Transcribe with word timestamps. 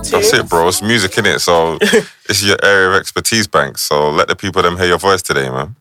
Prince 0.00 0.12
in 0.12 0.18
the 0.18 0.18
O2. 0.18 0.30
That's 0.30 0.32
it, 0.32 0.48
bro. 0.48 0.68
It's 0.68 0.82
music 0.82 1.18
in 1.18 1.26
it, 1.26 1.40
so 1.40 1.78
it's 2.28 2.44
your 2.44 2.56
area 2.62 2.88
of 2.90 2.94
expertise, 2.94 3.46
bank. 3.46 3.78
So 3.78 4.10
let 4.10 4.28
the 4.28 4.36
people 4.36 4.62
them 4.62 4.76
hear 4.76 4.86
your 4.86 4.98
voice 4.98 5.22
today, 5.22 5.48
man. 5.48 5.76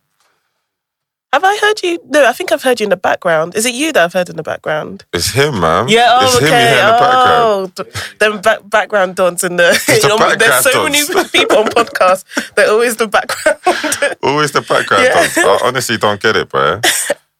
Have 1.31 1.43
I 1.43 1.57
heard 1.57 1.83
you? 1.83 1.99
No, 2.09 2.25
I 2.25 2.33
think 2.33 2.51
I've 2.51 2.63
heard 2.63 2.79
you 2.79 2.85
in 2.85 2.89
the 2.89 2.97
background. 2.97 3.55
Is 3.55 3.63
it 3.67 3.75
you 3.75 3.93
that 3.93 4.03
I've 4.03 4.13
heard 4.13 4.29
in 4.29 4.35
the 4.35 4.41
background? 4.41 5.05
It's 5.13 5.29
him, 5.31 5.59
man. 5.59 5.87
Yeah, 5.87 6.07
oh, 6.09 6.25
it's 6.25 6.35
okay. 6.37 6.45
him 6.45 6.51
you 6.51 6.57
hear 6.57 6.79
in 6.79 6.85
the 6.87 6.91
background. 6.99 7.71
oh, 7.77 8.17
them 8.17 8.41
back, 8.41 8.59
background 8.67 9.15
dons 9.15 9.43
in 9.43 9.55
the. 9.57 9.69
It's 9.69 10.01
the 10.01 10.07
know, 10.07 10.17
there's 10.17 10.39
background 10.39 10.63
so 10.63 10.83
many 10.83 11.29
people 11.29 11.57
on 11.59 11.65
podcasts. 11.67 12.55
They're 12.55 12.71
always 12.71 12.97
the 12.97 13.07
background, 13.07 14.17
Always 14.23 14.51
the 14.53 14.61
background. 14.61 15.03
Yeah. 15.03 15.13
dons. 15.13 15.37
I 15.37 15.59
honestly 15.65 15.97
don't 15.97 16.19
get 16.19 16.35
it, 16.35 16.49
bro. 16.49 16.81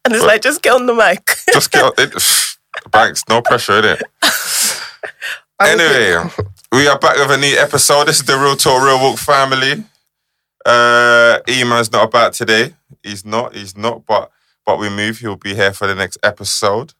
and 0.04 0.14
it's 0.14 0.24
like 0.24 0.42
just 0.42 0.62
get 0.62 0.74
on 0.74 0.86
the 0.86 0.94
mic. 0.94 1.28
Just 1.52 1.72
get 1.72 1.92
it. 1.98 2.56
Banks, 2.92 3.24
no 3.28 3.42
pressure 3.42 3.80
in 3.80 3.84
it. 3.86 4.02
Anyway, 5.60 6.30
we 6.72 6.86
are 6.86 6.98
back 6.98 7.16
with 7.16 7.30
a 7.30 7.36
new 7.36 7.56
episode. 7.58 8.06
This 8.06 8.20
is 8.20 8.26
the 8.26 8.36
Real 8.36 8.56
Talk 8.56 8.82
Real 8.82 8.98
Walk 9.00 9.18
family. 9.18 9.84
Uh, 10.64 11.38
E-man's 11.48 11.90
not 11.90 12.04
about 12.04 12.32
today. 12.32 12.74
He's 13.02 13.24
not. 13.24 13.54
He's 13.54 13.76
not. 13.76 14.06
But 14.06 14.30
but 14.64 14.78
we 14.78 14.88
move. 14.88 15.18
He'll 15.18 15.36
be 15.36 15.54
here 15.54 15.72
for 15.72 15.86
the 15.86 15.94
next 15.94 16.18
episode. 16.22 16.94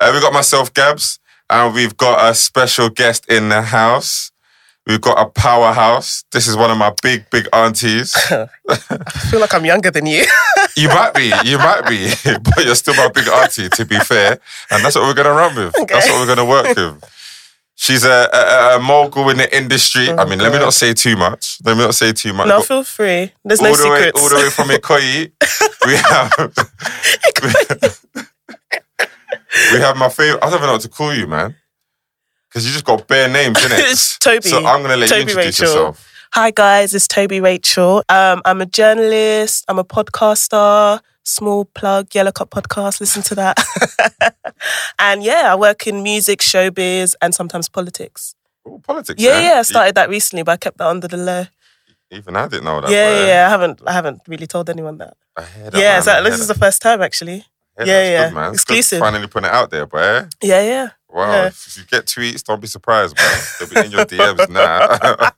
Uh, 0.00 0.10
we 0.14 0.20
got 0.20 0.32
myself, 0.32 0.72
Gabs, 0.72 1.18
and 1.48 1.74
we've 1.74 1.96
got 1.96 2.30
a 2.30 2.34
special 2.34 2.88
guest 2.88 3.30
in 3.30 3.48
the 3.48 3.62
house. 3.62 4.32
We've 4.86 5.00
got 5.00 5.18
a 5.18 5.28
powerhouse. 5.28 6.24
This 6.32 6.48
is 6.48 6.56
one 6.56 6.70
of 6.70 6.78
my 6.78 6.92
big, 7.02 7.28
big 7.30 7.46
aunties. 7.52 8.14
I 8.30 8.48
feel 9.30 9.38
like 9.38 9.54
I'm 9.54 9.64
younger 9.64 9.90
than 9.90 10.06
you. 10.06 10.24
You 10.76 10.88
might 10.88 11.12
be, 11.14 11.32
you 11.44 11.58
might 11.58 11.82
be, 11.88 12.10
but 12.44 12.64
you're 12.64 12.76
still 12.76 12.94
my 12.94 13.10
big 13.12 13.26
auntie, 13.26 13.68
to 13.70 13.84
be 13.84 13.98
fair. 13.98 14.38
And 14.70 14.84
that's 14.84 14.94
what 14.94 15.02
we're 15.04 15.14
going 15.14 15.26
to 15.26 15.32
run 15.32 15.54
with. 15.56 15.74
That's 15.88 16.08
what 16.08 16.20
we're 16.20 16.34
going 16.34 16.38
to 16.38 16.44
work 16.44 16.76
with. 16.76 17.19
She's 17.80 18.04
a, 18.04 18.28
a, 18.30 18.76
a 18.76 18.78
mogul 18.78 19.30
in 19.30 19.38
the 19.38 19.56
industry. 19.56 20.10
I 20.10 20.26
mean, 20.26 20.38
let 20.38 20.52
me 20.52 20.58
not 20.58 20.74
say 20.74 20.92
too 20.92 21.16
much. 21.16 21.56
Let 21.64 21.78
me 21.78 21.84
not 21.84 21.94
say 21.94 22.12
too 22.12 22.34
much. 22.34 22.46
no, 22.46 22.60
feel 22.60 22.84
free. 22.84 23.32
There's 23.42 23.62
no 23.62 23.74
the 23.74 23.88
way, 23.88 23.96
secrets. 23.96 24.20
all 24.20 24.28
the 24.28 24.34
way 24.34 24.50
from 24.50 24.68
Ikoyi, 24.76 25.32
we 25.86 25.96
have 25.96 26.30
we 29.72 29.80
have 29.80 29.96
my 29.96 30.10
favorite. 30.10 30.44
I 30.44 30.50
don't 30.50 30.56
even 30.56 30.66
know 30.66 30.72
what 30.72 30.82
to 30.82 30.90
call 30.90 31.14
you, 31.14 31.26
man, 31.26 31.56
because 32.50 32.66
you 32.66 32.72
just 32.72 32.84
got 32.84 33.08
bare 33.08 33.30
names, 33.30 33.56
innit? 33.56 33.90
It's 33.90 34.18
Toby. 34.18 34.46
So 34.46 34.58
I'm 34.58 34.82
gonna 34.82 34.98
let 34.98 35.08
Toby 35.08 35.20
you 35.22 35.28
introduce 35.28 35.60
Rachel. 35.60 35.74
yourself. 35.74 36.06
Hi 36.34 36.50
guys, 36.50 36.92
it's 36.92 37.08
Toby 37.08 37.40
Rachel. 37.40 38.04
Um, 38.10 38.42
I'm 38.44 38.60
a 38.60 38.66
journalist. 38.66 39.64
I'm 39.68 39.78
a 39.78 39.84
podcaster. 39.84 41.00
Small 41.22 41.64
plug, 41.64 42.14
Yellow 42.14 42.32
Cup 42.32 42.50
podcast. 42.50 43.00
Listen 43.00 43.22
to 43.22 43.34
that. 43.34 43.56
and 44.98 45.22
yeah, 45.22 45.52
I 45.52 45.56
work 45.56 45.86
in 45.86 46.02
music, 46.02 46.40
showbiz, 46.40 47.14
and 47.20 47.34
sometimes 47.34 47.68
politics. 47.68 48.34
Ooh, 48.66 48.80
politics. 48.82 49.22
Yeah, 49.22 49.40
yeah. 49.40 49.58
I 49.58 49.62
started 49.62 49.94
that 49.94 50.08
recently, 50.08 50.42
but 50.42 50.52
I 50.52 50.56
kept 50.56 50.78
that 50.78 50.86
under 50.86 51.08
the 51.08 51.16
law. 51.16 51.46
Even 52.10 52.36
I 52.36 52.48
didn't 52.48 52.64
know 52.64 52.80
that. 52.80 52.90
yeah, 52.90 53.10
yeah, 53.10 53.26
yeah. 53.26 53.46
I 53.46 53.50
haven't, 53.50 53.80
I 53.86 53.92
haven't 53.92 54.22
really 54.26 54.46
told 54.46 54.68
anyone 54.68 54.98
that. 54.98 55.16
I 55.36 55.44
hear 55.44 55.70
that, 55.70 55.78
yeah, 55.78 55.92
man. 55.92 56.02
so 56.02 56.24
this 56.24 56.40
is 56.40 56.48
that. 56.48 56.54
the 56.54 56.60
first 56.60 56.82
time 56.82 57.02
actually. 57.02 57.44
Yeah, 57.78 57.84
yeah. 57.84 58.28
Good, 58.28 58.34
man. 58.34 58.52
Exclusive. 58.52 58.98
finally 58.98 59.26
putting 59.26 59.48
it 59.48 59.54
out 59.54 59.70
there, 59.70 59.86
boy. 59.86 60.26
Yeah, 60.42 60.62
yeah. 60.62 60.88
Wow. 61.08 61.32
Yeah. 61.32 61.46
If 61.46 61.76
you 61.78 61.84
get 61.84 62.06
tweets, 62.06 62.44
don't 62.44 62.60
be 62.60 62.66
surprised, 62.66 63.16
bro. 63.16 63.26
They'll 63.58 63.82
be 63.82 63.86
in 63.86 63.92
your 63.92 64.04
DMs 64.06 64.48
now. 64.48 64.86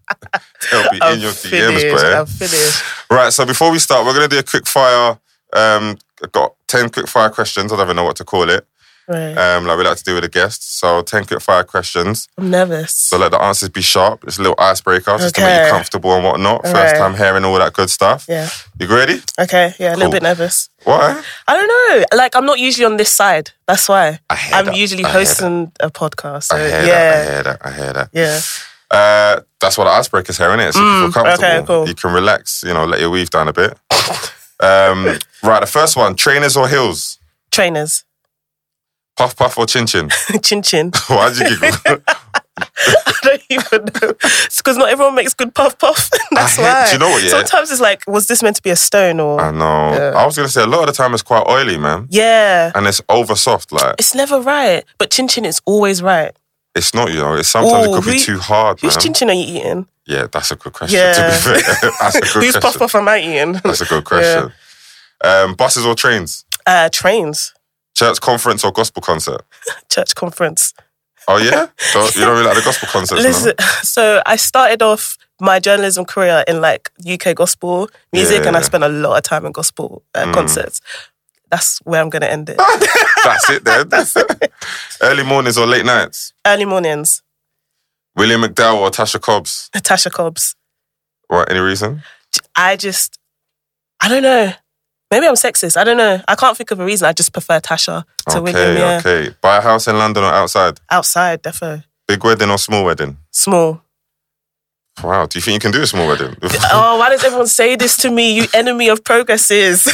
They'll 0.71 0.91
be 0.91 0.99
I'm 1.03 1.15
in 1.15 1.21
your 1.21 1.33
finished. 1.33 1.87
DMs, 1.87 2.01
bro. 2.01 2.21
I'm 2.21 2.27
finished. 2.27 2.83
Right, 3.11 3.33
so 3.33 3.47
before 3.47 3.71
we 3.71 3.79
start, 3.79 4.05
we're 4.05 4.15
going 4.15 4.29
to 4.29 4.35
do 4.35 4.39
a 4.39 4.43
quick 4.43 4.67
fire. 4.67 5.19
Um, 5.55 5.99
got 6.33 6.55
10 6.69 6.91
quick 6.91 7.09
fire 7.09 7.31
questions. 7.31 7.73
I 7.73 7.77
don't 7.77 7.87
even 7.87 7.97
know 7.97 8.05
what 8.05 8.17
to 8.17 8.25
call 8.25 8.49
it. 8.49 8.67
Right. 9.09 9.37
Um, 9.37 9.67
like 9.67 9.77
we 9.79 9.85
like 9.85 9.99
to 9.99 10.05
do 10.05 10.15
with 10.15 10.25
a 10.25 10.29
guest. 10.29 10.79
So 10.79 11.03
10 11.03 11.25
quick 11.25 11.41
fire 11.43 11.65
questions. 11.65 12.29
I'm 12.39 12.51
nervous. 12.51 12.95
So 12.95 13.19
let 13.19 13.33
the 13.33 13.43
answers 13.43 13.69
be 13.69 13.83
sharp. 13.83 14.23
It's 14.25 14.39
a 14.39 14.43
little 14.43 14.55
icebreaker 14.59 15.19
just 15.19 15.35
to 15.35 15.41
make 15.41 15.65
you 15.65 15.71
comfortable 15.71 16.15
and 16.15 16.25
whatnot. 16.25 16.63
First 16.63 16.77
Alright. 16.77 16.97
time 16.97 17.15
hearing 17.17 17.45
all 17.45 17.59
that 17.59 17.73
good 17.73 17.91
stuff. 17.91 18.27
yeah. 18.29 18.49
You 18.79 18.87
ready? 18.87 19.21
Okay. 19.41 19.75
Yeah. 19.81 19.95
A 19.95 19.97
little 19.97 20.13
bit 20.13 20.23
nervous. 20.23 20.71
Why? 20.85 21.21
I 21.49 21.55
don't 21.57 21.69
know. 21.69 22.05
Like 22.17 22.37
I'm 22.37 22.47
not 22.47 22.61
usually 22.61 22.87
on 22.87 22.97
this 22.97 23.11
side. 23.13 23.51
That's 23.67 23.89
why. 23.89 24.21
I 24.31 24.37
hear 24.37 24.55
I'm 24.55 24.67
that. 24.67 24.77
usually 24.77 25.05
I 25.05 25.11
hosting 25.11 25.73
a 25.81 25.91
podcast. 25.91 26.45
So 26.45 26.57
I 26.57 26.61
hear 26.61 26.69
yeah. 26.69 26.85
that. 26.87 27.27
I 27.27 27.33
hear 27.33 27.43
that. 27.43 27.59
I 27.67 27.73
hear 27.73 27.93
that. 27.93 28.09
Yeah. 28.13 28.41
Uh, 28.91 29.41
that's 29.59 29.77
what 29.77 29.85
the 29.85 29.91
icebreaker's 29.91 30.39
here, 30.39 30.49
innit? 30.51 30.75
So 30.75 30.79
you 30.81 30.85
Mm, 30.85 31.01
feel 31.01 31.13
comfortable. 31.25 31.45
okay, 31.45 31.67
cool. 31.67 31.89
You 31.89 31.95
can 31.95 32.13
relax, 32.13 32.63
you 32.65 32.73
know, 32.75 32.85
let 32.85 33.01
your 33.01 33.11
weave 33.11 33.31
down 33.31 33.49
a 33.49 33.53
bit. 33.53 33.77
um, 34.63 35.19
right, 35.43 35.61
the 35.61 35.67
first 35.67 35.97
one 35.97 36.15
trainers 36.15 36.57
or 36.57 36.69
heels? 36.69 37.19
Trainers. 37.51 38.05
Puff 39.17 39.37
puff 39.37 39.59
or 39.59 39.67
chin 39.67 39.87
chin? 39.87 40.09
chin 40.43 40.63
chin. 40.63 40.91
Why'd 41.09 41.37
you 41.37 41.49
giggle? 41.61 42.03
I 42.59 43.13
don't 43.23 43.43
even 43.51 43.85
know. 43.85 44.15
It's 44.23 44.59
because 44.59 44.77
not 44.77 44.89
everyone 44.89 45.15
makes 45.15 45.35
good 45.35 45.55
puff 45.55 45.79
puff. 45.79 46.11
That's 46.31 46.57
hate- 46.57 46.63
why. 46.63 46.87
do 46.87 46.93
you 46.93 46.99
know 46.99 47.09
what, 47.11 47.23
yeah? 47.23 47.31
Sometimes 47.31 47.71
it's 47.71 47.81
like, 47.81 48.05
was 48.07 48.27
this 48.27 48.43
meant 48.43 48.57
to 48.57 48.63
be 48.63 48.71
a 48.71 48.77
stone 48.77 49.21
or? 49.21 49.41
I 49.41 49.51
know. 49.51 49.93
Yeah. 49.95 50.13
I 50.17 50.25
was 50.27 50.37
going 50.37 50.47
to 50.47 50.53
say, 50.53 50.63
a 50.63 50.67
lot 50.67 50.81
of 50.81 50.87
the 50.87 50.93
time 50.93 51.13
it's 51.15 51.23
quite 51.23 51.47
oily, 51.49 51.77
man. 51.79 52.07
yeah. 52.11 52.73
And 52.75 52.87
it's 52.87 53.01
over 53.09 53.35
soft. 53.37 53.73
Like, 53.73 53.97
It's 53.99 54.15
never 54.15 54.41
right. 54.41 54.85
But 54.99 55.11
chin 55.11 55.29
chin 55.29 55.45
is 55.45 55.61
always 55.67 56.03
right. 56.03 56.33
It's 56.75 56.95
not, 56.95 57.11
you 57.13 57.19
know, 57.19 57.35
it's 57.35 57.49
sometimes 57.49 57.87
Ooh, 57.87 57.95
it 57.97 58.03
could 58.03 58.11
be 58.13 58.19
too 58.19 58.39
hard, 58.39 58.81
Whose 58.81 58.95
man. 58.97 59.03
chin 59.03 59.15
chin 59.15 59.31
are 59.31 59.35
you 59.35 59.59
eating? 59.59 59.87
Yeah, 60.07 60.27
that's 60.31 60.51
a 60.51 60.57
good 60.57 60.73
question, 60.73 60.99
Yeah. 60.99 61.13
to 61.13 61.53
be 61.55 61.61
fair. 61.63 61.91
that's 62.01 62.15
a 62.17 62.21
good 62.21 62.29
Whose 62.45 62.53
puff 62.55 62.63
question. 62.63 62.79
puff 62.81 62.95
am 62.97 63.09
I 63.09 63.19
eating? 63.21 63.53
That's 63.65 63.81
a 63.81 63.85
good 63.85 64.05
question. 64.13 64.53
Um, 65.25 65.55
buses 65.55 65.87
or 65.87 65.95
trains? 65.95 66.45
Uh, 66.67 66.89
trains. 66.93 67.55
Church 67.95 68.21
conference 68.21 68.65
or 68.65 68.73
gospel 68.73 69.03
concert? 69.03 69.43
Church 69.89 70.15
conference. 70.15 70.73
Oh, 71.29 71.37
yeah? 71.37 71.69
So 71.79 72.05
you 72.07 72.25
don't 72.25 72.31
really 72.37 72.47
like 72.47 72.57
the 72.57 72.63
gospel 72.65 72.89
concerts, 72.89 73.23
Listen, 73.23 73.53
so 73.83 74.23
I 74.27 74.35
started 74.37 74.83
off 74.83 75.17
my 75.41 75.61
journalism 75.61 76.05
career 76.05 76.43
in 76.49 76.61
like 76.61 76.91
UK 77.09 77.35
gospel 77.37 77.89
music, 78.13 78.45
and 78.45 78.57
I 78.57 78.61
Yeah. 78.61 78.65
spent 78.65 78.83
a 78.85 78.89
lot 78.89 79.17
of 79.19 79.23
time 79.23 79.47
in 79.47 79.53
gospel 79.53 80.03
uh, 80.17 80.25
Mm. 80.25 80.35
concerts. 80.35 80.81
That's 81.53 81.81
where 81.85 82.01
I'm 82.01 82.09
going 82.09 82.23
to 82.23 82.33
end 82.33 82.49
it. 82.49 82.57
That's 83.25 83.51
it 83.51 83.63
then. 83.63 83.89
That's 83.91 84.17
it. 84.17 84.51
Early 85.03 85.23
mornings 85.23 85.59
or 85.59 85.67
late 85.67 85.85
nights? 85.85 86.33
Early 86.47 86.65
mornings. 86.65 87.23
William 88.17 88.41
McDowell 88.41 88.81
or 88.81 88.91
Tasha 88.91 89.21
Cobbs? 89.21 89.69
Natasha 89.75 90.09
Cobbs. 90.09 90.57
What, 91.29 91.51
any 91.51 91.61
reason? 91.61 92.03
I 92.57 92.77
just, 92.77 93.19
I 94.01 94.09
don't 94.09 94.23
know. 94.23 94.53
Maybe 95.11 95.27
I'm 95.27 95.35
sexist. 95.35 95.77
I 95.77 95.85
don't 95.85 95.99
know. 95.99 96.23
I 96.27 96.35
can't 96.37 96.57
think 96.57 96.71
of 96.71 96.81
a 96.81 96.85
reason. 96.87 97.07
I 97.07 97.13
just 97.13 97.35
prefer 97.35 97.61
Tasha 97.61 98.05
to 98.31 98.39
okay, 98.39 98.53
William. 98.53 98.77
Yeah, 98.79 98.97
okay. 99.05 99.35
Buy 99.43 99.59
a 99.59 99.61
house 99.61 99.87
in 99.89 99.99
London 99.99 100.25
or 100.25 100.33
outside? 100.33 100.81
outside, 100.91 101.43
defo. 101.43 101.85
Big 102.09 102.25
wedding 102.25 102.49
or 102.49 102.57
small 102.57 102.87
wedding? 102.87 103.19
Small. 103.31 103.83
Wow, 105.03 105.27
do 105.27 105.39
you 105.39 105.43
think 105.43 105.55
you 105.55 105.61
can 105.61 105.71
do 105.73 105.83
a 105.83 105.87
small 105.87 106.07
wedding? 106.07 106.37
Oh, 106.71 106.99
why 106.99 107.09
does 107.09 107.25
everyone 107.25 107.47
say 107.47 107.77
this 107.77 107.97
to 107.99 108.11
me? 108.11 108.35
You 108.35 108.47
enemy 108.55 108.89
of 108.89 109.03
progress 109.03 109.49
progresses. 109.49 109.93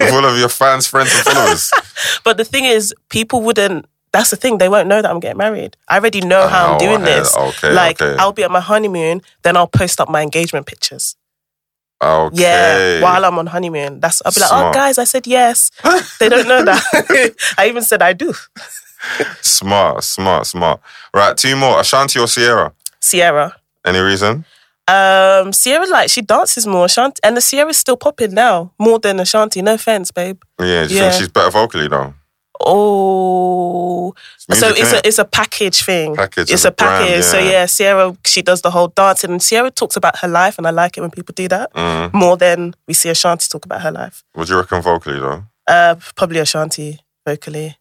all 0.00 0.24
of 0.24 0.38
your 0.38 0.48
fans, 0.48 0.86
friends, 0.86 1.14
and 1.14 1.24
followers? 1.24 1.70
but 2.24 2.36
the 2.36 2.44
thing 2.44 2.64
is, 2.64 2.94
people 3.10 3.42
wouldn't. 3.42 3.86
That's 4.12 4.30
the 4.30 4.36
thing. 4.36 4.58
They 4.58 4.68
won't 4.68 4.88
know 4.88 5.02
that 5.02 5.10
I'm 5.10 5.20
getting 5.20 5.38
married. 5.38 5.76
I 5.88 5.98
already 5.98 6.20
know 6.20 6.48
how 6.48 6.68
Oh, 6.68 6.72
I'm 6.72 6.78
doing 6.78 7.02
I 7.02 7.04
this. 7.04 7.36
Okay, 7.36 7.72
like 7.72 8.00
okay. 8.00 8.16
I'll 8.18 8.32
be 8.32 8.44
at 8.44 8.50
my 8.50 8.60
honeymoon, 8.60 9.22
then 9.42 9.56
I'll 9.56 9.66
post 9.66 10.00
up 10.00 10.08
my 10.08 10.22
engagement 10.22 10.66
pictures. 10.66 11.16
Okay. 12.02 12.42
Yeah, 12.42 13.02
while 13.02 13.24
I'm 13.24 13.38
on 13.38 13.46
honeymoon. 13.46 14.00
That's 14.00 14.22
I'll 14.24 14.32
be 14.32 14.40
like, 14.40 14.50
oh 14.52 14.72
guys, 14.72 14.98
I 14.98 15.04
said 15.04 15.26
yes. 15.26 15.70
they 16.18 16.28
don't 16.28 16.48
know 16.48 16.64
that. 16.64 17.34
I 17.58 17.68
even 17.68 17.82
said 17.82 18.02
I 18.02 18.12
do. 18.12 18.34
Smart, 19.42 20.02
smart, 20.04 20.46
smart. 20.46 20.80
Right, 21.12 21.36
two 21.36 21.56
more. 21.56 21.80
Ashanti 21.80 22.18
or 22.18 22.26
Ciara? 22.26 22.72
Ciara. 23.00 23.56
Any 23.84 23.98
reason? 24.00 24.44
Um, 24.86 25.52
Ciara 25.52 25.86
like 25.88 26.10
she 26.10 26.20
dances 26.20 26.66
more. 26.66 26.84
Ashanti 26.86 27.18
and 27.22 27.36
the 27.36 27.40
Ciara's 27.40 27.78
still 27.78 27.96
popping 27.96 28.34
now 28.34 28.72
more 28.78 28.98
than 28.98 29.18
Ashanti. 29.20 29.62
No 29.62 29.74
offense, 29.74 30.10
babe. 30.10 30.40
Yeah, 30.60 30.84
do 30.86 30.94
you 30.94 31.00
Yeah. 31.00 31.10
think 31.10 31.20
she's 31.20 31.28
better 31.28 31.50
vocally 31.50 31.88
though? 31.88 32.12
Oh, 32.60 34.14
It's 34.48 34.60
so 34.60 34.68
it's 34.68 34.92
a 34.92 35.06
it's 35.08 35.18
a 35.18 35.24
package 35.24 35.82
thing. 35.84 36.14
Package 36.16 36.50
It's 36.52 36.64
a 36.64 36.70
package. 36.70 37.08
brand, 37.08 37.24
So 37.24 37.38
yeah. 37.38 37.50
yeah, 37.50 37.66
Ciara 37.66 38.16
she 38.26 38.42
does 38.42 38.60
the 38.62 38.70
whole 38.70 38.88
dancing, 38.88 39.30
and 39.30 39.40
Ciara 39.42 39.70
talks 39.70 39.96
about 39.96 40.18
her 40.18 40.28
life, 40.28 40.58
and 40.58 40.66
I 40.66 40.70
like 40.70 40.96
it 40.96 41.00
when 41.00 41.10
people 41.10 41.32
do 41.34 41.48
that 41.48 41.72
Mm. 41.74 42.12
more 42.12 42.36
than 42.36 42.74
we 42.86 42.94
see 42.94 43.08
Ashanti 43.10 43.48
talk 43.48 43.64
about 43.64 43.80
her 43.82 43.90
life. 43.92 44.22
What 44.34 44.46
do 44.46 44.52
you 44.54 44.58
reckon 44.60 44.82
vocally 44.82 45.18
though? 45.20 45.44
Uh, 45.66 45.94
probably 46.14 46.40
Ashanti 46.40 47.00
vocally. 47.26 47.76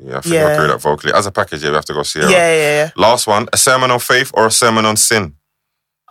Yeah, 0.00 0.18
I 0.18 0.20
think 0.20 0.34
Yeah. 0.34 0.46
I 0.46 0.50
agree 0.52 0.66
with 0.66 0.70
that 0.72 0.82
vocally. 0.82 1.12
As 1.12 1.26
a 1.26 1.32
package, 1.32 1.62
yeah, 1.62 1.70
we 1.70 1.76
have 1.76 1.84
to 1.86 1.94
go 1.94 2.02
Ciara. 2.02 2.30
Yeah, 2.30 2.54
yeah, 2.54 2.84
yeah. 2.84 2.90
Last 2.96 3.26
one, 3.26 3.48
a 3.52 3.56
sermon 3.56 3.90
on 3.90 3.98
faith 3.98 4.30
or 4.34 4.46
a 4.46 4.50
sermon 4.50 4.84
on 4.84 4.96
sin? 4.96 5.34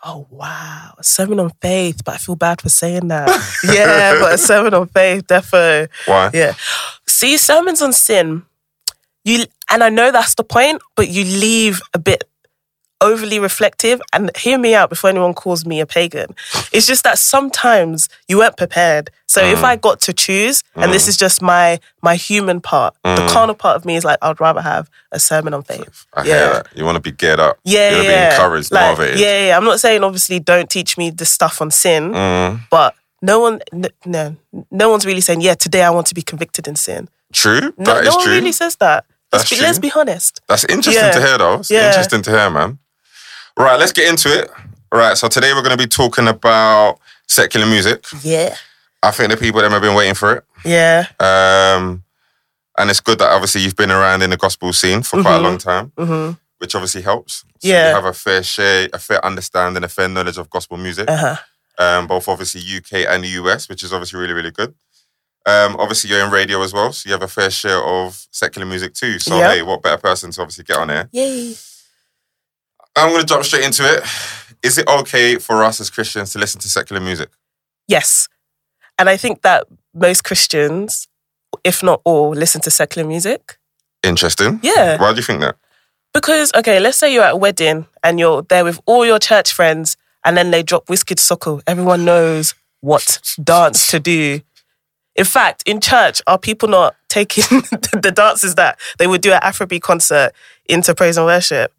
Oh 0.04 0.28
wow, 0.30 0.94
a 0.98 1.04
sermon 1.04 1.40
on 1.40 1.52
faith, 1.62 2.04
but 2.06 2.16
I 2.16 2.18
feel 2.18 2.36
bad 2.36 2.62
for 2.62 2.70
saying 2.70 3.08
that. 3.08 3.28
yeah, 3.64 4.20
but 4.20 4.34
a 4.36 4.38
sermon 4.38 4.74
on 4.74 4.88
faith, 4.88 5.26
defo. 5.28 5.90
Why? 6.06 6.30
Yeah. 6.34 6.54
See, 7.08 7.36
sermons 7.38 7.82
on 7.82 7.94
sin, 7.94 8.44
you 9.24 9.46
and 9.72 9.84
I 9.84 9.90
know 9.90 10.12
that's 10.12 10.36
the 10.36 10.44
point, 10.44 10.82
but 10.96 11.10
you 11.10 11.24
leave 11.24 11.82
a 11.94 12.00
bit 12.00 12.24
overly 13.02 13.40
reflective. 13.40 14.02
And 14.14 14.36
hear 14.38 14.58
me 14.58 14.74
out 14.76 14.90
before 14.90 15.10
anyone 15.10 15.34
calls 15.34 15.66
me 15.66 15.80
a 15.80 15.86
pagan. 15.86 16.36
It's 16.72 16.88
just 16.88 17.04
that 17.04 17.18
sometimes 17.18 18.10
you 18.28 18.38
weren't 18.38 18.58
prepared. 18.58 19.10
So 19.28 19.44
if 19.44 19.60
mm. 19.60 19.64
I 19.64 19.76
got 19.76 20.00
to 20.02 20.14
choose, 20.14 20.64
and 20.76 20.94
this 20.94 21.06
mm. 21.06 21.10
is 21.10 21.18
just 21.18 21.42
my 21.42 21.80
my 22.02 22.16
human 22.16 22.62
part, 22.62 22.96
the 23.04 23.16
mm. 23.16 23.30
carnal 23.30 23.56
part 23.56 23.76
of 23.76 23.86
me 23.86 23.96
is 23.96 24.06
like, 24.06 24.18
I'd 24.22 24.40
rather 24.40 24.62
have 24.62 24.90
a 25.12 25.20
sermon 25.20 25.54
on 25.54 25.64
faith. 25.64 26.06
I 26.14 26.24
hear 26.24 26.54
that. 26.54 26.68
You 26.76 26.86
want 26.86 26.96
to 26.96 27.02
be 27.02 27.12
geared 27.12 27.40
up. 27.40 27.60
Yeah, 27.64 27.90
You 27.90 27.96
want 27.96 28.08
to 28.08 28.12
yeah. 28.12 28.30
be 28.30 28.36
encouraged, 28.36 28.72
like, 28.72 28.98
motivated. 28.98 29.20
Yeah, 29.20 29.48
yeah. 29.48 29.58
I'm 29.58 29.66
not 29.66 29.80
saying 29.80 30.04
obviously 30.04 30.40
don't 30.40 30.70
teach 30.70 30.98
me 30.98 31.10
the 31.10 31.26
stuff 31.26 31.62
on 31.62 31.72
sin, 31.72 32.12
Mm. 32.14 32.62
but 32.70 32.96
no 33.22 33.40
one, 33.40 33.62
no, 34.06 34.36
no 34.72 34.90
one's 34.90 35.06
really 35.06 35.22
saying, 35.22 35.42
yeah, 35.42 35.56
today 35.56 35.84
I 35.84 35.90
want 35.90 36.08
to 36.08 36.16
be 36.16 36.22
convicted 36.22 36.68
in 36.68 36.76
sin. 36.76 37.10
True. 37.34 37.74
No, 37.78 37.94
That 37.94 38.04
is 38.04 38.10
no 38.10 38.16
one 38.16 38.26
true. 38.26 38.34
really 38.34 38.52
says 38.52 38.76
that. 38.78 39.06
Let's 39.34 39.50
be, 39.50 39.60
let's 39.60 39.80
be 39.80 39.92
honest. 39.94 40.40
That's 40.48 40.64
interesting 40.66 41.04
Yeah. 41.04 41.12
to 41.12 41.20
hear, 41.20 41.38
though. 41.38 41.56
It's 41.56 41.70
Yeah. 41.70 41.88
interesting 41.90 42.22
to 42.22 42.32
hear, 42.32 42.50
man. 42.50 42.80
Right, 43.58 43.78
let's 43.80 43.92
get 43.92 44.10
into 44.10 44.30
it. 44.38 44.50
Right, 44.94 45.18
so 45.18 45.28
today 45.28 45.54
we're 45.54 45.64
going 45.64 45.78
to 45.78 45.84
be 45.84 45.88
talking 45.88 46.28
about 46.28 47.00
secular 47.28 47.66
music. 47.66 48.06
Yeah, 48.24 48.56
I 49.04 49.12
think 49.12 49.32
the 49.32 49.38
people 49.38 49.62
that 49.62 49.72
have 49.72 49.82
been 49.82 49.96
waiting 49.96 50.14
for 50.16 50.36
it. 50.38 50.44
yeah, 50.64 51.08
Um, 51.20 52.04
and 52.78 52.90
it's 52.90 53.00
good 53.00 53.20
that 53.20 53.32
obviously 53.32 53.62
you've 53.62 53.76
been 53.76 53.92
around 53.92 54.22
in 54.22 54.30
the 54.30 54.38
gospel 54.38 54.72
scene 54.74 55.02
for 55.04 55.22
quite 55.22 55.38
a 55.38 55.42
long 55.42 55.58
time, 55.58 55.92
hmm 55.98 56.32
which 56.60 56.74
obviously 56.74 57.04
helps. 57.04 57.44
So 57.60 57.68
Yeah. 57.70 57.90
You 57.90 57.96
have 57.96 58.06
a 58.06 58.14
fair 58.14 58.42
share, 58.42 58.90
a 58.92 58.98
fair 58.98 59.24
understanding, 59.24 59.84
a 59.84 59.88
fair 59.88 60.08
knowledge 60.10 60.40
of 60.40 60.50
gospel 60.50 60.78
music, 60.78 61.08
uh 61.08 61.16
huh. 61.18 61.36
um, 61.84 62.08
both 62.08 62.28
obviously 62.28 62.62
UK 62.62 63.06
and 63.08 63.24
the 63.24 63.28
US, 63.44 63.70
which 63.70 63.84
is 63.84 63.94
obviously 63.94 64.20
really, 64.20 64.34
really 64.34 64.50
good. 64.50 64.74
Um, 65.46 65.76
obviously, 65.78 66.10
you're 66.10 66.26
in 66.26 66.32
radio 66.32 66.62
as 66.64 66.74
well, 66.74 66.92
so 66.94 67.08
you 67.08 67.14
have 67.14 67.22
a 67.22 67.28
fair 67.28 67.52
share 67.52 67.78
of 67.84 68.26
secular 68.32 68.66
music 68.66 68.96
too. 68.96 69.20
So, 69.20 69.38
Yep. 69.38 69.52
hey, 69.52 69.62
what 69.62 69.84
better 69.84 69.98
person 70.02 70.32
to 70.32 70.42
obviously 70.42 70.64
get 70.64 70.78
on 70.78 70.90
here? 70.90 71.08
Yay. 71.12 71.56
I'm 72.98 73.10
going 73.10 73.22
to 73.22 73.28
jump 73.28 73.44
straight 73.44 73.64
into 73.64 73.84
it. 73.84 74.04
Is 74.64 74.78
it 74.78 74.88
okay 74.88 75.38
for 75.38 75.64
us 75.64 75.80
as 75.80 75.90
Christians 75.90 76.34
to 76.34 76.40
listen 76.40 76.60
to 76.62 76.70
secular 76.70 77.02
music? 77.02 77.30
Yes, 77.88 78.28
and 78.98 79.10
I 79.10 79.18
think 79.18 79.44
that 79.44 79.68
most 79.94 80.24
Christians, 80.24 81.08
if 81.64 81.84
not 81.84 82.02
all, 82.04 82.32
listen 82.32 82.62
to 82.62 82.72
secular 82.72 83.08
music. 83.08 83.58
Interesting. 84.04 84.60
Yeah. 84.64 85.00
Why 85.00 85.12
do 85.12 85.18
you 85.18 85.24
think 85.24 85.42
that? 85.42 85.56
Because, 86.14 86.52
okay, 86.56 86.80
let's 86.80 86.98
say 86.98 87.14
you're 87.14 87.24
at 87.24 87.34
a 87.34 87.38
wedding 87.38 87.86
and 88.04 88.20
you're 88.20 88.42
there 88.44 88.64
with 88.64 88.80
all 88.86 89.06
your 89.06 89.20
church 89.20 89.54
friends 89.54 89.98
and 90.26 90.36
then 90.36 90.52
they 90.52 90.64
drop 90.64 90.88
Wizkid 90.88 91.18
Soco. 91.18 91.62
Everyone 91.68 92.06
knows 92.06 92.56
what 92.82 93.22
dance 93.44 93.92
to 93.92 94.00
do. 94.00 94.42
In 95.16 95.26
fact, 95.26 95.64
in 95.66 95.80
church, 95.80 96.22
are 96.28 96.38
people 96.38 96.70
not 96.70 96.96
taking 97.10 97.44
the 97.70 98.12
dances 98.14 98.56
that 98.56 98.80
they 98.98 99.08
would 99.08 99.22
do 99.22 99.32
at 99.32 99.44
Afrobeat 99.44 99.82
concert 99.82 100.32
into 100.66 100.94
praise 100.96 101.18
and 101.18 101.26
worship? 101.26 101.72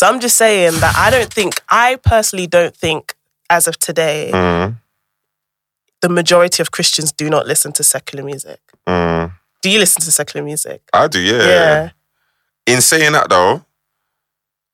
So 0.00 0.06
I'm 0.06 0.18
just 0.18 0.38
saying 0.38 0.80
that 0.80 0.94
I 0.96 1.10
don't 1.10 1.30
think, 1.30 1.60
I 1.68 1.96
personally 1.96 2.46
don't 2.46 2.74
think, 2.74 3.14
as 3.50 3.68
of 3.68 3.78
today, 3.78 4.30
Mm, 4.32 4.76
the 6.00 6.08
majority 6.08 6.62
of 6.62 6.70
Christians 6.70 7.12
do 7.12 7.28
not 7.28 7.46
listen 7.46 7.70
to 7.72 7.84
secular 7.84 8.24
music. 8.24 8.60
mm. 8.88 9.30
Do 9.60 9.68
you 9.68 9.78
listen 9.78 10.00
to 10.00 10.10
secular 10.10 10.42
music? 10.42 10.80
I 10.94 11.06
do, 11.06 11.20
yeah. 11.20 11.42
Yeah. 11.44 11.90
In 12.66 12.80
saying 12.80 13.12
that 13.12 13.28
though, 13.28 13.62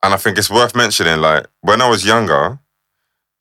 and 0.05 0.15
I 0.15 0.17
think 0.17 0.39
it's 0.39 0.49
worth 0.49 0.77
mentioning, 0.77 1.21
like 1.21 1.47
when 1.61 1.83
I 1.83 1.89
was 1.91 2.07
younger, 2.07 2.61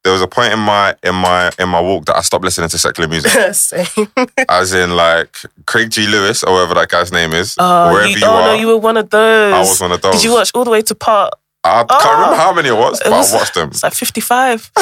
there 0.03 0.11
was 0.13 0.23
a 0.23 0.27
point 0.27 0.53
in 0.53 0.59
my 0.59 0.95
in 1.03 1.13
my 1.13 1.51
in 1.59 1.69
my 1.69 1.81
walk 1.81 2.05
that 2.05 2.15
I 2.17 2.21
stopped 2.21 2.43
listening 2.43 2.69
to 2.69 2.79
secular 2.79 3.07
music. 3.07 3.31
Same. 3.53 4.07
as 4.49 4.73
in 4.73 4.95
like 4.95 5.37
Craig 5.67 5.91
G. 5.91 6.07
Lewis 6.07 6.43
or 6.43 6.53
whatever 6.53 6.73
that 6.79 6.89
guy's 6.89 7.11
name 7.11 7.33
is. 7.33 7.53
Oh, 7.59 7.93
wherever 7.93 8.09
you, 8.09 8.17
you, 8.17 8.25
oh 8.25 8.37
are. 8.37 8.47
no, 8.47 8.53
you 8.55 8.65
were 8.65 8.77
one 8.77 8.97
of 8.97 9.11
those. 9.11 9.53
I 9.53 9.59
was 9.59 9.79
one 9.79 9.91
of 9.91 10.01
those. 10.01 10.15
Did 10.15 10.23
you 10.23 10.33
watch 10.33 10.49
all 10.55 10.63
the 10.63 10.71
way 10.71 10.81
to 10.81 10.95
part? 10.95 11.35
I 11.65 11.83
can't 11.83 12.05
Oh. 12.05 12.13
remember 12.13 12.35
how 12.35 12.53
many 12.53 12.69
it 12.69 12.77
was, 12.77 12.99
but 12.99 13.07
It 13.07 13.11
was- 13.11 13.33
I 13.33 13.37
watched 13.37 13.53
them. 13.55 13.69
It's 13.69 13.83
like 13.83 13.93
55. 13.93 14.71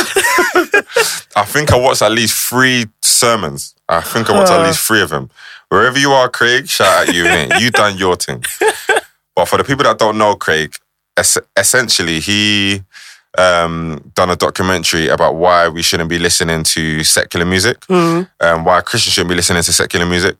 I 1.35 1.45
think 1.45 1.71
I 1.71 1.77
watched 1.77 2.01
at 2.01 2.11
least 2.11 2.35
three 2.49 2.85
sermons. 3.01 3.73
I 3.89 4.01
think 4.01 4.29
I 4.29 4.33
watched 4.37 4.51
at 4.51 4.65
least 4.65 4.79
three 4.85 5.01
of 5.01 5.09
them. 5.09 5.29
Wherever 5.69 5.97
you 5.97 6.11
are, 6.11 6.29
Craig, 6.29 6.67
shout 6.69 7.07
at 7.09 7.15
you. 7.15 7.23
innit? 7.25 7.59
you 7.59 7.71
done 7.71 7.97
your 7.97 8.15
thing. 8.15 8.43
But 9.35 9.45
for 9.47 9.57
the 9.57 9.63
people 9.63 9.83
that 9.85 9.97
don't 9.97 10.19
know 10.19 10.35
Craig, 10.35 10.75
es- 11.17 11.39
essentially 11.57 12.19
he 12.19 12.83
um, 13.35 14.11
done 14.13 14.29
a 14.29 14.35
documentary 14.35 15.07
about 15.07 15.33
why 15.37 15.67
we 15.67 15.81
shouldn't 15.81 16.07
be 16.09 16.19
listening 16.19 16.63
to 16.65 17.03
secular 17.03 17.43
music, 17.45 17.79
Mm. 17.87 18.29
um, 18.41 18.63
why 18.63 18.81
Christians 18.81 19.13
shouldn't 19.15 19.29
be 19.29 19.35
listening 19.35 19.63
to 19.63 19.73
secular 19.73 20.05
music. 20.05 20.35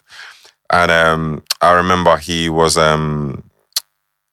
And 0.71 0.91
um, 0.91 1.43
I 1.59 1.71
remember 1.71 2.17
he 2.17 2.49
was 2.49 2.77
um, 2.77 3.41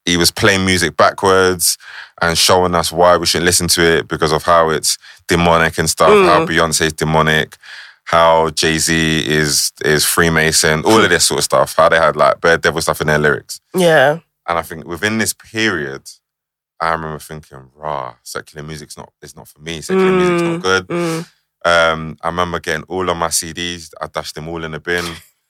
he 0.05 0.17
was 0.17 0.31
playing 0.31 0.65
music 0.65 0.97
backwards 0.97 1.77
and 2.21 2.37
showing 2.37 2.75
us 2.75 2.93
why 2.93 3.17
we 3.17 3.27
shouldn't 3.27 3.47
listen 3.47 3.69
to 3.69 3.83
it 3.83 4.09
because 4.09 4.33
of 4.33 4.43
how 4.43 4.71
it's 4.71 4.99
demonic 5.29 5.79
and 5.79 5.89
stuff, 5.89 6.11
how 6.11 6.45
Beyonce 6.47 6.87
is 6.87 6.93
demonic, 6.93 7.57
how 8.05 8.51
Jay 8.51 8.79
Z 8.79 9.27
is 9.27 9.73
is 9.85 10.05
Freemason, 10.05 10.85
all 10.85 11.03
of 11.03 11.11
this 11.11 11.25
sort 11.27 11.39
of 11.39 11.45
stuff. 11.45 11.77
How 11.77 11.89
they 11.89 11.97
had 11.97 12.17
like 12.17 12.41
bad 12.41 12.61
devil 12.61 12.81
stuff 12.81 13.01
in 13.01 13.07
their 13.07 13.19
lyrics. 13.19 13.61
Yeah. 13.75 14.19
And 14.49 14.59
I 14.59 14.63
think 14.63 14.87
within 14.87 15.19
this 15.19 15.33
period, 15.33 16.03
I 16.81 16.91
remember 16.91 17.19
thinking, 17.19 17.71
"Rah, 17.75 18.15
secular 18.23 18.67
music's 18.67 18.97
not 18.97 19.13
it's 19.23 19.37
not 19.37 19.49
for 19.49 19.61
me. 19.61 19.81
Secular 19.81 20.13
music's 20.13 20.43
not 20.43 20.63
good." 20.63 20.87
Mm. 20.89 21.27
Um, 21.63 22.17
I 22.23 22.29
remember 22.29 22.59
getting 22.59 22.85
all 22.85 23.09
of 23.09 23.17
my 23.17 23.29
CDs. 23.29 23.91
I 24.01 24.07
dashed 24.07 24.35
them 24.35 24.49
all 24.49 24.65
in 24.65 24.73
the 24.73 24.81
bin. 24.81 25.05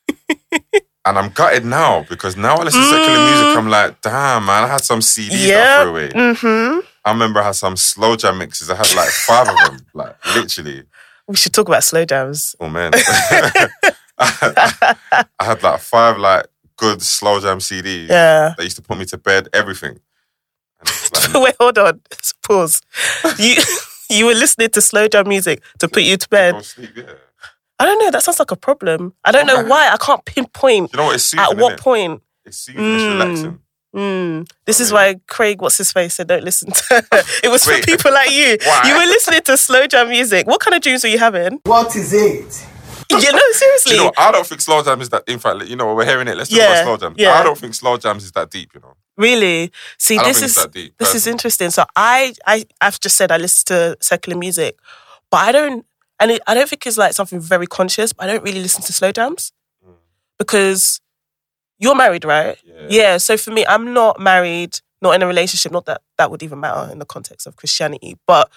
and 1.04 1.18
I'm 1.18 1.30
gutted 1.30 1.64
now 1.64 2.04
because 2.08 2.36
now 2.36 2.56
I 2.56 2.64
listen 2.64 2.80
to 2.80 2.86
secular 2.88 3.18
music. 3.26 3.58
I'm 3.58 3.68
like, 3.70 4.00
damn, 4.02 4.44
man, 4.46 4.64
I 4.64 4.66
had 4.66 4.82
some 4.84 5.00
CDs 5.00 5.46
that 5.48 5.78
I 5.80 5.82
threw 5.82 5.90
away. 5.90 6.08
Mm-hmm. 6.10 6.80
I 7.04 7.12
remember 7.12 7.40
I 7.40 7.44
had 7.46 7.54
some 7.54 7.76
slow 7.76 8.16
jam 8.16 8.38
mixes. 8.38 8.68
I 8.70 8.76
had 8.76 8.94
like 8.94 9.08
five 9.08 9.48
of 9.48 9.56
them, 9.56 9.86
like 9.94 10.16
literally. 10.36 10.84
We 11.26 11.36
should 11.36 11.52
talk 11.54 11.68
about 11.68 11.84
slow 11.84 12.04
jams. 12.04 12.54
Oh 12.60 12.68
man, 12.68 12.92
I 14.18 14.96
had 15.40 15.62
like 15.62 15.80
five 15.80 16.18
like 16.18 16.46
good 16.76 17.02
slow 17.02 17.40
jam 17.40 17.58
CDs 17.58 18.08
Yeah. 18.08 18.54
that 18.56 18.62
used 18.64 18.76
to 18.76 18.82
put 18.82 18.98
me 18.98 19.04
to 19.06 19.18
bed. 19.18 19.48
Everything. 19.52 20.00
Like, 21.12 21.34
Wait, 21.34 21.54
hold 21.60 21.78
on. 21.78 22.00
Let's 22.10 22.32
pause. 22.42 22.80
You 23.38 23.56
you 24.10 24.26
were 24.26 24.34
listening 24.34 24.70
to 24.70 24.80
slow 24.80 25.08
jam 25.08 25.28
music 25.28 25.62
to 25.78 25.88
put 25.88 26.02
you 26.02 26.16
to 26.16 26.28
bed. 26.28 26.56
to 26.58 26.62
sleep, 26.64 26.90
yeah. 26.96 27.04
I 27.80 27.86
don't 27.86 27.98
know. 27.98 28.10
That 28.10 28.22
sounds 28.22 28.38
like 28.38 28.50
a 28.52 28.56
problem. 28.56 29.14
I 29.24 29.32
don't 29.32 29.46
know 29.46 29.56
Why? 29.62 29.88
why. 29.88 29.90
I 29.92 29.96
can't 29.96 30.24
pinpoint 30.24 30.92
You 30.92 30.96
know 30.98 31.06
what? 31.06 31.14
It's 31.16 31.24
soothing. 31.24 31.44
at 31.46 31.56
what 31.56 31.72
innit? 31.78 31.80
point. 31.80 32.22
It's 32.44 32.58
soothing. 32.58 32.94
It's 32.94 33.02
Mm. 33.04 33.12
relaxing. 33.18 33.58
Mm. 33.96 34.48
This 34.66 34.78
is 34.80 34.92
Okay. 34.92 35.14
why 35.14 35.20
Craig, 35.28 35.60
what's 35.60 35.78
his 35.78 35.90
face, 35.90 36.14
said 36.14 36.28
don't 36.28 36.44
listen 36.44 36.70
to 36.70 36.82
it. 37.42 37.48
was 37.48 37.66
Wait. 37.66 37.80
for 37.80 37.86
people 37.86 38.12
like 38.12 38.30
you. 38.30 38.56
Why? 38.62 38.82
You 38.86 38.94
were 38.94 39.06
listening 39.06 39.40
to 39.42 39.56
slow 39.56 39.86
jam 39.88 40.08
music. 40.10 40.46
What 40.46 40.60
kind 40.60 40.74
of 40.76 40.82
dreams 40.82 41.02
were 41.02 41.10
you 41.10 41.18
having? 41.18 41.58
What 41.64 41.96
is 41.96 42.12
it? 42.12 42.66
You 43.10 43.32
know, 43.32 43.40
seriously. 43.52 43.96
You 43.96 44.04
know, 44.04 44.12
I 44.16 44.30
don't 44.30 44.46
think 44.46 44.60
slow 44.60 44.82
jam 44.84 45.00
is 45.00 45.08
that. 45.08 45.24
In 45.26 45.40
fact, 45.40 45.64
you 45.66 45.74
know, 45.74 45.92
we're 45.94 46.04
hearing 46.04 46.28
it. 46.28 46.36
Let's 46.36 46.48
talk 46.50 46.58
Yeah, 46.58 46.66
about 46.82 46.84
slow 46.84 46.96
jam. 47.08 47.14
yeah. 47.18 47.32
I 47.32 47.42
don't 47.42 47.58
think 47.58 47.74
slow 47.74 47.96
jams 47.96 48.22
is 48.24 48.30
that 48.32 48.50
deep. 48.50 48.70
You 48.74 48.80
know, 48.80 48.94
Really? 49.16 49.72
See, 49.98 50.14
I 50.16 50.22
don't 50.22 50.28
this 50.28 50.36
think 50.38 50.50
is 50.50 50.56
it's 50.56 50.64
that 50.66 50.72
deep, 50.72 50.94
this 50.98 51.08
is 51.08 51.14
personally. 51.14 51.32
interesting. 51.32 51.70
So 51.70 51.84
I, 51.96 52.34
I, 52.46 52.64
I've 52.80 53.00
just 53.00 53.16
said 53.16 53.32
I 53.32 53.38
listen 53.38 53.64
to 53.66 53.96
secular 54.00 54.38
music, 54.38 54.78
but 55.30 55.38
I 55.38 55.50
don't, 55.50 55.84
and 56.20 56.30
it, 56.32 56.42
I 56.46 56.54
don't 56.54 56.68
think 56.68 56.86
it's 56.86 56.98
like 56.98 57.12
something 57.14 57.40
very 57.40 57.66
conscious. 57.66 58.12
But 58.12 58.28
I 58.28 58.32
don't 58.32 58.44
really 58.44 58.60
listen 58.60 58.82
to 58.82 58.92
slow 58.92 59.10
jams 59.12 59.52
because 60.38 61.00
you're 61.78 61.94
married, 61.96 62.24
right? 62.24 62.56
Yeah. 62.64 62.86
Yeah. 62.88 63.16
So 63.18 63.36
for 63.36 63.50
me, 63.50 63.64
I'm 63.66 63.92
not 63.92 64.20
married, 64.20 64.78
not 65.02 65.14
in 65.14 65.22
a 65.22 65.26
relationship. 65.26 65.72
Not 65.72 65.86
that 65.86 66.02
that 66.18 66.30
would 66.30 66.42
even 66.42 66.60
matter 66.60 66.92
in 66.92 66.98
the 66.98 67.06
context 67.06 67.46
of 67.46 67.56
Christianity, 67.56 68.16
but 68.26 68.50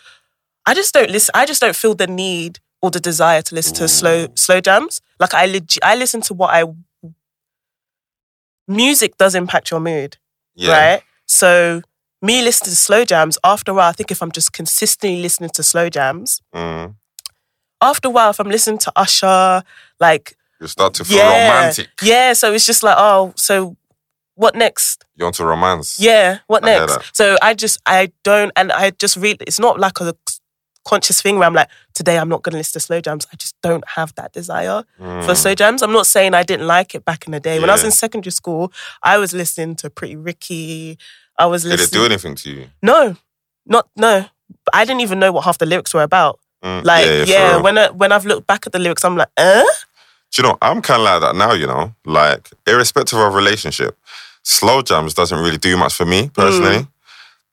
I 0.66 0.74
just 0.74 0.94
don't 0.94 1.10
listen. 1.10 1.32
I 1.34 1.46
just 1.46 1.62
don't 1.62 1.76
feel 1.76 1.96
the 1.96 2.08
need 2.08 2.60
or 2.82 2.92
the 2.92 3.00
desire 3.00 3.42
to 3.42 3.56
listen 3.56 3.76
to 3.76 3.88
slow 3.88 4.28
slow 4.36 4.62
jams. 4.62 5.02
Like 5.20 5.34
I 5.34 5.46
legit, 5.46 5.84
I 5.84 5.96
listen 5.96 6.22
to 6.22 6.34
what 6.34 6.54
I. 6.54 6.66
Music 8.68 9.18
does 9.18 9.36
impact 9.36 9.72
your 9.72 9.82
mood 9.82 10.18
yeah. 10.56 10.94
right? 10.94 11.04
So 11.26 11.82
me 12.22 12.42
listening 12.42 12.70
to 12.72 12.76
slow 12.76 13.06
jams, 13.06 13.38
after 13.44 13.72
a 13.72 13.74
while, 13.74 13.90
I 13.90 13.92
think 13.94 14.12
if 14.12 14.22
I'm 14.22 14.32
just 14.32 14.54
consistently 14.54 15.22
listening 15.22 15.50
to 15.52 15.64
slow 15.64 15.90
jams, 15.90 16.42
Mm. 16.54 16.96
After 17.84 18.08
a 18.08 18.12
while, 18.12 18.30
if 18.32 18.40
I'm 18.40 18.50
listening 18.50 18.80
to 18.80 18.92
Usher, 18.96 19.64
like 20.00 20.36
You 20.62 20.68
start 20.68 20.94
to 20.96 21.06
feel 21.06 21.18
yeah, 21.18 21.50
romantic. 21.58 21.90
yeah. 22.02 22.34
So 22.34 22.54
it's 22.54 22.66
just 22.66 22.82
like, 22.84 22.96
oh, 22.98 23.34
so 23.36 23.76
what 24.36 24.56
next? 24.56 25.06
You 25.16 25.26
want 25.26 25.36
to 25.36 25.46
romance. 25.46 26.00
Yeah, 26.00 26.40
what 26.48 26.64
I 26.64 26.68
next? 26.80 27.16
So 27.16 27.38
I 27.42 27.54
just, 27.54 27.80
I 27.86 28.12
don't, 28.24 28.52
and 28.56 28.72
I 28.72 28.90
just 28.92 29.16
read. 29.18 29.44
It's 29.46 29.60
not 29.60 29.80
like 29.80 30.00
a 30.02 30.16
conscious 30.86 31.22
thing 31.22 31.38
where 31.38 31.46
I'm 31.48 31.54
like, 31.54 31.70
today 31.94 32.18
I'm 32.18 32.28
not 32.30 32.42
going 32.44 32.52
to 32.54 32.58
listen 32.58 32.74
to 32.74 32.80
slow 32.82 33.00
jams. 33.00 33.26
I 33.32 33.36
just 33.38 33.56
don't 33.62 33.88
have 33.88 34.14
that 34.16 34.34
desire 34.34 34.84
Mm. 35.00 35.24
for 35.26 35.36
slow 35.36 35.54
jams. 35.56 35.82
I'm 35.84 35.94
not 35.94 36.08
saying 36.08 36.34
I 36.34 36.44
didn't 36.44 36.68
like 36.68 36.96
it 36.96 37.06
back 37.06 37.26
in 37.26 37.32
the 37.32 37.40
day. 37.40 37.60
When 37.60 37.70
I 37.70 37.74
was 37.74 37.84
in 37.84 37.92
secondary 37.92 38.32
school, 38.32 38.72
I 39.02 39.18
was 39.18 39.34
listening 39.34 39.76
to 39.78 39.90
Pretty 39.90 40.16
Ricky. 40.16 40.98
I 41.38 41.46
was 41.46 41.64
Did 41.64 41.70
listening. 41.80 41.88
it 41.88 41.92
do 42.02 42.06
anything 42.06 42.36
to 42.36 42.50
you? 42.52 42.68
No, 42.82 43.16
not 43.66 43.88
no. 43.96 44.26
I 44.74 44.84
didn't 44.86 45.02
even 45.02 45.20
know 45.20 45.32
what 45.32 45.46
half 45.46 45.58
the 45.58 45.66
lyrics 45.66 45.94
were 45.94 46.04
about. 46.04 46.40
Mm, 46.64 46.84
Like, 46.86 47.06
yeah, 47.06 47.24
yeah, 47.26 47.58
when 47.58 47.78
I, 47.78 47.90
when 47.90 48.12
I've 48.12 48.26
looked 48.26 48.48
back 48.48 48.66
at 48.66 48.72
the 48.74 48.80
lyrics, 48.80 49.04
I'm 49.04 49.18
like, 49.18 49.30
uh? 49.38 49.64
Do 50.32 50.42
you 50.42 50.48
know, 50.48 50.58
I'm 50.62 50.82
kind 50.82 51.02
of 51.02 51.06
like 51.06 51.22
that 51.22 51.36
now, 51.36 51.54
you 51.54 51.68
know? 51.68 51.94
Like, 52.06 52.50
irrespective 52.66 53.20
of 53.20 53.34
relationship, 53.36 53.98
slow 54.44 54.82
jams 54.82 55.14
doesn't 55.14 55.38
really 55.40 55.58
do 55.58 55.78
much 55.78 55.94
for 55.94 56.06
me 56.06 56.30
personally. 56.34 56.88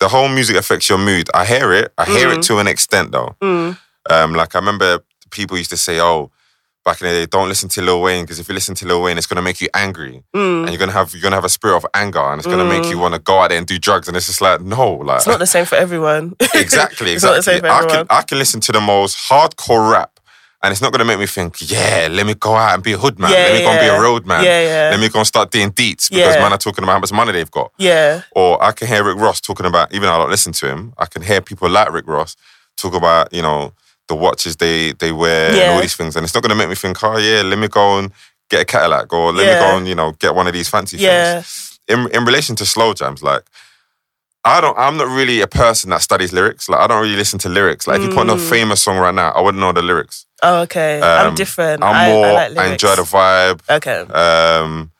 the 0.00 0.08
whole 0.08 0.28
music 0.28 0.56
affects 0.56 0.88
your 0.88 0.98
mood. 0.98 1.28
I 1.34 1.44
hear 1.44 1.72
it. 1.74 1.92
I 1.98 2.06
hear 2.06 2.30
it 2.30 2.42
to 2.44 2.58
an 2.58 2.66
extent 2.66 3.12
though. 3.12 3.36
Mm. 3.42 3.76
Um, 4.08 4.32
like 4.34 4.54
I 4.54 4.58
remember 4.58 5.00
people 5.30 5.58
used 5.58 5.70
to 5.70 5.76
say, 5.76 6.00
"Oh, 6.00 6.30
back 6.90 7.00
in 7.00 7.06
the 7.08 7.12
day, 7.20 7.26
don't 7.26 7.48
listen 7.48 7.68
to 7.70 7.80
Lil 7.82 8.00
Wayne 8.02 8.24
because 8.24 8.38
if 8.38 8.48
you 8.48 8.54
listen 8.54 8.74
to 8.76 8.86
Lil 8.86 9.02
Wayne, 9.02 9.18
it's 9.18 9.26
gonna 9.26 9.42
make 9.50 9.60
you 9.60 9.68
angry, 9.74 10.22
Mm. 10.34 10.62
and 10.62 10.68
you're 10.70 10.78
gonna 10.78 10.92
have 11.00 11.12
you're 11.14 11.22
gonna 11.22 11.36
have 11.36 11.44
a 11.44 11.48
spirit 11.58 11.76
of 11.76 11.86
anger, 11.94 12.20
and 12.30 12.38
it's 12.40 12.46
gonna 12.52 12.64
make 12.64 12.84
you 12.92 12.98
want 12.98 13.14
to 13.14 13.20
go 13.20 13.38
out 13.40 13.48
there 13.50 13.58
and 13.58 13.66
do 13.66 13.78
drugs." 13.78 14.08
And 14.08 14.16
it's 14.16 14.26
just 14.26 14.40
like, 14.40 14.60
no, 14.60 14.84
like 15.08 15.18
It's 15.18 15.26
not 15.26 15.38
the 15.38 15.46
same 15.46 15.64
for 15.66 15.76
everyone. 15.76 16.34
exactly, 16.54 17.12
It's 17.16 17.24
not 17.24 17.32
the 17.32 17.36
exactly. 17.38 17.60
same 17.60 17.60
for 17.60 17.76
I 17.76 17.80
can 17.80 17.90
everyone. 17.90 18.06
I 18.10 18.22
can 18.22 18.38
listen 18.38 18.60
to 18.60 18.72
the 18.72 18.80
most 18.80 19.16
hardcore 19.28 19.90
rap. 19.92 20.10
And 20.62 20.72
it's 20.72 20.82
not 20.82 20.92
gonna 20.92 21.06
make 21.06 21.18
me 21.18 21.24
think, 21.26 21.56
yeah, 21.70 22.08
let 22.10 22.26
me 22.26 22.34
go 22.34 22.54
out 22.54 22.74
and 22.74 22.82
be 22.82 22.92
a 22.92 22.98
hood 22.98 23.18
man. 23.18 23.30
Yeah, 23.30 23.44
let 23.44 23.54
me 23.54 23.60
go 23.62 23.70
and 23.70 23.80
be 23.80 23.86
a 23.86 23.98
road 23.98 24.26
man. 24.26 24.44
Yeah, 24.44 24.60
yeah. 24.60 24.90
Let 24.90 25.00
me 25.00 25.08
go 25.08 25.18
and 25.20 25.26
start 25.26 25.50
doing 25.50 25.70
deets 25.72 26.10
because 26.10 26.34
Yeah. 26.34 26.42
man 26.42 26.52
are 26.52 26.58
talking 26.58 26.84
about 26.84 26.92
how 26.92 26.98
much 26.98 27.12
money 27.12 27.32
they've 27.32 27.50
got. 27.50 27.70
yeah. 27.78 28.22
Or 28.32 28.62
I 28.62 28.72
can 28.72 28.86
hear 28.86 29.02
Rick 29.02 29.16
Ross 29.16 29.40
talking 29.40 29.64
about, 29.64 29.86
even 29.94 30.02
though 30.06 30.16
I 30.16 30.18
don't 30.18 30.30
listen 30.30 30.52
to 30.60 30.66
him, 30.68 30.92
I 30.98 31.06
can 31.06 31.22
hear 31.22 31.40
people 31.40 31.70
like 31.70 31.90
Rick 31.90 32.06
Ross 32.06 32.36
talk 32.76 32.92
about, 32.94 33.32
you 33.32 33.40
know, 33.40 33.72
the 34.10 34.14
watches 34.26 34.56
they 34.56 34.92
they 35.02 35.12
wear 35.12 35.50
and 35.62 35.70
all 35.72 35.80
these 35.80 35.96
things. 35.96 36.16
And 36.16 36.24
it's 36.24 36.34
not 36.34 36.42
gonna 36.44 36.54
make 36.62 36.68
me 36.68 36.74
think, 36.84 37.02
oh 37.02 37.16
yeah, 37.28 37.42
let 37.50 37.58
me 37.58 37.68
go 37.68 37.98
and 37.98 38.12
get 38.50 38.60
a 38.62 38.64
Cadillac 38.72 39.12
or 39.12 39.32
let 39.32 39.46
me 39.52 39.54
go 39.64 39.76
and, 39.76 39.86
you 39.88 39.94
know, 39.94 40.12
get 40.24 40.34
one 40.34 40.46
of 40.50 40.52
these 40.52 40.68
fancy 40.68 40.96
Yeah. 40.96 41.40
things. 41.42 41.78
In 41.92 41.98
in 42.16 42.22
relation 42.30 42.54
to 42.56 42.64
slow 42.66 42.92
jams, 42.94 43.22
like 43.22 43.44
I 44.44 44.60
don't 44.60 44.76
I'm 44.78 44.96
not 44.96 45.08
really 45.08 45.40
a 45.42 45.46
person 45.46 45.90
that 45.90 46.02
studies 46.02 46.32
lyrics. 46.32 46.68
Like 46.68 46.80
I 46.80 46.86
don't 46.88 47.02
really 47.02 47.16
listen 47.22 47.38
to 47.40 47.48
lyrics. 47.48 47.86
Like 47.86 47.98
if 47.98 48.02
you 48.04 48.08
put 48.10 48.20
on 48.26 48.30
a 48.30 48.36
Mm. 48.36 48.48
famous 48.54 48.80
song 48.82 48.96
right 48.98 49.14
now, 49.14 49.30
I 49.36 49.40
wouldn't 49.40 49.60
know 49.60 49.72
the 49.72 49.82
lyrics. 49.82 50.26
Oh, 50.42 50.62
okay. 50.62 51.00
I'm 51.02 51.26
Um, 51.28 51.34
different. 51.34 51.84
I'm 51.84 51.96
I, 51.96 52.06
more 52.10 52.26
I, 52.26 52.30
I, 52.30 52.48
like 52.48 52.50
lyrics. 52.56 52.72
enjoy 52.72 52.94
the 52.96 53.02
vibe. 53.18 53.58
Okay. 53.78 54.00
Um 54.24 54.90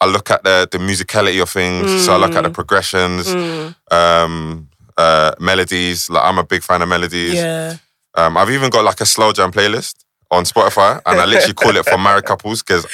I 0.00 0.06
look 0.06 0.30
at 0.30 0.42
the 0.44 0.56
the 0.72 0.78
musicality 0.78 1.40
of 1.42 1.48
things. 1.50 1.86
So 2.04 2.08
I 2.14 2.18
look 2.22 2.34
at 2.36 2.42
the 2.44 2.50
progressions 2.50 3.24
Mm. 3.34 3.74
um, 4.00 4.68
uh, 5.04 5.32
melodies. 5.38 6.08
Like 6.12 6.24
I'm 6.28 6.38
a 6.38 6.44
big 6.52 6.62
fan 6.62 6.80
of 6.82 6.88
melodies. 6.88 7.34
Yeah. 7.34 7.76
Um, 8.16 8.36
I've 8.36 8.50
even 8.50 8.70
got 8.70 8.84
like 8.84 9.00
a 9.00 9.06
slow 9.06 9.32
jam 9.32 9.52
playlist 9.52 9.94
on 10.30 10.42
Spotify, 10.44 11.00
and 11.06 11.20
I 11.20 11.24
literally 11.24 11.54
call 11.54 11.76
it 11.76 11.84
for 11.86 11.98
married 11.98 12.24
couples 12.24 12.62
because 12.62 12.84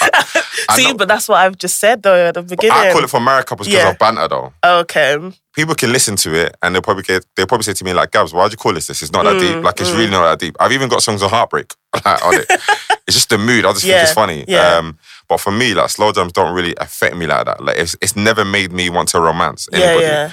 See, 0.74 0.88
know- 0.88 0.94
but 0.94 1.08
that's 1.08 1.28
what 1.28 1.38
I've 1.38 1.56
just 1.56 1.78
said 1.78 2.02
though 2.02 2.26
at 2.28 2.34
the 2.34 2.42
beginning. 2.42 2.76
I 2.76 2.92
call 2.92 3.02
it 3.04 3.08
for 3.10 3.20
married 3.20 3.46
couples 3.46 3.68
because 3.68 3.82
Yeah. 3.82 3.90
of 3.90 3.98
banter 3.98 4.28
though. 4.28 4.52
okay. 4.64 5.18
People 5.54 5.74
can 5.74 5.92
listen 5.92 6.16
to 6.16 6.34
it 6.34 6.56
and 6.62 6.74
they'll 6.74 6.82
probably 6.82 7.02
get 7.02 7.24
they'll 7.36 7.46
probably 7.46 7.64
say 7.64 7.72
to 7.74 7.84
me 7.84 7.92
like, 7.92 8.10
"Gabs, 8.10 8.32
why'd 8.32 8.50
you 8.52 8.56
call 8.56 8.72
this 8.74 8.86
this? 8.86 9.02
It's 9.02 9.12
not 9.12 9.24
that 9.24 9.36
Mm, 9.36 9.40
deep. 9.40 9.64
Like 9.64 9.80
it's 9.80 9.90
really 9.90 10.10
not 10.10 10.22
that 10.28 10.38
deep." 10.38 10.56
I've 10.60 10.72
even 10.72 10.88
got 10.88 11.02
songs 11.02 11.22
on 11.22 11.30
heartbreak 11.30 11.74
like, 12.04 12.24
on 12.24 12.34
it. 12.34 12.46
it's 13.06 13.16
just 13.16 13.28
the 13.28 13.38
mood. 13.38 13.64
I 13.66 13.72
just 13.72 13.82
think 13.84 14.02
it's 14.02 14.12
funny. 14.12 14.44
yeah. 14.48 14.76
Um, 14.78 14.98
but 15.28 15.38
for 15.40 15.50
me, 15.52 15.74
like 15.74 15.88
slow 15.90 16.10
jams 16.12 16.32
don't 16.32 16.54
really 16.54 16.74
affect 16.78 17.16
me 17.16 17.26
like 17.26 17.44
that. 17.46 17.62
Like 17.62 17.76
it's 17.78 17.96
it's 18.00 18.16
never 18.16 18.44
made 18.44 18.72
me 18.72 18.88
want 18.90 19.08
to 19.10 19.20
romance 19.20 19.68
Yeah, 19.72 19.78
anybody. 19.80 20.06
yeah. 20.06 20.30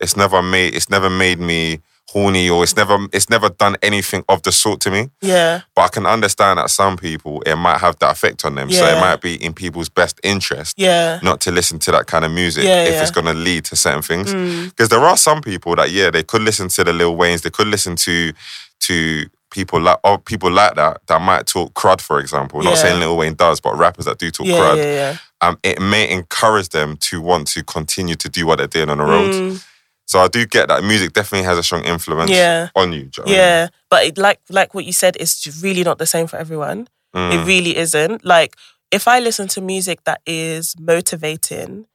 it's 0.00 0.16
never 0.16 0.40
made 0.42 0.74
it's 0.74 0.88
never 0.90 1.10
made 1.10 1.40
me 1.40 1.80
horny 2.12 2.50
or 2.50 2.62
it's 2.64 2.74
never 2.76 2.98
it's 3.12 3.30
never 3.30 3.48
done 3.48 3.76
anything 3.82 4.24
of 4.28 4.42
the 4.42 4.50
sort 4.52 4.80
to 4.80 4.90
me. 4.90 5.10
Yeah. 5.20 5.60
But 5.74 5.82
I 5.82 5.88
can 5.88 6.06
understand 6.06 6.58
that 6.58 6.70
some 6.70 6.96
people 6.96 7.42
it 7.46 7.56
might 7.56 7.78
have 7.78 7.98
that 8.00 8.10
effect 8.12 8.44
on 8.44 8.54
them. 8.56 8.68
Yeah. 8.68 8.78
So 8.80 8.86
it 8.96 9.00
might 9.00 9.20
be 9.20 9.34
in 9.42 9.52
people's 9.54 9.88
best 9.88 10.20
interest 10.22 10.74
Yeah. 10.76 11.20
not 11.22 11.40
to 11.42 11.50
listen 11.52 11.78
to 11.80 11.92
that 11.92 12.06
kind 12.06 12.24
of 12.24 12.32
music 12.32 12.64
Yeah, 12.64 12.82
if 12.84 12.94
yeah. 12.94 13.02
it's 13.02 13.10
gonna 13.12 13.34
lead 13.34 13.64
to 13.66 13.76
certain 13.76 14.02
things. 14.02 14.34
Mm. 14.34 14.70
Because 14.70 14.88
there 14.88 15.00
are 15.00 15.16
some 15.16 15.40
people 15.40 15.76
that 15.76 15.90
yeah, 15.90 16.10
they 16.10 16.22
could 16.24 16.42
listen 16.42 16.68
to 16.68 16.84
the 16.84 16.92
Lil 16.92 17.14
Waynes, 17.16 17.42
they 17.42 17.50
could 17.50 17.68
listen 17.68 17.94
to 17.96 18.32
to 18.80 19.26
people 19.52 19.80
like 19.80 19.98
or 20.04 20.18
people 20.18 20.50
like 20.50 20.74
that 20.76 21.00
that 21.06 21.20
might 21.20 21.46
talk 21.46 21.72
crud, 21.74 22.00
for 22.00 22.18
example. 22.20 22.62
Not 22.62 22.78
saying 22.78 22.98
Lil 23.00 23.16
Wayne 23.16 23.34
does, 23.34 23.60
but 23.60 23.76
rappers 23.76 24.04
that 24.06 24.18
do 24.18 24.30
talk 24.30 24.46
crud. 24.46 24.76
yeah, 24.78 24.84
yeah. 24.84 25.16
Um, 25.42 25.58
it 25.62 25.80
may 25.80 26.08
encourage 26.10 26.68
them 26.68 26.96
to 27.08 27.20
want 27.20 27.46
to 27.48 27.62
continue 27.64 28.14
to 28.16 28.28
do 28.28 28.46
what 28.46 28.58
they're 28.58 28.66
doing 28.66 28.90
on 28.90 28.98
the 28.98 29.04
road. 29.04 29.32
Mm. 29.32 29.64
So 30.10 30.18
I 30.18 30.26
do 30.26 30.44
get 30.44 30.66
that 30.68 30.82
music 30.82 31.12
definitely 31.12 31.44
has 31.46 31.56
a 31.56 31.62
strong 31.62 31.84
influence 31.84 32.30
Yeah. 32.32 32.68
on 32.74 32.92
you. 32.92 32.98
you 32.98 33.04
know 33.04 33.10
what 33.22 33.26
I 33.26 33.30
mean? 33.30 33.34
Yeah, 33.38 33.68
but 33.92 34.00
it, 34.06 34.18
like 34.18 34.40
like 34.48 34.74
what 34.74 34.84
you 34.84 34.92
said, 34.92 35.16
it's 35.20 35.34
really 35.62 35.84
not 35.84 35.98
the 35.98 36.06
same 36.14 36.26
for 36.26 36.36
everyone. 36.44 36.88
Mm. 37.14 37.32
It 37.34 37.46
really 37.46 37.76
isn't. 37.76 38.24
Like 38.24 38.56
if 38.90 39.06
I 39.06 39.20
listen 39.20 39.46
to 39.54 39.60
music 39.60 39.98
that 40.08 40.20
is 40.26 40.74
motivating, 40.80 41.86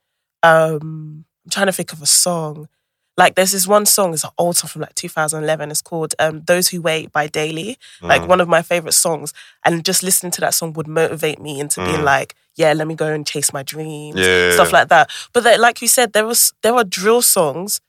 um, 0.43 1.25
I'm 1.43 1.50
trying 1.51 1.65
to 1.67 1.74
think 1.74 1.91
of 1.93 2.01
a 2.01 2.05
song. 2.05 2.69
Like 3.17 3.36
there's 3.36 3.51
this 3.51 3.67
one 3.67 3.86
song, 3.86 4.13
it's 4.13 4.24
an 4.24 4.29
old 4.38 4.55
song 4.57 4.69
from 4.69 4.81
like 4.81 4.95
2011. 4.95 5.72
It's 5.72 5.81
called 5.81 6.15
um, 6.19 6.41
"Those 6.48 6.69
Who 6.69 6.81
Wait" 6.81 7.12
by 7.12 7.27
Daily. 7.27 7.77
Like 8.01 8.22
Mm. 8.24 8.27
one 8.27 8.41
of 8.41 8.48
my 8.48 8.62
favorite 8.62 8.93
songs, 8.93 9.34
and 9.65 9.84
just 9.86 10.03
listening 10.03 10.31
to 10.34 10.41
that 10.41 10.53
song 10.53 10.74
would 10.74 10.88
motivate 10.88 11.39
me 11.41 11.60
into 11.60 11.84
being 11.84 12.00
Mm. 12.01 12.03
like, 12.15 12.36
yeah, 12.55 12.72
let 12.74 12.88
me 12.88 12.95
go 12.95 13.07
and 13.07 13.25
chase 13.27 13.51
my 13.53 13.63
dreams, 13.63 14.19
Yeah. 14.19 14.51
stuff 14.53 14.72
like 14.72 14.88
that. 14.89 15.10
But 15.34 15.43
then, 15.43 15.60
like 15.60 15.81
you 15.81 15.89
said, 15.89 16.13
there 16.13 16.25
was 16.25 16.53
there 16.62 16.74
are 16.75 16.86
drill 16.86 17.22
songs. 17.22 17.81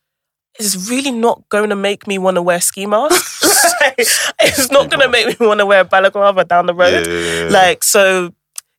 It's 0.59 0.89
really 0.91 1.11
not 1.11 1.49
going 1.49 1.71
to 1.71 1.77
make 1.77 2.07
me 2.07 2.19
want 2.19 2.37
to 2.37 2.43
wear 2.43 2.61
ski 2.61 2.87
masks. 2.87 3.43
it's 3.99 4.71
not 4.71 4.91
going 4.91 5.01
to 5.01 5.09
make 5.09 5.39
me 5.41 5.47
want 5.47 5.61
to 5.61 5.67
wear 5.67 5.81
a 5.81 5.85
balaclava 5.85 6.45
down 6.45 6.67
the 6.67 6.75
road. 6.75 7.07
Yeah. 7.07 7.49
Like, 7.51 7.85
so 7.85 8.33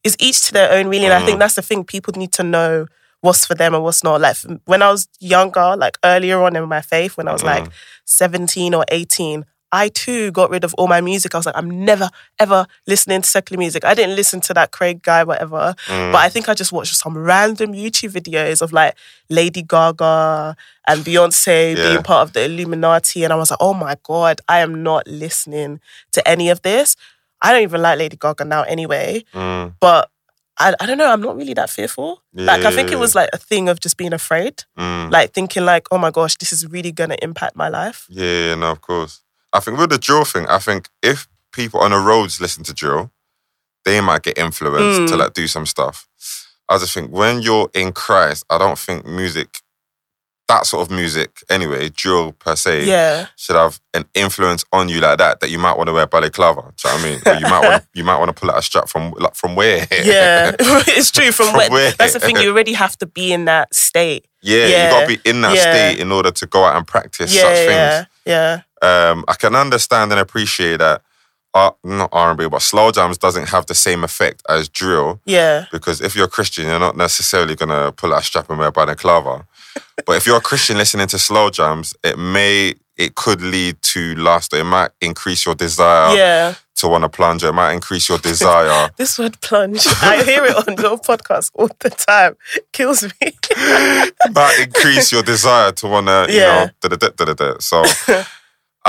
it's 0.04 0.16
each 0.20 0.42
to 0.48 0.54
their 0.54 0.72
own, 0.72 0.88
really. 0.88 1.06
And 1.06 1.14
I 1.14 1.22
Mm. 1.22 1.26
think 1.26 1.40
that's 1.40 1.56
the 1.56 1.62
thing. 1.62 1.84
People 1.84 2.14
need 2.18 2.32
to 2.34 2.44
know 2.44 2.86
what's 3.22 3.46
for 3.46 3.56
them 3.56 3.74
and 3.74 3.84
what's 3.84 4.04
not. 4.04 4.22
Like, 4.22 4.38
when 4.66 4.82
I 4.82 4.92
was 4.92 5.08
younger, 5.20 5.76
like 5.78 5.98
earlier 6.04 6.42
on 6.44 6.56
in 6.56 6.68
my 6.70 6.82
faith, 6.82 7.18
when 7.18 7.28
I 7.28 7.34
was 7.34 7.44
like 7.44 7.64
Mm. 7.66 7.72
17 8.06 8.74
or 8.74 8.86
18, 8.90 9.46
I 9.72 9.90
too 9.90 10.32
got 10.32 10.50
rid 10.50 10.64
of 10.64 10.74
all 10.76 10.88
my 10.88 11.02
music. 11.02 11.36
I 11.36 11.38
was 11.40 11.46
like, 11.46 11.58
I'm 11.58 11.84
never, 11.84 12.10
ever 12.40 12.66
listening 12.88 13.22
to 13.22 13.28
secular 13.28 13.60
music. 13.60 13.84
I 13.84 13.94
didn't 13.94 14.16
listen 14.16 14.40
to 14.42 14.54
that 14.54 14.72
Craig 14.72 15.02
guy, 15.02 15.24
whatever. 15.26 15.76
Mm. 15.88 16.12
But 16.14 16.20
I 16.20 16.30
think 16.30 16.48
I 16.48 16.54
just 16.54 16.72
watched 16.72 16.96
some 16.96 17.18
random 17.18 17.74
YouTube 17.74 18.12
videos 18.14 18.62
of 18.62 18.72
like 18.72 18.96
Lady 19.30 19.62
Gaga 19.64 20.56
and 20.88 21.02
Beyonce 21.02 21.76
Yeah. 21.76 21.90
being 21.90 22.04
part 22.04 22.28
of 22.28 22.34
the 22.34 22.46
Illuminati. 22.46 23.24
And 23.24 23.34
I 23.34 23.36
was 23.36 23.52
like, 23.52 23.58
oh 23.62 23.74
my 23.74 23.96
God, 24.04 24.40
I 24.48 24.60
am 24.60 24.84
not 24.84 25.06
listening 25.08 25.80
to 26.14 26.26
any 26.28 26.50
of 26.50 26.62
this. 26.62 26.96
I 27.42 27.52
don't 27.52 27.64
even 27.64 27.82
like 27.82 28.00
Lady 28.00 28.16
Gaga 28.18 28.46
now 28.46 28.64
anyway. 28.64 29.24
Mm. 29.34 29.76
But 29.80 30.10
I, 30.60 30.74
I 30.80 30.86
don't 30.88 30.98
know, 30.98 31.12
I'm 31.12 31.22
not 31.22 31.36
really 31.38 31.54
that 31.54 31.70
fearful. 31.70 32.24
like 32.34 32.64
I 32.64 32.72
think 32.72 32.90
Yeah. 32.90 32.96
it 32.96 33.00
was 33.00 33.14
like 33.14 33.30
a 33.34 33.38
thing 33.38 33.70
of 33.70 33.80
just 33.80 33.96
being 33.98 34.14
afraid. 34.14 34.64
Mm. 34.80 35.12
Like 35.12 35.34
thinking 35.34 35.66
like, 35.66 35.88
oh 35.92 35.98
my 36.00 36.10
gosh, 36.10 36.36
this 36.38 36.52
is 36.54 36.66
really 36.66 36.92
gonna 36.92 37.18
impact 37.22 37.56
my 37.56 37.68
life. 37.70 38.08
Yeah, 38.10 38.24
yeah, 38.48 38.56
no, 38.56 38.72
of 38.72 38.82
course. 38.82 39.22
I 39.54 39.60
think 39.60 39.78
with 39.80 39.90
the 39.90 39.98
drill 39.98 40.26
thing, 40.26 40.46
I 40.48 40.60
think 40.60 40.90
if 41.02 41.28
people 41.54 41.80
on 41.80 41.92
the 41.92 41.98
roads 41.98 42.40
listen 42.42 42.64
to 42.66 42.74
drill, 42.74 43.12
they 43.86 44.02
might 44.02 44.24
get 44.24 44.38
influenced 44.38 45.02
Mm. 45.02 45.08
to 45.08 45.16
like 45.16 45.34
do 45.34 45.48
some 45.48 45.66
stuff. 45.66 46.08
I 46.70 46.78
just 46.78 46.94
think 46.94 47.12
when 47.12 47.42
you're 47.42 47.70
in 47.74 47.94
Christ, 47.94 48.46
I 48.50 48.58
don't 48.58 48.78
think 48.78 49.06
music, 49.06 49.62
that 50.50 50.66
sort 50.66 50.82
of 50.86 50.92
music 50.96 51.42
anyway, 51.50 51.90
drill 51.90 52.34
per 52.34 52.56
se, 52.58 52.84
Yeah. 52.86 53.28
should 53.38 53.56
have 53.56 53.80
an 53.94 54.06
influence 54.14 54.66
on 54.74 54.90
you 54.90 55.00
like 55.00 55.18
that 55.20 55.40
that 55.40 55.50
you 55.50 55.60
might 55.60 55.78
want 55.78 55.88
to 55.88 55.94
wear 55.94 56.06
balaclava. 56.08 56.74
Do 56.76 56.90
you 56.90 56.90
know 56.90 56.96
what 56.96 57.06
I 57.06 57.10
mean? 57.10 57.22
Or 57.26 57.34
you 57.40 57.48
might 57.48 57.68
want 57.70 57.84
to, 57.84 57.88
you 57.94 58.04
might 58.04 58.18
want 58.18 58.30
to 58.30 58.34
pull 58.40 58.52
out 58.52 58.58
a 58.58 58.62
strap 58.62 58.90
from 58.90 59.12
like 59.18 59.36
from 59.36 59.56
where? 59.56 59.88
Yeah. 59.92 60.52
it's 60.60 61.12
true. 61.12 61.32
From, 61.32 61.48
From 61.48 61.58
where, 61.58 61.70
where? 61.72 61.92
that's 61.94 62.14
the 62.14 62.20
thing, 62.20 62.38
you 62.38 62.50
already 62.50 62.74
have 62.74 62.98
to 62.98 63.06
be 63.06 63.32
in 63.32 63.46
that 63.46 63.74
state. 63.74 64.26
yeah, 64.42 64.66
you 64.66 64.72
Yeah. 64.72 64.90
got 64.92 65.02
to 65.02 65.08
be 65.08 65.20
in 65.30 65.42
that 65.42 65.56
Yeah. 65.56 65.62
state 65.62 66.00
in 66.00 66.12
order 66.12 66.32
to 66.32 66.46
go 66.46 66.64
out 66.66 66.76
and 66.76 66.86
practice 66.86 67.34
Yeah, 67.34 67.42
such 67.44 67.56
things. 67.56 67.70
yeah, 67.70 68.06
yeah. 68.26 68.62
Um, 68.82 69.24
I 69.28 69.34
can 69.36 69.56
understand 69.56 70.12
and 70.12 70.20
appreciate 70.20 70.78
that. 70.78 71.02
Uh, 71.54 71.72
not 71.84 72.10
R 72.12 72.30
and 72.30 72.38
B, 72.38 72.48
but 72.48 72.62
slow 72.62 72.92
jams 72.92 73.18
doesn't 73.18 73.50
have 73.50 73.66
the 73.66 73.74
same 73.74 74.04
effect 74.04 74.44
as 74.48 74.70
drill 74.70 75.20
Yeah. 75.26 75.66
because 75.72 76.02
if 76.02 76.16
you're 76.16 76.26
a 76.26 76.30
Christian, 76.30 76.66
you're 76.68 76.78
not 76.80 76.96
necessarily 76.98 77.56
gonna 77.56 77.92
pull 77.94 78.14
out 78.14 78.22
a 78.22 78.24
strap 78.24 78.50
and 78.50 78.60
wear 78.60 78.68
a 78.68 78.72
balaclava. 78.72 79.46
but 80.06 80.18
if 80.18 80.28
you're 80.28 80.38
a 80.38 80.42
Christian 80.42 80.78
listening 80.78 81.08
to 81.08 81.18
slow 81.18 81.50
jams, 81.50 81.96
it 82.04 82.18
may, 82.20 82.76
it 82.96 83.16
could 83.16 83.42
lead 83.42 83.82
to 83.94 84.14
lust. 84.16 84.54
It 84.54 84.66
might 84.66 84.92
increase 85.02 85.46
your 85.48 85.56
desire 85.56 86.16
Yeah. 86.16 86.54
to 86.76 86.88
want 86.88 87.04
to 87.06 87.10
plunge. 87.10 87.44
It 87.44 87.54
might 87.54 87.74
increase 87.74 88.08
your 88.10 88.20
desire. 88.20 88.90
This 88.98 89.18
word 89.18 89.40
plunge. 89.42 89.88
I 90.04 90.24
hear 90.24 90.44
it 90.46 90.56
on 90.68 90.76
your 90.78 90.98
podcast 91.00 91.50
all 91.56 91.70
the 91.80 91.90
time. 91.90 92.36
Kills 92.72 93.02
me. 93.04 93.12
it 93.22 94.14
might 94.36 94.60
increase 94.60 95.12
your 95.12 95.24
desire 95.24 95.72
to 95.72 95.88
want 95.88 96.08
to, 96.08 96.28
you 96.30 96.40
Yeah. 96.40 96.66
know, 96.66 96.70
da 96.90 96.96
da 96.96 97.08
da 97.18 97.26
da 97.26 97.34
da. 97.34 97.54
So 97.60 97.84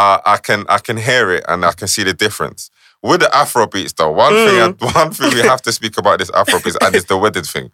uh, 0.02 0.18
I 0.34 0.36
can 0.46 0.60
I 0.76 0.78
can 0.86 0.96
hear 1.08 1.26
it 1.36 1.44
and 1.50 1.64
I 1.70 1.72
can 1.72 1.88
see 1.94 2.04
the 2.04 2.14
difference. 2.14 2.70
With 3.08 3.20
the 3.20 3.30
Afro 3.42 3.66
beats 3.74 3.92
though, 3.98 4.10
one 4.26 4.32
Mm. 4.32 4.46
thing 4.46 4.58
I, 4.88 4.92
one 5.00 5.10
thing 5.16 5.30
we 5.34 5.40
have 5.52 5.62
to 5.62 5.72
speak 5.72 5.94
about 6.02 6.18
this 6.20 6.30
Afro 6.40 6.58
beats 6.64 6.76
and 6.84 6.94
it's 6.96 7.06
the 7.12 7.16
wedding 7.24 7.44
thing. 7.54 7.66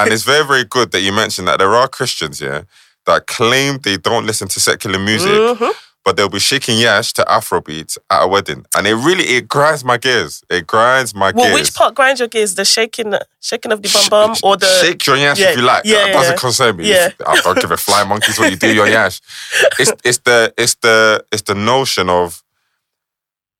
And 0.00 0.06
it's 0.12 0.24
very, 0.32 0.44
very 0.52 0.64
good 0.76 0.88
that 0.92 1.00
you 1.06 1.12
mentioned 1.12 1.48
that 1.48 1.58
there 1.58 1.74
are 1.80 1.88
Christians, 1.88 2.40
yeah, 2.40 2.62
that 3.06 3.26
claim 3.26 3.78
they 3.86 3.96
don't 4.08 4.26
listen 4.30 4.48
to 4.48 4.58
secular 4.60 4.98
music, 4.98 5.32
Mhm. 5.32 5.72
But 6.04 6.16
they'll 6.16 6.28
be 6.28 6.38
shaking 6.38 6.78
yash 6.78 7.12
to 7.14 7.30
Afro 7.30 7.60
beats 7.60 7.96
at 8.10 8.22
a 8.22 8.26
wedding. 8.28 8.66
And 8.76 8.86
it 8.86 8.94
really 8.94 9.24
it 9.24 9.48
grinds 9.48 9.84
my 9.84 9.96
gears. 9.96 10.42
It 10.50 10.66
grinds 10.66 11.14
my 11.14 11.32
Well, 11.34 11.46
gears. 11.46 11.54
which 11.54 11.74
part 11.74 11.94
grinds 11.94 12.20
your 12.20 12.28
gears? 12.28 12.54
The 12.56 12.64
shaking, 12.64 13.14
shaking 13.40 13.72
of 13.72 13.80
the 13.82 13.88
bum 13.92 14.08
bum, 14.10 14.36
or 14.42 14.56
the 14.56 14.66
shake 14.82 15.06
your 15.06 15.16
yash 15.16 15.38
Yeah, 15.40 15.50
if 15.50 15.56
you 15.56 15.62
like. 15.62 15.84
yeah, 15.84 16.04
that 16.04 16.12
doesn't 16.12 16.32
yeah. 16.34 16.38
concern 16.38 16.76
me. 16.76 16.90
Yeah. 16.90 17.10
I 17.26 17.40
don't 17.40 17.58
give 17.60 17.70
a 17.70 17.76
flying 17.76 18.08
monkeys 18.08 18.38
what 18.38 18.50
you 18.50 18.56
do 18.56 18.72
your 18.74 18.86
yash. 18.86 19.20
It's 19.78 19.92
it's 20.04 20.18
the 20.18 20.52
it's 20.58 20.74
the 20.76 21.24
it's 21.32 21.42
the 21.42 21.54
notion 21.54 22.08
of 22.10 22.42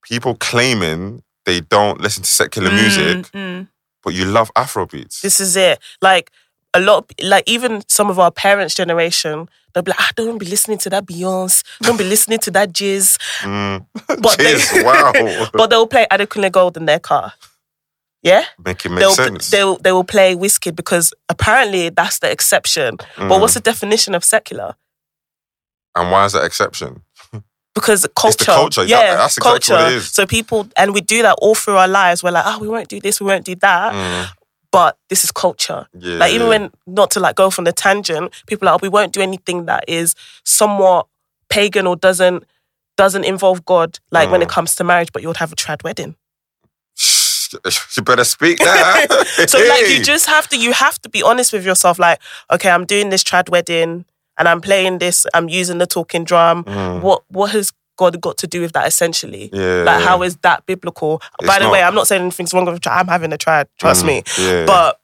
people 0.03 0.35
claiming 0.35 1.23
they 1.47 1.61
don't 1.61 2.01
listen 2.01 2.23
to 2.23 2.29
secular 2.31 2.71
music, 2.71 3.31
Mm, 3.33 3.33
mm. 3.33 3.69
but 4.03 4.15
you 4.15 4.25
love 4.25 4.51
Afro 4.57 4.87
beats. 4.87 5.21
This 5.21 5.41
is 5.41 5.57
it. 5.57 5.79
Like 6.03 6.31
a 6.75 6.81
lot, 6.81 6.99
of, 7.19 7.25
like 7.27 7.45
even 7.47 7.83
some 7.89 8.11
of 8.11 8.19
our 8.19 8.31
parents' 8.31 8.75
generation, 8.75 9.49
they'll 9.73 9.83
be 9.83 9.91
like, 9.93 10.01
I 10.01 10.11
don't 10.17 10.39
be 10.39 10.47
listening 10.47 10.79
to 10.79 10.91
that 10.91 11.07
Beyonce, 11.07 11.63
don't 11.83 11.97
be 11.97 12.05
listening 12.05 12.39
to 12.41 12.51
that 12.53 12.73
Jizz. 12.73 13.17
Mm. 13.41 13.87
But 14.07 14.39
they- 14.39 14.55
Jeez, 14.55 14.85
wow. 14.85 15.49
But 15.53 15.71
they'll 15.71 15.87
play 15.87 16.07
Adekunle 16.11 16.51
Gold 16.53 16.77
in 16.77 16.87
their 16.87 16.99
car. 17.01 17.33
Yeah? 18.23 18.45
Make 18.65 18.85
it 18.87 18.89
make 18.91 19.01
They'll, 19.01 19.13
sense. 19.13 19.51
they'll, 19.51 19.77
they 19.79 19.93
will 19.93 20.05
play 20.05 20.35
Wizkid 20.35 20.75
because 20.75 21.13
apparently 21.29 21.91
that's 21.91 22.19
the 22.21 22.31
exception. 22.31 22.97
But 22.97 23.29
Mm. 23.29 23.41
what's 23.41 23.55
the 23.55 23.61
definition 23.61 24.15
of 24.15 24.25
secular? 24.25 24.75
and 25.97 26.11
why 26.11 26.25
is 26.25 26.33
that 26.33 26.45
exception? 26.45 27.03
because 27.75 28.07
culture, 28.17 28.45
culture. 28.47 28.85
yeah, 28.85 29.01
That- 29.01 29.17
that's 29.17 29.37
exactly 29.37 29.51
culture. 29.75 29.75
what 29.85 29.93
it 29.93 29.97
is. 29.97 30.09
So 30.11 30.27
people, 30.27 30.69
and 30.77 30.95
we 30.95 31.01
do 31.01 31.23
that 31.23 31.37
all 31.43 31.55
through 31.57 31.77
our 31.77 31.89
lives. 31.89 32.23
We're 32.23 32.31
like, 32.31 32.45
oh, 32.47 32.59
we 32.61 32.69
won't 32.69 32.89
do 32.89 33.01
this, 33.01 33.21
we 33.21 33.27
won't 33.27 33.45
do 33.45 33.57
that, 33.57 33.93
Mm. 33.93 34.29
But 34.75 34.99
this 35.09 35.25
is 35.25 35.31
culture. 35.33 35.87
Yeah. 35.99 36.19
Like 36.19 36.33
even 36.33 36.49
when 36.49 36.71
not 36.87 37.11
to 37.13 37.21
like 37.21 37.37
go 37.37 37.49
from 37.51 37.65
the 37.65 37.73
tangent, 37.73 38.33
people 38.47 38.69
are 38.69 38.73
like, 38.73 38.83
oh, 38.83 38.85
we 38.87 38.89
won't 38.91 39.13
do 39.13 39.21
anything 39.23 39.67
that 39.67 39.85
is 39.89 40.15
somewhat 40.45 41.07
pagan 41.49 41.87
or 41.87 41.97
doesn't 41.97 42.45
doesn't 42.97 43.25
involve 43.25 43.65
God. 43.65 43.99
Like 44.11 44.31
when 44.31 44.43
it 44.43 44.49
Mm. 44.49 44.57
comes 44.57 44.75
to 44.77 44.85
marriage, 44.85 45.11
but 45.13 45.23
you 45.23 45.29
would 45.29 45.39
have 45.39 45.53
a 45.53 45.57
trad 45.57 45.83
wedding. 45.85 46.15
you 47.97 48.03
better 48.03 48.25
speak 48.25 48.59
now. 48.61 49.05
So 49.47 49.59
like 49.59 49.89
you 49.91 50.03
just 50.03 50.27
have 50.27 50.49
to 50.49 50.57
you 50.59 50.73
have 50.73 51.01
to 51.03 51.09
be 51.09 51.23
honest 51.23 51.53
with 51.53 51.65
yourself. 51.65 51.99
Like, 51.99 52.21
okay, 52.51 52.71
I'm 52.71 52.85
doing 52.87 53.11
this 53.11 53.23
trad 53.25 53.49
wedding 53.49 54.05
and 54.39 54.49
I'm 54.49 54.61
playing 54.61 54.99
this. 54.99 55.27
I'm 55.35 55.49
using 55.49 55.79
the 55.79 55.87
talking 55.87 56.25
drum. 56.25 56.65
Mm. 56.65 57.03
What 57.03 57.23
what 57.29 57.51
has 57.53 57.73
God 57.97 58.21
got 58.21 58.39
to 58.39 58.47
do 58.47 58.61
with 58.61 58.73
that? 58.73 58.87
Essentially, 58.87 59.51
Yeah. 59.53 59.83
like 59.85 60.03
how 60.03 60.23
is 60.23 60.37
that 60.39 60.67
biblical? 60.67 61.21
It's 61.41 61.47
By 61.49 61.59
the 61.59 61.69
way. 61.69 61.83
I'm 61.83 61.95
not 61.95 62.07
saying 62.09 62.23
anything's 62.23 62.53
wrong 62.53 62.65
with. 62.65 62.87
I'm 62.87 63.09
having 63.09 63.33
a 63.33 63.39
trad. 63.39 63.67
Trust 63.79 64.03
Mm. 64.05 64.07
me. 64.07 64.23
Yeah. 64.39 64.65
But 64.67 65.01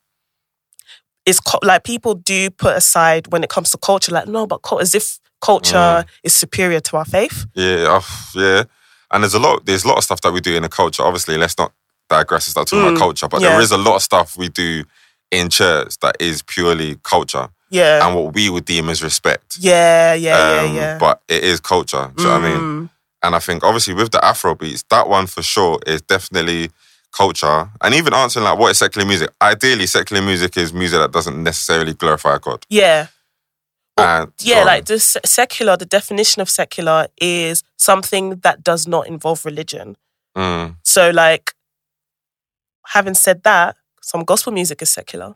it's 1.26 1.40
co- 1.40 1.58
like 1.62 1.84
people 1.84 2.14
do 2.14 2.50
put 2.50 2.76
aside 2.76 3.28
when 3.28 3.44
it 3.44 3.50
comes 3.50 3.70
to 3.70 3.78
culture. 3.78 4.12
Like 4.12 4.26
no, 4.28 4.46
but 4.46 4.60
as 4.80 4.94
if 4.94 5.18
culture 5.40 5.76
Mm. 5.76 6.06
is 6.24 6.34
superior 6.34 6.80
to 6.80 6.96
our 6.96 7.04
faith. 7.04 7.46
Yeah, 7.54 8.00
yeah. 8.34 8.64
And 9.12 9.22
there's 9.24 9.34
a 9.34 9.38
lot. 9.38 9.64
There's 9.66 9.84
a 9.84 9.88
lot 9.88 9.98
of 9.98 10.04
stuff 10.04 10.20
that 10.22 10.32
we 10.32 10.40
do 10.40 10.54
in 10.54 10.62
the 10.62 10.68
culture. 10.68 11.02
Obviously, 11.02 11.36
let's 11.36 11.58
not 11.58 11.72
digress 12.08 12.46
and 12.46 12.52
start 12.52 12.68
talking 12.68 12.84
Mm, 12.84 12.88
about 12.90 12.98
culture. 12.98 13.28
But 13.28 13.40
yeah. 13.40 13.50
there 13.50 13.60
is 13.60 13.70
a 13.72 13.76
lot 13.78 13.96
of 13.96 14.02
stuff 14.02 14.36
we 14.36 14.48
do 14.48 14.84
in 15.30 15.48
church 15.48 15.94
that 16.02 16.16
is 16.20 16.42
purely 16.42 16.96
culture 17.04 17.48
Yeah, 17.70 18.04
and 18.06 18.16
what 18.16 18.34
we 18.34 18.50
would 18.50 18.64
deem 18.64 18.88
as 18.88 19.02
respect. 19.02 19.56
yeah, 19.60 20.14
yeah, 20.14 20.36
Um, 20.36 20.74
yeah, 20.74 20.80
yeah. 20.80 20.98
But 20.98 21.22
it 21.28 21.44
is 21.44 21.60
culture. 21.60 22.10
Do 22.16 22.22
you 22.22 22.28
know 22.28 22.34
what 22.40 22.44
I 22.44 22.48
mean? 22.48 22.60
Mm. 22.60 22.90
And 23.22 23.34
I 23.36 23.38
think 23.38 23.62
obviously 23.62 23.94
with 23.94 24.10
the 24.10 24.24
Afro 24.24 24.54
beats, 24.54 24.82
that 24.90 25.08
one 25.08 25.26
for 25.26 25.42
sure 25.42 25.78
is 25.86 26.02
definitely 26.02 26.70
culture. 27.12 27.70
And 27.80 27.94
even 27.94 28.12
answering 28.14 28.44
like 28.44 28.58
what 28.58 28.70
is 28.72 28.78
secular 28.78 29.06
music? 29.06 29.30
Ideally, 29.40 29.86
secular 29.86 30.22
music 30.22 30.56
is 30.56 30.72
music 30.72 30.98
that 31.00 31.12
doesn't 31.12 31.40
necessarily 31.42 31.94
glorify 31.94 32.38
God. 32.38 32.64
yeah. 32.68 33.06
Well, 33.96 34.22
And 34.22 34.32
Yeah, 34.40 34.64
like 34.64 34.86
the 34.86 34.98
secular, 34.98 35.76
the 35.76 35.84
definition 35.86 36.40
of 36.42 36.48
secular 36.50 37.08
is 37.20 37.62
something 37.76 38.36
that 38.40 38.64
does 38.64 38.86
not 38.88 39.06
involve 39.06 39.44
religion. 39.44 39.96
mm, 40.36 40.76
So, 40.82 41.10
like, 41.10 41.52
having 42.86 43.14
said 43.14 43.42
that, 43.44 43.76
some 44.02 44.24
gospel 44.24 44.52
music 44.52 44.80
is 44.82 44.90
secular 44.90 45.34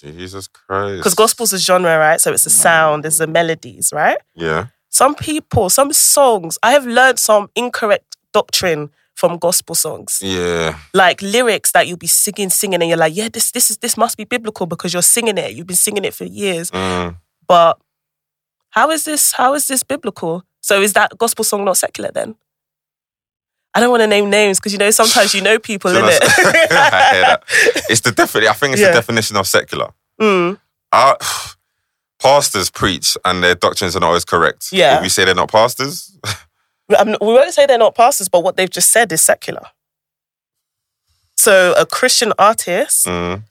Jesus 0.00 0.46
Christ. 0.48 0.98
because 0.98 1.14
gospel's 1.14 1.52
a 1.52 1.58
genre, 1.58 1.98
right? 1.98 2.20
So 2.20 2.32
it's 2.32 2.44
the 2.44 2.50
sound, 2.50 3.04
it's 3.06 3.18
the 3.18 3.26
melodies, 3.26 3.92
right? 3.94 4.18
Yeah. 4.34 4.66
Some 4.88 5.14
people, 5.14 5.68
some 5.70 5.92
songs, 5.92 6.58
I 6.62 6.72
have 6.72 6.86
learned 6.86 7.18
some 7.18 7.50
incorrect 7.54 8.16
doctrine 8.32 8.90
from 9.14 9.38
gospel 9.38 9.74
songs, 9.74 10.20
Yeah. 10.22 10.78
like 10.92 11.22
lyrics 11.22 11.72
that 11.72 11.86
you'll 11.86 11.96
be 11.96 12.06
singing, 12.06 12.50
singing, 12.50 12.82
and 12.82 12.88
you're 12.88 12.98
like, 12.98 13.16
yeah, 13.16 13.28
this, 13.32 13.50
this 13.50 13.70
is, 13.70 13.78
this 13.78 13.96
must 13.96 14.16
be 14.18 14.24
biblical 14.24 14.66
because 14.66 14.92
you're 14.92 15.02
singing 15.02 15.38
it. 15.38 15.52
You've 15.54 15.66
been 15.66 15.76
singing 15.76 16.04
it 16.04 16.14
for 16.14 16.24
years, 16.24 16.70
Mm. 16.70 17.16
but 17.46 17.78
how 18.70 18.90
is 18.90 19.04
this? 19.04 19.32
How 19.32 19.54
is 19.54 19.68
this 19.68 19.82
biblical? 19.82 20.44
So 20.60 20.82
is 20.82 20.92
that 20.94 21.16
gospel 21.16 21.44
song 21.44 21.64
not 21.64 21.78
secular 21.78 22.10
then? 22.12 22.34
I 23.76 23.80
don't 23.80 23.90
want 23.90 24.00
to 24.02 24.06
name 24.06 24.30
names 24.30 24.58
because 24.58 24.72
you 24.72 24.78
know 24.78 24.90
sometimes 24.90 25.34
you 25.34 25.42
know 25.42 25.58
people 25.58 25.90
in 25.90 26.00
know- 26.00 26.08
I 26.08 26.10
hear 26.10 26.48
it. 26.48 26.70
that. 26.70 27.42
It's 27.90 28.00
the 28.00 28.10
definitely. 28.12 28.48
I 28.48 28.54
think 28.54 28.72
it's 28.72 28.80
Yeah. 28.82 28.88
the 28.88 28.94
definition 28.94 29.36
of 29.36 29.46
secular. 29.46 29.90
mm, 30.20 30.58
Our, 30.92 31.18
pastors 32.18 32.70
preach 32.70 33.16
and 33.24 33.42
their 33.44 33.54
doctrines 33.54 33.94
are 33.94 34.00
not 34.00 34.06
always 34.08 34.24
correct. 34.24 34.68
Yeah. 34.72 34.96
If 34.96 35.02
we 35.02 35.08
say 35.10 35.24
they're 35.26 35.34
not 35.34 35.50
pastors, 35.52 36.10
not- 36.88 37.06
we 37.20 37.32
won't 37.34 37.52
say 37.52 37.66
they're 37.66 37.76
not 37.86 37.94
pastors, 37.94 38.28
but 38.30 38.42
what 38.42 38.56
they've 38.56 38.70
just 38.78 38.90
said 38.90 39.12
is 39.12 39.20
secular. 39.20 39.66
So 41.36 41.74
a 41.76 41.84
Christian 41.84 42.32
artist, 42.38 43.06
mm, 43.06 43.42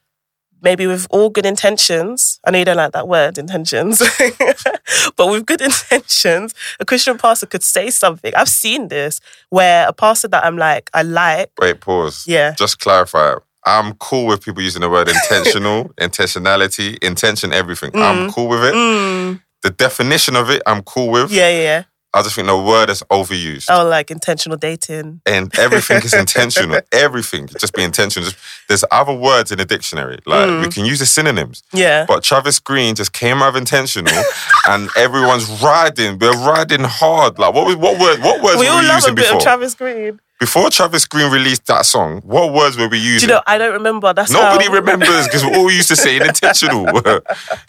maybe 0.65 0.87
with 0.87 1.05
all 1.11 1.29
good 1.29 1.45
intentions, 1.45 2.39
I 2.43 2.51
know 2.51 2.57
you 2.59 2.65
don't 2.65 2.75
like 2.75 2.91
that 2.93 3.07
word, 3.07 3.37
intentions, 3.37 3.99
but 5.15 5.27
with 5.29 5.45
good 5.45 5.61
intentions, 5.69 6.53
a 6.79 6.85
Christian 6.85 7.17
pastor 7.17 7.45
could 7.45 7.63
say 7.63 7.89
something. 7.91 8.33
I've 8.35 8.49
seen 8.49 8.89
this 8.89 9.21
where 9.49 9.87
a 9.87 9.93
pastor 9.93 10.27
that 10.29 10.43
I'm 10.43 10.57
like, 10.57 10.89
I 10.93 11.03
like, 11.03 11.51
wait, 11.61 11.79
pause. 11.79 12.25
yeah, 12.27 12.51
Just 12.51 12.79
clarify. 12.79 13.35
I'm 13.67 13.93
cool 13.95 14.25
with 14.27 14.43
people 14.43 14.61
using 14.61 14.81
the 14.81 14.89
word 14.89 15.07
intentional, 15.07 15.85
intentionality, 15.99 16.97
intention, 17.03 17.53
everything. 17.53 17.91
I'm 17.95 18.29
cool 18.31 18.49
with 18.49 18.63
it. 18.63 18.73
mm, 18.75 19.41
The 19.63 19.69
definition 19.71 20.35
of 20.35 20.49
it, 20.49 20.61
I'm 20.67 20.81
cool 20.83 21.09
with. 21.09 21.31
yeah, 21.31 21.47
yeah, 21.49 21.61
yeah. 21.61 21.83
I 22.15 22.21
just 22.23 22.35
think 22.35 22.47
the 22.47 22.57
word 22.57 22.89
is 22.89 23.03
overused. 23.11 23.67
Oh, 23.69 23.85
like 23.85 24.09
intentional 24.09 24.57
dating. 24.57 25.21
And 25.25 25.53
everything 25.59 25.97
is 25.97 26.13
intentional. 26.13 26.79
Everything. 26.91 27.47
Just 27.59 27.73
be 27.73 27.83
intentional. 27.83 28.25
Just, 28.29 28.37
there's 28.69 28.85
other 28.89 29.13
words 29.13 29.51
in 29.51 29.57
the 29.57 29.65
dictionary. 29.65 30.19
Like 30.25 30.49
Mm. 30.49 30.61
we 30.61 30.69
can 30.69 30.85
use 30.85 30.99
the 30.99 31.05
synonyms. 31.05 31.61
Yeah. 31.73 32.05
But 32.07 32.23
Travis 32.23 32.59
Greene 32.59 32.95
just 32.95 33.11
came 33.13 33.41
out 33.43 33.49
of 33.49 33.55
intentional, 33.57 34.13
and 34.67 34.89
everyone's 34.95 35.47
riding. 35.61 36.17
We're 36.17 36.31
riding 36.31 36.85
hard. 36.85 37.37
Like 37.37 37.53
what? 37.53 37.65
was- 37.67 37.75
What 37.75 37.99
word? 37.99 38.19
What 38.23 38.41
words 38.41 38.59
we 38.59 38.65
were 38.67 38.71
all 38.71 38.81
we 38.81 38.87
love 38.87 39.03
a 39.03 39.07
bit 39.13 39.15
before? 39.17 39.37
of 39.37 39.43
Travis 39.43 39.75
Greene. 39.75 40.19
Before 40.39 40.69
Travis 40.69 41.05
Greene 41.05 41.31
released 41.31 41.65
that 41.67 41.85
song, 41.85 42.19
what 42.25 42.51
words 42.53 42.75
were 42.77 42.89
we 42.89 42.99
Do 42.99 43.05
using? 43.05 43.29
you 43.29 43.35
know, 43.35 43.41
I 43.47 43.57
don't 43.57 43.71
remember. 43.71 44.13
That's 44.13 44.31
Nobody 44.31 44.65
how, 44.65 44.73
remembers 44.73 45.25
because 45.27 45.45
we're 45.45 45.55
all 45.55 45.71
used 45.71 45.87
to 45.87 45.95
saying 45.95 46.23
intentional. 46.23 46.85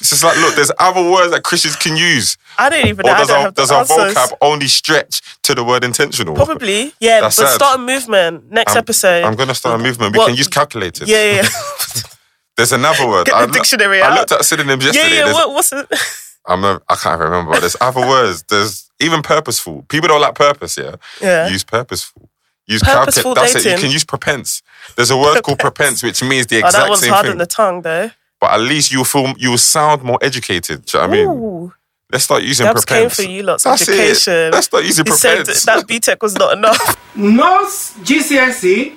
it's 0.00 0.10
just 0.10 0.24
like, 0.24 0.36
look, 0.38 0.56
there's 0.56 0.72
other 0.80 1.08
words 1.08 1.30
that 1.30 1.44
Christians 1.44 1.76
can 1.76 1.96
use. 1.96 2.36
I 2.58 2.68
don't 2.68 2.86
even 2.86 3.06
Or 3.06 3.10
know. 3.10 3.14
I 3.14 3.18
does 3.18 3.28
don't 3.28 3.36
our, 3.38 3.42
have 3.44 3.54
does 3.54 3.70
our 3.70 3.84
vocab 3.84 4.32
only 4.40 4.66
stretch 4.66 5.22
to 5.42 5.54
the 5.54 5.62
word 5.62 5.84
intentional? 5.84 6.34
Probably, 6.34 6.92
yeah. 6.98 7.20
That's 7.20 7.36
but 7.36 7.46
sad. 7.46 7.54
start 7.54 7.78
a 7.78 7.82
movement 7.82 8.50
next 8.50 8.72
I'm- 8.72 8.78
episode. 8.78 9.22
I'm 9.24 9.36
going 9.36 9.48
to 9.48 9.54
start 9.54 9.78
a 9.80 9.82
movement. 9.82 10.12
We 10.14 10.18
Well, 10.18 10.26
can 10.26 10.36
use 10.36 10.48
calculators. 10.48 11.08
yeah, 11.08 11.22
yeah, 11.22 11.42
yeah. 11.42 11.48
There's 12.56 12.72
another 12.72 13.06
word. 13.06 13.26
Get 13.26 13.32
the 13.32 13.38
I, 13.38 13.46
dictionary 13.46 14.02
I 14.02 14.08
out. 14.10 14.18
looked 14.18 14.32
at 14.32 14.44
synonyms 14.44 14.84
yeah, 14.86 14.92
yesterday. 14.92 15.16
yeah. 15.18 15.24
There's- 15.26 15.34
What, 15.34 15.50
what's 15.52 15.72
it? 15.72 15.86
I'm 16.48 16.64
a, 16.64 16.80
I 16.88 16.96
can't 16.96 17.20
remember. 17.20 17.58
There's 17.60 17.76
other 17.80 18.00
words. 18.00 18.42
There's 18.48 18.88
even 19.00 19.22
purposeful. 19.22 19.82
People 19.88 20.08
don't 20.08 20.20
like 20.20 20.34
purpose, 20.34 20.76
yeah? 20.78 20.96
Yeah. 21.20 21.48
Use 21.48 21.64
purposeful. 21.64 22.25
Use 22.66 22.82
Purposeful 22.82 23.34
calculate. 23.34 23.52
That's 23.54 23.66
it. 23.66 23.72
You 23.72 23.78
can 23.78 23.90
use 23.90 24.04
prepense. 24.04 24.62
There's 24.96 25.10
a 25.10 25.16
word 25.16 25.42
called 25.42 25.58
prepense, 25.66 26.02
which 26.02 26.22
means 26.22 26.46
the 26.46 26.56
Oh, 26.56 26.66
exact 26.66 26.82
that 26.84 26.88
one's 26.88 27.00
same 27.00 27.12
hard 27.12 27.24
thing. 27.26 27.32
on 27.32 27.38
the 27.38 27.46
tongue, 27.46 27.82
though. 27.82 28.10
but 28.40 28.50
at 28.52 28.60
least 28.60 28.92
you'll 28.92 29.04
feel 29.04 29.32
you 29.38 29.50
will 29.50 29.58
sound 29.58 30.02
more 30.02 30.18
educated. 30.22 30.84
Do 30.84 30.98
you 30.98 31.02
know 31.04 31.08
what 31.08 31.16
I 31.18 31.20
mean? 31.22 31.28
Ooh, 31.30 31.72
Let's 32.12 32.24
start 32.24 32.42
using 32.44 32.66
Gabs 32.66 32.84
came 32.84 33.08
for 33.10 33.22
you, 33.22 33.42
lots 33.42 33.64
That's 33.64 33.82
of 33.82 33.88
education. 33.88 34.32
It. 34.32 34.52
Let's 34.52 34.66
start 34.66 34.84
using 34.84 35.06
He 35.06 35.12
said 35.12 35.38
prepense. 35.44 35.64
that 35.64 35.86
BTEC 35.88 36.22
was 36.22 36.34
not 36.36 36.56
enough. 36.56 36.96
no 37.16 37.64
GCSE, 37.66 38.96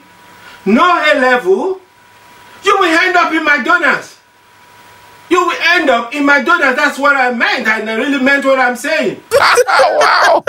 no 0.66 0.84
A 0.84 1.20
level, 1.20 1.82
you 2.64 2.78
will 2.78 2.86
end 2.86 3.16
up 3.16 3.32
in 3.34 3.44
McDonald's. 3.44 4.16
You 5.30 5.46
will 5.46 5.58
end 5.70 5.90
up 5.90 6.14
in 6.14 6.26
McDonald's. 6.26 6.76
That's 6.76 6.98
what 7.00 7.16
I 7.16 7.32
meant. 7.32 7.68
I 7.68 7.82
really 7.96 8.24
meant 8.24 8.46
what 8.46 8.60
I'm 8.60 8.76
saying. 8.76 9.22
wow. 9.32 10.44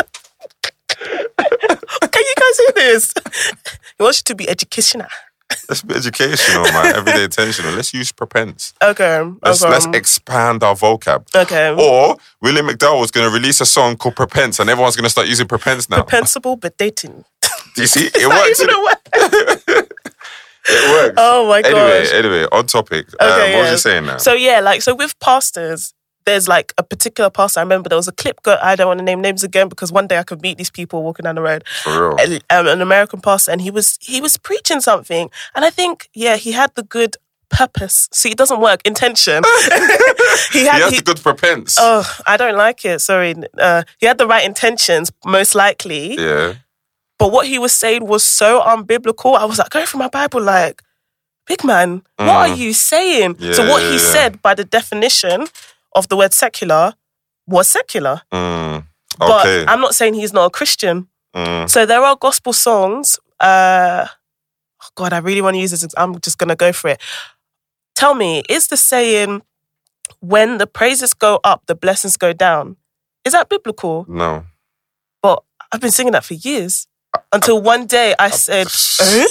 Can 1.07 2.23
you 2.25 2.35
guys 2.39 2.59
hear 2.59 2.73
this? 2.75 3.15
He 3.97 4.03
wants 4.03 4.19
you 4.19 4.25
to 4.25 4.35
be 4.35 4.49
educational. 4.49 5.09
Let's 5.69 5.83
be 5.83 5.95
educational, 5.95 6.63
man. 6.65 6.87
Everyday 6.97 7.25
intentional. 7.25 7.73
Let's 7.75 7.93
use 7.93 8.13
prepense. 8.13 8.73
Okay. 8.83 9.21
Let's, 9.43 9.63
okay. 9.63 9.71
let's 9.71 9.87
expand 9.87 10.63
our 10.63 10.75
vocab. 10.75 11.27
okay. 11.35 11.71
Or 11.75 12.17
William 12.41 12.67
McDowell 12.69 13.03
is 13.05 13.11
going 13.11 13.29
to 13.29 13.35
release 13.35 13.61
a 13.61 13.67
song 13.67 13.97
called 13.97 14.15
Prepense, 14.17 14.61
and 14.61 14.71
everyone's 14.71 14.97
going 14.97 15.05
to 15.05 15.11
start 15.11 15.27
using 15.27 15.47
Prepense 15.49 15.89
now. 15.91 15.97
Propensable 16.03 16.57
but 16.57 16.77
dating. 16.77 17.25
Do 17.75 17.83
you 17.83 17.87
see? 17.89 18.09
It 18.15 18.29
works. 18.29 18.61
word. 18.61 19.87
It 20.69 20.91
works. 20.93 21.15
Oh 21.17 21.49
my 21.49 21.61
Anyway, 21.61 22.05
gosh. 22.05 22.13
anyway, 22.13 22.47
on 22.53 22.67
topic. 22.67 23.07
Okay, 23.15 23.53
um, 23.53 23.59
what 23.59 23.63
was 23.63 23.71
you 23.73 23.79
saying 23.79 24.07
now? 24.07 24.19
So 24.19 24.35
yeah, 24.35 24.61
like 24.61 24.83
so 24.83 24.95
with 24.95 25.19
pastors, 25.19 25.95
there's 26.27 26.47
like 26.49 26.73
a 26.79 26.83
particular 26.83 27.31
pastor. 27.31 27.61
I 27.61 27.63
remember 27.63 27.89
there 27.89 27.97
was 27.99 28.09
a 28.09 28.13
clip. 28.13 28.43
Go, 28.43 28.57
I 28.63 28.77
don't 28.77 28.87
want 28.87 28.99
to 28.99 29.05
name 29.05 29.21
names 29.21 29.43
again 29.43 29.69
because 29.69 29.91
one 29.93 30.07
day 30.07 30.19
I 30.19 30.23
could 30.23 30.43
meet 30.43 30.59
these 30.59 30.71
people 30.71 31.03
walking 31.03 31.25
down 31.25 31.35
the 31.37 31.43
road. 31.43 31.65
For 31.83 32.11
real. 32.11 32.17
And, 32.21 32.45
um, 32.51 32.67
an 32.69 32.81
American 32.83 33.21
pastor, 33.21 33.51
and 33.53 33.61
he 33.61 33.71
was 33.71 33.99
he 34.01 34.21
was 34.21 34.37
preaching 34.37 34.81
something, 34.81 35.31
and 35.55 35.65
I 35.65 35.71
think 35.71 36.09
yeah, 36.15 36.37
he 36.37 36.53
had 36.53 36.75
the 36.75 36.83
good 36.83 37.17
purpose. 37.49 38.09
See, 38.13 38.31
it 38.31 38.39
doesn't 38.39 38.61
work. 38.61 38.81
Intention. 38.85 39.43
he 39.45 39.71
He 40.61 40.67
had. 40.67 40.83
has 40.83 40.91
he- 40.91 40.97
the 40.99 41.03
good 41.05 41.21
prepense. 41.23 41.77
oh, 41.81 42.05
I 42.27 42.37
don't 42.37 42.57
like 42.57 42.85
it. 42.85 43.01
Sorry. 43.01 43.35
Uh, 43.59 43.83
he 43.99 44.07
had 44.07 44.19
the 44.19 44.27
right 44.27 44.45
intentions, 44.45 45.11
most 45.25 45.55
likely. 45.55 46.17
yeah. 46.17 46.55
But 47.19 47.33
what 47.33 47.47
he 47.47 47.59
was 47.59 47.73
saying 47.75 48.07
was 48.07 48.23
so 48.25 48.63
unbiblical. 48.63 49.37
I 49.37 49.45
was 49.45 49.59
like 49.59 49.69
going 49.71 49.85
through 49.85 49.99
my 49.99 50.09
Bible, 50.09 50.41
like, 50.41 50.81
big 51.47 51.63
man, 51.65 52.03
what 52.17 52.29
are 52.29 52.49
you 52.55 52.73
saying? 52.73 53.35
so 53.39 53.63
Mm. 53.65 53.69
What 53.69 53.83
yeah, 53.83 53.89
he 53.89 53.95
yeah. 53.97 54.13
said 54.13 54.41
by 54.43 54.55
the 54.55 54.65
definition 54.65 55.47
of 55.94 56.09
the 56.09 56.16
word 56.16 56.33
secular 56.33 56.94
was 57.46 57.68
secular. 57.68 58.22
Mm. 58.33 58.87
But 59.18 59.68
I'm 59.68 59.81
not 59.81 59.94
saying 59.94 60.14
he's 60.14 60.33
not 60.33 60.46
a 60.46 60.50
Christian. 60.50 61.09
Mm. 61.35 61.68
So 61.68 61.87
there 61.87 62.03
are 62.03 62.16
gospel 62.16 62.53
songs. 62.53 63.18
Uh, 63.38 64.07
oh 64.83 64.88
God, 64.94 65.12
I 65.12 65.18
really 65.18 65.42
want 65.42 65.55
to 65.55 65.61
use 65.61 65.70
this. 65.70 65.87
I'm 65.96 66.20
just 66.20 66.38
gonna 66.38 66.57
go 66.57 66.72
for 66.72 66.88
it. 66.88 67.00
Tell 67.94 68.14
me, 68.14 68.42
is 68.48 68.68
the 68.68 68.76
saying 68.76 69.42
when 70.20 70.59
the 70.59 70.66
praises 70.66 71.14
go 71.14 71.40
up, 71.44 71.66
the 71.66 71.74
blessings 71.74 72.16
go 72.16 72.33
down? 72.33 72.76
Is 73.24 73.33
that 73.33 73.48
biblical? 73.48 74.07
No. 74.09 74.44
But 75.22 75.42
I've 75.70 75.81
been 75.81 75.90
singing 75.90 76.12
that 76.12 76.24
for 76.24 76.35
years. 76.35 76.87
Until 77.33 77.61
one 77.61 77.87
day 77.87 78.14
I 78.18 78.31
said, 78.31 78.66
"Eh? 79.01 79.27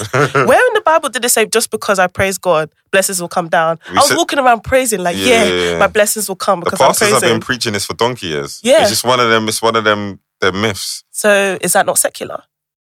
Where 0.45 0.67
in 0.67 0.73
the 0.73 0.81
Bible 0.85 1.09
did 1.09 1.23
it 1.23 1.29
say 1.29 1.45
just 1.45 1.69
because 1.71 1.97
I 1.99 2.07
praise 2.07 2.37
God, 2.37 2.69
blessings 2.91 3.21
will 3.21 3.27
come 3.29 3.47
down? 3.49 3.79
We 3.89 3.97
I 3.97 3.99
was 3.99 4.07
said- 4.09 4.17
walking 4.17 4.39
around 4.39 4.63
praising, 4.63 5.01
like, 5.01 5.15
Yeah, 5.17 5.43
yeah, 5.45 5.71
yeah, 5.71 5.77
my 5.79 5.87
blessings 5.87 6.27
will 6.27 6.35
come 6.35 6.59
The 6.59 6.65
because 6.65 6.81
I'm 6.81 6.87
pastors 6.89 7.11
have 7.11 7.21
been 7.21 7.39
preaching 7.41 7.73
this 7.73 7.85
for 7.85 7.93
donkey 7.93 8.27
years. 8.27 8.59
Yeah. 8.63 8.81
It's 8.81 8.89
just 8.89 9.03
one 9.05 9.19
of 9.19 9.29
them, 9.29 9.47
it's 9.47 9.61
one 9.61 9.75
of 9.75 9.83
them 9.83 10.19
the 10.41 10.51
myths. 10.53 11.03
so 11.11 11.57
is 11.61 11.73
that 11.73 11.85
not 11.85 11.97
secular? 11.97 12.43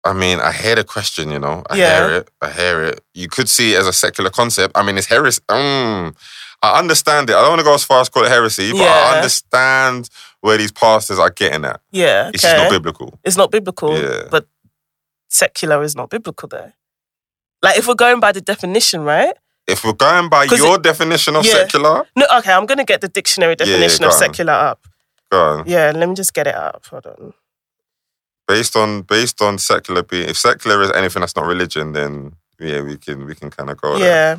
I 0.06 0.12
mean, 0.12 0.38
I 0.40 0.52
hear 0.52 0.74
the 0.74 0.84
question, 0.84 1.30
you 1.30 1.38
know. 1.38 1.62
I 1.70 1.76
Yeah. 1.76 2.06
hear 2.08 2.16
it. 2.16 2.28
I 2.42 2.50
hear 2.50 2.82
it. 2.84 3.00
You 3.14 3.28
could 3.28 3.48
see 3.48 3.72
it 3.74 3.78
as 3.80 3.86
a 3.86 3.92
secular 3.92 4.28
concept. 4.30 4.76
I 4.76 4.82
mean, 4.82 4.98
it's 4.98 5.06
heresy. 5.06 5.40
Mm, 5.50 6.14
I 6.62 6.78
understand 6.78 7.30
it. 7.30 7.36
I 7.36 7.40
don't 7.40 7.50
want 7.50 7.60
to 7.60 7.64
go 7.64 7.74
as 7.74 7.84
far 7.84 8.00
as 8.02 8.08
call 8.10 8.24
it 8.24 8.28
heresy, 8.30 8.72
but 8.72 8.80
Yeah. 8.80 9.10
I 9.12 9.16
understand 9.16 10.08
where 10.40 10.58
these 10.58 10.72
pastors 10.72 11.18
are 11.18 11.30
getting 11.30 11.64
at. 11.64 11.80
Yeah. 11.90 12.30
It's 12.34 12.42
just 12.42 12.56
not 12.56 12.70
biblical. 12.70 13.18
It's 13.24 13.36
not 13.38 13.50
biblical. 13.50 13.98
Yeah. 13.98 14.24
But 14.30 14.46
secular 15.34 15.82
is 15.82 15.94
not 15.96 16.10
biblical 16.10 16.48
though. 16.48 16.72
Like 17.62 17.78
if 17.78 17.86
we're 17.88 17.94
going 17.94 18.20
by 18.20 18.32
the 18.32 18.40
definition, 18.40 19.02
right? 19.04 19.34
If 19.66 19.84
we're 19.84 19.94
going 19.94 20.28
by 20.28 20.44
your 20.44 20.78
definition 20.78 21.36
of 21.36 21.44
Yeah. 21.44 21.52
secular, 21.54 22.04
No, 22.16 22.26
okay, 22.38 22.52
I'm 22.52 22.66
gonna 22.66 22.84
get 22.84 23.00
the 23.00 23.08
dictionary 23.08 23.52
yeah, 23.58 23.64
definition 23.64 24.02
go 24.02 24.08
of 24.08 24.12
on. 24.14 24.18
secular 24.18 24.52
up. 24.52 24.80
go 25.30 25.40
on. 25.40 25.64
Yeah, 25.66 25.92
let 25.94 26.08
me 26.08 26.14
just 26.14 26.34
get 26.34 26.46
it 26.46 26.54
up. 26.54 26.84
Hold 26.90 27.06
on. 27.06 27.32
Based 28.46 28.76
on 28.76 29.02
based 29.02 29.40
on 29.40 29.56
secular 29.58 30.02
being, 30.02 30.28
if 30.28 30.36
secular 30.38 30.82
is 30.82 30.90
anything 30.92 31.20
that's 31.20 31.34
not 31.36 31.46
religion, 31.46 31.92
then 31.94 32.34
yeah, 32.58 32.82
we 32.82 32.96
can 32.98 33.24
we 33.26 33.34
can 33.34 33.50
kind 33.50 33.70
of 33.70 33.80
go 33.80 33.98
there. 33.98 34.06
Yeah. 34.08 34.36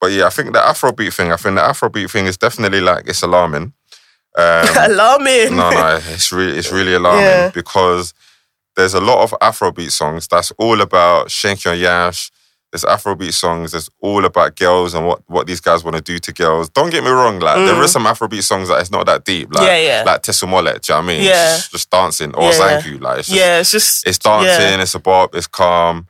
But 0.00 0.12
yeah, 0.12 0.26
I 0.26 0.30
think 0.30 0.52
the 0.52 0.60
Afrobeat 0.60 1.14
thing. 1.14 1.32
I 1.32 1.36
think 1.36 1.56
the 1.56 1.62
Afrobeat 1.62 2.10
thing 2.10 2.26
is 2.26 2.36
definitely 2.36 2.80
like 2.80 3.08
it's 3.08 3.22
alarming. 3.22 3.72
Um, 4.38 4.68
Alarming. 4.92 5.56
no, 5.56 5.70
no, 5.70 5.98
it's 6.14 6.30
really 6.30 6.56
it's 6.56 6.70
really 6.70 6.94
alarming 6.94 7.24
Yeah. 7.40 7.50
because 7.50 8.14
there's 8.76 8.94
a 8.94 9.00
lot 9.00 9.22
of 9.22 9.30
Afrobeat 9.40 9.90
songs 9.90 10.26
that's 10.28 10.52
all 10.58 10.80
about 10.80 11.30
shake 11.30 11.64
your 11.64 11.74
yash. 11.74 12.30
There's 12.72 12.84
Afrobeat 12.84 13.32
songs 13.32 13.72
that's 13.72 13.88
all 14.00 14.24
about 14.24 14.54
girls 14.54 14.94
and 14.94 15.04
what, 15.04 15.22
what 15.28 15.48
these 15.48 15.60
guys 15.60 15.82
want 15.82 15.96
to 15.96 16.02
do 16.02 16.20
to 16.20 16.32
girls. 16.32 16.68
Don't 16.68 16.90
get 16.90 17.02
me 17.02 17.10
wrong, 17.10 17.40
like 17.40 17.56
there 17.56 17.82
is 17.82 17.90
some 17.90 18.04
Afrobeat 18.04 18.44
songs 18.44 18.68
that 18.68 18.80
it's 18.80 18.92
not 18.92 19.06
that 19.06 19.24
deep, 19.24 19.52
like 19.52 19.64
Mm. 19.64 19.66
Yeah, 19.66 19.78
yeah. 19.78 20.02
like 20.06 20.22
Tesumole, 20.22 20.62
do 20.64 20.68
you 20.70 20.70
know 20.70 20.78
what 21.00 21.04
I 21.04 21.06
mean? 21.06 21.24
Yeah. 21.24 21.56
Just, 21.56 21.72
just 21.72 21.90
dancing 21.90 22.32
or 22.36 22.44
Yeah, 22.44 22.52
thank 22.52 22.86
you, 22.86 22.98
like 22.98 23.18
it's 23.18 23.28
just, 23.28 23.38
yeah, 23.40 23.58
it's 23.58 23.70
just 23.72 24.06
it's 24.06 24.18
dancing, 24.18 24.48
yeah. 24.78 24.82
it's 24.82 24.94
a 24.94 25.00
bop, 25.00 25.34
it's 25.34 25.48
calm. 25.48 26.06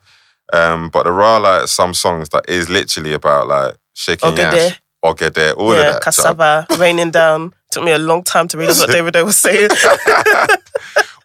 Um, 0.52 0.90
but 0.90 1.04
there 1.04 1.22
are 1.22 1.40
like 1.40 1.68
some 1.68 1.94
songs 1.94 2.28
that 2.30 2.46
is 2.48 2.68
literally 2.68 3.14
about 3.14 3.48
like 3.48 3.76
shaking 3.94 4.30
Ogede. 4.32 4.52
yash, 4.52 4.82
ogede, 5.02 5.56
all 5.56 5.72
yeah, 5.74 5.80
of 5.80 6.02
that. 6.04 6.12
So- 6.12 6.22
cassava 6.22 6.66
raining 6.78 7.10
down. 7.10 7.54
Took 7.70 7.84
me 7.84 7.92
a 7.92 7.98
long 7.98 8.24
time 8.24 8.48
to 8.48 8.58
realize 8.58 8.80
what 8.80 8.90
David 8.92 9.14
was 9.22 9.36
saying. 9.38 9.70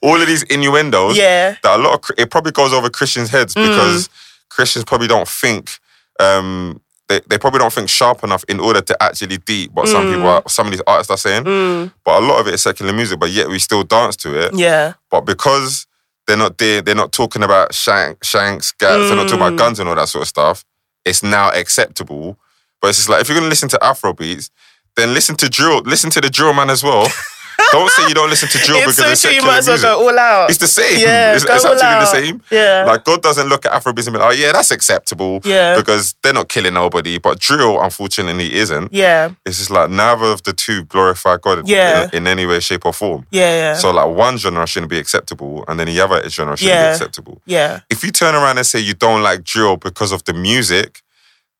all 0.01 0.19
of 0.21 0.27
these 0.27 0.43
innuendos 0.43 1.17
yeah. 1.17 1.55
that 1.63 1.79
a 1.79 1.81
lot 1.81 1.93
of 1.95 2.15
it 2.17 2.29
probably 2.31 2.51
goes 2.51 2.73
over 2.73 2.89
Christians' 2.89 3.29
heads 3.29 3.53
Mm. 3.55 3.67
because 3.67 4.10
Christians 4.49 4.86
probably 4.86 5.08
don't 5.08 5.27
think 5.27 5.79
um 6.19 6.81
they, 7.08 7.21
they 7.27 7.38
probably 7.38 7.60
don't 7.60 7.71
think 7.73 7.88
sharp 7.89 8.23
enough 8.23 8.43
in 8.47 8.60
order 8.60 8.81
to 8.81 9.03
actually 9.03 9.38
deep 9.38 9.71
what 9.73 9.88
some 9.88 10.05
people 10.12 10.25
are 10.27 10.41
some 10.47 10.65
of 10.67 10.71
these 10.71 10.81
artists 10.88 11.12
are 11.12 11.17
saying. 11.17 11.43
Mm, 11.43 11.91
But 12.03 12.23
a 12.23 12.25
lot 12.25 12.39
of 12.39 12.47
it 12.47 12.55
is 12.55 12.63
secular 12.63 12.93
music, 12.93 13.19
but 13.19 13.29
yet 13.29 13.47
we 13.47 13.60
still 13.60 13.84
dance 13.84 14.15
to 14.17 14.39
it. 14.39 14.55
yeah. 14.55 14.93
But 15.12 15.21
because 15.21 15.86
they're 16.25 16.36
not 16.38 16.58
there, 16.58 16.81
they're 16.81 16.95
not 16.95 17.12
talking 17.12 17.43
about 17.43 17.75
shank, 17.75 18.23
shanks, 18.23 18.71
gaps, 18.71 19.08
they're 19.08 19.15
not 19.15 19.27
talking 19.27 19.43
Mm. 19.43 19.47
about 19.49 19.58
guns 19.60 19.79
and 19.79 19.88
all 19.88 19.93
that 19.95 20.08
sort 20.10 20.23
of 20.23 20.27
stuff. 20.27 20.65
It's 21.05 21.21
now 21.21 21.51
acceptable. 21.51 22.39
But 22.81 22.88
it's 22.89 22.97
just 22.97 23.10
like 23.10 23.21
if 23.21 23.29
you're 23.29 23.38
gonna 23.38 23.49
listen 23.49 23.69
to 23.69 23.84
Afro 23.84 24.13
beats, 24.13 24.49
then 24.95 25.13
listen 25.13 25.36
to 25.36 25.47
drill, 25.49 25.81
listen 25.86 26.10
to 26.10 26.21
the 26.21 26.29
drill 26.31 26.53
man 26.53 26.71
as 26.71 26.84
well. 26.84 27.08
don't 27.71 27.89
say 27.91 28.07
you 28.07 28.13
don't 28.13 28.29
listen 28.29 28.49
to 28.49 28.57
drill 28.59 28.79
because 28.79 28.95
so 28.97 29.09
it's 29.09 29.21
true. 29.21 29.31
You 29.31 29.35
secular 29.41 29.51
might 29.53 29.57
as 29.59 29.67
well 29.67 29.81
go 29.81 30.07
all 30.09 30.19
out. 30.19 30.49
It's 30.49 30.59
the 30.59 30.67
same. 30.67 30.99
Yeah, 30.99 31.35
it's, 31.35 31.43
it's 31.43 31.65
all 31.65 31.73
actually 31.73 31.79
the 31.99 32.05
same. 32.05 32.41
Yeah. 32.51 32.85
Like 32.87 33.03
God 33.03 33.21
doesn't 33.21 33.47
look 33.47 33.65
at 33.65 33.71
Afrobeats 33.71 34.07
and 34.07 34.13
be 34.13 34.19
like, 34.19 34.29
oh 34.29 34.31
yeah, 34.35 34.51
that's 34.51 34.71
acceptable. 34.71 35.41
Yeah. 35.43 35.75
Because 35.77 36.15
they're 36.23 36.33
not 36.33 36.49
killing 36.49 36.73
nobody. 36.73 37.17
But 37.17 37.39
drill, 37.39 37.81
unfortunately, 37.81 38.53
isn't. 38.53 38.93
yeah. 38.93 39.31
It's 39.45 39.57
just 39.57 39.69
like 39.71 39.89
neither 39.89 40.25
of 40.25 40.43
the 40.43 40.53
two 40.53 40.83
glorify 40.85 41.37
God 41.37 41.67
Yeah. 41.67 42.05
in, 42.13 42.19
in 42.23 42.27
any 42.27 42.45
way, 42.45 42.59
shape, 42.59 42.85
or 42.85 42.93
form. 42.93 43.25
Yeah. 43.31 43.51
Yeah. 43.51 43.73
So 43.75 43.91
like 43.91 44.15
one 44.15 44.37
genre 44.37 44.65
shouldn't 44.67 44.89
be 44.89 44.97
acceptable, 44.99 45.65
and 45.67 45.79
then 45.79 45.87
the 45.87 45.99
other 46.01 46.27
genre 46.29 46.55
shouldn't 46.57 46.73
Yeah. 46.75 46.89
be 46.89 46.93
acceptable. 46.93 47.41
yeah. 47.45 47.81
If 47.89 48.03
you 48.03 48.11
turn 48.11 48.35
around 48.35 48.57
and 48.57 48.65
say 48.67 48.79
you 48.79 48.93
don't 48.93 49.21
like 49.21 49.43
drill 49.43 49.77
because 49.77 50.11
of 50.11 50.23
the 50.25 50.33
music, 50.33 51.01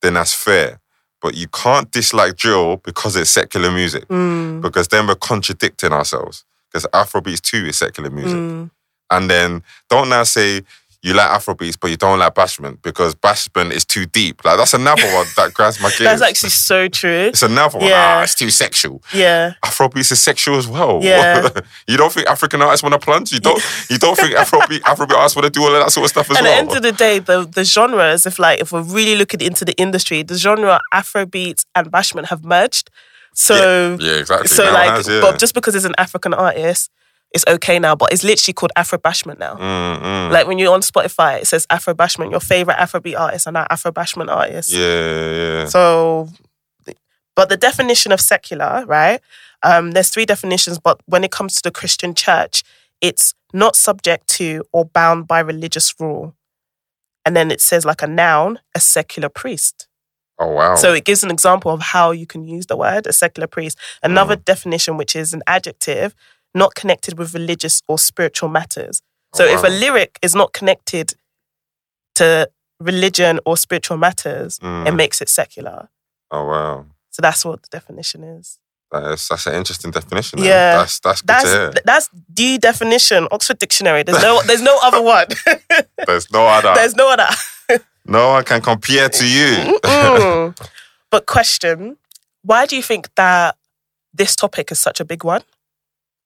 then 0.02 0.14
that's 0.14 0.34
fair. 0.34 0.80
But 1.22 1.34
you 1.34 1.48
can't 1.48 1.90
dislike 1.90 2.36
drill 2.36 2.76
because 2.78 3.16
it's 3.16 3.30
secular 3.30 3.70
music, 3.70 4.06
Mm, 4.08 4.60
because 4.60 4.88
then 4.88 5.06
we're 5.06 5.14
contradicting 5.16 5.92
ourselves. 5.92 6.44
Because 6.70 6.86
Afrobeats 6.92 7.40
too 7.40 7.64
is 7.66 7.78
secular 7.78 8.10
music. 8.10 8.36
mm. 8.38 8.70
And 9.10 9.30
then 9.30 9.62
don't 9.88 10.08
now 10.08 10.24
say 10.24 10.62
you 11.02 11.14
like 11.14 11.28
Afrobeats, 11.30 11.76
but 11.80 11.90
you 11.90 11.96
don't 11.96 12.18
like 12.18 12.34
Bashment 12.34 12.82
because 12.82 13.14
Bashment 13.14 13.70
is 13.72 13.84
too 13.84 14.06
deep. 14.06 14.44
Like 14.44 14.56
that's 14.58 14.74
another 14.74 15.02
one 15.14 15.26
that 15.36 15.52
grabs 15.54 15.80
my 15.80 15.88
gears. 15.90 16.00
That's 16.18 16.22
actually 16.22 16.50
so 16.50 16.88
true. 16.88 17.10
it's 17.32 17.42
another 17.42 17.78
one. 17.78 17.86
Yeah. 17.88 18.16
Ah, 18.18 18.22
it's 18.22 18.34
too 18.34 18.50
sexual. 18.50 19.02
Yeah. 19.14 19.54
Afrobeats 19.64 20.10
is 20.12 20.20
sexual 20.22 20.56
as 20.56 20.66
well. 20.66 21.00
Yeah. 21.02 21.48
you 21.88 21.96
don't 21.96 22.12
think 22.12 22.26
African 22.28 22.60
artists 22.62 22.82
want 22.82 22.92
to 22.94 22.98
plunge? 22.98 23.32
You 23.32 23.40
don't. 23.40 23.62
You 23.90 23.98
don't 23.98 24.16
think 24.16 24.34
Afrobeat 24.34 24.80
Afrobeat 24.80 25.14
artists 25.16 25.36
want 25.36 25.44
to 25.44 25.50
do 25.50 25.62
all 25.62 25.72
of 25.74 25.80
that 25.80 25.92
sort 25.92 26.04
of 26.04 26.10
stuff 26.10 26.30
as 26.30 26.36
At 26.38 26.42
well? 26.42 26.52
the 26.52 26.58
end 26.58 26.76
of 26.76 26.82
the 26.82 26.92
day, 26.92 27.18
the 27.20 27.44
the 27.46 27.64
genres, 27.64 28.26
if 28.26 28.38
like 28.38 28.60
if 28.60 28.72
we're 28.72 28.82
really 28.82 29.16
looking 29.16 29.40
into 29.40 29.64
the 29.64 29.74
industry, 29.76 30.22
the 30.22 30.34
genre 30.36 30.80
Afrobeats 30.92 31.64
and 31.74 31.90
Bashment 31.92 32.26
have 32.26 32.44
merged. 32.44 32.90
So 33.34 33.96
yeah, 34.00 34.14
exactly. 34.14 34.48
so 34.48 34.64
Now 34.64 34.72
like, 34.72 34.90
has, 34.90 35.08
yeah. 35.08 35.20
but 35.20 35.38
just 35.38 35.54
because 35.54 35.74
it's 35.74 35.84
an 35.84 35.94
African 35.98 36.32
artist, 36.34 36.90
it's 37.32 37.44
okay 37.46 37.78
now. 37.78 37.94
But 37.94 38.12
it's 38.12 38.24
literally 38.24 38.54
called 38.54 38.72
Afro 38.76 38.98
Bashment 38.98 39.38
now. 39.38 39.54
Mm, 39.54 40.02
mm. 40.02 40.30
Like 40.30 40.46
when 40.46 40.58
you're 40.58 40.72
on 40.72 40.80
Spotify, 40.80 41.40
it 41.40 41.46
says 41.46 41.66
Afro 41.70 41.94
Bashment. 41.94 42.30
Your 42.30 42.40
favorite 42.40 42.76
Afrobeat 42.76 43.18
artist, 43.18 43.46
and 43.46 43.54
now 43.54 43.66
Afro 43.70 43.92
Bashment 43.92 44.30
artists. 44.30 44.72
yeah, 44.72 45.32
yeah. 45.32 45.66
So, 45.66 46.28
but 47.34 47.48
the 47.48 47.56
definition 47.56 48.12
of 48.12 48.20
secular, 48.20 48.84
right? 48.86 49.20
Um, 49.62 49.92
there's 49.92 50.10
three 50.10 50.26
definitions, 50.26 50.78
but 50.78 51.00
when 51.06 51.24
it 51.24 51.30
comes 51.30 51.56
to 51.56 51.62
the 51.62 51.70
Christian 51.70 52.14
church, 52.14 52.62
it's 53.00 53.34
not 53.52 53.76
subject 53.76 54.28
to 54.28 54.64
or 54.72 54.84
bound 54.84 55.26
by 55.26 55.40
religious 55.40 55.94
rule. 55.98 56.34
And 57.24 57.36
then 57.36 57.50
it 57.50 57.60
says, 57.60 57.84
like 57.84 58.02
a 58.02 58.06
noun, 58.06 58.60
a 58.74 58.80
secular 58.80 59.28
priest. 59.28 59.88
Oh 60.38 60.52
wow. 60.52 60.74
So 60.76 60.92
it 60.92 61.04
gives 61.04 61.24
an 61.24 61.30
example 61.30 61.72
of 61.72 61.80
how 61.80 62.10
you 62.10 62.26
can 62.26 62.46
use 62.46 62.66
the 62.66 62.76
word, 62.76 63.06
a 63.06 63.12
secular 63.12 63.46
priest. 63.46 63.78
Another 64.02 64.36
definition, 64.36 64.96
which 64.96 65.16
is 65.16 65.32
an 65.32 65.42
adjective, 65.46 66.14
not 66.56 66.74
connected 66.74 67.18
with 67.18 67.34
religious 67.34 67.82
or 67.88 67.98
spiritual 67.98 68.48
matters. 68.48 69.02
So 69.34 69.44
Oh, 69.44 69.54
if 69.54 69.62
a 69.62 69.68
lyric 69.68 70.18
is 70.22 70.34
not 70.34 70.52
connected 70.52 71.14
to 72.16 72.48
religion 72.80 73.40
or 73.46 73.56
spiritual 73.56 73.96
matters, 73.98 74.58
it 74.58 74.64
Mm. 74.64 74.96
makes 74.96 75.20
it 75.20 75.28
secular. 75.28 75.88
oh 76.30 76.44
wow. 76.44 76.86
So 77.10 77.20
that's 77.22 77.44
what 77.44 77.62
the 77.62 77.68
definition 77.78 78.24
is. 78.24 78.58
That's 78.90 79.28
that's 79.28 79.46
an 79.46 79.54
interesting 79.54 79.90
definition. 79.90 80.38
Yeah. 80.38 80.78
That's 80.78 81.00
that's 81.00 81.20
good 81.22 81.28
That's 81.28 81.80
that's 81.84 82.10
the 82.28 82.58
definition, 82.58 83.26
Oxford 83.30 83.58
Dictionary. 83.58 84.02
There's 84.02 84.22
no 84.22 84.42
there's 84.42 84.62
no 84.62 84.76
other 84.82 85.02
one. 85.02 85.26
There's 86.06 86.30
no 86.30 86.46
other. 86.46 86.72
there's 86.74 86.94
no 86.94 87.10
other. 87.12 87.28
no 88.04 88.28
one 88.34 88.44
can 88.44 88.60
compare 88.60 89.08
to 89.08 89.24
you. 89.36 89.80
But 91.10 91.26
question, 91.26 91.96
why 92.42 92.66
do 92.66 92.74
you 92.76 92.82
think 92.82 93.08
that 93.14 93.56
this 94.12 94.34
topic 94.36 94.70
is 94.72 94.80
such 94.80 95.00
a 95.00 95.04
big 95.04 95.22
one? 95.24 95.42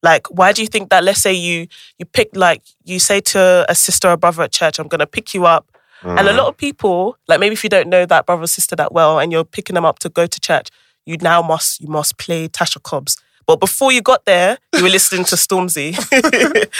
Like, 0.03 0.27
why 0.31 0.53
do 0.53 0.63
you 0.63 0.69
think 0.69 0.91
that? 0.91 1.05
Let's 1.05 1.21
say 1.21 1.33
you 1.33 1.67
you 1.99 2.07
pick 2.07 2.31
like 2.35 2.63
you 2.85 2.99
say 2.99 3.21
to 3.21 3.67
a 3.69 3.75
sister 3.75 4.09
or 4.09 4.17
brother 4.17 4.43
at 4.43 4.53
church, 4.53 4.79
"I'm 4.79 4.89
gonna 4.89 5.07
pick 5.07 5.35
you 5.35 5.45
up," 5.47 5.67
and 6.03 6.19
Mm. 6.27 6.31
a 6.31 6.33
lot 6.33 6.47
of 6.49 6.57
people, 6.57 7.17
like 7.29 7.39
maybe 7.41 7.53
if 7.53 7.63
you 7.63 7.71
don't 7.71 7.89
know 7.89 8.07
that 8.07 8.25
brother 8.27 8.45
or 8.45 8.47
sister 8.47 8.75
that 8.77 8.93
well, 8.93 9.19
and 9.19 9.31
you're 9.33 9.45
picking 9.45 9.75
them 9.75 9.85
up 9.85 9.99
to 10.01 10.09
go 10.09 10.27
to 10.27 10.41
church, 10.41 10.69
you 11.05 11.17
now 11.21 11.43
must 11.43 11.81
you 11.81 11.89
must 11.89 12.17
play 12.19 12.49
Tasha 12.49 12.83
Cobbs. 12.83 13.17
But 13.47 13.59
before 13.61 13.91
you 13.93 14.01
got 14.01 14.25
there, 14.27 14.59
you 14.77 14.83
were 14.85 14.89
listening 14.89 15.25
to 15.25 15.35
Stormzy. 15.37 15.97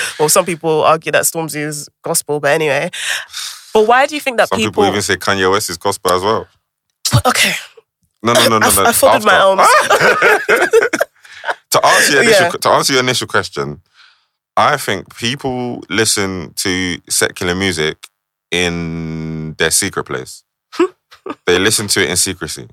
well, 0.21 0.29
some 0.29 0.45
people 0.47 0.85
argue 0.85 1.11
that 1.13 1.25
Stormzy 1.25 1.57
is 1.67 1.89
gospel, 2.03 2.39
but 2.41 2.53
anyway. 2.53 2.91
But 3.75 3.87
why 3.87 4.07
do 4.07 4.15
you 4.15 4.21
think 4.21 4.37
that 4.39 4.49
Some 4.49 4.59
people, 4.59 4.85
even 4.87 5.03
say 5.03 5.17
Kanye 5.17 5.51
West 5.51 5.69
is 5.71 5.77
gospel 5.77 6.13
as 6.13 6.23
well. 6.23 6.47
okay, 7.27 7.53
No, 8.23 8.33
no, 8.35 8.49
no, 8.49 8.59
no. 8.59 8.67
I- 8.69 8.75
no. 8.77 8.85
I 8.85 8.93
folded 8.93 9.25
my 9.25 9.35
After. 9.35 10.89
to 11.71 11.87
answer 11.87 12.13
your 12.15 12.23
initial, 12.23 12.45
Yeah. 12.47 12.51
to 12.51 12.69
answer 12.71 12.93
your 12.95 13.03
initial 13.03 13.27
question, 13.27 13.81
I 14.57 14.77
think 14.77 15.15
people 15.17 15.83
listen 15.89 16.53
to 16.57 16.99
secular 17.09 17.55
music 17.55 18.09
in 18.51 19.55
their 19.59 19.71
secret 19.71 20.05
place. 20.05 20.43
they 21.47 21.59
listen 21.59 21.87
to 21.89 22.03
it 22.03 22.11
in 22.11 22.17
secrecy. 22.17 22.69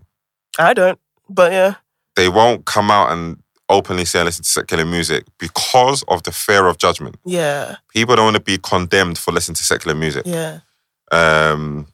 I 0.59 0.73
don't, 0.73 0.99
but 1.29 1.51
yeah, 1.51 1.75
They 2.15 2.29
won't 2.29 2.65
come 2.65 2.89
out 2.91 3.11
and 3.11 3.41
openly 3.69 4.05
say 4.05 4.19
I 4.21 4.23
listen 4.23 4.43
to 4.43 4.49
secular 4.49 4.85
music 4.85 5.25
because 5.37 6.03
of 6.07 6.23
the 6.23 6.31
fear 6.31 6.65
of 6.67 6.77
judgment. 6.77 7.15
yeah, 7.25 7.75
People 7.93 8.15
don't 8.15 8.25
want 8.25 8.37
to 8.37 8.41
be 8.41 8.57
condemned 8.57 9.17
for 9.17 9.31
listening 9.31 9.55
to 9.55 9.63
secular 9.63 9.95
music. 9.95 10.23
yeah, 10.25 10.59
Um, 11.11 11.87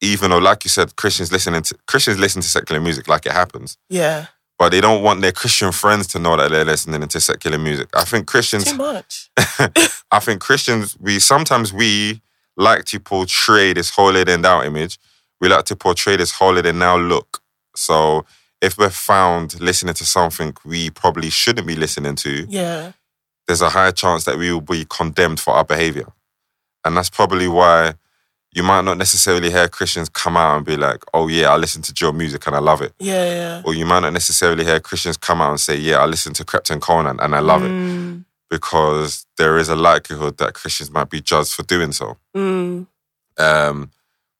even 0.00 0.30
though, 0.30 0.38
like 0.38 0.64
you 0.64 0.68
said, 0.70 0.94
Christians 0.96 1.32
listening 1.32 1.62
to 1.62 1.74
Christians 1.86 2.18
listen 2.18 2.42
to 2.42 2.48
secular 2.48 2.80
music 2.80 3.08
like 3.08 3.26
it 3.26 3.32
happens, 3.32 3.76
yeah. 3.88 4.26
But 4.58 4.70
they 4.70 4.80
don't 4.80 5.02
want 5.02 5.20
their 5.20 5.32
Christian 5.32 5.72
friends 5.72 6.06
to 6.08 6.18
know 6.18 6.36
that 6.36 6.50
they're 6.50 6.64
listening 6.64 7.06
to 7.06 7.20
secular 7.20 7.58
music. 7.58 7.88
I 7.94 8.04
think 8.04 8.26
Christians 8.26 8.64
Too 8.64 8.76
much. 8.76 9.30
I 10.10 10.20
think 10.20 10.40
Christians, 10.40 10.96
we 11.00 11.18
sometimes 11.18 11.72
we 11.72 12.20
like 12.56 12.84
to 12.86 13.00
portray 13.00 13.72
this 13.72 13.90
holier 13.90 14.24
than 14.24 14.42
thou 14.42 14.62
image. 14.62 14.98
We 15.40 15.48
like 15.48 15.64
to 15.66 15.76
portray 15.76 16.16
this 16.16 16.30
holier 16.30 16.62
than 16.62 16.78
now 16.78 16.96
look. 16.96 17.40
So 17.74 18.24
if 18.62 18.78
we're 18.78 18.90
found 18.90 19.60
listening 19.60 19.94
to 19.94 20.04
something 20.06 20.54
we 20.64 20.90
probably 20.90 21.30
shouldn't 21.30 21.66
be 21.66 21.74
listening 21.74 22.14
to, 22.16 22.46
Yeah, 22.48 22.92
there's 23.46 23.60
a 23.62 23.70
higher 23.70 23.92
chance 23.92 24.24
that 24.24 24.38
we 24.38 24.52
will 24.52 24.60
be 24.60 24.86
condemned 24.88 25.40
for 25.40 25.54
our 25.54 25.64
behavior. 25.64 26.06
And 26.84 26.96
that's 26.96 27.10
probably 27.10 27.48
why 27.48 27.94
you 28.54 28.62
might 28.62 28.82
not 28.84 28.96
necessarily 28.98 29.50
hear 29.50 29.68
Christians 29.68 30.08
come 30.08 30.36
out 30.36 30.56
and 30.56 30.64
be 30.64 30.76
like, 30.76 31.02
oh 31.12 31.26
yeah, 31.28 31.50
I 31.50 31.56
listen 31.56 31.82
to 31.82 31.92
Joe 31.92 32.12
music 32.12 32.46
and 32.46 32.54
I 32.56 32.60
love 32.60 32.80
it. 32.82 32.92
yeah, 32.98 33.24
yeah. 33.34 33.62
Or 33.64 33.74
you 33.74 33.84
might 33.84 34.00
not 34.00 34.12
necessarily 34.12 34.64
hear 34.64 34.78
Christians 34.80 35.16
come 35.16 35.40
out 35.42 35.50
and 35.50 35.60
say, 35.60 35.76
yeah, 35.76 35.98
I 35.98 36.06
listen 36.06 36.32
to 36.34 36.44
Krept 36.44 36.70
and 36.70 36.80
Konan 36.80 37.18
and 37.22 37.34
I 37.34 37.40
love 37.40 37.62
it 37.64 37.70
Mm, 37.72 38.24
because 38.48 39.26
there 39.36 39.58
is 39.58 39.68
a 39.68 39.74
likelihood 39.76 40.38
that 40.38 40.54
Christians 40.54 40.90
might 40.90 41.10
be 41.10 41.20
judged 41.20 41.52
for 41.54 41.62
doing 41.64 41.92
so. 41.92 42.16
mm. 42.36 42.86
Um, 43.38 43.90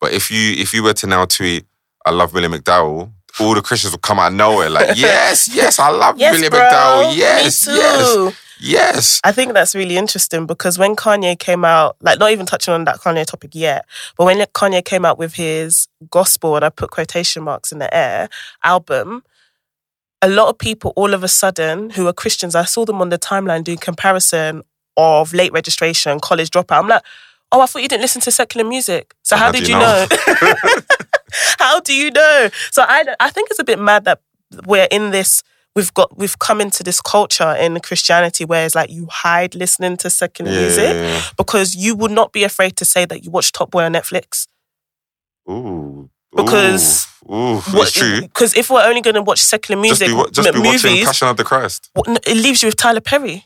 but 0.00 0.12
if 0.12 0.30
you 0.30 0.52
if 0.62 0.72
you 0.74 0.82
were 0.84 0.92
to 0.94 1.06
now 1.06 1.24
tweet, 1.24 1.64
"I 2.06 2.10
love 2.12 2.32
William 2.34 2.52
McDowell," 2.52 3.10
all 3.40 3.54
the 3.54 3.62
Christians 3.62 3.92
will 3.92 3.98
come 4.00 4.18
out 4.18 4.28
of 4.28 4.34
nowhere 4.34 4.70
like, 4.70 4.90
"Yes, 4.96 5.48
yes, 5.48 5.78
I 5.78 5.88
love 5.88 6.18
Yes, 6.18 6.32
William 6.32 6.50
bro. 6.50 6.60
McDowell. 6.60 7.16
Yes, 7.16 7.66
yes, 7.66 8.34
yes." 8.60 9.20
I 9.24 9.32
think 9.32 9.52
that's 9.54 9.74
really 9.74 9.96
interesting 9.96 10.46
because 10.46 10.78
when 10.78 10.96
Kanye 10.96 11.38
came 11.38 11.64
out, 11.64 11.96
like 12.00 12.18
not 12.18 12.30
even 12.30 12.46
touching 12.46 12.74
on 12.74 12.84
that 12.84 13.00
Kanye 13.00 13.26
topic 13.26 13.50
yet, 13.54 13.86
but 14.16 14.24
when 14.24 14.38
Kanye 14.38 14.84
came 14.84 15.04
out 15.04 15.18
with 15.18 15.34
his 15.34 15.88
gospel, 16.10 16.56
and 16.56 16.64
I 16.64 16.68
put 16.70 16.90
quotation 16.90 17.42
marks 17.42 17.72
in 17.72 17.78
the 17.78 17.94
air, 17.94 18.28
album, 18.62 19.22
a 20.22 20.28
lot 20.28 20.48
of 20.48 20.58
people 20.58 20.92
all 20.96 21.12
of 21.12 21.22
a 21.22 21.28
sudden 21.28 21.90
who 21.90 22.06
are 22.06 22.12
Christians, 22.12 22.54
I 22.54 22.64
saw 22.64 22.84
them 22.84 23.00
on 23.00 23.10
the 23.10 23.18
timeline 23.18 23.64
doing 23.64 23.78
comparison 23.78 24.62
of 24.96 25.34
late 25.34 25.52
registration, 25.52 26.20
college 26.20 26.50
dropout. 26.50 26.78
I'm 26.78 26.88
like, 26.88 27.02
oh, 27.52 27.60
I 27.60 27.66
thought 27.66 27.82
you 27.82 27.88
didn't 27.88 28.02
listen 28.02 28.22
to 28.22 28.30
secular 28.30 28.66
music. 28.66 29.14
So 29.22 29.36
how, 29.36 29.52
did 29.52 29.68
you 29.68 29.74
know? 29.74 30.06
how 31.58 31.80
do 31.80 31.94
you 31.94 32.10
know? 32.10 32.48
So 32.70 32.82
I, 32.86 33.04
I 33.20 33.30
think 33.30 33.50
it's 33.50 33.58
a 33.60 33.64
bit 33.64 33.78
mad 33.78 34.04
that 34.04 34.20
we're 34.66 34.88
in 34.90 35.10
this. 35.10 35.42
We've 35.76 35.92
got 35.92 36.16
we've 36.16 36.38
come 36.38 36.60
into 36.60 36.84
this 36.84 37.00
culture 37.00 37.52
in 37.58 37.78
Christianity 37.80 38.44
where 38.44 38.64
it's 38.64 38.76
like 38.76 38.90
you 38.90 39.08
hide 39.10 39.56
listening 39.56 39.96
to 39.98 40.10
secular 40.10 40.50
Yeah, 40.52 40.60
music 40.60 41.24
because 41.36 41.74
you 41.74 41.96
would 41.96 42.12
not 42.12 42.32
be 42.32 42.44
afraid 42.44 42.76
to 42.76 42.84
say 42.84 43.04
that 43.06 43.24
you 43.24 43.30
watch 43.32 43.50
Top 43.50 43.72
Boy 43.72 43.82
on 43.82 43.92
Netflix. 43.94 44.46
Ooh, 45.50 46.10
Because- 46.34 47.06
ooh, 47.30 47.60
true. 47.90 48.20
Because 48.22 48.54
if 48.56 48.70
we're 48.70 48.82
only 48.84 49.00
going 49.00 49.14
to 49.14 49.22
watch 49.22 49.40
secular 49.42 49.82
Just 49.84 50.00
music, 50.00 50.16
be, 50.16 50.30
just 50.32 50.52
be 50.54 50.60
watching 50.60 50.90
movies, 50.90 51.04
Passion 51.06 51.28
of 51.28 51.36
the 51.36 51.44
Christ. 51.44 51.90
it 51.96 52.36
leaves 52.36 52.62
you 52.62 52.68
with 52.68 52.76
Tyler 52.76 53.00
Perry. 53.00 53.44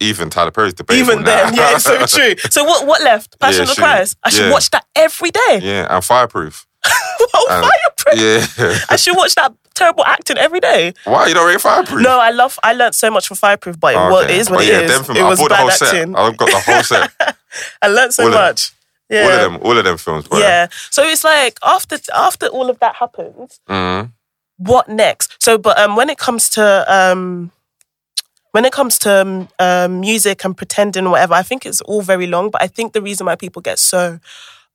Even 0.00 0.30
Tyler 0.30 0.50
Perry's 0.50 0.74
debatable 0.74 1.12
Even 1.12 1.24
then, 1.24 1.54
yeah, 1.54 1.74
it's 1.76 1.84
so 1.84 2.04
true. 2.06 2.34
So 2.50 2.64
what 2.64 2.86
what 2.88 3.02
left? 3.02 3.38
Passion 3.38 3.64
Yeah, 3.66 3.70
of 3.70 3.76
the. 3.76 3.82
Christ. 3.82 4.16
I 4.24 4.30
should 4.30 4.46
Yeah. 4.46 4.52
watch 4.52 4.70
that 4.70 4.84
every 4.96 5.30
day. 5.30 5.60
yeah, 5.62 5.86
and 5.94 6.04
Fireproof. 6.04 6.66
oh, 7.34 7.46
Um, 7.50 7.62
fireproof. 7.62 8.58
Yeah. 8.58 8.78
I 8.90 8.96
should 8.96 9.16
watch 9.16 9.34
that 9.34 9.52
terrible 9.74 10.04
acting 10.06 10.38
every 10.38 10.60
day. 10.60 10.94
Why 11.04 11.26
you 11.26 11.34
don't 11.34 11.46
rate 11.46 11.60
Fireproof? 11.60 12.00
No, 12.02 12.18
I 12.18 12.30
love. 12.30 12.58
I 12.62 12.72
learned 12.72 12.94
so 12.94 13.10
much 13.10 13.28
from 13.28 13.36
Fireproof, 13.36 13.78
but 13.78 13.94
it, 13.94 13.98
Oh, 13.98 14.10
was, 14.10 14.24
okay. 14.24 14.34
it 14.34 14.40
is 14.40 14.50
what 14.50 14.56
But 14.58 14.64
it 14.66 14.72
yeah, 14.72 14.80
is. 14.80 15.06
film- 15.06 15.16
It 15.18 15.22
I 15.22 15.28
was 15.28 15.38
bought 15.38 15.48
the 15.50 15.56
whole 15.56 15.70
acting. 15.70 15.88
set. 15.88 16.16
I've 16.18 16.36
got 16.36 16.50
the 16.50 16.60
whole 16.60 16.82
set. 16.82 17.10
I 17.82 17.88
learned 17.88 18.14
so 18.14 18.24
All 18.24 18.30
much. 18.30 18.72
Yeah. 19.08 19.22
All 19.22 19.30
of 19.32 19.40
them, 19.52 19.58
all 19.62 19.78
of 19.78 19.84
them 19.84 19.96
films, 19.98 20.26
bro. 20.28 20.38
Yeah. 20.38 20.66
So 20.90 21.02
it's 21.04 21.22
like 21.24 21.58
after 21.62 21.96
after 22.14 22.46
all 22.46 22.68
of 22.70 22.78
that 22.80 22.96
happens, 22.96 23.60
Mhm. 23.68 24.10
what 24.56 24.88
next? 24.88 25.36
So, 25.40 25.58
but 25.58 25.78
um, 25.78 25.94
when 25.94 26.08
it 26.10 26.18
comes 26.18 26.48
to 26.50 26.84
um, 26.92 27.52
when 28.52 28.64
it 28.64 28.72
comes 28.72 28.98
to 29.00 29.20
um, 29.20 29.48
um, 29.58 30.00
music 30.00 30.42
and 30.44 30.56
pretending 30.56 31.06
or 31.06 31.10
whatever, 31.10 31.34
I 31.34 31.42
think 31.42 31.66
it's 31.66 31.80
all 31.82 32.00
very 32.02 32.26
long. 32.26 32.50
But 32.50 32.62
I 32.62 32.66
think 32.66 32.94
the 32.94 33.02
reason 33.02 33.26
why 33.26 33.36
people 33.36 33.60
get 33.62 33.78
so 33.78 34.18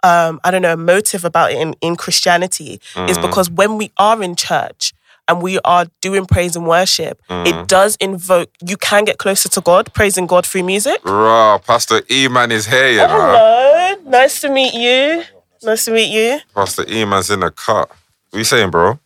um, 0.04 0.40
I 0.44 0.52
don't 0.52 0.62
know 0.62 0.76
motive 0.76 1.24
about 1.26 1.52
it 1.52 1.58
in, 1.60 1.76
in 1.82 1.96
Christianity 1.96 2.80
is 3.08 3.18
Mm. 3.18 3.22
because 3.22 3.50
when 3.50 3.78
we 3.78 3.92
are 3.98 4.22
in 4.24 4.36
church 4.36 4.94
and 5.28 5.42
we 5.42 5.60
are 5.64 5.86
doing 6.02 6.26
praise 6.26 6.56
and 6.56 6.66
worship, 6.68 7.22
Mm. 7.30 7.48
it 7.48 7.68
does 7.68 7.96
invoke. 8.02 8.50
You 8.66 8.78
can 8.78 9.06
get 9.06 9.18
closer 9.18 9.48
to 9.50 9.62
God, 9.62 9.94
praising 9.94 10.28
God 10.28 10.46
through 10.46 10.64
music. 10.64 11.00
Raw, 11.04 11.58
Pastor 11.60 12.02
E 12.10 12.28
man 12.28 12.52
is 12.52 12.66
here, 12.66 12.90
you 12.90 12.98
know. 12.98 13.08
Hello, 13.08 13.96
nice 14.10 14.42
to 14.42 14.50
meet 14.50 14.74
you. 14.74 15.24
Nice 15.64 15.86
to 15.86 15.92
meet 15.92 16.10
you. 16.12 16.40
Pastor 16.56 16.84
E 16.90 17.06
man's 17.06 17.30
in 17.30 17.42
the 17.42 17.52
cut. 17.52 17.90
What 18.32 18.38
you 18.40 18.44
saying, 18.44 18.72
bro? 18.72 19.00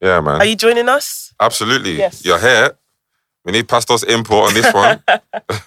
Yeah, 0.00 0.20
man. 0.20 0.40
Are 0.40 0.44
you 0.44 0.56
joining 0.56 0.88
us? 0.90 1.32
Absolutely. 1.40 1.96
Yes. 1.96 2.22
You're 2.24 2.38
here. 2.38 2.76
We 3.44 3.52
need 3.52 3.66
Pastor's 3.68 4.04
input 4.04 4.48
on 4.48 4.54
this 4.54 4.72
one. 4.74 5.02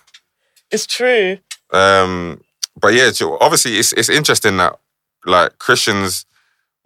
It's 0.72 0.86
true. 0.86 1.40
um, 1.72 2.42
but 2.80 2.94
yeah, 2.94 3.12
obviously 3.42 3.78
it's 3.78 3.94
it's 3.94 4.10
interesting 4.10 4.58
that 4.58 4.80
like 5.26 5.58
Christians 5.60 6.26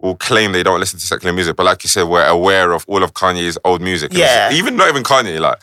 will 0.00 0.16
claim 0.16 0.52
they 0.52 0.62
don't 0.62 0.80
listen 0.80 0.98
to 0.98 1.06
secular 1.06 1.32
music, 1.32 1.56
but 1.56 1.64
like 1.64 1.82
you 1.84 1.88
said, 1.88 2.04
we're 2.04 2.26
aware 2.26 2.72
of 2.72 2.84
all 2.88 3.02
of 3.02 3.14
Kanye's 3.14 3.56
old 3.64 3.80
music. 3.80 4.10
And 4.10 4.18
Yeah. 4.18 4.52
Even 4.52 4.76
not 4.76 4.88
even 4.88 5.02
Kanye, 5.02 5.40
like 5.40 5.58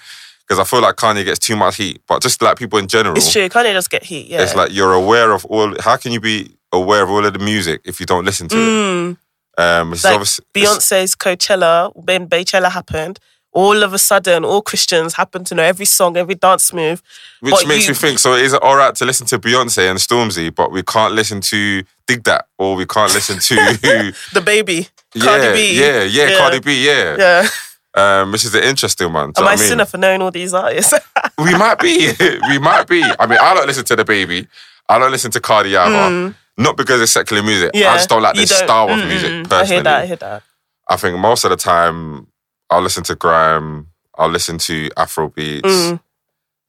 because 0.48 0.60
I 0.60 0.64
feel 0.64 0.82
like 0.82 0.96
Kanye 0.96 1.24
gets 1.24 1.40
too 1.40 1.56
much 1.56 1.78
heat, 1.78 2.02
but 2.08 2.22
just 2.22 2.42
like 2.42 2.58
people 2.58 2.80
in 2.80 2.88
general, 2.88 3.16
It's 3.16 3.32
true. 3.32 3.48
Kanye 3.50 3.74
does 3.74 3.88
get 3.88 4.04
heat. 4.04 4.28
Yeah. 4.28 4.42
it's 4.42 4.56
like 4.56 4.72
you're 4.74 4.94
aware 4.94 5.32
of 5.32 5.46
all. 5.46 5.74
How 5.80 5.98
can 5.98 6.12
you 6.12 6.20
be 6.20 6.56
aware 6.72 7.04
of 7.04 7.10
all 7.10 7.26
of 7.26 7.34
the 7.34 7.40
music 7.40 7.82
if 7.86 8.00
you 8.00 8.06
don't 8.06 8.26
listen 8.26 8.48
to 8.50 8.58
it? 8.58 8.60
Mm, 8.60 9.18
Um, 9.58 9.94
it's 9.94 10.04
like 10.04 10.14
obviously 10.16 10.46
Beyonce's 10.54 11.16
Coachella, 11.16 11.92
when 11.96 12.28
Beychella 12.28 12.72
happened, 12.72 13.20
all 13.54 13.84
of 13.84 13.94
a 13.94 13.98
sudden, 14.00 14.46
all 14.46 14.62
Christians 14.62 15.16
happen 15.16 15.44
to 15.46 15.56
know 15.56 15.64
every 15.64 15.86
song, 15.86 16.16
every 16.18 16.36
dance 16.36 16.72
move. 16.74 17.02
Which 17.42 17.54
But 17.54 17.68
makes 17.68 17.84
you- 17.88 17.92
me 17.92 17.96
think, 17.96 18.20
so 18.20 18.34
is 18.34 18.54
it 18.54 18.62
all 18.64 18.76
right 18.78 18.96
to 18.96 19.06
listen 19.06 19.28
to 19.28 19.40
Beyonce 19.40 19.90
and 19.90 20.00
Stormzy, 20.00 20.54
but 20.54 20.72
we 20.72 20.84
can't 20.84 21.14
listen 21.14 21.42
to 21.42 21.84
DigDat, 22.08 22.42
or 22.58 22.76
we 22.76 22.86
can't 22.86 23.14
listen 23.14 23.40
to, 23.40 23.56
DaBaby, 24.36 24.90
yeah, 25.14 25.26
Cardi 25.26 25.54
B. 25.54 25.80
yeah, 25.80 26.04
yeah, 26.04 26.38
Cardi 26.38 26.60
B, 26.60 26.86
yeah, 26.86 27.16
Yeah. 27.18 27.48
Um, 27.94 28.32
which 28.32 28.46
is 28.46 28.56
an 28.56 28.64
interesting 28.64 29.12
one. 29.12 29.34
Am 29.36 29.44
I 29.44 29.48
I 29.52 29.56
mean? 29.58 29.68
sinner 29.68 29.84
for 29.86 29.98
knowing 29.98 30.22
all 30.22 30.32
these 30.32 30.54
artists? 30.54 30.94
We 31.38 31.54
might 31.58 31.80
be, 31.80 32.12
we 32.50 32.58
might 32.60 32.88
be. 32.88 33.04
I 33.20 33.26
mean, 33.26 33.40
I 33.42 33.54
don't 33.56 33.66
listen 33.68 33.84
to 33.86 33.96
DaBaby. 33.98 34.48
I 34.88 35.00
don't 35.00 35.12
listen 35.12 35.32
to 35.32 35.40
Cardi 35.42 35.76
either. 35.76 36.36
Not 36.58 36.78
because 36.78 37.02
it's 37.02 37.12
secular 37.12 37.42
music. 37.44 37.72
Mm. 37.74 37.80
yeah. 37.82 37.92
I 37.92 37.96
just 37.96 38.08
don't 38.10 38.22
like 38.22 38.36
this 38.36 38.56
style 38.56 38.90
of 38.90 39.00
Mm, 39.00 39.08
music 39.08 39.32
mm, 39.32 39.44
mm. 39.46 39.50
personally. 39.50 39.64
I 39.64 39.76
hear 39.76 39.84
that. 39.84 40.02
I 40.02 40.06
hear 40.06 40.16
that. 40.18 40.44
I 40.90 40.96
think 40.98 41.18
most 41.18 41.44
of 41.44 41.50
the 41.50 41.58
time 41.58 42.28
I'll 42.72 42.82
listen 42.82 43.04
to 43.04 43.16
grime, 43.16 43.88
I'll 44.18 44.30
listen 44.30 44.58
to 44.60 44.90
Afro 44.98 45.30
beats, 45.30 45.68
Mm. 45.68 46.00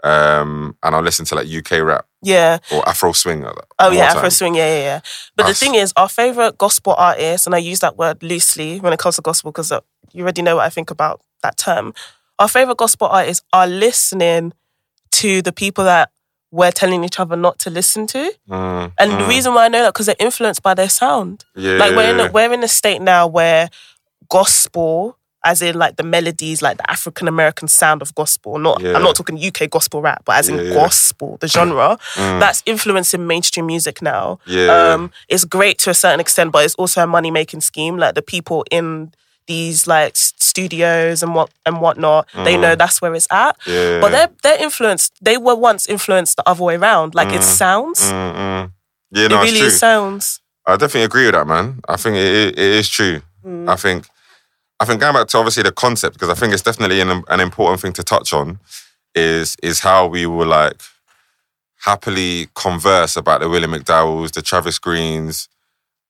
um, 0.04 0.76
and 0.82 0.94
I'll 0.94 1.02
listen 1.02 1.24
to 1.26 1.34
like 1.36 1.46
UK 1.46 1.80
rap 1.80 2.06
Yeah. 2.22 2.58
or 2.72 2.86
Afro 2.88 3.12
swing. 3.12 3.44
uh, 3.44 3.52
Oh 3.78 3.90
yeah, 3.90 4.08
time. 4.08 4.16
Afro 4.18 4.28
swing. 4.30 4.54
Yeah, 4.56 4.66
yeah, 4.76 4.82
yeah. 4.82 5.00
But 5.36 5.46
the 5.46 5.54
thing 5.54 5.74
is, 5.76 5.92
our 5.96 6.08
favorite 6.08 6.58
gospel 6.58 6.94
artists, 6.98 7.46
and 7.46 7.54
I 7.54 7.58
use 7.58 7.80
that 7.80 7.96
word 7.96 8.22
loosely 8.22 8.80
when 8.80 8.92
it 8.92 8.98
comes 8.98 9.16
to 9.16 9.22
gospel 9.22 9.52
because 9.52 9.72
you 10.12 10.22
already 10.24 10.42
know 10.42 10.56
what 10.56 10.66
I 10.66 10.70
think 10.70 10.90
about 10.90 11.20
that 11.42 11.56
term. 11.56 11.94
Our 12.38 12.48
favorite 12.48 12.78
gospel 12.78 13.06
artists 13.08 13.44
are 13.52 13.66
listening 13.68 14.52
to 15.12 15.40
the 15.42 15.52
people 15.52 15.84
that 15.84 16.10
we're 16.50 16.72
telling 16.72 17.04
each 17.04 17.18
other 17.20 17.36
not 17.36 17.58
to 17.60 17.70
listen 17.70 18.06
to. 18.08 18.32
Mm, 18.50 18.92
And 18.98 19.10
the 19.12 19.16
mm. 19.24 19.28
reason 19.28 19.54
why 19.54 19.64
I 19.66 19.68
know 19.68 19.82
that 19.82 19.94
because 19.94 20.06
they're 20.06 20.16
influenced 20.18 20.62
by 20.62 20.74
their 20.74 20.88
sound. 20.88 21.44
yeah, 21.54 21.78
Like 21.78 21.94
we're 21.96 22.10
in 22.10 22.20
a, 22.20 22.30
we're 22.32 22.52
in 22.52 22.62
a 22.64 22.68
state 22.68 23.00
now 23.00 23.26
where 23.26 23.70
gospel, 24.28 25.16
as 25.44 25.60
in 25.62 25.76
like 25.76 25.96
the 25.96 26.02
melodies, 26.04 26.62
like 26.62 26.76
the 26.76 26.90
African 26.90 27.26
American 27.28 27.66
sound 27.68 28.00
of 28.02 28.14
gospel. 28.14 28.58
Not 28.58 28.80
Yeah. 28.80 28.94
I'm 28.94 29.02
not 29.02 29.16
talking 29.16 29.36
UK 29.36 29.68
gospel 29.70 30.00
rap, 30.02 30.22
but 30.24 30.36
as 30.36 30.48
in 30.48 30.56
Yeah, 30.56 30.62
yeah. 30.62 30.74
gospel, 30.74 31.36
the 31.40 31.48
genre 31.48 31.98
Mm. 32.14 32.40
that's 32.40 32.62
influencing 32.66 33.26
mainstream 33.26 33.66
music 33.66 34.00
now. 34.02 34.38
Yeah. 34.46 34.70
Um, 34.94 35.10
it's 35.28 35.44
great 35.44 35.78
to 35.78 35.90
a 35.90 35.94
certain 35.94 36.20
extent, 36.20 36.52
but 36.52 36.64
it's 36.64 36.74
also 36.76 37.02
a 37.02 37.06
money 37.06 37.30
making 37.30 37.60
scheme. 37.62 37.96
Like 37.98 38.14
the 38.14 38.22
people 38.22 38.64
in 38.70 39.12
these 39.48 39.88
like 39.88 40.12
studios 40.16 41.22
and 41.22 41.34
what 41.34 41.50
and 41.66 41.80
whatnot, 41.80 42.28
they 42.44 42.56
know 42.56 42.74
that's 42.76 43.00
where 43.02 43.14
it's 43.14 43.26
at. 43.30 43.58
Mm. 43.60 43.72
yeah. 43.74 44.00
But 44.00 44.10
they're 44.12 44.30
they're 44.42 44.62
influenced. 44.62 45.12
They 45.20 45.36
were 45.38 45.56
once 45.56 45.88
influenced 45.88 46.36
the 46.36 46.48
other 46.48 46.62
way 46.62 46.76
around. 46.76 47.14
Like 47.14 47.32
it 47.32 47.42
sounds. 47.42 48.00
Mm, 48.00 48.34
mm. 48.34 48.72
Yeah, 49.10 49.24
It 49.26 49.32
really 49.32 49.60
true. 49.60 49.70
sounds. 49.70 50.40
I 50.66 50.76
definitely 50.76 51.02
agree 51.04 51.24
with 51.26 51.34
that, 51.34 51.46
man. 51.46 51.80
I 51.88 51.96
think 51.96 52.16
it, 52.16 52.32
it, 52.34 52.58
it 52.58 52.72
is 52.80 52.88
true. 52.88 53.20
Mm. 53.44 53.68
I 53.68 53.74
think, 53.76 54.06
I 54.82 54.84
think 54.84 55.00
going 55.00 55.14
back 55.14 55.28
to 55.28 55.38
obviously 55.38 55.62
the 55.62 55.70
concept 55.70 56.14
because 56.14 56.28
I 56.28 56.34
think 56.34 56.52
it's 56.52 56.62
definitely 56.62 57.00
an, 57.00 57.22
an 57.28 57.38
important 57.38 57.80
thing 57.80 57.92
to 57.92 58.02
touch 58.02 58.32
on 58.32 58.58
is 59.14 59.56
is 59.62 59.78
how 59.78 60.08
we 60.08 60.26
will 60.26 60.48
like 60.48 60.82
happily 61.84 62.48
converse 62.54 63.16
about 63.16 63.42
the 63.42 63.48
William 63.48 63.70
McDowells, 63.70 64.32
the 64.32 64.42
Travis 64.42 64.80
Greenes, 64.80 65.48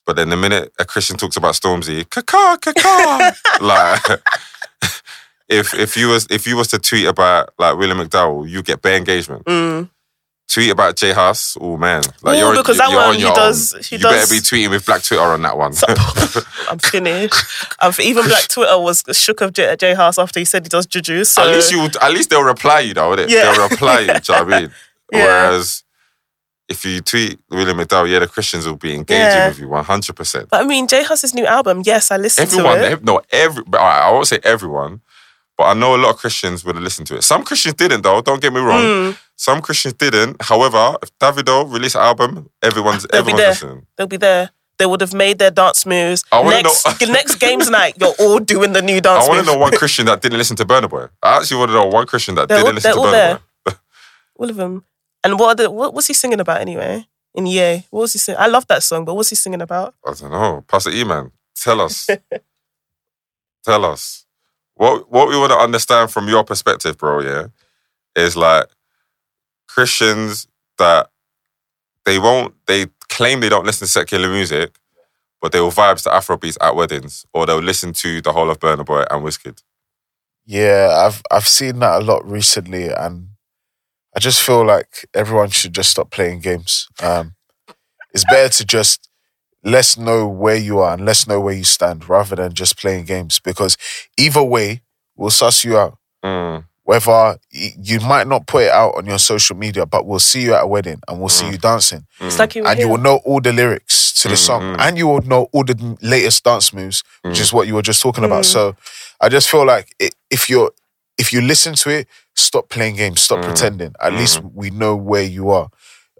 But 0.06 0.16
then 0.16 0.30
the 0.30 0.36
minute 0.38 0.72
a 0.78 0.86
Christian 0.86 1.18
talks 1.18 1.36
about 1.36 1.54
Stormzy, 1.54 2.04
caca, 2.04 2.56
caca, 2.58 3.36
like 3.60 4.22
if 5.48 5.74
if 5.74 5.94
you 5.96 6.08
was 6.08 6.26
if 6.30 6.46
you 6.46 6.56
was 6.56 6.68
to 6.68 6.78
tweet 6.78 7.06
about 7.06 7.50
like 7.58 7.76
William 7.76 7.98
McDowell, 7.98 8.48
you 8.48 8.62
get 8.62 8.80
bare 8.80 8.96
engagement. 8.96 9.44
Mm. 9.44 9.90
Tweet 10.52 10.70
about 10.70 10.96
J 10.96 11.12
Hus, 11.12 11.56
oh 11.60 11.78
man, 11.78 12.02
like 12.20 12.34
Ooh, 12.36 12.38
you're 12.38 12.56
because 12.56 12.76
that 12.76 12.90
you're 12.90 12.98
one 13.00 13.08
on 13.10 13.14
he 13.14 13.22
does- 13.22 13.72
own. 13.74 13.80
he 13.82 13.96
you 13.96 14.02
better 14.02 14.26
be 14.34 14.38
tweeting 14.40 14.68
with 14.70 14.84
Black 14.84 15.02
Twitter 15.02 15.22
on 15.22 15.40
that 15.42 15.56
one. 15.56 15.72
I'm 16.68 16.78
finished. 16.78 17.34
I've, 17.80 17.98
even 18.00 18.24
Black 18.26 18.48
Twitter 18.48 18.78
was 18.78 19.02
shook 19.12 19.40
of 19.40 19.54
J, 19.54 19.74
J 19.76 19.94
Hus 19.94 20.18
after 20.18 20.40
he 20.40 20.44
said 20.44 20.64
he 20.64 20.68
does 20.68 20.84
juju. 20.86 21.24
So 21.24 21.42
at 21.42 21.48
least 21.54 21.72
you, 21.72 21.88
at 22.02 22.12
least 22.12 22.28
they'll 22.28 22.42
reply 22.42 22.80
you 22.80 22.92
though, 22.92 23.08
wouldn't 23.10 23.30
it? 23.30 23.34
Yeah. 23.34 23.52
They'll 23.52 23.68
reply 23.70 24.00
you. 24.00 24.06
do 24.08 24.12
you 24.12 24.38
know 24.38 24.44
what 24.44 24.52
I 24.54 24.60
mean? 24.62 24.70
Yeah. 25.12 25.24
Whereas 25.24 25.84
if 26.68 26.84
you 26.84 27.00
tweet 27.00 27.40
William 27.50 27.78
McDowell, 27.78 28.10
yeah, 28.10 28.18
the 28.18 28.28
Christians 28.28 28.66
will 28.66 28.76
be 28.76 28.94
engaging 28.94 29.22
Yeah. 29.26 29.48
with 29.48 29.58
you 29.58 29.68
one 29.68 29.84
hundred 29.84 30.16
percent. 30.16 30.50
But 30.50 30.64
I 30.64 30.66
mean, 30.66 30.86
J 30.86 31.02
Hus's 31.02 31.32
new 31.32 31.46
album, 31.46 31.82
yes, 31.86 32.10
I 32.10 32.18
listened 32.18 32.48
Everyone, 32.48 32.76
to 32.76 32.84
it. 32.84 32.92
ev- 32.92 33.04
no, 33.04 33.20
every. 33.30 33.62
but 33.66 33.80
I 33.80 34.08
I 34.08 34.10
won't 34.10 34.26
say 34.26 34.38
everyone, 34.44 35.00
but 35.56 35.64
I 35.64 35.74
know 35.74 35.94
a 35.94 35.98
lot 35.98 36.10
of 36.10 36.16
Christians 36.18 36.62
would 36.64 36.74
have 36.74 36.84
listened 36.84 37.06
to 37.08 37.16
it. 37.16 37.22
Some 37.24 37.42
Christians 37.42 37.74
didn't, 37.76 38.02
though. 38.02 38.20
Don't 38.20 38.40
get 38.42 38.52
me 38.52 38.60
wrong. 38.60 38.82
Mm. 38.82 39.18
Some 39.42 39.60
Christians 39.60 39.94
didn't. 39.94 40.40
However, 40.40 40.96
if 41.02 41.10
Davido 41.18 41.56
released 41.68 41.96
an 41.96 42.02
album, 42.02 42.48
everyone's 42.62 43.04
They'll 43.10 43.18
everyone's 43.22 43.42
listening. 43.48 43.86
They'll 43.96 44.06
be 44.06 44.16
there. 44.16 44.50
They 44.78 44.86
would 44.86 45.00
have 45.00 45.12
made 45.14 45.40
their 45.40 45.50
dance 45.50 45.84
moves. 45.84 46.22
I 46.30 46.42
Next, 46.48 46.86
know- 47.00 47.06
next 47.12 47.34
games 47.40 47.68
night, 47.68 47.94
you're 47.98 48.14
all 48.20 48.38
doing 48.38 48.72
the 48.72 48.82
new 48.82 49.00
dance 49.00 49.24
I 49.24 49.28
want 49.28 49.44
to 49.44 49.52
know 49.52 49.58
one 49.58 49.72
Christian 49.76 50.06
that 50.06 50.22
didn't 50.22 50.38
listen 50.38 50.54
to 50.58 50.64
Burna 50.64 50.88
Boy. 50.88 51.06
I 51.20 51.38
actually 51.38 51.56
want 51.58 51.70
to 51.70 51.74
know 51.74 51.86
one 51.86 52.06
Christian 52.06 52.36
that 52.36 52.46
They're 52.48 52.58
didn't 52.58 52.68
all- 52.68 52.74
listen 52.74 52.92
to 52.92 52.98
all 52.98 53.06
Burna 53.06 53.10
there. 53.12 53.40
Boy. 53.64 53.72
all 54.36 54.50
of 54.50 54.54
them. 54.56 54.84
And 55.24 55.38
what, 55.40 55.56
the, 55.56 55.68
what 55.72 55.92
was 55.92 56.06
he 56.06 56.14
singing 56.14 56.38
about 56.38 56.60
anyway? 56.60 57.08
In 57.34 57.46
Yay, 57.46 57.86
what 57.90 58.02
was 58.02 58.12
he 58.12 58.20
singing? 58.20 58.40
I 58.40 58.46
love 58.46 58.68
that 58.68 58.84
song, 58.84 59.04
but 59.04 59.14
what's 59.14 59.30
he 59.30 59.34
singing 59.34 59.60
about? 59.62 59.96
I 60.06 60.12
don't 60.14 60.30
know. 60.30 60.64
Pastor 60.68 60.90
E 60.90 61.02
man, 61.02 61.32
tell 61.56 61.80
us. 61.80 62.08
tell 63.64 63.84
us. 63.84 64.24
What 64.74 65.10
what 65.10 65.28
we 65.28 65.36
want 65.36 65.50
to 65.52 65.58
understand 65.58 66.10
from 66.12 66.28
your 66.28 66.44
perspective, 66.44 66.96
bro, 66.98 67.20
yeah, 67.20 67.46
is 68.14 68.36
like 68.36 68.66
Christians 69.74 70.46
that 70.78 71.10
they 72.04 72.18
won't 72.18 72.54
they 72.66 72.86
claim 73.08 73.40
they 73.40 73.48
don't 73.48 73.66
listen 73.66 73.86
to 73.86 73.92
secular 73.92 74.28
music, 74.28 74.78
but 75.40 75.52
they 75.52 75.60
will 75.60 75.70
vibes 75.70 76.02
to 76.04 76.10
Afrobeats 76.10 76.56
at 76.60 76.76
weddings, 76.76 77.26
or 77.32 77.46
they'll 77.46 77.58
listen 77.58 77.92
to 77.94 78.20
the 78.20 78.32
whole 78.32 78.50
of 78.50 78.58
Burna 78.58 78.84
Boy 78.84 79.04
and 79.10 79.24
Wizkid. 79.24 79.62
Yeah, 80.44 81.04
I've 81.06 81.22
I've 81.30 81.46
seen 81.46 81.78
that 81.80 82.02
a 82.02 82.04
lot 82.04 82.24
recently, 82.28 82.88
and 82.88 83.28
I 84.16 84.20
just 84.20 84.42
feel 84.42 84.64
like 84.64 85.06
everyone 85.14 85.50
should 85.50 85.74
just 85.74 85.90
stop 85.90 86.10
playing 86.10 86.40
games. 86.40 86.88
Um, 87.02 87.34
it's 88.12 88.24
better 88.24 88.48
to 88.48 88.64
just 88.64 89.08
let's 89.64 89.96
know 89.96 90.26
where 90.26 90.56
you 90.56 90.80
are 90.80 90.94
and 90.94 91.04
let's 91.04 91.28
know 91.28 91.40
where 91.40 91.54
you 91.54 91.64
stand, 91.64 92.08
rather 92.08 92.36
than 92.36 92.52
just 92.54 92.76
playing 92.76 93.04
games. 93.04 93.40
Because 93.40 93.76
either 94.18 94.42
way, 94.42 94.82
we'll 95.16 95.30
suss 95.30 95.64
you 95.64 95.78
out. 95.78 95.98
Mm, 96.24 96.64
Whether 96.92 97.38
you 97.50 98.00
might 98.00 98.26
not 98.28 98.46
put 98.46 98.64
it 98.64 98.70
out 98.70 98.96
on 98.98 99.06
your 99.06 99.18
social 99.18 99.56
media, 99.56 99.86
but 99.86 100.04
we'll 100.06 100.18
see 100.18 100.42
you 100.42 100.52
at 100.54 100.64
a 100.64 100.66
wedding 100.66 101.00
and 101.08 101.18
we'll 101.20 101.30
see 101.30 101.48
you 101.48 101.56
dancing, 101.56 102.06
It's 102.20 102.38
like 102.38 102.54
you 102.54 102.62
were 102.64 102.68
and 102.68 102.78
you 102.78 102.84
here. 102.86 102.94
will 102.94 103.02
know 103.02 103.16
all 103.24 103.40
the 103.40 103.50
lyrics 103.50 104.12
to 104.20 104.28
the 104.28 104.36
song, 104.36 104.60
Mhm. 104.62 104.76
and 104.78 104.98
you 104.98 105.06
will 105.06 105.22
know 105.22 105.48
all 105.52 105.64
the 105.64 105.96
latest 106.02 106.44
dance 106.44 106.74
moves, 106.74 107.02
which 107.22 107.38
Mm. 107.38 107.40
is 107.40 107.50
what 107.52 107.66
you 107.66 107.74
were 107.76 107.82
just 107.82 108.02
talking 108.02 108.24
about. 108.24 108.42
Mm. 108.44 108.52
So, 108.52 108.76
I 109.22 109.30
just 109.30 109.48
feel 109.48 109.64
like 109.64 109.94
i 110.02 110.10
if 110.30 110.50
you're 110.50 110.70
if 111.16 111.32
you 111.32 111.40
listen 111.40 111.74
to 111.76 111.88
it, 111.90 112.08
stop 112.34 112.68
playing 112.68 112.96
games, 112.96 113.22
stop 113.22 113.38
Mm. 113.38 113.44
pretending. 113.44 113.94
At 114.00 114.12
least 114.12 114.40
we 114.42 114.68
know 114.70 114.94
where 114.94 115.22
you 115.22 115.50
are. 115.50 115.68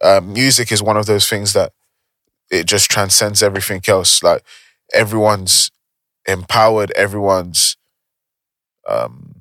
Um, 0.03 0.33
music 0.33 0.73
is 0.73 0.83
one 0.83 0.97
of 0.97 1.05
those 1.07 1.29
things 1.29 1.53
that 1.53 1.73
it 2.51 2.65
just 2.65 2.91
transcends 2.91 3.43
everything 3.43 3.83
else. 3.89 4.23
Like 4.23 4.43
everyone's 4.95 5.71
empowered, 6.27 6.93
everyone's 6.93 7.77
um, 8.89 9.32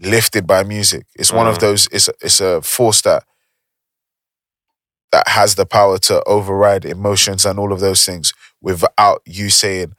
lifted 0.00 0.46
by 0.46 0.62
music. 0.62 1.06
It's 1.14 1.32
one 1.32 1.46
of 1.46 1.56
Mm. 1.56 1.60
those. 1.60 1.88
It's 1.92 2.08
a, 2.08 2.12
it's 2.20 2.40
a 2.40 2.60
force 2.62 3.02
that 3.02 3.24
that 5.12 5.28
has 5.28 5.54
the 5.54 5.66
power 5.66 5.98
to 5.98 6.22
override 6.24 6.84
emotions 6.84 7.46
and 7.46 7.58
all 7.58 7.72
of 7.72 7.80
those 7.80 8.04
things 8.04 8.32
without 8.60 9.22
you 9.24 9.50
saying, 9.50 9.92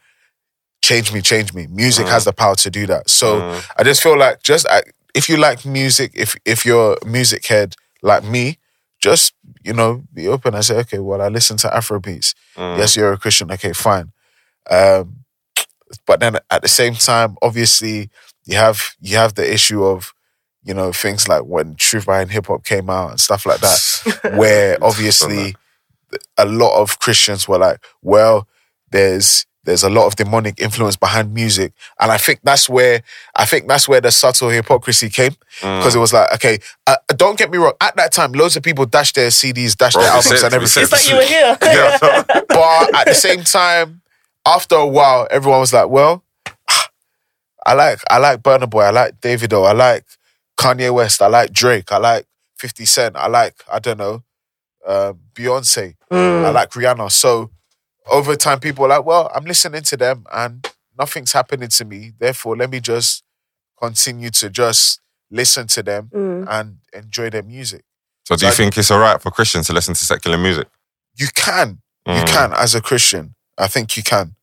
"Change 0.83 1.13
me, 1.13 1.21
change 1.21 1.53
me." 1.53 1.67
Music 1.67 2.05
Mm. 2.07 2.09
has 2.11 2.25
the 2.25 2.33
power 2.33 2.55
to 2.55 2.69
do 2.69 2.85
that. 2.87 3.09
So 3.09 3.41
mm, 3.41 3.63
I 3.77 3.83
just 3.83 4.03
feel 4.03 4.17
like 4.17 4.43
just 4.43 4.67
if 5.15 5.29
you 5.29 5.37
like 5.37 5.65
music, 5.65 6.11
if 6.13 6.35
if 6.45 6.65
you're 6.65 6.97
a 7.01 7.05
music 7.05 7.45
head 7.47 7.75
like 8.03 8.23
me, 8.23 8.59
just 8.99 9.33
you 9.63 9.73
know 9.73 10.03
be 10.13 10.27
open 10.27 10.53
and 10.53 10.63
say, 10.65 10.75
okay, 10.79 10.99
well 10.99 11.21
I 11.21 11.29
listen 11.29 11.57
to 11.57 11.73
Afro 11.75 11.99
beats. 11.99 12.35
mm. 12.55 12.77
Yes, 12.77 12.95
you're 12.95 13.13
a 13.13 13.17
Christian. 13.17 13.51
Okay, 13.51 13.73
fine. 13.73 14.11
Um, 14.69 15.23
but 16.05 16.19
then 16.19 16.37
at 16.51 16.61
the 16.61 16.67
same 16.67 16.95
time, 16.95 17.37
obviously 17.41 18.09
you 18.47 18.55
have 18.57 18.81
you 19.01 19.17
have 19.17 19.35
the 19.35 19.51
issue 19.53 19.83
of 19.83 20.13
you 20.63 20.73
know 20.73 20.91
things 20.91 21.27
like 21.27 21.43
when 21.43 21.75
Truth 21.75 22.05
Behind 22.07 22.31
Hip 22.31 22.47
Hop 22.47 22.63
came 22.63 22.89
out 22.89 23.11
and 23.11 23.19
stuff 23.19 23.45
like 23.45 23.59
that, 23.59 24.33
where 24.37 24.77
obviously 24.83 25.55
a 26.37 26.45
lot 26.45 26.81
of 26.81 26.99
Christians 26.99 27.47
were 27.47 27.57
like, 27.59 27.79
well, 28.01 28.47
there's 28.91 29.45
there's 29.65 29.83
a 29.83 29.89
lot 29.89 30.07
of 30.07 30.15
demonic 30.15 30.61
influence 30.61 30.95
behind 30.95 31.33
music, 31.33 31.73
and 31.99 32.09
I 32.09 32.17
think 32.17 32.39
that's 32.43 32.69
where 32.69 33.03
I 33.35 33.43
think 33.45 33.67
that's 33.67 33.85
where 33.87 33.99
the 33.99 34.11
subtle 34.11 34.49
hypocrisy 34.49 35.09
came 35.09 35.35
Mm. 35.61 35.79
because 35.79 35.95
it 35.95 35.99
was 35.99 36.13
like, 36.13 36.31
okay, 36.35 36.59
uh, 36.85 36.95
don't 37.15 37.37
get 37.37 37.49
me 37.51 37.57
wrong. 37.57 37.73
At 37.81 37.95
that 37.97 38.11
time, 38.13 38.31
loads 38.33 38.55
of 38.55 38.61
people 38.63 38.85
dashed 38.85 39.15
their 39.15 39.29
CDs, 39.29 39.75
dashed 39.75 39.95
Bro, 39.95 40.03
their 40.03 40.11
albums, 40.11 40.39
said- 40.39 40.53
and 40.53 40.61
we 40.61 40.65
everything. 40.67 40.83
It's 40.83 40.91
like 40.91 41.09
you 41.09 41.15
were 41.15 41.23
here. 41.23 41.57
Yeah. 41.63 41.97
but 42.47 42.95
at 42.95 43.05
the 43.07 43.15
same 43.15 43.43
time, 43.43 44.01
after 44.45 44.75
a 44.75 44.85
while, 44.87 45.27
everyone 45.31 45.59
was 45.59 45.73
like, 45.73 45.89
well, 45.89 46.23
I 47.67 47.73
like 47.73 47.99
I 48.09 48.17
like 48.17 48.41
Burna 48.41 48.69
Boy, 48.69 48.83
I 48.83 48.89
like 48.91 49.19
Davido, 49.19 49.67
I 49.67 49.73
like 49.73 50.05
Kanye 50.59 50.91
West, 50.93 51.21
I 51.21 51.27
like 51.27 51.51
Drake, 51.51 51.91
I 51.91 51.97
like 51.97 52.25
50 52.57 52.85
Cent, 52.85 53.15
I 53.17 53.27
like, 53.27 53.55
I 53.71 53.79
don't 53.79 53.97
know, 53.99 54.23
uh, 54.87 55.13
Beyonce, 55.35 55.95
Mm. 56.11 56.45
I 56.45 56.49
like 56.49 56.71
Rihanna. 56.71 57.11
So 57.11 57.51
over 58.09 58.35
time, 58.37 58.59
people 58.61 58.83
were 58.83 58.87
like, 58.89 59.05
well, 59.05 59.29
I'm 59.35 59.43
listening 59.45 59.83
to 59.83 59.97
them 59.97 60.25
and 60.31 60.65
nothing's 60.97 61.33
happening 61.33 61.67
to 61.69 61.85
me. 61.85 62.13
Therefore, 62.17 62.55
let 62.55 62.69
me 62.71 62.79
just 62.79 63.23
continue 63.77 64.29
to 64.31 64.49
just 64.49 65.01
listen 65.29 65.67
to 65.67 65.83
them 65.83 66.09
Mm. 66.15 66.47
and 66.49 66.77
enjoy 66.93 67.29
their 67.29 67.43
music. 67.43 67.83
So 68.25 68.35
do 68.37 68.45
you 68.45 68.51
think 68.53 68.77
it's 68.77 68.89
alright 68.91 69.21
for 69.21 69.29
Christians 69.31 69.67
to 69.67 69.73
listen 69.73 69.93
to 69.93 70.05
secular 70.05 70.37
music? 70.37 70.67
You 71.15 71.27
can, 71.35 71.81
you 72.05 72.13
Mm. 72.13 72.27
can 72.27 72.53
as 72.53 72.73
a 72.75 72.81
Christian. 72.81 73.35
I 73.57 73.67
think 73.67 73.97
you 73.97 74.03
can. 74.03 74.35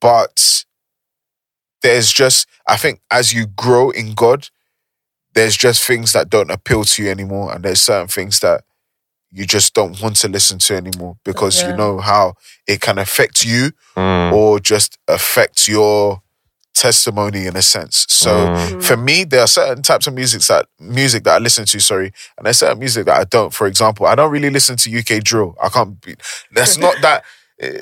But 0.00 0.64
there's 1.82 2.12
just, 2.12 2.46
I 2.68 2.76
think 2.76 3.00
as 3.10 3.32
you 3.32 3.46
grow 3.46 3.90
in 3.90 4.14
God, 4.14 4.48
there's 5.34 5.56
just 5.56 5.84
things 5.84 6.12
that 6.12 6.30
don't 6.30 6.50
appeal 6.50 6.84
to 6.84 7.02
you 7.02 7.10
anymore. 7.10 7.52
And 7.54 7.64
there's 7.64 7.80
certain 7.80 8.08
things 8.08 8.40
that 8.40 8.64
you 9.30 9.44
just 9.44 9.74
don't 9.74 10.00
want 10.00 10.16
to 10.16 10.28
listen 10.28 10.58
to 10.60 10.74
anymore 10.76 11.18
because 11.24 11.60
Yeah. 11.60 11.70
you 11.70 11.76
know 11.76 11.98
how 11.98 12.34
it 12.66 12.80
can 12.80 12.98
affect 12.98 13.44
you 13.44 13.72
Mm. 13.96 14.32
or 14.32 14.60
just 14.60 14.96
affect 15.08 15.68
your 15.68 16.22
testimony 16.74 17.46
in 17.46 17.56
a 17.56 17.62
sense. 17.62 18.06
So 18.08 18.48
Mm. 18.48 18.82
for 18.82 18.96
me, 18.96 19.24
there 19.24 19.40
are 19.40 19.46
certain 19.46 19.82
types 19.82 20.06
of 20.06 20.14
music 20.14 20.42
that 20.42 20.66
music 20.78 21.24
that 21.24 21.36
I 21.36 21.38
listen 21.38 21.64
to, 21.66 21.80
sorry, 21.80 22.12
and 22.36 22.44
there's 22.46 22.58
certain 22.58 22.78
music 22.78 23.06
that 23.06 23.18
I 23.18 23.24
don't. 23.24 23.52
For 23.52 23.66
example, 23.66 24.06
I 24.06 24.14
don't 24.14 24.30
really 24.30 24.50
listen 24.50 24.76
to 24.76 24.90
UK 24.90 25.20
drill. 25.20 25.54
I 25.62 25.68
can't 25.70 26.00
be 26.00 26.16
that's 26.52 26.76
not 26.86 27.00
that 27.02 27.24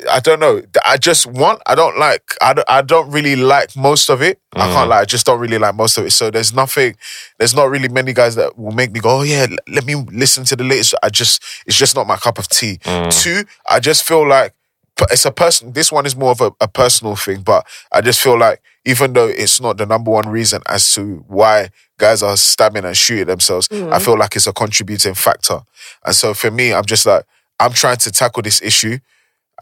I 0.09 0.21
don't 0.21 0.39
know. 0.39 0.63
I 0.85 0.97
just 0.97 1.27
want 1.27 1.61
I 1.67 1.75
don't 1.75 1.99
like 1.99 2.23
I 2.41 2.53
don't, 2.55 2.71
I 2.71 2.81
don't 2.83 3.11
really 3.11 3.35
like 3.35 3.75
most 3.77 4.09
of 4.09 4.23
it. 4.23 4.41
I 4.53 4.67
can't 4.73 4.87
Mm. 4.87 4.91
lie, 4.91 5.01
I 5.01 5.05
just 5.05 5.27
don't 5.27 5.41
really 5.41 5.59
like 5.59 5.75
most 5.75 5.99
of 5.99 6.07
it. 6.07 6.13
So 6.13 6.31
there's 6.31 6.55
nothing 6.55 6.97
there's 7.39 7.55
not 7.57 7.71
really 7.71 7.89
many 7.89 8.13
guys 8.13 8.37
that 8.37 8.57
will 8.57 8.71
make 8.73 8.93
me 8.93 9.01
go, 9.01 9.19
"Oh 9.19 9.23
yeah, 9.23 9.47
let 9.69 9.85
me 9.85 9.97
listen 10.13 10.45
to 10.45 10.57
the 10.57 10.63
latest." 10.65 10.95
I 11.03 11.09
just 11.09 11.43
it's 11.67 11.77
just 11.77 11.97
not 11.97 12.07
my 12.07 12.17
cup 12.17 12.39
of 12.39 12.49
tea. 12.49 12.79
Mm. 12.85 13.23
Two, 13.23 13.45
I 13.69 13.81
just 13.81 14.05
feel 14.05 14.27
like 14.27 14.55
but 14.97 15.11
it's 15.11 15.25
a 15.25 15.33
person 15.33 15.73
this 15.73 15.91
one 15.91 16.07
is 16.07 16.15
more 16.15 16.31
of 16.31 16.41
a, 16.41 16.53
a 16.61 16.69
personal 16.69 17.17
thing 17.17 17.43
but 17.43 17.67
i 17.91 18.01
just 18.01 18.21
feel 18.21 18.39
like 18.39 18.63
even 18.85 19.13
though 19.13 19.27
it's 19.27 19.61
not 19.61 19.77
the 19.77 19.85
number 19.85 20.09
one 20.09 20.29
reason 20.29 20.63
as 20.69 20.95
to 20.95 21.25
why 21.27 21.69
guys 21.99 22.23
are 22.23 22.37
stabbing 22.37 22.85
and 22.85 22.97
shooting 22.97 23.27
themselves 23.27 23.69
i 23.91 23.99
feel 23.99 24.17
like 24.17 24.37
it's 24.37 24.47
a 24.47 24.53
contributing 24.53 25.13
factor 25.13 25.59
and 26.07 26.15
so 26.15 26.33
for 26.33 26.49
me 26.53 26.73
i'm 26.73 26.85
just 26.85 27.07
like 27.07 27.25
i'm 27.59 27.73
trying 27.73 27.97
to 27.97 28.13
tackle 28.13 28.41
this 28.41 28.63
issue 28.63 28.97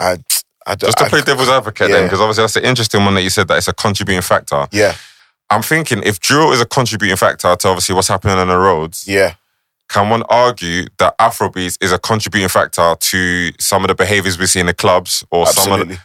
and 0.03 0.25
I 0.67 0.75
Just 0.77 0.99
to 0.99 1.05
I- 1.05 1.09
play 1.09 1.23
devil's 1.23 1.49
advocate 1.49 1.91
then, 1.91 2.05
because 2.05 2.21
obviously 2.21 2.43
that's 2.43 2.55
the 2.55 2.67
interesting 2.67 3.05
one 3.05 3.15
that 3.15 3.23
you 3.23 3.31
said 3.31 3.49
that 3.49 3.59
it's 3.59 3.69
a 3.69 3.73
contributing 3.73 4.23
factor. 4.23 4.67
yeah 4.73 4.95
I'm 5.51 5.63
thinking 5.63 6.03
if 6.05 6.19
drill 6.21 6.53
is 6.53 6.61
a 6.61 6.67
contributing 6.67 7.17
factor 7.17 7.55
to 7.55 7.69
obviously 7.69 7.95
what's 7.95 8.09
happening 8.09 8.39
on 8.39 8.49
the 8.49 8.57
roads, 8.57 9.07
yeah 9.07 9.35
can 9.89 10.09
one 10.09 10.23
argue 10.31 10.87
that 10.99 11.19
Afrobeats 11.19 11.77
is 11.83 11.93
a 11.93 11.99
contributing 11.99 12.49
factor 12.49 12.95
to 12.99 13.51
some 13.61 13.85
of 13.85 13.89
the 13.89 13.95
behaviors 13.95 14.39
we 14.39 14.47
see 14.47 14.61
in 14.61 14.65
the 14.67 14.73
clubs 14.73 15.23
or 15.31 15.47
some 15.47 15.73
of 15.73 15.81
absolutely 15.81 15.99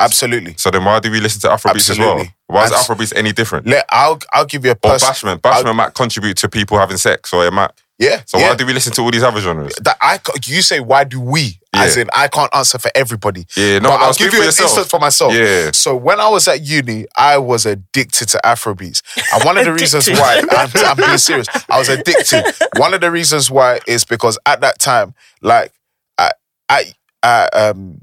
absolutely 0.00 0.54
So 0.56 0.70
then 0.70 0.84
why 0.84 0.98
do 1.00 1.10
we 1.10 1.20
listen 1.20 1.40
to 1.42 1.48
Afrobeats 1.48 1.90
as 1.90 1.98
well? 1.98 2.24
Why 2.48 2.64
is 2.64 2.72
Abs- 2.72 2.88
Afrobeats 2.88 3.12
any 3.14 3.32
different? 3.32 3.66
let 3.66 3.84
i'll 3.90 4.18
i'll 4.32 4.44
give 4.46 4.64
you 4.64 4.70
a 4.72 4.74
Or 4.74 4.92
person 4.92 5.08
bashment. 5.28 5.40
Bashment 5.42 5.76
might 5.76 5.94
contribute 5.94 6.36
to 6.38 6.48
people 6.48 6.78
having 6.78 6.96
sex 6.96 7.32
or 7.32 7.46
it 7.46 7.52
might 7.52 7.70
Yeah. 7.98 8.22
So 8.26 8.38
yeah. 8.38 8.50
why 8.50 8.56
do 8.56 8.64
we 8.64 8.72
listen 8.72 8.92
to 8.94 9.02
all 9.02 9.10
these 9.10 9.24
other 9.24 9.40
genres? 9.40 9.74
that 9.82 9.96
I 10.00 10.20
you 10.44 10.62
say 10.62 10.80
why 10.80 11.04
do 11.04 11.20
we? 11.20 11.60
As 11.74 11.96
in 11.96 12.08
I 12.12 12.28
can't 12.28 12.52
answer 12.54 12.78
for 12.78 12.90
everybody. 12.94 13.46
Yeah, 13.56 13.78
no, 13.78 13.90
but 13.90 13.98
no, 13.98 14.04
I'll 14.06 14.12
give 14.14 14.32
you 14.32 14.40
an 14.40 14.46
yourself. 14.46 14.70
instance 14.70 14.88
for 14.88 14.98
myself. 14.98 15.32
Yeah. 15.32 15.70
So 15.72 15.94
when 15.94 16.18
I 16.18 16.28
was 16.28 16.48
at 16.48 16.62
uni, 16.62 17.06
I 17.16 17.38
was 17.38 17.66
addicted 17.66 18.28
to 18.30 18.40
Afrobeats, 18.44 19.02
and 19.32 19.44
one 19.44 19.58
of 19.58 19.64
the 19.64 19.72
reasons 19.72 20.08
why 20.08 20.42
I'm, 20.50 20.70
I'm 20.74 20.96
being 20.96 21.18
serious, 21.18 21.46
I 21.68 21.78
was 21.78 21.88
addicted. 21.88 22.44
One 22.78 22.94
of 22.94 23.00
the 23.00 23.10
reasons 23.10 23.50
why 23.50 23.80
is 23.86 24.04
because 24.04 24.38
at 24.44 24.60
that 24.60 24.78
time, 24.80 25.14
like 25.42 25.72
I, 26.16 26.32
I, 26.68 26.92
I 27.22 27.48
um. 27.52 28.00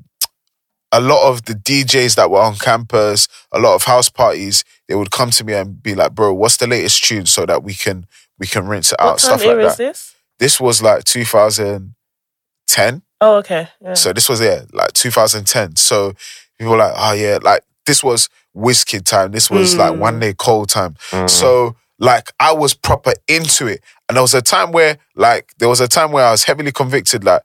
A 0.91 1.01
lot 1.01 1.29
of 1.29 1.43
the 1.43 1.53
DJs 1.53 2.15
that 2.15 2.31
were 2.31 2.39
on 2.39 2.55
campus, 2.55 3.27
a 3.51 3.59
lot 3.59 3.75
of 3.75 3.83
house 3.83 4.07
parties, 4.07 4.63
they 4.87 4.95
would 4.95 5.11
come 5.11 5.29
to 5.31 5.43
me 5.43 5.51
and 5.51 5.83
be 5.83 5.93
like, 5.93 6.15
"Bro, 6.15 6.35
what's 6.35 6.55
the 6.55 6.67
latest 6.67 7.03
tune 7.03 7.25
so 7.25 7.45
that 7.45 7.63
we 7.63 7.73
can 7.73 8.05
we 8.39 8.47
can 8.47 8.67
rinse 8.67 8.91
it 8.91 8.99
out, 8.99 9.13
What 9.13 9.19
time 9.19 9.37
stuff 9.37 9.39
like 9.41 9.49
era 9.49 9.65
is 9.65 9.77
that." 9.77 9.83
this? 9.83 10.15
This 10.39 10.59
was 10.59 10.81
like 10.81 11.03
2010. 11.05 13.01
Oh, 13.21 13.35
okay. 13.37 13.69
Yeah. 13.81 13.93
So 13.93 14.13
this 14.13 14.27
was 14.27 14.41
yeah, 14.41 14.63
like 14.73 14.93
2010. 14.93 15.75
So 15.77 16.13
people 16.57 16.71
were 16.73 16.77
like, 16.79 16.93
oh 16.95 17.13
yeah, 17.13 17.39
like 17.41 17.61
this 17.85 18.03
was 18.03 18.29
Wizkid 18.55 19.05
time. 19.05 19.31
This 19.31 19.49
was 19.49 19.75
like 19.77 19.93
Mm. 19.93 19.99
Wande 20.21 20.37
Coal 20.37 20.65
time. 20.65 20.95
Mm. 21.11 21.29
So 21.29 21.75
like 21.99 22.31
I 22.39 22.51
was 22.53 22.73
proper 22.73 23.13
into 23.27 23.67
it. 23.67 23.81
And 24.09 24.15
there 24.17 24.21
was 24.21 24.33
a 24.33 24.41
time 24.41 24.71
where 24.71 24.97
like 25.15 25.53
there 25.57 25.69
was 25.69 25.79
a 25.79 25.87
time 25.87 26.11
where 26.11 26.25
I 26.25 26.31
was 26.31 26.43
heavily 26.43 26.71
convicted, 26.71 27.23
like 27.23 27.41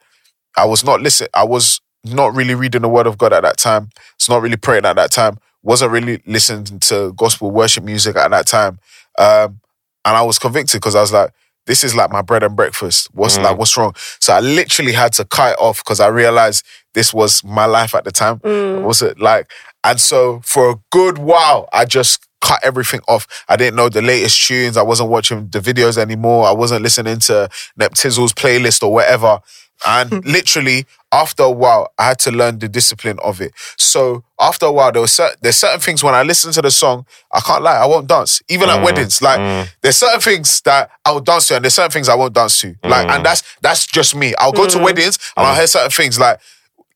I 0.57 0.65
was 0.65 0.85
not 0.85 1.01
listening, 1.01 1.31
I 1.35 1.45
was 1.45 1.81
not 2.05 2.35
really 2.35 2.55
reading 2.55 2.83
the 2.83 2.89
word 2.89 3.07
of 3.07 3.19
God 3.19 3.33
at 3.33 3.43
that 3.43 3.57
time. 3.59 3.91
It's 4.17 4.29
not 4.29 4.43
really 4.43 4.57
praying 4.57 4.85
at 4.87 4.97
that 4.97 5.13
time. 5.13 5.39
Wasn't 5.63 5.93
really 5.93 6.23
listening 6.27 6.81
to 6.81 7.13
gospel 7.13 7.51
worship 7.51 7.85
music 7.85 8.17
at 8.17 8.31
that 8.31 8.47
time. 8.47 8.79
Um, 9.19 9.60
and 10.05 10.17
I 10.17 10.23
was 10.23 10.39
convicted 10.39 10.81
because 10.81 10.95
I 10.95 11.01
was 11.01 11.13
like, 11.13 11.33
this 11.67 11.85
is 11.85 11.95
like 11.95 12.11
my 12.11 12.23
bread 12.23 12.43
and 12.43 12.57
breakfast. 12.57 13.09
What's 13.13 13.39
Mm. 13.39 13.45
like 13.45 13.59
what's 13.59 13.77
wrong? 13.77 13.95
So 14.21 14.33
I 14.33 14.41
literally 14.41 14.93
had 14.93 15.13
to 15.15 15.25
cut 15.25 15.53
it 15.53 15.59
off 15.61 15.79
because 15.85 16.01
I 16.01 16.09
realized 16.09 16.65
this 16.95 17.13
was 17.15 17.45
my 17.45 17.67
life 17.67 17.95
at 17.95 18.05
the 18.05 18.11
time. 18.11 18.39
Mm. 18.41 18.83
Was 18.83 19.03
it 19.03 19.21
like 19.21 19.51
and 19.85 20.01
so 20.01 20.41
for 20.45 20.71
a 20.71 20.77
good 20.91 21.19
while 21.19 21.69
I 21.73 21.85
just 21.85 22.27
cut 22.41 22.61
everything 22.65 23.01
off. 23.07 23.27
I 23.49 23.57
didn't 23.57 23.77
know 23.77 23.91
the 23.91 24.01
latest 24.03 24.47
tunes. 24.47 24.77
I 24.79 24.83
wasn't 24.83 25.11
watching 25.11 25.49
the 25.51 25.61
videos 25.61 25.99
anymore. 25.99 26.47
I 26.47 26.53
wasn't 26.53 26.83
listening 26.83 27.19
to 27.21 27.51
Neptizzle's 27.79 28.33
playlist 28.33 28.83
or 28.83 28.93
whatever. 28.93 29.41
And 29.87 30.25
literally 30.27 30.87
after 31.13 31.43
a 31.45 31.51
while, 31.51 31.93
I 31.99 32.09
had 32.09 32.19
to 32.21 32.31
learn 32.31 32.59
the 32.59 32.69
discipline 32.69 33.19
of 33.25 33.41
it. 33.41 33.53
So 33.77 34.23
after 34.41 34.67
a 34.67 34.73
while, 34.73 34.93
there 34.93 35.03
was 35.03 35.13
certain, 35.13 35.37
there's 35.43 35.57
certain 35.57 35.81
things 35.81 36.05
when 36.05 36.15
I 36.15 36.23
listen 36.23 36.53
to 36.53 36.63
the 36.63 36.71
song, 36.71 37.05
I 37.33 37.41
can't 37.41 37.63
lie, 37.63 37.77
I 37.77 37.87
won't 37.87 38.07
dance. 38.07 38.43
Even 38.49 38.69
at 38.69 38.79
Mm, 38.81 38.85
weddings, 38.85 39.21
like 39.23 39.41
mm. 39.41 39.69
there's 39.83 39.97
certain 39.97 40.21
things 40.21 40.61
that 40.63 40.91
I 41.05 41.11
will 41.13 41.21
dance 41.21 41.49
to, 41.49 41.57
and 41.57 41.65
there's 41.65 41.75
certain 41.75 41.91
things 41.91 42.09
I 42.09 42.15
won't 42.15 42.35
dance 42.35 42.61
to. 42.61 42.77
Like, 42.85 43.07
Mm. 43.09 43.17
and 43.17 43.25
that's 43.27 43.43
that's 43.61 43.87
just 43.87 44.15
me. 44.15 44.35
I'll 44.39 44.53
go 44.53 44.67
to 44.69 44.79
weddings 44.79 45.19
and 45.37 45.47
I'll 45.47 45.55
hear 45.57 45.67
certain 45.67 45.91
things 45.91 46.19
like 46.21 46.41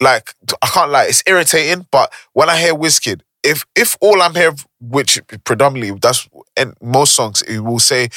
like 0.00 0.34
I 0.62 0.66
can't 0.68 0.90
lie, 0.90 1.04
it's 1.04 1.22
irritating. 1.26 1.86
But 1.90 2.12
when 2.34 2.48
I 2.48 2.58
hear 2.60 2.74
Wizkid, 2.74 3.22
if 3.42 3.64
if 3.74 3.96
all 4.00 4.22
I'm 4.22 4.34
hearing, 4.34 4.58
which 4.80 5.18
predominantly 5.44 5.98
that's 6.00 6.28
in 6.56 6.74
most 6.80 7.14
songs, 7.14 7.42
it 7.42 7.60
will 7.60 7.78
say. 7.80 8.08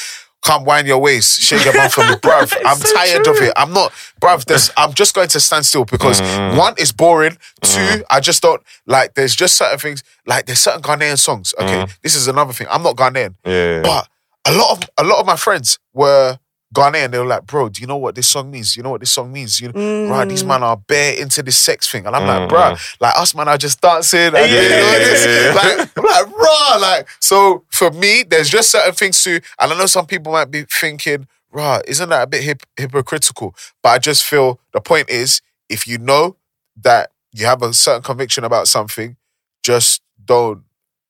Come 0.44 0.64
wind 0.66 0.88
your 0.88 1.00
waist, 1.00 1.42
shake 1.42 1.66
your 1.66 1.74
bum 1.74 1.90
for 1.90 2.02
me, 2.08 2.14
bruv. 2.24 2.54
I'm 2.66 2.78
so 2.78 2.94
tired 2.96 3.24
true. 3.26 3.36
of 3.36 3.42
it. 3.44 3.52
I'm 3.58 3.74
not, 3.74 3.92
bruv. 4.22 4.46
There's, 4.46 4.72
I'm 4.78 4.94
just 4.94 5.14
going 5.14 5.28
to 5.30 5.40
stand 5.40 5.66
still 5.66 5.84
because 5.84 6.22
Mm. 6.22 6.58
one 6.58 6.74
is 6.78 6.92
boring. 6.92 7.38
Two, 7.62 8.04
I 8.10 8.20
just 8.22 8.42
don't 8.44 8.62
like. 8.86 9.16
There's 9.16 9.36
just 9.36 9.56
certain 9.58 9.80
things 9.80 10.04
like 10.26 10.46
there's 10.46 10.60
certain 10.60 10.82
Ghanaian 10.82 11.18
songs. 11.18 11.54
Okay, 11.60 11.86
this 12.04 12.16
is 12.16 12.28
another 12.28 12.54
thing. 12.54 12.68
I'm 12.70 12.84
not 12.84 12.96
Ghanaian, 12.96 13.36
Yeah. 13.46 13.82
but 13.82 14.08
a 14.46 14.54
lot 14.54 14.72
of 14.78 14.90
a 14.98 15.04
lot 15.04 15.20
of 15.20 15.26
my 15.26 15.36
friends 15.36 15.80
were 15.94 16.38
Ghanaian. 16.76 17.12
They 17.12 17.18
were 17.20 17.26
like, 17.26 17.46
"Bro, 17.46 17.70
do 17.70 17.82
you 17.82 17.88
know 17.88 17.98
what 17.98 18.16
this 18.16 18.28
song 18.28 18.52
means? 18.52 18.76
You 18.76 18.84
know 18.84 18.90
what 18.92 19.00
this 19.00 19.12
song 19.12 19.32
means? 19.32 19.60
You 19.62 19.72
know, 19.72 20.10
right? 20.10 20.28
These 20.28 20.44
Mm. 20.44 20.48
man 20.48 20.64
are 20.64 20.78
bare 20.78 21.14
into 21.14 21.42
this 21.42 21.58
sex 21.58 21.90
thing." 21.90 22.06
And 22.06 22.16
I'm 22.16 22.28
like, 22.28 22.50
bro, 22.50 22.76
like 23.00 23.16
us 23.18 23.34
man 23.34 23.48
are 23.48 23.58
just 23.58 23.80
dancing." 23.82 24.20
And 24.20 24.36
Yeah, 24.36 24.46
you 24.46 24.70
know 24.70 24.76
yeah, 24.76 24.98
yeah, 24.98 25.46
yeah. 25.48 25.54
Like, 25.54 25.90
I'm 25.98 26.04
like, 26.04 26.38
"Raw." 26.38 26.78
Like, 26.80 27.08
so 27.20 27.64
for 27.70 27.92
me, 27.92 28.24
there's 28.24 28.50
just 28.50 28.70
certain 28.72 28.94
things 28.94 29.24
too. 29.24 29.40
And 29.60 29.72
I 29.72 29.78
know 29.78 29.86
some 29.86 30.06
people 30.06 30.32
might 30.34 30.52
be 30.52 30.64
thinking, 30.70 31.28
"Raw, 31.52 31.80
isn't 31.88 32.10
that 32.10 32.24
a 32.24 32.28
bit 32.28 32.44
hip- 32.44 32.64
hypocritical?" 32.76 33.56
But 33.82 33.90
I 33.90 33.98
just 34.00 34.24
feel 34.26 34.60
the 34.74 34.82
point 34.82 35.10
is, 35.10 35.42
if 35.70 35.88
you 35.88 35.98
know 35.98 36.36
that 36.82 37.12
you 37.32 37.46
have 37.46 37.62
a 37.62 37.74
certain 37.74 38.02
conviction 38.04 38.44
about 38.44 38.68
something, 38.68 39.16
just 39.64 40.02
don't 40.24 40.64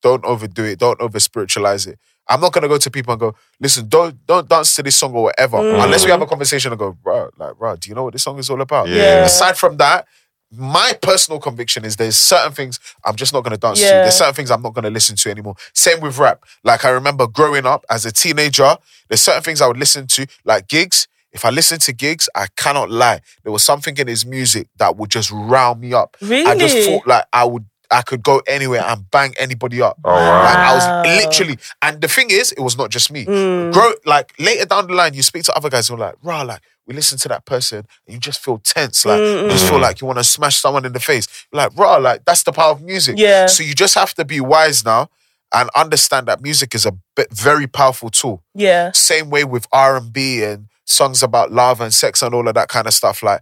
don't 0.03 0.23
overdo 0.23 0.63
it. 0.63 0.77
Don't 0.79 1.01
over 1.01 1.19
spiritualize 1.19 1.87
it. 1.87 1.97
I'm 2.29 2.41
not 2.41 2.53
gonna 2.53 2.67
go 2.67 2.77
to 2.77 2.91
people 2.91 3.13
and 3.13 3.19
go, 3.19 3.35
listen, 3.59 3.87
don't 3.87 4.25
don't 4.25 4.47
dance 4.49 4.75
to 4.75 4.83
this 4.83 4.95
song 4.95 5.13
or 5.13 5.23
whatever. 5.23 5.57
Mm. 5.57 5.83
Unless 5.83 6.05
we 6.05 6.11
have 6.11 6.21
a 6.21 6.25
conversation 6.25 6.71
and 6.71 6.79
go, 6.79 6.91
bro, 6.91 7.29
like, 7.37 7.55
bro, 7.57 7.75
do 7.75 7.89
you 7.89 7.95
know 7.95 8.03
what 8.03 8.13
this 8.13 8.23
song 8.23 8.37
is 8.39 8.49
all 8.49 8.61
about? 8.61 8.89
Yeah. 8.89 9.25
Aside 9.25 9.57
from 9.57 9.77
that, 9.77 10.05
my 10.51 10.93
personal 11.01 11.39
conviction 11.39 11.83
is 11.83 11.95
there's 11.97 12.17
certain 12.17 12.53
things 12.53 12.79
I'm 13.05 13.15
just 13.15 13.33
not 13.33 13.43
gonna 13.43 13.57
dance 13.57 13.79
to. 13.79 13.85
There's 13.85 14.15
certain 14.15 14.33
things 14.33 14.51
I'm 14.51 14.61
not 14.61 14.73
gonna 14.73 14.89
listen 14.89 15.15
to 15.17 15.29
anymore. 15.29 15.55
Same 15.73 15.99
with 16.01 16.17
rap. 16.17 16.43
Like 16.63 16.85
I 16.85 16.89
remember 16.89 17.27
growing 17.27 17.65
up 17.65 17.85
as 17.89 18.05
a 18.05 18.11
teenager, 18.11 18.77
there's 19.09 19.21
certain 19.21 19.43
things 19.43 19.61
I 19.61 19.67
would 19.67 19.77
listen 19.77 20.07
to, 20.07 20.27
like 20.45 20.67
Giggs. 20.67 21.07
If 21.33 21.43
I 21.45 21.49
listen 21.49 21.77
to 21.79 21.93
Giggs, 21.93 22.29
I 22.33 22.47
cannot 22.55 22.89
lie. 22.89 23.19
There 23.43 23.51
was 23.51 23.61
something 23.63 23.95
in 23.97 24.07
his 24.07 24.25
music 24.25 24.69
that 24.77 24.95
would 24.95 25.09
just 25.11 25.29
round 25.31 25.81
me 25.81 25.93
up. 25.93 26.15
Really? 26.21 26.45
I 26.45 26.57
just 26.57 26.73
Really? 26.73 26.97
thought 26.97 27.07
like 27.07 27.25
I 27.33 27.43
would 27.43 27.65
I 27.89 28.01
could 28.01 28.21
go 28.23 28.41
anywhere 28.47 28.81
and 28.83 29.09
bang 29.11 29.33
anybody 29.39 29.81
up. 29.81 29.97
Oh, 30.03 30.11
wow. 30.13 30.43
Like 30.43 30.57
I 30.57 30.73
was 30.75 31.23
literally, 31.25 31.57
and 31.81 32.01
the 32.01 32.07
thing 32.07 32.27
is, 32.31 32.51
it 32.51 32.59
was 32.61 32.77
not 32.77 32.89
just 32.89 33.11
me. 33.11 33.25
Mm. 33.25 33.71
Grow 33.71 33.93
like 34.05 34.33
later 34.39 34.65
down 34.65 34.87
the 34.87 34.93
line, 34.93 35.13
you 35.13 35.23
speak 35.23 35.43
to 35.43 35.53
other 35.53 35.69
guys 35.69 35.87
who 35.87 35.95
are 35.95 35.99
like, 35.99 36.15
"Rah, 36.21 36.41
like 36.41 36.61
we 36.85 36.93
listen 36.93 37.17
to 37.19 37.27
that 37.29 37.45
person, 37.45 37.79
and 38.05 38.13
you 38.13 38.19
just 38.19 38.43
feel 38.43 38.57
tense, 38.59 39.05
like 39.05 39.19
you 39.19 39.49
just 39.49 39.67
feel 39.69 39.79
Mm. 39.79 39.81
like 39.83 40.01
you 40.01 40.07
want 40.07 40.19
to 40.19 40.23
smash 40.23 40.57
someone 40.57 40.85
in 40.85 40.93
the 40.93 40.99
face." 40.99 41.27
Like, 41.53 41.71
rah, 41.77 41.95
like 41.97 42.25
that's 42.25 42.43
the 42.43 42.51
power 42.51 42.71
of 42.71 42.81
music. 42.81 43.15
Yeah. 43.17 43.45
So 43.45 43.63
you 43.63 43.73
just 43.73 43.95
have 43.95 44.13
to 44.15 44.25
be 44.25 44.41
wise 44.41 44.83
now 44.83 45.09
and 45.53 45.69
understand 45.75 46.27
that 46.27 46.41
music 46.41 46.75
is 46.75 46.85
a 46.85 46.91
bit, 47.15 47.31
very 47.31 47.67
powerful 47.67 48.09
tool. 48.09 48.43
Yeah. 48.53 48.91
Same 48.91 49.29
way 49.29 49.45
with 49.45 49.65
R 49.71 49.95
and 49.95 50.11
B 50.11 50.43
and 50.43 50.67
songs 50.83 51.23
about 51.23 51.51
love 51.53 51.79
and 51.79 51.93
sex 51.93 52.21
and 52.21 52.33
all 52.35 52.47
of 52.49 52.53
that 52.55 52.67
kind 52.67 52.85
of 52.87 52.93
stuff. 52.93 53.23
Like, 53.23 53.41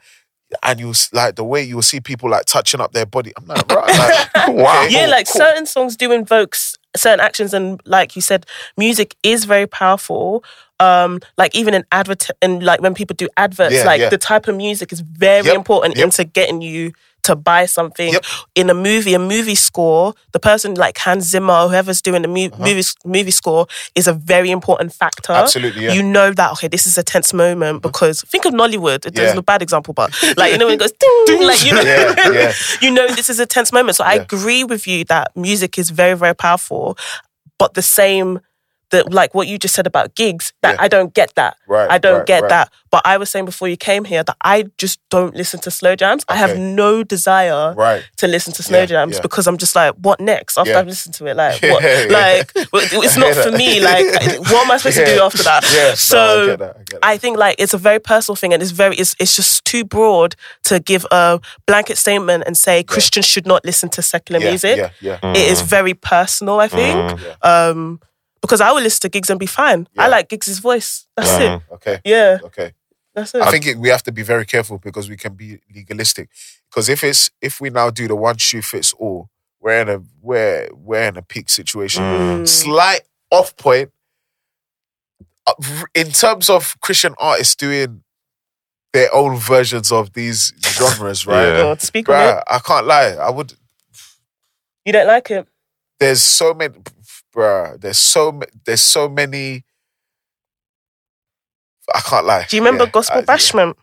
and 0.63 0.79
you 0.79 0.89
s- 0.91 1.09
like 1.13 1.35
the 1.35 1.43
way 1.43 1.63
you 1.63 1.75
will 1.75 1.81
see 1.83 1.99
people 1.99 2.29
like 2.29 2.45
touching 2.45 2.79
up 2.81 2.91
their 2.93 3.05
body. 3.05 3.31
I'm 3.37 3.45
like, 3.47 3.71
right, 3.71 4.29
like, 4.35 4.47
Wow. 4.55 4.83
Yeah, 4.89 5.01
cool, 5.03 5.11
like 5.11 5.27
cool. 5.31 5.39
certain 5.41 5.65
songs 5.65 5.95
do 5.95 6.11
invoke 6.11 6.55
certain 6.95 7.19
actions, 7.19 7.53
and 7.53 7.81
like 7.85 8.15
you 8.15 8.21
said, 8.21 8.45
music 8.77 9.15
is 9.23 9.45
very 9.45 9.67
powerful. 9.67 10.43
Um, 10.79 11.21
like 11.37 11.55
even 11.55 11.73
in 11.73 11.85
advert, 11.91 12.29
and 12.41 12.61
like 12.63 12.81
when 12.81 12.93
people 12.93 13.15
do 13.15 13.29
adverts, 13.37 13.75
Yeah, 13.75 13.85
like 13.85 14.01
yeah. 14.01 14.09
the 14.09 14.17
type 14.17 14.47
of 14.47 14.55
music 14.55 14.91
is 14.91 14.99
very 15.01 15.45
Yep, 15.45 15.55
important 15.55 15.95
yep. 15.97 16.05
into 16.05 16.23
getting 16.25 16.61
you 16.61 16.91
to 17.25 17.35
buy 17.35 17.65
something. 17.65 18.13
Yep. 18.13 18.25
In 18.55 18.69
a 18.69 18.73
movie, 18.73 19.13
a 19.13 19.19
movie 19.19 19.55
score, 19.55 20.13
the 20.31 20.39
person 20.39 20.73
like 20.75 20.97
Hans 20.97 21.25
Zimmer, 21.25 21.53
or 21.53 21.67
whoever's 21.69 22.01
doing 22.01 22.21
the 22.21 22.27
mu- 22.27 22.49
movie 22.57 22.83
movie 23.05 23.31
score, 23.31 23.67
is 23.95 24.07
a 24.07 24.13
very 24.13 24.49
important 24.51 24.93
factor. 24.93 25.33
Uh-huh. 25.33 25.43
Absolutely, 25.43 25.83
yeah. 25.83 25.89
Uh-huh. 25.89 25.97
You 25.97 26.03
know 26.03 26.31
that 26.31 26.51
okay, 26.53 26.67
this 26.67 26.85
is 26.87 26.97
a 26.97 27.03
tense 27.03 27.33
moment 27.33 27.81
because 27.81 28.21
think 28.23 28.45
of 28.45 28.53
Nollywood. 28.53 29.15
Yeah. 29.15 29.33
no 29.33 29.41
bad 29.41 29.61
example, 29.61 29.93
but 29.93 30.11
like 30.37 30.51
you 30.53 30.57
know 30.57 30.65
when 30.65 30.75
it 30.75 30.79
goes 30.79 30.93
ding, 31.27 31.43
like 31.47 31.63
you 31.65 31.73
know, 31.75 31.81
Yeah, 31.81 32.31
yeah. 32.31 32.53
you 32.81 32.91
know 32.91 33.07
this 33.09 33.29
is 33.29 33.39
a 33.39 33.45
tense 33.45 33.71
moment. 33.71 33.95
So 33.97 34.03
I 34.03 34.13
agree 34.15 34.63
with 34.63 34.87
you 34.87 35.03
that 35.05 35.35
music 35.35 35.77
is 35.77 35.89
very, 35.89 36.15
very 36.15 36.35
powerful, 36.35 36.97
but 37.59 37.73
the 37.73 37.81
same 37.81 38.39
that 38.91 39.11
like 39.11 39.33
what 39.33 39.47
you 39.47 39.57
just 39.57 39.73
said 39.75 39.87
about 39.87 40.15
Giggs, 40.15 40.53
that 40.61 40.75
Yeah. 40.75 40.81
I 40.83 40.87
don't 40.87 41.13
get 41.13 41.33
that. 41.35 41.57
Right, 41.67 41.89
I 41.89 41.97
don't 41.97 42.19
right, 42.19 42.25
get 42.27 42.41
right. 42.43 42.49
that. 42.49 42.71
But 42.91 43.01
I 43.05 43.17
was 43.17 43.29
saying 43.29 43.45
before 43.45 43.67
you 43.67 43.75
came 43.77 44.05
here 44.05 44.23
that 44.23 44.37
I 44.43 44.65
just 44.77 44.99
don't 45.09 45.35
listen 45.35 45.59
to 45.61 45.71
slow 45.71 45.95
jams. 45.95 46.23
I 46.29 46.35
have 46.37 46.57
no 46.57 47.03
desire 47.03 47.73
Right. 47.73 48.03
to 48.17 48.27
listen 48.27 48.53
to 48.53 48.63
slow 48.63 48.79
Yeah, 48.79 48.85
jams 48.85 49.15
yeah. 49.15 49.21
because 49.21 49.47
I'm 49.47 49.57
just 49.57 49.75
like, 49.75 49.95
what 49.95 50.19
next? 50.19 50.57
After 50.57 50.71
Yeah. 50.71 50.79
I've 50.79 50.87
listened 50.87 51.15
to 51.15 51.25
it, 51.25 51.35
like, 51.35 51.61
Yeah, 51.61 51.71
what? 51.73 51.83
yeah. 51.83 52.05
Like, 52.09 52.51
it's 53.05 53.17
not 53.17 53.33
for 53.35 53.51
me. 53.51 53.79
Like, 53.81 54.05
what 54.51 54.65
am 54.65 54.71
I 54.71 54.77
supposed 54.77 54.97
to 54.97 55.05
do 55.05 55.21
after 55.21 55.43
that? 55.43 55.63
Yeah, 55.73 55.83
no, 55.83 55.89
I 55.89 55.93
so 55.95 56.45
get 56.47 56.59
that, 56.59 56.69
I 56.69 56.77
get 56.79 56.89
that. 56.89 56.99
I 57.03 57.17
think 57.17 57.37
like 57.37 57.55
it's 57.59 57.73
a 57.73 57.77
very 57.77 57.99
personal 57.99 58.35
thing 58.35 58.53
and 58.53 58.61
it's 58.61 58.71
very 58.71 58.95
it's 58.95 59.15
it's 59.19 59.35
just 59.35 59.65
too 59.65 59.83
broad 59.83 60.35
to 60.63 60.79
give 60.79 61.05
a 61.11 61.39
blanket 61.65 61.97
statement 61.97 62.43
and 62.47 62.55
say 62.55 62.83
Christians 62.83 63.25
should 63.25 63.45
not 63.47 63.65
listen 63.65 63.89
to 63.89 64.01
secular 64.01 64.39
yeah, 64.41 64.49
music. 64.49 64.77
Yeah, 64.77 65.17
yeah. 65.21 65.31
It 65.33 65.51
is 65.51 65.61
very 65.61 65.93
personal, 65.93 66.59
I 66.59 66.67
think. 66.67 67.19
Yeah. 67.19 67.35
Um 67.69 67.99
because 68.45 68.61
I 68.61 68.71
will 68.71 68.81
listen 68.81 69.01
to 69.01 69.09
Giggs 69.09 69.29
and 69.29 69.39
be 69.39 69.45
fine. 69.45 69.87
I 69.97 70.07
like 70.07 70.29
Giggs' 70.29 70.59
voice. 70.59 71.07
That's 71.15 71.29
Mhm. 71.31 71.57
it. 71.57 71.63
Okay. 71.73 71.99
Yeah, 72.05 72.37
Okay. 72.43 72.73
that's 73.13 73.33
it. 73.35 73.41
I 73.41 73.51
think 73.51 73.65
it, 73.67 73.77
we 73.77 73.89
have 73.89 74.03
to 74.03 74.11
be 74.11 74.23
very 74.23 74.45
careful 74.45 74.77
because 74.77 75.09
we 75.09 75.17
can 75.17 75.33
be 75.33 75.59
legalistic. 75.73 76.29
Because 76.69 76.89
if 76.89 77.03
it's 77.03 77.29
if 77.41 77.59
we 77.61 77.69
now 77.69 77.89
do 77.89 78.07
the 78.07 78.15
one 78.15 78.37
shoe 78.37 78.61
fits 78.61 78.93
all, 78.93 79.29
we're 79.61 79.81
in 79.81 79.89
a 79.89 80.01
we're 80.21 80.69
we're 80.73 81.07
in 81.07 81.17
a 81.17 81.21
peak 81.21 81.49
situation. 81.49 82.03
Mm. 82.03 82.47
Slight 82.47 83.01
off 83.31 83.55
point 83.57 83.91
uh, 85.47 85.53
in 85.93 86.11
terms 86.11 86.49
of 86.49 86.79
Christian 86.81 87.13
artists 87.19 87.55
doing 87.55 88.01
their 88.93 89.13
own 89.13 89.37
versions 89.37 89.91
of 89.91 90.13
these 90.13 90.53
genres, 90.61 91.25
right? 91.27 91.47
Yeah. 91.47 91.61
God, 91.63 91.81
speak 91.81 92.07
on 92.09 92.15
Bruh, 92.15 92.37
it. 92.37 92.43
I 92.47 92.59
can't 92.59 92.85
lie. 92.87 93.15
I 93.19 93.29
would. 93.29 93.53
You 94.85 94.93
don't 94.93 95.07
like 95.07 95.31
it? 95.31 95.47
There's 95.99 96.21
so 96.21 96.53
many, 96.53 96.75
bruh. 97.35 97.79
There's 97.79 97.97
so 97.97 98.39
there's 98.65 98.81
so 98.81 99.09
many 99.09 99.63
I 101.93 101.99
can't 102.01 102.25
lie. 102.25 102.45
Do 102.49 102.55
you 102.55 102.61
remember 102.63 102.85
Yeah, 102.85 102.89
Gospel 102.91 103.17
I- 103.17 103.19
yeah. 103.19 103.25
Bashment? 103.25 103.73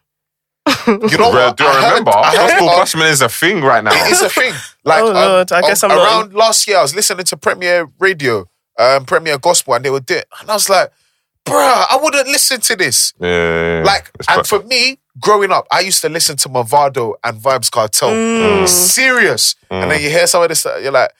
You 0.87 0.99
know 1.19 1.31
Bro, 1.33 1.47
what? 1.49 1.57
do 1.57 1.65
I, 1.67 1.73
heard- 1.75 1.89
remember? 1.91 2.11
I 2.15 2.37
heard 2.37 2.49
Gospel 2.59 2.69
of- 2.71 2.79
bashment 2.89 3.11
is 3.11 3.21
a 3.23 3.29
thing 3.29 3.61
right 3.63 3.83
now. 3.85 3.93
It 3.93 4.13
is 4.13 4.23
a 4.23 4.29
thing. 4.29 4.55
Like, 4.85 5.03
Oh, 5.05 5.09
um, 5.09 5.15
Lord, 5.15 5.53
I 5.53 5.61
guess 5.63 5.83
um, 5.83 5.91
I'm 5.93 5.99
not- 5.99 6.07
around 6.07 6.35
last 6.35 6.67
year. 6.67 6.79
I 6.79 6.83
was 6.83 6.95
listening 6.95 7.25
to 7.27 7.37
Premier 7.37 7.89
Radio, 7.99 8.47
um, 8.79 9.05
Premier 9.05 9.39
Gospel, 9.39 9.75
and 9.75 9.85
they 9.85 9.91
were 9.91 10.01
doing, 10.01 10.23
and 10.41 10.51
I 10.51 10.55
was 10.55 10.69
like, 10.69 10.91
bruh, 11.45 11.55
I 11.91 11.99
wouldn't 12.01 12.29
listen 12.29 12.61
to 12.61 12.77
this. 12.77 13.13
Yeah. 13.21 13.83
Like, 13.85 14.11
It's 14.19 14.29
and 14.29 14.35
quite- 14.37 14.47
for 14.47 14.63
me, 14.67 14.99
growing 15.21 15.51
up, 15.53 15.67
I 15.71 15.81
used 15.81 16.01
to 16.03 16.09
listen 16.09 16.37
to 16.39 16.49
Mavado 16.49 17.15
and 17.25 17.39
Vybz 17.41 17.71
Kartel. 17.71 18.11
Mm. 18.11 18.69
Serious. 18.69 19.55
And 19.71 19.87
Mm. 19.87 19.89
then 19.95 20.01
you 20.03 20.11
hear 20.11 20.27
some 20.27 20.43
of 20.43 20.49
this, 20.49 20.65
you're 20.65 20.93
like, 20.93 21.11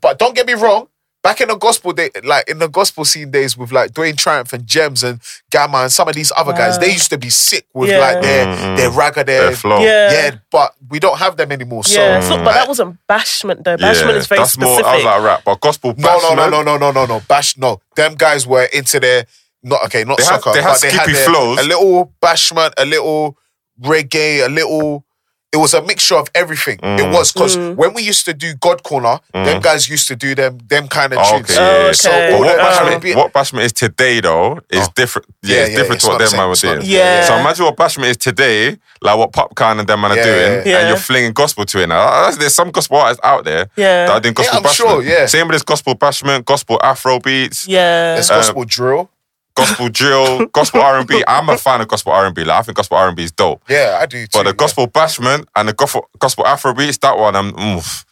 but 0.00 0.18
don't 0.18 0.34
get 0.34 0.46
me 0.46 0.54
wrong. 0.54 0.88
Back 1.24 1.40
in 1.40 1.48
the 1.48 1.56
gospel 1.56 1.92
day, 1.94 2.10
like 2.22 2.46
in 2.50 2.58
the 2.58 2.68
gospel 2.68 3.04
scene 3.06 3.30
days 3.30 3.56
with 3.56 3.72
like 3.72 3.92
Dwayne 3.92 4.12
Tryumf 4.14 4.52
and 4.52 4.66
Gems 4.66 5.02
and 5.02 5.20
Gamma 5.50 5.78
and 5.78 5.90
some 5.90 6.06
of 6.06 6.14
these 6.14 6.30
other 6.36 6.52
guys, 6.52 6.78
they 6.78 6.92
used 6.92 7.08
to 7.10 7.16
be 7.18 7.30
sick 7.30 7.66
with 7.72 7.88
Yeah. 7.88 7.98
like 7.98 8.20
their 8.20 8.44
Mm, 8.46 8.76
their 8.76 8.90
ragga, 8.90 9.24
Their 9.24 9.40
their, 9.46 9.52
flow. 9.56 9.80
Yeah. 9.80 10.12
yeah, 10.12 10.30
but 10.52 10.74
we 10.90 11.00
don't 11.00 11.16
have 11.18 11.38
them 11.38 11.50
anymore. 11.50 11.82
So 11.84 11.98
yeah, 11.98 12.20
so, 12.20 12.36
but 12.44 12.52
that 12.52 12.68
wasn't 12.68 12.98
bashment 13.08 13.64
though. 13.64 13.78
Bashment 13.78 14.12
Yeah, 14.12 14.16
is 14.18 14.26
very 14.26 14.38
that's 14.40 14.52
specific. 14.52 14.84
more. 14.84 14.92
I 14.92 14.96
was 14.96 15.04
like 15.04 15.22
rap, 15.22 15.40
but 15.46 15.60
gospel 15.60 15.94
no, 15.96 16.18
no, 16.18 16.34
no, 16.34 16.50
no, 16.50 16.62
no, 16.62 16.76
no, 16.76 16.90
no, 16.92 17.06
no. 17.06 17.20
Bash, 17.26 17.56
no. 17.56 17.80
Them 17.96 18.16
guys 18.16 18.46
were 18.46 18.64
into 18.74 19.00
their 19.00 19.24
not 19.62 19.82
okay, 19.86 20.04
not 20.04 20.18
They 20.18 20.24
had- 20.24 20.42
soccer, 20.42 20.52
they 20.52 20.60
had 20.62 20.72
but 20.72 20.80
they 20.82 20.90
had 20.90 20.96
skippy 21.04 21.12
their, 21.14 21.24
flows. 21.26 21.58
a 21.58 21.62
little 21.62 22.12
bashment, 22.22 22.72
a 22.76 22.84
little 22.84 23.38
reggae, 23.80 24.44
a 24.44 24.48
little. 24.50 25.06
It 25.54 25.58
was 25.64 25.72
a 25.72 25.82
mixture 25.82 26.16
of 26.16 26.26
everything. 26.34 26.78
Mm. 26.78 26.98
It 26.98 27.08
was 27.16 27.32
because 27.32 27.56
Mm. 27.56 27.76
when 27.76 27.90
we 27.94 28.02
used 28.02 28.24
to 28.26 28.34
do 28.34 28.54
God 28.66 28.82
Corner, 28.82 29.16
them 29.32 29.60
guys 29.68 29.88
used 29.88 30.08
to 30.08 30.16
do 30.16 30.34
them 30.34 30.58
them 30.68 30.88
kind 30.88 31.12
of 31.12 31.18
Oh, 31.22 31.30
tunes. 31.38 31.50
okay, 31.50 31.54
yeah, 31.54 31.86
yeah. 31.86 31.92
So 31.92 32.10
Okay. 32.10 32.30
But 32.32 32.38
what 32.40 32.56
the 32.56 32.62
Um, 32.64 32.68
bashment, 33.02 33.16
what 33.16 33.32
bashment 33.32 33.62
is 33.68 33.72
today 33.72 34.20
though 34.20 34.58
is 34.78 34.86
Oh. 34.88 34.92
different. 35.00 35.26
Yeah, 35.42 35.54
Yeah, 35.56 35.60
it's 35.62 35.70
yeah, 35.70 35.76
different 35.78 35.94
it's 35.98 36.04
to 36.04 36.10
what 36.10 36.18
not 36.20 36.24
the 36.24 36.30
them 36.36 36.48
man 36.48 36.56
same, 36.56 36.70
were 36.70 36.76
doing. 36.76 36.88
the. 36.90 36.96
Yeah. 36.98 37.26
So 37.28 37.36
imagine 37.36 37.64
what 37.66 37.76
bashment 37.76 38.08
is 38.10 38.16
today, 38.16 38.76
like 39.00 39.16
what 39.16 39.30
Popcaan 39.32 39.78
and 39.78 39.86
them 39.88 40.00
man 40.00 40.10
are 40.12 40.16
Yeah, 40.16 40.24
doing, 40.24 40.52
yeah, 40.52 40.62
yeah. 40.66 40.78
and 40.80 40.88
you're 40.88 40.96
flinging 41.08 41.32
gospel 41.32 41.64
to 41.66 41.78
it 41.82 41.86
now. 41.88 42.30
There's 42.32 42.54
some 42.54 42.70
gospel 42.70 42.98
artists 42.98 43.20
out 43.22 43.44
there 43.44 43.66
Yeah. 43.76 44.06
that 44.06 44.10
are 44.16 44.20
doing 44.20 44.34
gospel 44.34 44.56
I'm 44.58 44.64
bashment. 44.64 44.74
sure, 44.76 45.02
yeah. 45.02 45.26
Same 45.26 45.46
with 45.46 45.54
this 45.54 45.62
gospel 45.62 45.94
bashment, 45.94 46.44
gospel 46.44 46.80
Afro 46.82 47.20
beats, 47.20 47.66
yeah. 47.68 48.14
There's 48.14 48.28
gospel 48.30 48.64
drill. 48.64 49.08
Gospel 49.54 49.88
drill, 49.88 50.46
gospel 50.46 50.80
R 50.80 50.98
and 50.98 51.08
B. 51.08 51.22
I'm 51.26 51.48
a 51.48 51.56
fan 51.58 51.80
of 51.80 51.88
gospel 51.88 52.12
R 52.12 52.26
and 52.26 52.34
B. 52.34 52.44
Like 52.44 52.58
I 52.58 52.62
think 52.62 52.76
gospel 52.76 52.96
R 52.96 53.08
and 53.08 53.16
B 53.16 53.24
is 53.24 53.32
dope. 53.32 53.62
Yeah, 53.68 53.98
I 54.00 54.06
do 54.06 54.22
too. 54.26 54.28
But 54.32 54.42
the 54.44 54.50
yeah. 54.50 54.54
gospel 54.56 54.86
bashment 54.88 55.46
and 55.56 55.68
the 55.68 55.72
gospel 55.72 56.08
gospel 56.18 56.46
Afro 56.46 56.74
beats, 56.74 56.98
that 56.98 57.16
one, 57.18 57.34
I'm. 57.36 57.58
oof. 57.58 58.04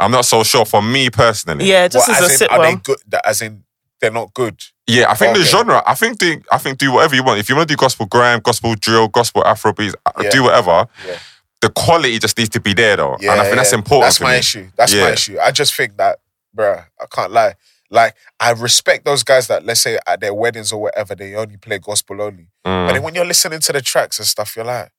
I'm 0.00 0.12
not 0.12 0.24
so 0.26 0.44
sure 0.44 0.64
for 0.64 0.80
me 0.80 1.10
personally. 1.10 1.64
yeah, 1.64 1.88
just 1.88 2.06
What, 2.06 2.18
as 2.22 2.28
a 2.28 2.32
in, 2.32 2.38
sit 2.38 2.52
are 2.52 2.62
they 2.62 2.68
one. 2.74 2.78
good? 2.84 2.98
that- 3.08 3.26
As 3.26 3.42
in, 3.42 3.64
they're 4.00 4.12
not 4.12 4.32
good. 4.32 4.62
Yeah, 4.86 5.10
I 5.10 5.14
think 5.14 5.36
the 5.36 5.42
genre. 5.42 5.82
I 5.84 5.94
think 5.94 6.18
do. 6.18 6.40
I 6.52 6.58
think 6.58 6.78
do 6.78 6.92
whatever 6.92 7.16
you 7.16 7.24
want. 7.24 7.40
If 7.40 7.48
you 7.48 7.56
want 7.56 7.68
to 7.68 7.72
do 7.74 7.76
gospel 7.76 8.06
grime, 8.06 8.38
gospel 8.40 8.74
drill, 8.76 9.08
gospel 9.08 9.44
Afro 9.44 9.72
beats, 9.72 9.96
uh, 10.06 10.12
Yeah. 10.22 10.30
do 10.30 10.44
whatever. 10.44 10.86
Yeah. 11.06 11.18
The 11.60 11.70
quality 11.70 12.16
just 12.20 12.38
needs 12.38 12.50
to 12.50 12.60
be 12.60 12.72
there 12.74 12.96
though, 12.96 13.16
Yeah, 13.18 13.32
and 13.32 13.40
I 13.40 13.44
think 13.44 13.56
that's 13.56 13.72
important. 13.72 14.04
That's 14.06 14.20
my 14.20 14.32
me. 14.34 14.38
issue. 14.38 14.68
That's 14.76 14.94
my 14.94 15.10
issue. 15.10 15.36
I 15.42 15.50
just 15.50 15.74
think 15.74 15.96
that, 15.96 16.20
bruh, 16.56 16.84
I 17.00 17.04
can't 17.10 17.32
lie. 17.32 17.54
Like, 17.90 18.14
I 18.38 18.50
respect 18.52 19.04
those 19.04 19.22
guys 19.22 19.46
that, 19.48 19.64
let's 19.64 19.80
say, 19.80 19.98
at 20.06 20.20
their 20.20 20.34
weddings 20.34 20.72
or 20.72 20.80
whatever, 20.82 21.14
they 21.14 21.34
only 21.34 21.56
play 21.56 21.78
gospel 21.78 22.20
only. 22.20 22.48
But 22.64 22.70
Mm. 22.70 22.92
then 22.92 23.02
when 23.02 23.14
you're 23.14 23.24
listening 23.24 23.60
to 23.60 23.72
the 23.72 23.80
tracks 23.80 24.18
and 24.18 24.26
stuff, 24.28 24.54
you're 24.56 24.64
like, 24.64 24.90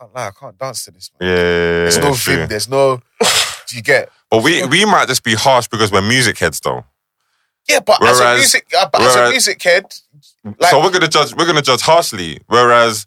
I 0.00 0.04
can't 0.04 0.14
lie, 0.14 0.26
I 0.28 0.30
can't 0.30 0.58
dance 0.58 0.84
to 0.84 0.90
this. 0.90 1.10
Man. 1.18 1.28
Yeah, 1.30 1.34
There's 1.36 1.98
no 1.98 2.14
true. 2.14 2.36
vim, 2.36 2.48
there's 2.48 2.68
no. 2.68 3.00
Do 3.66 3.76
you 3.76 3.82
get? 3.82 4.10
But 4.30 4.42
we 4.42 4.62
we 4.66 4.84
might 4.84 5.08
just 5.08 5.24
be 5.24 5.34
harsh 5.34 5.68
because 5.68 5.90
we're 5.90 6.02
music 6.02 6.38
heads 6.38 6.60
though. 6.60 6.84
Yeah, 7.66 7.80
but 7.80 8.02
as 8.02 8.20
a 8.20 8.34
music, 8.34 8.66
uh, 8.78 8.86
but 8.92 9.00
as 9.00 9.16
a 9.16 9.30
music 9.30 9.62
head, 9.62 9.84
like, 10.44 10.70
so 10.70 10.82
we're 10.82 10.90
gonna 10.90 11.08
judge. 11.08 11.34
We're 11.34 11.46
gonna 11.46 11.62
judge 11.62 11.80
harshly. 11.80 12.38
Whereas 12.46 13.06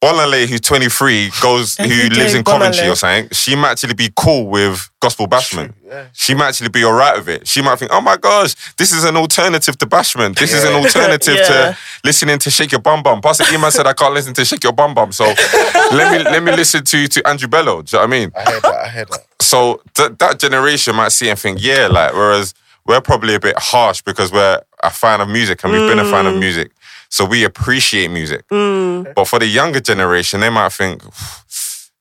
Bonale, 0.00 0.46
who's 0.46 0.60
23, 0.62 1.30
goes 1.42 1.76
who 1.76 1.84
Every 1.84 2.08
lives 2.08 2.32
day, 2.32 2.38
in 2.38 2.44
Coventry 2.44 2.80
Bonale. 2.80 2.92
or 2.92 2.96
something. 2.96 3.28
She 3.32 3.54
might 3.54 3.72
actually 3.72 3.92
be 3.94 4.10
cool 4.16 4.46
with 4.46 4.88
gospel 5.00 5.28
bashment. 5.28 5.74
yeah. 5.86 6.06
She 6.14 6.34
might 6.34 6.48
actually 6.48 6.70
be 6.70 6.84
alright 6.84 7.18
with 7.18 7.28
it. 7.28 7.46
She 7.46 7.60
might 7.60 7.78
think, 7.78 7.90
oh 7.92 8.00
my 8.00 8.16
gosh, 8.16 8.54
this 8.76 8.92
is 8.92 9.04
an 9.04 9.16
alternative 9.18 9.76
to 9.76 9.86
bashment. 9.86 10.38
This 10.38 10.54
is 10.54 10.64
an 10.64 10.72
alternative 10.82 11.36
Yeah. 11.36 11.44
to 11.72 11.78
listening 12.02 12.38
to 12.38 12.50
Shake 12.50 12.72
Your 12.72 12.80
Bum 12.80 13.02
Bum. 13.02 13.20
Pastor 13.20 13.44
Iman 13.52 13.70
said 13.70 13.86
I 13.86 13.92
can't 13.92 14.14
listen 14.14 14.32
to 14.34 14.44
Shake 14.44 14.64
Your 14.64 14.72
Bum 14.72 14.94
Bum. 14.94 15.12
So 15.12 15.24
let 15.92 16.12
me 16.16 16.24
let 16.30 16.42
me 16.42 16.52
listen 16.52 16.82
to 16.84 17.06
to 17.06 17.28
Andrew 17.28 17.48
Bello. 17.48 17.82
Do 17.82 17.96
you 17.96 18.02
know 18.02 18.08
what 18.08 18.14
I 18.16 18.18
mean? 18.20 18.32
I 18.36 18.50
heard 18.50 18.62
that. 18.62 18.74
I 18.74 18.88
heard 18.88 19.08
that. 19.10 19.26
So 19.42 19.82
th- 19.94 20.12
that 20.18 20.38
generation 20.38 20.96
might 20.96 21.12
see 21.12 21.28
and 21.28 21.38
think, 21.38 21.62
yeah, 21.62 21.88
like, 21.88 22.14
whereas 22.14 22.54
we're 22.86 23.00
probably 23.02 23.34
a 23.34 23.40
bit 23.40 23.58
harsh 23.58 24.00
because 24.00 24.32
we're 24.32 24.60
a 24.82 24.90
fan 24.90 25.20
of 25.20 25.28
music 25.28 25.62
and 25.62 25.72
we've 25.72 25.88
been 25.88 25.98
a 25.98 26.10
fan 26.10 26.24
of 26.26 26.34
music. 26.36 26.70
So 27.10 27.24
we 27.24 27.44
appreciate 27.44 28.08
music. 28.08 28.46
Mm. 28.48 29.14
But 29.14 29.26
for 29.26 29.38
the 29.38 29.46
younger 29.46 29.80
generation, 29.80 30.40
they 30.40 30.48
might 30.48 30.72
think, 30.72 31.02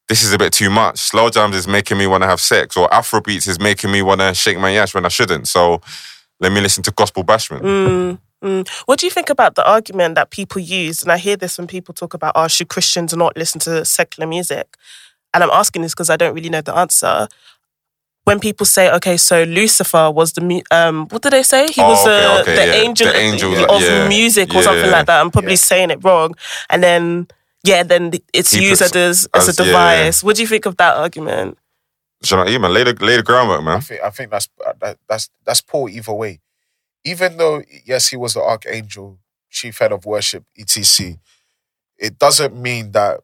this 0.07 0.24
is 0.24 0.34
a 0.34 0.38
bit 0.38 0.53
too 0.53 0.70
much. 0.70 0.99
Slow 0.99 1.30
jams 1.30 1.55
is 1.55 1.68
making 1.68 1.97
me 1.97 2.07
want 2.07 2.24
to 2.24 2.28
have 2.28 2.39
sex, 2.39 2.78
or 2.78 2.91
Afro 2.93 3.22
beats 3.22 3.47
is 3.47 3.60
making 3.60 3.91
me 3.91 4.01
want 4.01 4.22
to 4.22 4.34
shake 4.34 4.57
my 4.57 4.72
ass 4.76 4.93
when 4.93 5.05
I 5.05 5.10
shouldn't. 5.10 5.47
So 5.47 5.82
let 6.39 6.51
me 6.51 6.62
listen 6.62 6.84
to 6.84 6.91
gospel 6.91 7.24
bashment. 7.24 7.62
Mm, 7.62 8.20
mm. 8.43 8.70
What 8.86 8.99
do 8.99 9.05
you 9.05 9.12
think 9.12 9.30
about 9.30 9.55
the 9.55 9.68
argument 9.68 10.16
that 10.16 10.30
people 10.30 10.62
use? 10.62 11.03
And 11.03 11.12
I 11.12 11.18
hear 11.18 11.36
this 11.36 11.57
when 11.57 11.68
people 11.68 11.93
talk 11.93 12.14
about, 12.14 12.34
oh, 12.36 12.47
should 12.47 12.70
Christians 12.70 13.16
not 13.16 13.36
listen 13.36 13.60
to 13.62 13.84
secular 13.86 14.28
music? 14.28 14.78
And 15.34 15.43
I'm 15.43 15.51
asking 15.51 15.84
this 15.84 15.93
because 15.93 16.10
I 16.10 16.18
don't 16.18 16.34
really 16.34 16.49
know 16.49 16.62
the 16.62 16.76
answer. 16.76 17.28
When 18.30 18.39
people 18.39 18.65
say, 18.65 18.91
okay, 18.97 19.17
so 19.17 19.43
Lucifer 19.43 20.09
was 20.11 20.34
the, 20.34 20.41
mu- 20.41 20.61
um, 20.71 21.07
what 21.09 21.21
did 21.23 21.34
they 21.34 21.43
say? 21.43 21.67
He 21.71 21.82
Oh, 21.82 21.89
was 21.89 22.05
okay, 22.07 22.25
uh, 22.25 22.41
okay, 22.41 22.55
the 22.55 22.65
yeah. 22.67 22.84
angel, 22.84 23.07
The 23.07 23.17
angel, 23.17 23.51
of, 23.53 23.59
like, 23.59 23.69
of 23.71 23.82
yeah, 23.82 24.07
music 24.07 24.53
or 24.55 24.61
something 24.61 24.91
like 24.91 25.05
that. 25.07 25.19
I'm 25.21 25.32
probably 25.32 25.51
yeah. 25.59 25.69
saying 25.71 25.89
it 25.91 26.03
wrong. 26.03 26.34
And 26.69 26.84
then, 26.84 27.27
yeah, 27.63 27.84
then 27.84 28.11
it's 28.34 28.51
He 28.53 28.69
used 28.69 28.82
puts- 28.82 28.95
as, 28.95 29.27
as, 29.34 29.47
as- 29.49 29.59
a 29.59 29.63
yeah. 29.63 29.67
device. 29.67 30.23
What 30.23 30.36
do 30.36 30.41
you 30.43 30.47
think 30.47 30.65
of 30.67 30.77
that 30.77 30.95
argument? 30.95 31.57
Do 32.21 32.27
you 32.30 32.36
know 32.38 32.43
what 32.43 32.49
I 32.49 32.51
mean? 32.51 32.61
man? 32.61 32.73
Lay 32.73 32.84
the, 32.84 32.93
lay 33.05 33.15
the 33.17 33.23
groundwork, 33.23 33.61
I 33.61 33.63
man. 33.63 33.82
think 33.82 34.01
I 34.03 34.09
think 34.09 34.30
that's 34.32 34.49
uh, 34.65 34.73
that, 34.82 34.97
that's 35.07 35.30
that's 35.45 35.61
poor 35.61 35.88
either 35.89 36.13
way. 36.13 36.41
Even 37.05 37.38
though 37.38 37.63
yes, 37.86 38.09
he 38.09 38.17
was 38.17 38.34
the 38.34 38.41
archangel, 38.41 39.17
chief 39.49 39.80
head 39.80 39.91
of 39.93 40.05
worship, 40.05 40.43
etc. 40.57 41.15
It 41.97 42.19
doesn't 42.19 42.55
mean 42.55 42.91
that 42.91 43.21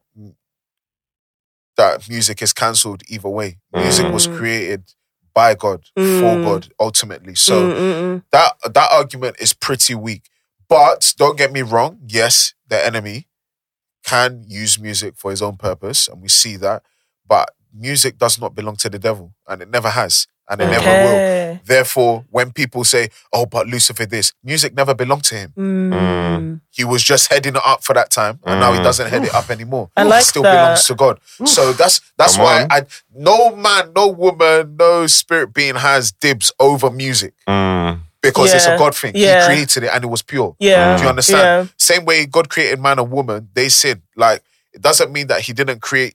that 1.76 2.08
music 2.08 2.42
is 2.42 2.52
cancelled 2.52 3.02
either 3.08 3.28
way. 3.28 3.58
Music 3.72 4.06
was 4.12 4.26
Mm. 4.26 4.36
created 4.36 4.94
by 5.34 5.54
God 5.54 5.84
for 5.94 6.36
Mm. 6.36 6.44
God 6.44 6.68
ultimately. 6.80 7.34
So 7.34 7.68
Mm, 7.68 7.74
mm, 7.76 7.94
mm. 8.02 8.22
that 8.32 8.54
that 8.74 8.90
argument 8.92 9.36
is 9.40 9.52
pretty 9.52 9.94
weak. 9.94 10.30
But 10.68 11.14
don't 11.18 11.38
get 11.38 11.52
me 11.52 11.62
wrong. 11.62 12.00
Yes, 12.06 12.54
the 12.68 12.84
enemy 12.84 13.28
can 14.04 14.44
use 14.48 14.78
music 14.78 15.16
for 15.16 15.30
his 15.30 15.42
own 15.42 15.56
purpose, 15.56 16.08
and 16.08 16.22
we 16.22 16.28
see 16.28 16.56
that. 16.56 16.82
But 17.26 17.50
music 17.78 18.18
does 18.18 18.40
not 18.40 18.54
belong 18.54 18.76
to 18.76 18.88
the 18.90 18.98
devil, 18.98 19.32
and 19.48 19.62
it 19.62 19.70
never 19.70 19.90
has, 19.90 20.26
and 20.48 20.60
it 20.60 20.66
never 20.66 20.84
will. 20.86 21.60
Therefore, 21.64 22.24
when 22.30 22.52
people 22.52 22.84
say, 22.84 23.08
"Oh, 23.32 23.46
but 23.46 23.66
Lucifer, 23.66 24.06
this 24.06 24.32
music 24.44 24.74
never 24.74 24.94
belonged 24.94 25.24
to 25.24 25.34
him. 25.34 25.52
Mm. 25.56 26.60
He 26.70 26.84
was 26.84 27.02
just 27.02 27.32
heading 27.32 27.56
it 27.56 27.62
up 27.64 27.82
for 27.82 27.94
that 27.94 28.10
time, 28.10 28.38
and 28.44 28.60
now 28.60 28.72
he 28.72 28.78
Mm. 28.78 28.84
doesn't 28.84 29.08
head 29.10 29.24
it 29.24 29.34
up 29.34 29.50
anymore. 29.50 29.90
I 29.96 30.06
it 30.06 30.22
still 30.22 30.42
that. 30.42 30.52
belongs 30.54 30.84
to 30.86 30.94
God. 30.94 31.18
So 31.44 31.72
that's 31.72 32.00
that's 32.16 32.36
Come 32.36 32.44
why 32.44 32.62
on. 32.62 32.68
I 32.72 32.86
no 33.14 33.56
man, 33.56 33.92
no 33.94 34.08
woman, 34.08 34.76
no 34.78 35.06
spirit 35.06 35.52
being 35.54 35.76
has 35.76 36.12
dibs 36.12 36.52
over 36.60 36.90
music 36.90 37.34
Mm. 37.48 38.00
because 38.20 38.52
it's 38.54 38.66
a 38.66 38.76
God 38.78 38.94
thing. 38.94 39.12
Yeah. 39.14 39.40
He 39.40 39.46
created 39.46 39.84
it 39.84 39.90
and 39.92 40.04
it 40.04 40.08
was 40.08 40.22
pure. 40.22 40.54
Yeah. 40.58 40.96
Do 40.96 41.04
you 41.04 41.08
understand? 41.08 41.68
Yeah. 41.68 41.72
Same 41.78 42.04
way 42.04 42.26
God 42.26 42.48
created 42.48 42.80
man 42.80 42.98
and 42.98 43.10
woman, 43.10 43.48
they 43.54 43.68
sin. 43.68 44.02
Like 44.14 44.42
it 44.72 44.82
doesn't 44.82 45.10
mean 45.12 45.26
that 45.28 45.40
He 45.42 45.52
didn't 45.54 45.80
create 45.80 46.14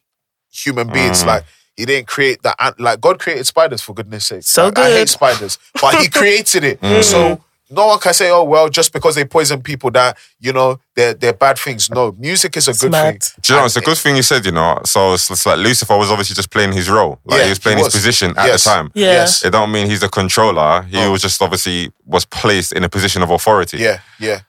human 0.52 0.88
beings. 0.88 1.24
Mm. 1.24 1.28
Like 1.28 1.43
He 1.78 1.86
didn't 1.86 2.08
create 2.08 2.41
that. 2.43 2.56
ant- 2.60 2.80
Like 2.80 3.02
God 3.02 3.20
created 3.20 3.45
spiders 3.47 3.82
for 3.82 3.93
goodness 3.93 4.28
sake. 4.28 4.43
So 4.43 4.66
Like, 4.66 4.78
I 4.80 4.89
hate 4.91 5.10
spiders, 5.10 5.58
but 5.82 5.95
He 5.95 6.08
created 6.20 6.64
it. 6.64 6.82
Mm. 6.82 7.04
So 7.04 7.43
no 7.74 7.88
one 7.88 7.99
can 7.99 8.14
say, 8.14 8.30
"Oh 8.30 8.43
well," 8.43 8.68
just 8.68 8.91
because 8.91 9.16
they 9.16 9.24
poison 9.24 9.62
people, 9.62 9.91
that 9.91 10.18
you 10.41 10.52
know 10.52 10.78
they're 10.93 11.14
they're 11.14 11.32
bad 11.32 11.58
things. 11.58 11.89
No, 11.89 12.12
music 12.20 12.58
is 12.58 12.68
a 12.68 12.74
good 12.74 12.91
mad. 12.91 13.24
thing. 13.24 13.39
Do 13.41 13.54
you 13.54 13.60
know, 13.60 13.66
it's 13.66 13.78
a 13.78 13.82
good 13.82 13.97
thing 13.97 14.18
you 14.18 14.24
said, 14.24 14.45
you 14.45 14.52
know. 14.52 14.82
So 14.84 15.14
it's, 15.14 15.32
it's 15.32 15.45
like 15.45 15.58
Lucifer 15.58 15.97
was 15.97 16.12
obviously 16.12 16.36
just 16.36 16.49
playing 16.52 16.74
his 16.74 16.89
role. 16.89 17.22
Like 17.24 17.38
Yeah, 17.38 17.43
he 17.45 17.49
was 17.52 17.60
playing 17.60 17.78
he 17.78 17.86
his 17.86 17.93
position 17.93 18.32
at 18.38 18.45
Yes. 18.47 18.66
the 18.66 18.70
time. 18.72 18.91
Yeah. 18.93 19.06
Yes. 19.14 19.45
It 19.45 19.52
don't 19.52 19.72
mean 19.72 19.89
he's 19.89 20.02
the 20.02 20.10
controller. 20.10 20.82
He 20.82 20.97
No. 20.97 21.12
was 21.14 21.22
just 21.22 21.41
obviously 21.41 21.93
was 22.06 22.26
placed 22.26 22.74
in 22.74 22.84
a 22.84 22.89
position 22.89 23.22
of 23.24 23.30
authority. 23.30 23.78
Yeah, 23.78 23.99
yeah. 24.20 24.41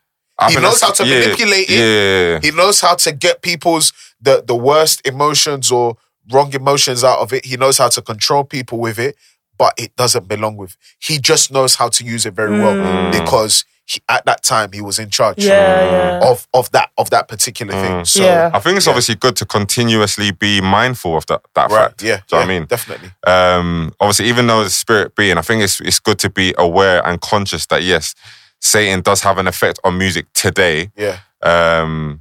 I 0.46 0.50
He 0.50 0.56
knows 0.60 0.80
that's- 0.80 0.98
how 0.98 1.04
to 1.04 1.10
yeah, 1.10 1.20
manipulate 1.20 1.70
it. 1.70 1.78
Yeah. 1.78 2.40
He 2.42 2.50
knows 2.56 2.80
how 2.80 2.94
to 2.96 3.12
get 3.12 3.42
people's 3.42 3.92
the 4.20 4.42
the 4.46 4.54
worst 4.56 5.00
emotions 5.06 5.70
or 5.72 5.96
wrong 6.30 6.52
emotions 6.54 7.02
out 7.04 7.18
of 7.18 7.32
it. 7.32 7.44
He 7.44 7.56
knows 7.56 7.78
how 7.78 7.88
to 7.88 8.02
control 8.02 8.44
people 8.44 8.78
with 8.78 8.98
it, 8.98 9.16
but 9.58 9.74
it 9.76 9.94
doesn't 9.96 10.28
belong 10.28 10.56
with. 10.56 10.76
He 11.00 11.18
just 11.18 11.50
knows 11.50 11.74
how 11.76 11.88
to 11.88 12.04
use 12.04 12.26
it 12.26 12.34
very 12.34 12.58
well 12.60 12.74
Mm. 12.76 13.12
because 13.12 13.64
he, 13.84 14.00
at 14.08 14.24
that 14.26 14.44
time 14.44 14.70
he 14.72 14.80
was 14.80 15.00
in 15.00 15.10
charge 15.10 15.38
Yeah, 15.44 15.90
yeah. 16.20 16.30
of 16.30 16.46
of 16.54 16.70
that 16.70 16.90
of 16.96 17.10
that 17.10 17.26
particular 17.26 17.72
thing. 17.72 17.92
Mm. 18.02 18.06
So 18.06 18.22
Yeah. 18.22 18.50
I 18.54 18.60
think 18.60 18.76
it's 18.76 18.86
Yeah. 18.86 18.92
obviously 18.92 19.16
good 19.16 19.34
to 19.36 19.44
continuously 19.44 20.30
be 20.30 20.60
mindful 20.60 21.16
of 21.16 21.26
that 21.26 21.40
that 21.56 21.68
right, 21.70 21.88
fact. 21.88 22.02
yeah, 22.02 22.06
Do 22.06 22.08
you 22.08 22.18
know 22.18 22.22
yeah, 22.30 22.38
what 22.38 22.44
I 22.44 22.46
mean? 22.58 22.64
definitely. 22.66 23.10
um, 23.26 23.92
obviously, 23.98 24.26
even 24.28 24.46
though 24.46 24.62
it's 24.62 24.76
spirit 24.76 25.16
being, 25.16 25.36
I 25.38 25.42
think 25.42 25.62
it's 25.64 25.80
it's 25.80 25.98
good 25.98 26.18
to 26.20 26.30
be 26.30 26.54
aware 26.56 27.04
and 27.04 27.20
conscious 27.20 27.66
that 27.66 27.82
yes, 27.82 28.14
Satan 28.62 29.00
does 29.02 29.20
have 29.22 29.38
an 29.38 29.48
effect 29.48 29.78
on 29.84 29.98
music 29.98 30.26
today. 30.32 30.90
Yeah, 30.96 31.18
Um, 31.42 32.20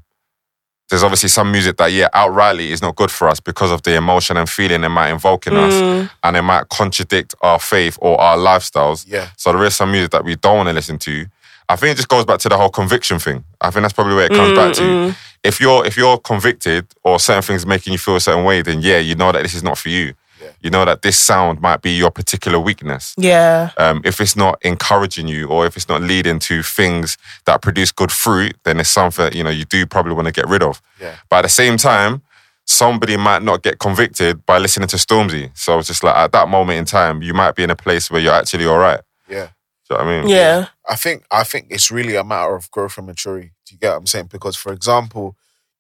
there's 0.90 1.04
obviously 1.04 1.30
some 1.30 1.50
music 1.52 1.78
that, 1.78 1.94
yeah, 1.94 2.10
outrightly 2.14 2.70
is 2.72 2.82
not 2.82 2.96
good 2.98 3.12
for 3.12 3.30
us 3.30 3.40
because 3.40 3.72
of 3.72 3.82
the 3.84 3.96
emotion 3.96 4.36
and 4.36 4.50
feeling 4.50 4.84
it 4.84 4.90
might 4.90 5.10
invoke 5.12 5.48
in 5.48 5.56
us, 5.56 6.10
and 6.24 6.36
it 6.36 6.42
might 6.42 6.68
contradict 6.68 7.34
our 7.42 7.60
faith 7.60 7.98
or 8.02 8.20
our 8.20 8.36
lifestyles. 8.38 9.06
Yeah. 9.08 9.30
So 9.38 9.54
there 9.54 9.64
is 9.64 9.76
some 9.76 9.92
music 9.92 10.12
that 10.12 10.26
we 10.26 10.36
don't 10.36 10.58
want 10.58 10.68
to 10.68 10.74
listen 10.74 10.98
to. 11.00 11.28
I 11.70 11.78
think 11.78 11.94
it 11.94 11.96
just 11.96 12.10
goes 12.10 12.26
back 12.26 12.40
to 12.40 12.50
the 12.50 12.58
whole 12.58 12.70
conviction 12.70 13.20
thing. 13.20 13.46
I 13.62 13.70
think 13.72 13.84
that's 13.84 13.94
probably 13.94 14.16
where 14.16 14.26
it 14.26 14.34
comes 14.34 14.54
back 14.58 14.74
to. 14.74 15.16
If 15.44 15.62
you're 15.62 15.86
if 15.86 15.96
you're 15.96 16.18
convicted 16.18 16.86
or 17.04 17.20
certain 17.20 17.44
things 17.44 17.66
making 17.66 17.94
you 17.94 18.00
feel 18.00 18.16
a 18.18 18.20
certain 18.20 18.44
way, 18.44 18.62
then 18.62 18.82
yeah, 18.82 18.98
you 18.98 19.16
know 19.16 19.32
that 19.32 19.44
this 19.44 19.54
is 19.54 19.64
not 19.64 19.78
for 19.78 19.90
you. 19.90 20.14
You 20.62 20.70
know 20.70 20.86
that 20.86 21.02
this 21.02 21.18
sound 21.18 21.62
might 21.62 21.82
be 21.82 21.92
your 21.92 22.12
particular 22.12 22.60
weakness. 22.60 23.14
Yeah. 23.18 23.72
Um, 23.78 24.02
if 24.04 24.20
it's 24.22 24.36
not 24.36 24.64
encouraging 24.64 25.28
you 25.28 25.48
or 25.48 25.66
if 25.66 25.76
it's 25.76 25.90
not 25.90 26.02
leading 26.02 26.40
to 26.40 26.64
things 26.64 27.18
that 27.46 27.62
produce 27.62 27.92
good 27.92 28.12
fruit, 28.12 28.56
then 28.64 28.80
it's 28.80 28.90
something 28.90 29.34
you 29.34 29.44
know 29.44 29.50
you 29.50 29.66
do 29.66 29.86
probably 29.86 30.14
want 30.14 30.28
to 30.28 30.32
get 30.32 30.48
rid 30.48 30.64
of. 30.64 30.82
Yeah. 31.00 31.16
But 31.30 31.38
at 31.38 31.42
the 31.44 31.50
same 31.50 31.78
time, 31.78 32.22
somebody 32.66 33.18
might 33.18 33.44
not 33.44 33.64
get 33.64 33.80
convicted 33.80 34.46
by 34.46 34.58
listening 34.58 34.88
to 34.90 34.98
Stormzy. 34.98 35.56
So 35.58 35.80
it's 35.80 35.88
just 35.88 36.04
like 36.04 36.16
at 36.16 36.32
that 36.32 36.48
moment 36.48 36.80
in 36.80 36.86
time, 36.86 37.22
you 37.22 37.34
might 37.34 37.56
be 37.56 37.64
in 37.64 37.70
a 37.70 37.76
place 37.76 38.10
where 38.10 38.22
you're 38.22 38.34
actually 38.34 38.66
all 38.66 38.78
right. 38.78 39.02
Yeah. 39.28 39.50
Do 39.90 39.96
you 39.96 39.98
know 39.98 40.06
what 40.06 40.14
I 40.14 40.22
mean? 40.22 40.30
Yeah. 40.30 40.68
I 40.88 40.96
think 40.96 41.26
I 41.32 41.44
think 41.44 41.68
it's 41.70 41.92
really 41.92 42.16
a 42.16 42.24
matter 42.24 42.56
of 42.56 42.70
growth 42.72 42.98
and 42.98 43.08
maturity. 43.08 43.52
Do 43.66 43.76
you 43.76 43.80
get 43.80 43.92
what 43.92 43.98
I'm 43.98 44.08
saying? 44.08 44.28
Because 44.32 44.56
for 44.56 44.72
example, 44.72 45.36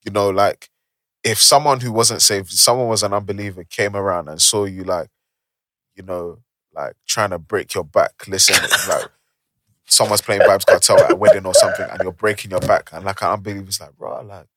you 0.05 0.11
know, 0.11 0.29
like 0.29 0.69
if 1.23 1.39
someone 1.39 1.79
who 1.81 1.91
wasn't 1.91 2.21
saved, 2.21 2.49
someone 2.51 2.87
was 2.87 3.03
an 3.03 3.13
unbeliever, 3.13 3.63
came 3.63 3.95
around 3.95 4.27
and 4.29 4.41
saw 4.41 4.65
you 4.65 4.83
like, 4.83 5.09
you 5.95 6.03
know, 6.03 6.39
like 6.73 6.93
trying 7.07 7.29
to 7.31 7.39
break 7.39 7.73
your 7.73 7.83
back, 7.83 8.27
listen, 8.27 8.55
like 8.87 9.05
someone's 9.85 10.21
playing 10.21 10.43
Vybz 10.43 10.65
Kartel 10.65 11.03
at 11.03 11.11
a 11.11 11.15
wedding 11.15 11.45
or 11.45 11.53
something, 11.53 11.87
and 11.89 12.01
you're 12.01 12.11
breaking 12.11 12.51
your 12.51 12.61
back, 12.61 12.89
and 12.93 13.05
like 13.05 13.21
an 13.21 13.29
unbeliever's 13.29 13.79
like, 13.81 13.95
bro, 13.97 14.21
like, 14.23 14.47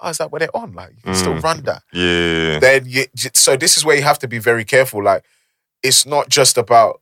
oh, 0.00 0.08
is 0.10 0.18
that 0.18 0.30
what 0.32 0.40
they're 0.40 0.56
on? 0.56 0.72
Like, 0.72 0.90
you 0.96 1.02
can 1.02 1.14
still 1.14 1.34
Mm. 1.34 1.42
run 1.44 1.62
that 1.62 1.82
Yeah. 1.92 2.58
then 2.58 2.84
you, 2.86 3.04
so 3.34 3.56
this 3.56 3.76
is 3.76 3.84
where 3.84 3.96
you 3.96 4.02
have 4.02 4.18
to 4.20 4.28
be 4.28 4.38
very 4.38 4.64
careful 4.64 5.02
like 5.02 5.24
it's 5.82 6.04
not 6.06 6.28
just 6.28 6.56
about 6.58 7.00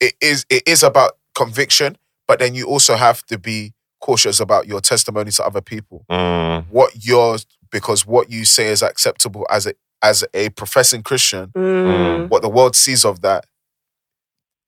it 0.00 0.14
is 0.20 0.46
it 0.48 0.62
is 0.66 0.82
about 0.82 1.12
conviction 1.34 1.96
but 2.26 2.38
then 2.38 2.54
you 2.54 2.66
also 2.66 2.96
have 2.96 3.24
to 3.26 3.38
be 3.38 3.72
cautious 4.00 4.40
about 4.40 4.66
your 4.66 4.80
testimony 4.80 5.30
to 5.30 5.44
other 5.44 5.60
people 5.60 6.04
Mm, 6.10 6.66
what 6.68 7.04
your 7.04 7.38
because 7.72 8.06
what 8.06 8.30
you 8.30 8.44
say 8.44 8.68
is 8.68 8.82
acceptable 8.82 9.46
as 9.50 9.66
a 9.66 9.74
as 10.02 10.24
a 10.34 10.48
professing 10.50 11.02
christian 11.02 11.48
Mm. 11.56 12.28
what 12.30 12.42
the 12.42 12.48
world 12.48 12.74
sees 12.76 13.04
of 13.04 13.20
that 13.22 13.44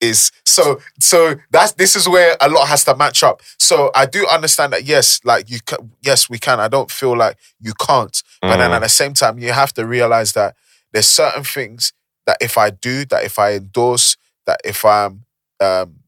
is 0.01 0.33
so 0.45 0.81
so 0.99 1.37
that's 1.53 1.73
this 1.73 1.95
is 1.95 2.09
where 2.09 2.37
a 2.41 2.49
lot 2.49 2.67
has 2.67 2.85
to 2.85 2.95
match 2.97 3.23
up 3.23 3.41
so 3.59 3.91
i 3.95 4.05
do 4.05 4.27
understand 4.27 4.73
that 4.73 4.85
yes 4.85 5.21
like 5.25 5.49
you 5.49 5.59
ca- 5.65 5.79
yes 6.03 6.29
we 6.29 6.39
can 6.39 6.59
i 6.59 6.67
don't 6.69 6.91
feel 6.91 7.17
like 7.17 7.37
you 7.61 7.73
can't 7.75 8.23
but 8.41 8.57
then 8.57 8.71
Mm. 8.71 8.77
at 8.77 8.83
the 8.83 8.89
same 8.89 9.15
time 9.15 9.39
you 9.39 9.53
have 9.53 9.73
to 9.75 9.87
realize 9.87 10.33
that 10.33 10.57
there's 10.93 11.07
certain 11.07 11.45
things 11.45 11.93
that 12.27 12.37
if 12.41 12.59
i 12.59 12.69
do 12.71 13.05
that 13.07 13.25
if 13.25 13.39
i 13.39 13.53
endorse 13.55 14.17
that 14.47 14.61
if 14.65 14.85
i'm 14.85 15.25
um 15.61 16.01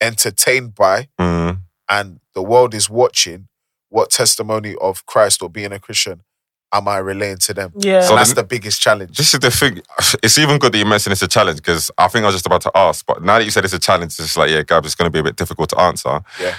entertained 0.00 0.74
by 0.74 1.08
mm, 1.20 1.58
and 1.88 2.20
the 2.34 2.42
world 2.42 2.74
is 2.74 2.90
watching 2.90 3.48
what 3.88 4.10
testimony 4.10 4.74
of 4.80 5.06
christ 5.06 5.42
or 5.42 5.48
being 5.48 5.72
a 5.72 5.78
christian 5.78 6.22
am 6.72 6.86
i 6.88 6.98
relating 6.98 7.38
to 7.38 7.54
them 7.54 7.72
Yeah. 7.76 8.02
So 8.02 8.10
and 8.10 8.18
that's 8.18 8.30
then- 8.34 8.44
the 8.44 8.48
biggest 8.48 8.80
challenge 8.80 9.16
This 9.16 9.32
is 9.34 9.40
the 9.40 9.50
thing. 9.50 9.80
It's 10.22 10.36
even 10.38 10.58
good 10.58 10.72
that 10.72 10.78
you 10.78 10.84
mentioned 10.86 11.12
it's 11.12 11.22
a 11.22 11.28
challenge 11.28 11.58
because 11.58 11.90
I 11.98 12.08
think 12.08 12.24
I 12.24 12.26
was 12.26 12.34
just 12.34 12.46
about 12.46 12.60
to 12.62 12.70
ask, 12.74 13.04
but 13.06 13.22
now 13.22 13.38
that 13.38 13.44
you 13.44 13.50
said 13.50 13.64
it's 13.64 13.72
a 13.74 13.78
challenge, 13.78 14.12
it's 14.12 14.16
just 14.18 14.36
like, 14.36 14.50
yeah, 14.50 14.62
Gab, 14.62 14.84
it's 14.84 14.94
going 14.94 15.06
to 15.10 15.12
be 15.12 15.20
a 15.20 15.22
bit 15.22 15.36
difficult 15.36 15.70
to 15.70 15.80
answer. 15.80 16.20
Yeah. 16.40 16.54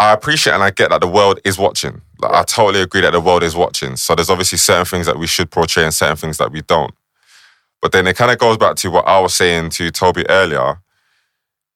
I 0.00 0.12
appreciate 0.12 0.52
and 0.54 0.62
I 0.64 0.70
get 0.70 0.90
that 0.90 1.00
the 1.00 1.06
world 1.06 1.38
is 1.44 1.58
watching. 1.58 2.02
Like, 2.18 2.32
I 2.32 2.42
totally 2.42 2.82
agree 2.82 3.02
that 3.02 3.12
the 3.12 3.20
world 3.20 3.44
is 3.44 3.54
watching. 3.54 3.94
So 3.96 4.16
there's 4.16 4.30
obviously 4.30 4.58
certain 4.58 4.84
things 4.84 5.06
that 5.06 5.16
we 5.18 5.28
should 5.28 5.50
portray 5.50 5.84
and 5.84 5.94
certain 5.94 6.16
things 6.16 6.38
that 6.38 6.50
we 6.50 6.62
don't. 6.62 6.92
But 7.80 7.92
then 7.92 8.06
it 8.08 8.16
kind 8.16 8.32
of 8.32 8.38
goes 8.38 8.56
back 8.58 8.74
to 8.76 8.90
what 8.90 9.06
I 9.06 9.20
was 9.20 9.32
saying 9.34 9.70
to 9.70 9.90
Toby 9.92 10.28
earlier. 10.28 10.80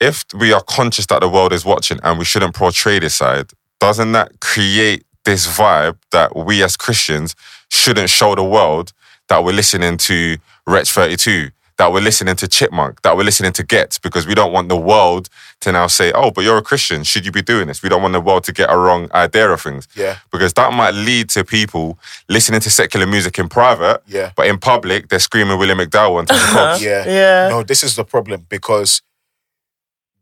If 0.01 0.25
we 0.35 0.53
are 0.53 0.61
conscious 0.63 1.07
that 1.07 1.21
the 1.21 1.29
world 1.29 1.53
is 1.53 1.65
watching 1.65 2.01
and 2.03 2.19
we 2.19 2.25
shouldn't 2.25 2.55
portray 2.55 2.99
this 2.99 3.15
side, 3.15 3.51
doesn't 3.79 4.11
that 4.13 4.41
create 4.41 5.06
this 5.27 5.47
vibe 5.47 5.99
that 6.12 6.35
we 6.35 6.62
as 6.62 6.77
Christians 6.77 7.35
shouldn't 7.68 8.09
show 8.09 8.35
the 8.35 8.45
world 8.45 8.93
that 9.29 9.45
we're 9.45 9.53
listening 9.53 9.99
to 9.99 10.39
Wretch 10.66 10.91
32, 10.91 11.51
that 11.79 11.93
we're 11.93 12.01
listening 12.01 12.37
to 12.37 12.49
Chipmunk, 12.49 13.03
that 13.03 13.16
we're 13.16 13.24
listening 13.24 13.53
to 13.53 13.64
Get, 13.64 13.99
because 14.03 14.24
we 14.27 14.35
don't 14.35 14.53
want 14.53 14.68
the 14.68 14.77
world 14.77 15.29
to 15.61 15.72
now 15.72 15.89
say, 15.89 16.12
oh, 16.12 16.31
but 16.31 16.45
you're 16.45 16.57
a 16.57 16.62
Christian. 16.62 17.03
Should 17.03 17.27
you 17.27 17.33
be 17.33 17.43
doing 17.43 17.66
this? 17.66 17.83
We 17.83 17.89
don't 17.89 18.03
want 18.03 18.14
the 18.14 18.20
world 18.20 18.45
to 18.45 18.53
get 18.53 18.70
a 18.72 18.79
wrong 18.79 19.11
idea 19.12 19.51
of 19.51 19.61
things. 19.61 19.89
yeah 19.97 20.18
Because 20.31 20.53
that 20.55 20.72
might 20.72 20.95
lead 20.95 21.29
to 21.31 21.45
people 21.45 21.99
listening 22.29 22.61
to 22.61 22.70
secular 22.70 23.07
music 23.07 23.39
in 23.39 23.49
private, 23.49 24.03
yeah 24.07 24.31
but 24.37 24.47
in 24.47 24.59
public, 24.59 25.09
they're 25.09 25.18
screaming 25.18 25.59
William 25.59 25.79
McDowell 25.79 26.20
and 26.20 26.29
Tasha 26.29 26.53
Cobbs. 26.53 26.83
Yeah. 26.83 27.05
Yeah. 27.07 27.49
No, 27.49 27.62
this 27.62 27.83
is 27.83 27.97
the 27.97 28.05
problem 28.05 28.47
because 28.49 29.03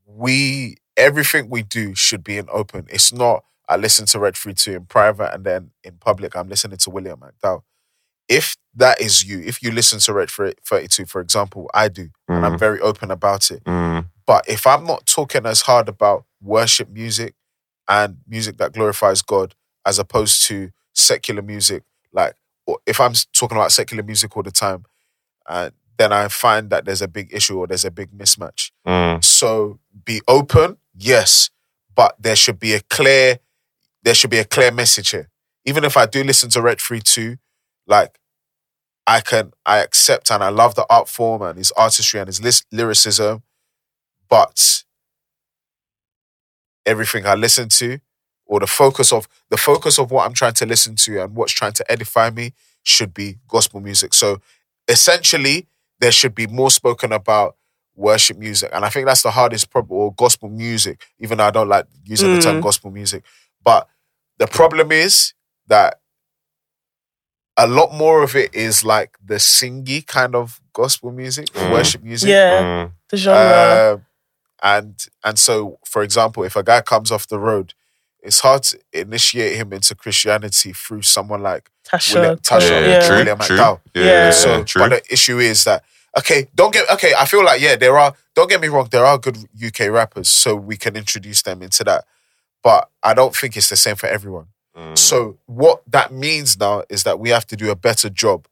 we 0.06 0.78
everything 0.96 1.50
we 1.50 1.62
do 1.62 1.94
should 1.94 2.24
be 2.24 2.38
in 2.38 2.46
open. 2.50 2.86
It's 2.88 3.12
not 3.12 3.44
I 3.68 3.76
listen 3.76 4.06
to 4.06 4.18
Wretch 4.18 4.36
32 4.38 4.72
in 4.72 4.84
private 4.86 5.32
and 5.34 5.44
then 5.44 5.70
in 5.82 5.94
public 5.98 6.36
I'm 6.36 6.48
listening 6.48 6.78
to 6.78 6.90
William 6.90 7.20
McDowell. 7.20 7.62
If 8.28 8.56
that 8.76 9.00
is 9.00 9.24
you, 9.24 9.40
if 9.40 9.62
you 9.62 9.70
listen 9.70 9.98
to 10.00 10.12
Wretch 10.14 10.30
32, 10.32 11.04
for 11.06 11.20
example, 11.20 11.70
I 11.74 11.88
do, 11.88 12.08
and 12.28 12.44
I'm 12.46 12.58
very 12.58 12.80
open 12.80 13.10
about 13.10 13.50
it. 13.50 13.62
Mm, 13.64 14.06
But 14.26 14.48
if 14.48 14.66
I'm 14.66 14.84
not 14.84 15.06
talking 15.06 15.44
as 15.46 15.62
hard 15.62 15.88
about 15.88 16.24
worship 16.42 16.88
music 16.90 17.34
and 17.88 18.18
music 18.26 18.56
that 18.58 18.72
glorifies 18.72 19.20
God 19.22 19.54
as 19.86 19.98
opposed 19.98 20.46
to 20.46 20.70
secular 20.94 21.42
music, 21.42 21.82
like 22.12 22.34
or 22.66 22.78
if 22.86 22.98
I'm 22.98 23.12
talking 23.34 23.58
about 23.58 23.72
secular 23.72 24.02
music 24.02 24.34
all 24.36 24.42
the 24.42 24.50
time, 24.50 24.84
uh, 25.46 25.70
then 25.98 26.12
I 26.12 26.28
find 26.28 26.70
that 26.70 26.86
there's 26.86 27.02
a 27.02 27.08
big 27.08 27.32
issue 27.32 27.58
or 27.58 27.66
there's 27.66 27.84
a 27.84 27.90
big 27.90 28.10
mismatch. 28.10 28.70
mm, 28.86 29.22
So 29.22 29.78
be 30.06 30.22
open, 30.26 30.78
yes, 30.96 31.50
but 31.94 32.16
there 32.18 32.34
should 32.36 32.58
be 32.58 32.72
a 32.72 32.80
clear, 32.80 33.38
there 34.04 34.14
should 34.14 34.30
be 34.30 34.38
a 34.38 34.44
clear 34.44 34.70
message 34.70 35.10
here. 35.10 35.28
Even 35.64 35.84
if 35.84 35.96
I 35.96 36.06
do 36.06 36.22
listen 36.22 36.50
to 36.50 36.62
Wretch 36.62 36.82
32, 36.82 37.36
like 37.86 38.18
I 39.06 39.20
can, 39.20 39.52
I 39.66 39.78
accept 39.78 40.30
and 40.30 40.42
I 40.44 40.50
love 40.50 40.74
the 40.74 40.86
art 40.90 41.08
form 41.08 41.42
and 41.42 41.58
his 41.58 41.72
artistry 41.72 42.20
and 42.20 42.26
his 42.28 42.42
lis- 42.42 42.64
lyricism, 42.70 43.42
but 44.28 44.84
everything 46.86 47.26
I 47.26 47.34
listen 47.34 47.68
to, 47.70 47.98
or 48.46 48.60
the 48.60 48.66
focus 48.66 49.12
of 49.12 49.26
the 49.50 49.56
focus 49.56 49.98
of 49.98 50.10
what 50.10 50.26
I'm 50.26 50.34
trying 50.34 50.52
to 50.54 50.66
listen 50.66 50.96
to 50.96 51.22
and 51.22 51.34
what's 51.34 51.52
trying 51.52 51.72
to 51.74 51.90
edify 51.90 52.30
me 52.30 52.52
should 52.82 53.14
be 53.14 53.38
gospel 53.48 53.80
music. 53.80 54.12
So 54.12 54.40
essentially, 54.86 55.66
there 56.00 56.12
should 56.12 56.34
be 56.34 56.46
more 56.46 56.70
spoken 56.70 57.12
about 57.12 57.56
worship 57.96 58.36
music. 58.36 58.70
And 58.74 58.84
I 58.84 58.90
think 58.90 59.06
that's 59.06 59.22
the 59.22 59.30
hardest 59.30 59.70
problem, 59.70 59.98
or 59.98 60.12
gospel 60.14 60.50
music, 60.50 61.06
even 61.18 61.38
though 61.38 61.44
I 61.44 61.50
don't 61.50 61.68
like 61.68 61.86
using 62.04 62.34
the 62.34 62.40
term 62.40 62.60
Mm. 62.60 62.62
gospel 62.62 62.90
music. 62.90 63.24
But 63.62 63.88
the 64.38 64.46
problem 64.46 64.92
is 64.92 65.32
that 65.68 66.00
a 67.56 67.66
lot 67.66 67.92
more 67.94 68.22
of 68.22 68.34
it 68.34 68.54
is 68.54 68.84
like 68.84 69.16
the 69.24 69.36
singy 69.36 70.04
kind 70.06 70.34
of 70.34 70.60
gospel 70.72 71.12
music, 71.12 71.46
Mm. 71.52 71.70
worship 71.72 72.02
music. 72.02 72.28
Yeah. 72.30 72.62
mm, 72.62 72.92
The 73.10 73.16
genre. 73.16 73.92
Um, 73.94 74.06
and 74.62 75.06
and 75.22 75.38
so, 75.38 75.78
for 75.86 76.02
example, 76.02 76.42
if 76.44 76.56
a 76.56 76.62
guy 76.62 76.80
comes 76.80 77.12
off 77.12 77.26
the 77.28 77.38
road, 77.38 77.74
it's 78.20 78.40
hard 78.40 78.62
to 78.64 78.78
initiate 78.92 79.56
him 79.56 79.72
into 79.72 79.94
Christianity 79.94 80.72
through 80.72 81.02
someone 81.02 81.42
like 81.42 81.70
Tasha. 81.86 82.14
William, 82.14 82.38
Tasha, 82.38 82.70
yeah, 82.70 82.86
Yeah. 82.88 83.06
true, 83.06 83.16
William 83.18 83.38
true. 83.38 83.56
McDowell. 83.56 83.80
Yeah, 83.94 84.04
Yeah. 84.04 84.30
So, 84.30 84.64
true. 84.64 84.82
but 84.82 84.88
the 84.90 85.12
issue 85.12 85.38
is 85.38 85.64
that 85.64 85.84
okay, 86.18 86.48
don't 86.54 86.72
get 86.72 86.88
okay. 86.90 87.12
I 87.16 87.24
feel 87.26 87.44
like 87.44 87.60
yeah, 87.60 87.76
there 87.76 87.96
are. 87.98 88.14
Don't 88.34 88.48
get 88.50 88.60
me 88.60 88.66
wrong, 88.68 88.88
there 88.90 89.04
are 89.06 89.16
good 89.18 89.36
UK 89.64 89.90
rappers, 89.90 90.28
so 90.28 90.56
we 90.56 90.76
can 90.76 90.96
introduce 90.96 91.42
them 91.42 91.62
into 91.62 91.84
that. 91.84 92.04
But 92.64 92.88
I 93.02 93.14
don't 93.14 93.36
think 93.36 93.56
it's 93.56 93.68
the 93.68 93.76
same 93.76 93.94
for 93.96 94.06
everyone. 94.08 94.46
Mm. 94.76 94.98
So 94.98 95.38
what 95.46 95.82
that 95.88 96.12
means 96.12 96.58
now 96.58 96.82
is 96.88 97.04
that 97.04 97.20
we 97.20 97.28
have 97.28 97.46
to 97.48 97.56
do 97.56 97.70
a 97.70 97.76
better 97.76 98.08
job 98.10 98.48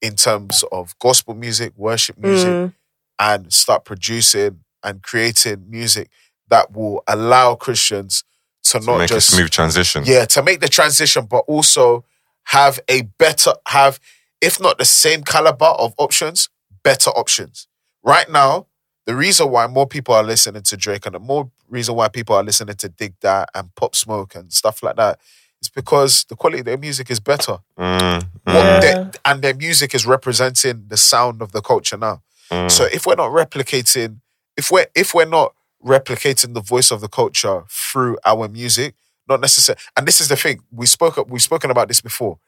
in 0.00 0.14
terms 0.14 0.64
of 0.72 0.96
gospel 1.00 1.34
music, 1.34 1.72
worship 1.76 2.16
music, 2.16 2.48
Mm. 2.48 2.74
and 3.18 3.52
start 3.52 3.84
producing 3.84 4.60
and 4.84 5.02
creating 5.02 5.64
music 5.68 6.08
that 6.48 6.72
will 6.72 7.02
allow 7.08 7.56
Christians 7.56 8.22
to 8.62 8.78
To 8.78 8.86
not 8.86 8.98
make 8.98 9.08
just 9.08 9.30
a 9.30 9.36
smooth 9.36 9.50
transition. 9.50 10.04
yeah 10.06 10.24
to 10.26 10.42
make 10.42 10.60
the 10.60 10.68
transition, 10.68 11.26
but 11.26 11.40
also 11.48 12.04
have 12.44 12.78
a 12.88 13.02
better 13.18 13.52
have 13.66 13.98
if 14.40 14.60
not 14.60 14.78
the 14.78 14.84
same 14.84 15.24
caliber 15.24 15.66
of 15.66 15.92
options, 15.98 16.48
better 16.84 17.10
options. 17.10 17.66
Right 18.04 18.30
now, 18.30 18.67
the 19.08 19.16
reason 19.16 19.50
why 19.50 19.66
more 19.66 19.86
people 19.86 20.14
are 20.14 20.22
listening 20.22 20.62
to 20.64 20.76
Drake 20.76 21.06
and 21.06 21.14
the 21.14 21.18
more 21.18 21.50
reason 21.70 21.94
why 21.94 22.08
people 22.08 22.36
are 22.36 22.42
listening 22.44 22.76
to 22.76 22.90
DigDat 22.90 23.46
and 23.54 23.74
Pop 23.74 23.96
Smoke 23.96 24.34
and 24.34 24.52
stuff 24.52 24.82
like 24.82 24.96
that 24.96 25.18
is 25.62 25.70
because 25.70 26.24
the 26.24 26.36
quality 26.36 26.58
of 26.60 26.66
their 26.66 26.76
music 26.76 27.10
is 27.10 27.18
better. 27.18 27.56
Mm, 27.78 28.26
What 28.44 28.66
mm, 28.66 28.80
their- 28.82 29.10
and 29.24 29.40
their 29.40 29.54
music 29.54 29.94
is 29.94 30.04
representing 30.06 30.84
the 30.88 30.98
sound 30.98 31.40
of 31.40 31.52
the 31.52 31.62
culture 31.62 31.96
now. 31.96 32.22
mm. 32.50 32.70
So 32.70 32.84
if 32.84 33.06
we're 33.06 33.14
not 33.14 33.30
replicating, 33.30 34.20
if 34.58 34.70
we're 34.70 34.88
if 34.94 35.14
we're 35.14 35.24
not 35.24 35.54
replicating 35.82 36.52
the 36.52 36.60
voice 36.60 36.90
of 36.90 37.00
the 37.00 37.08
culture 37.08 37.64
through 37.70 38.18
our 38.26 38.46
music, 38.46 38.94
not 39.26 39.40
necessarily. 39.40 39.80
And 39.96 40.06
this 40.06 40.20
is 40.20 40.28
the 40.28 40.36
thing 40.36 40.60
we 40.70 40.84
spoke. 40.86 41.16
We've 41.30 41.40
spoken 41.42 41.70
about 41.70 41.88
this 41.88 42.02
before. 42.02 42.40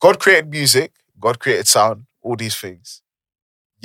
God 0.00 0.18
created 0.18 0.50
music. 0.50 0.92
God 1.18 1.38
created 1.38 1.66
sound. 1.66 2.04
All 2.20 2.36
these 2.36 2.56
things. 2.56 3.00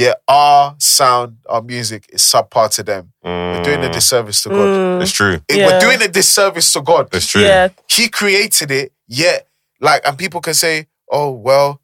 Yet 0.02 0.22
our 0.28 0.76
sound, 0.80 1.38
our 1.48 1.62
music 1.62 2.02
is 2.10 2.22
subpar 2.22 2.68
to 2.76 2.82
them. 2.84 3.04
We're 3.24 3.62
doing 3.64 3.84
a 3.86 3.90
Mm, 3.90 3.94
disservice 3.94 4.42
to 4.44 4.50
God. 4.50 4.70
Mm, 4.76 5.02
It's 5.04 5.12
true. 5.12 5.36
It- 5.48 5.58
Yeah. 5.58 5.68
We're 5.68 5.80
doing 5.80 6.02
a 6.02 6.08
disservice 6.08 6.74
to 6.74 6.82
God. 6.82 7.10
It's 7.14 7.28
true. 7.28 7.44
yeah, 7.44 7.68
He 7.88 8.10
created 8.10 8.72
it. 8.72 8.92
Yet, 9.08 9.48
like, 9.80 10.02
and 10.08 10.18
people 10.18 10.42
can 10.42 10.54
say, 10.56 10.88
"Oh 11.12 11.30
well." 11.32 11.80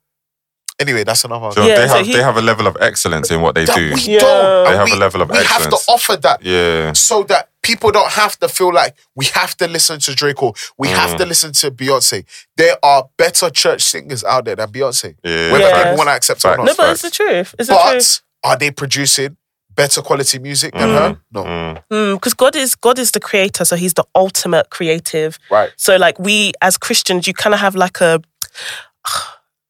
Anyway, 0.80 1.04
that's 1.04 1.24
another. 1.26 1.52
So 1.52 1.66
Yeah, 1.66 1.76
they 1.80 1.88
so 1.88 1.98
have 1.98 2.06
he- 2.06 2.14
they 2.14 2.22
have 2.24 2.38
a 2.38 2.42
level 2.42 2.66
of 2.68 2.78
excellence 2.82 3.30
in 3.32 3.42
what 3.42 3.54
they 3.56 3.66
that 3.66 3.76
do. 3.76 3.94
we 3.94 4.02
Yeah. 4.02 4.20
don't. 4.20 4.64
They 4.66 4.70
And 4.72 4.80
have 4.80 4.92
a 4.92 4.96
level 5.06 5.22
of 5.22 5.30
We 5.30 5.38
have 5.44 5.70
to 5.70 5.78
offer 5.88 6.16
that. 6.18 6.40
Yeah. 6.44 6.94
so 6.94 7.24
that 7.24 7.47
people 7.64 7.92
don't 7.92 8.12
have 8.12 8.38
to 8.40 8.48
feel 8.48 8.74
like 8.74 8.96
we 9.16 9.26
have 9.34 9.56
to 9.58 9.68
listen 9.68 10.00
to 10.00 10.16
Drake 10.16 10.42
or 10.42 10.54
we 10.78 10.88
have 10.90 11.12
Mm. 11.12 11.18
to 11.18 11.26
listen 11.26 11.52
to 11.54 11.72
Beyonce. 11.72 12.24
There 12.56 12.78
are 12.84 13.10
better 13.18 13.50
church 13.50 13.82
singers 13.84 14.24
out 14.24 14.46
there 14.46 14.56
than 14.56 14.70
Beyonce, 14.72 15.16
Yeah. 15.24 15.52
whether 15.52 15.66
Yeah. 15.68 15.78
people 15.84 15.98
want 15.98 16.10
to 16.10 16.14
accept 16.14 16.46
it 16.46 16.48
or 16.48 16.58
not. 16.58 16.66
no, 16.66 16.74
but 16.76 16.90
it's 16.92 17.02
the 17.02 17.10
truth. 17.12 17.56
It's 17.60 17.68
the 17.70 17.76
but 17.76 17.92
truth. 17.92 18.22
are 18.44 18.58
they 18.58 18.72
producing 18.72 19.36
better 19.76 20.02
quality 20.02 20.40
music 20.40 20.74
than 20.74 20.90
Mm. 20.90 20.98
her? 20.98 21.18
No. 21.32 21.44
Mm. 21.92 22.14
Because 22.16 22.34
God 22.34 22.56
is 22.56 22.74
God 22.76 22.98
is 23.00 23.12
the 23.12 23.20
creator, 23.20 23.66
so 23.66 23.76
He's 23.76 23.94
the 23.96 24.06
ultimate 24.16 24.70
creative. 24.70 25.38
Right. 25.52 25.72
So 25.78 25.98
like 25.98 26.18
we 26.20 26.54
as 26.62 26.78
Christians, 26.78 27.28
you 27.28 27.34
kind 27.34 27.54
of 27.54 27.60
have 27.60 27.76
like 27.76 28.00
a 28.02 28.22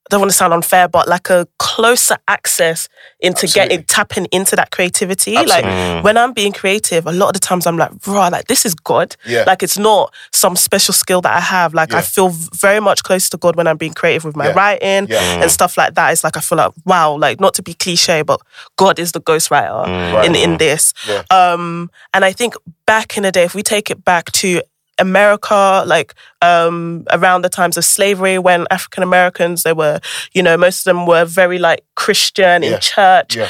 I 0.10 0.12
don't 0.12 0.22
want 0.22 0.32
to 0.32 0.38
sound 0.38 0.54
unfair, 0.54 0.88
but 0.88 1.08
like 1.10 1.30
a 1.30 1.46
closer 1.60 2.16
access 2.30 2.88
into 3.20 3.44
Absolutely. 3.44 3.76
getting 3.76 3.86
tapping 3.88 4.26
into 4.32 4.56
that 4.56 4.72
creativity. 4.72 5.36
Absolutely. 5.36 5.70
Like 5.70 6.04
when 6.06 6.18
I'm 6.18 6.32
being 6.32 6.54
creative, 6.54 7.06
a 7.06 7.12
lot 7.12 7.28
of 7.28 7.34
the 7.34 7.40
times 7.40 7.68
I'm 7.68 7.76
like, 7.78 7.92
raw, 8.08 8.30
like 8.30 8.48
this 8.48 8.66
is 8.66 8.74
God. 8.74 9.18
Yeah. 9.26 9.44
Like 9.46 9.64
it's 9.64 9.78
not 9.78 10.14
some 10.32 10.56
special 10.56 10.94
skill 10.94 11.20
that 11.22 11.36
I 11.36 11.42
have. 11.42 11.74
Like 11.74 11.92
Yeah. 11.92 11.98
I 11.98 12.02
feel 12.04 12.30
very 12.30 12.80
much 12.80 13.04
close 13.04 13.30
to 13.32 13.38
God 13.38 13.58
when 13.58 13.68
I'm 13.68 13.76
being 13.76 13.94
creative 13.94 14.24
with 14.24 14.38
my 14.38 14.48
Yeah. 14.48 14.54
writing 14.54 15.08
Yeah. 15.10 15.20
Mm. 15.38 15.42
and 15.42 15.52
stuff 15.52 15.78
like 15.78 15.96
that. 15.96 16.14
It's 16.14 16.24
like 16.24 16.38
I 16.38 16.40
feel 16.40 16.58
like, 16.58 16.72
wow, 16.86 17.18
like 17.18 17.42
not 17.42 17.54
to 17.56 17.62
be 17.62 17.74
cliche, 17.74 18.22
but 18.22 18.40
God 18.78 19.00
is 19.00 19.12
the 19.12 19.20
ghostwriter 19.20 19.86
mm. 19.88 20.14
Right. 20.14 20.26
in 20.26 20.36
in 20.36 20.58
this. 20.58 20.94
Yeah. 21.06 21.24
Um, 21.32 21.92
and 22.14 22.24
I 22.24 22.32
think 22.32 22.54
back 22.86 23.18
in 23.18 23.24
the 23.24 23.32
day, 23.34 23.44
if 23.44 23.54
we 23.54 23.62
take 23.62 23.92
it 23.92 24.06
back 24.06 24.32
to 24.34 24.62
America, 25.00 25.84
like 25.86 26.14
um, 26.42 27.06
around 27.12 27.42
the 27.44 27.50
times 27.50 27.78
of 27.78 27.86
slavery, 27.86 28.38
when 28.40 28.66
African 28.72 29.04
Americans, 29.04 29.64
they 29.64 29.74
were, 29.74 30.00
you 30.34 30.42
know, 30.44 30.58
most 30.58 30.80
of 30.80 30.84
them 30.86 31.06
were 31.06 31.26
very 31.26 31.60
like 31.60 31.82
Christian 31.96 32.64
Yeah. 32.64 32.76
in 32.76 32.80
church. 32.80 33.36
Yeah. 33.36 33.50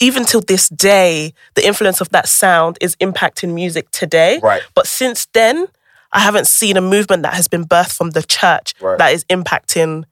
Even 0.00 0.24
till 0.24 0.42
this 0.42 0.68
day, 0.68 1.32
the 1.54 1.66
influence 1.66 2.00
of 2.02 2.10
that 2.10 2.28
sound 2.28 2.76
is 2.80 2.96
impacting 2.96 3.54
music 3.54 3.90
today. 3.92 4.40
Right. 4.42 4.62
But 4.74 4.86
since 4.86 5.26
then, 5.32 5.66
I 6.12 6.20
haven't 6.20 6.46
seen 6.46 6.76
a 6.76 6.80
movement 6.82 7.22
that 7.22 7.34
has 7.34 7.48
been 7.48 7.64
birthed 7.64 7.96
from 7.96 8.10
the 8.10 8.22
church 8.22 8.74
Right. 8.80 8.98
that 8.98 9.12
is 9.14 9.24
impacting 9.24 10.04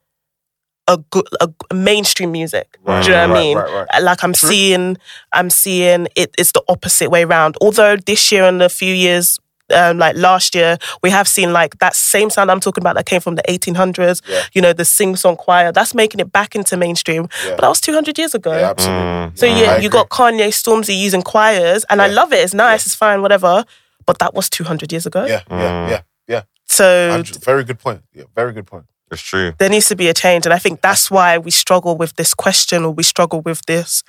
a 0.87 0.99
good 1.11 1.27
a, 1.41 1.49
mainstream 1.75 2.31
music. 2.33 2.79
Right, 2.85 3.03
Do 3.03 3.09
you 3.11 3.15
know 3.17 3.29
what 3.29 3.35
right, 3.35 3.39
I 3.39 3.43
mean? 3.43 3.57
right, 3.57 3.87
right. 3.93 4.03
Like 4.03 4.23
I'm 4.23 4.35
seeing, 4.35 4.97
I'm 5.33 5.49
seeing 5.49 6.09
it. 6.15 6.35
It's 6.39 6.53
the 6.53 6.63
opposite 6.69 7.11
way 7.11 7.23
around. 7.25 7.57
Although 7.63 7.97
this 7.97 8.31
year 8.33 8.45
and 8.45 8.61
a 8.63 8.69
few 8.69 8.93
years, 8.93 9.39
um, 9.75 9.99
like 9.99 10.17
last 10.17 10.55
year, 10.55 10.79
we 11.03 11.11
have 11.11 11.27
seen 11.29 11.53
like 11.53 11.79
that 11.79 11.95
same 11.95 12.31
sound 12.31 12.51
I'm 12.51 12.61
talking 12.61 12.83
about 12.83 12.95
that 12.97 13.07
came 13.07 13.21
from 13.21 13.35
the 13.35 13.43
1800s. 13.43 14.23
Yeah. 14.29 14.43
You 14.53 14.63
know, 14.63 14.73
the 14.73 14.85
sing 14.85 15.17
song 15.17 15.37
choir. 15.37 15.73
That's 15.73 15.95
making 15.95 16.21
it 16.21 16.33
back 16.33 16.55
into 16.55 16.77
mainstream. 16.77 17.29
Yeah. 17.45 17.51
But 17.51 17.61
that 17.63 17.69
was 17.69 17.81
200 17.81 18.19
years 18.19 18.35
ago. 18.35 18.57
Yeah, 18.57 18.71
absolutely. 18.71 19.05
Mm. 19.05 19.39
So 19.39 19.47
I 19.47 19.51
yeah, 19.51 19.73
agree. 19.73 19.85
you 19.85 19.91
got 19.91 20.09
Kanye, 20.09 20.49
Stormzy 20.49 20.97
using 20.97 21.23
choirs, 21.23 21.85
and 21.91 22.01
I 22.01 22.09
love 22.09 22.33
it. 22.33 22.37
It's 22.37 22.55
nice, 22.55 22.87
it's 22.87 22.95
fine, 22.95 23.23
whatever. 23.23 23.65
But 24.07 24.19
that 24.19 24.35
was 24.35 24.49
200 24.51 24.93
years 24.93 25.07
ago. 25.07 25.25
Yeah, 25.25 25.43
yeah, 25.51 25.89
yeah, 25.89 26.01
yeah. 26.29 26.43
So 26.67 27.11
Hundred- 27.11 27.43
Very 27.45 27.65
good 27.65 27.79
point. 27.79 28.03
Yeah, 28.15 28.25
very 28.35 28.53
good 28.53 28.67
point. 28.67 28.85
It's 29.11 29.23
true. 29.23 29.53
there 29.59 29.69
needs 29.69 29.87
to 29.89 29.97
be 29.97 30.09
a 30.09 30.15
change, 30.15 30.45
and 30.47 30.53
I 30.53 30.59
think 30.59 30.81
that's 30.81 31.11
why 31.11 31.39
we 31.39 31.51
struggle 31.51 31.97
with 31.97 32.15
this 32.17 32.35
question, 32.35 32.85
or 32.85 32.91
we 32.91 33.03
struggle 33.03 33.43
with 33.43 33.65
this, 33.67 34.03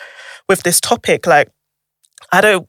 with 0.49 0.63
this 0.63 0.80
topic. 0.80 1.28
Like, 1.28 1.49
I 2.32 2.41
don't. 2.41 2.68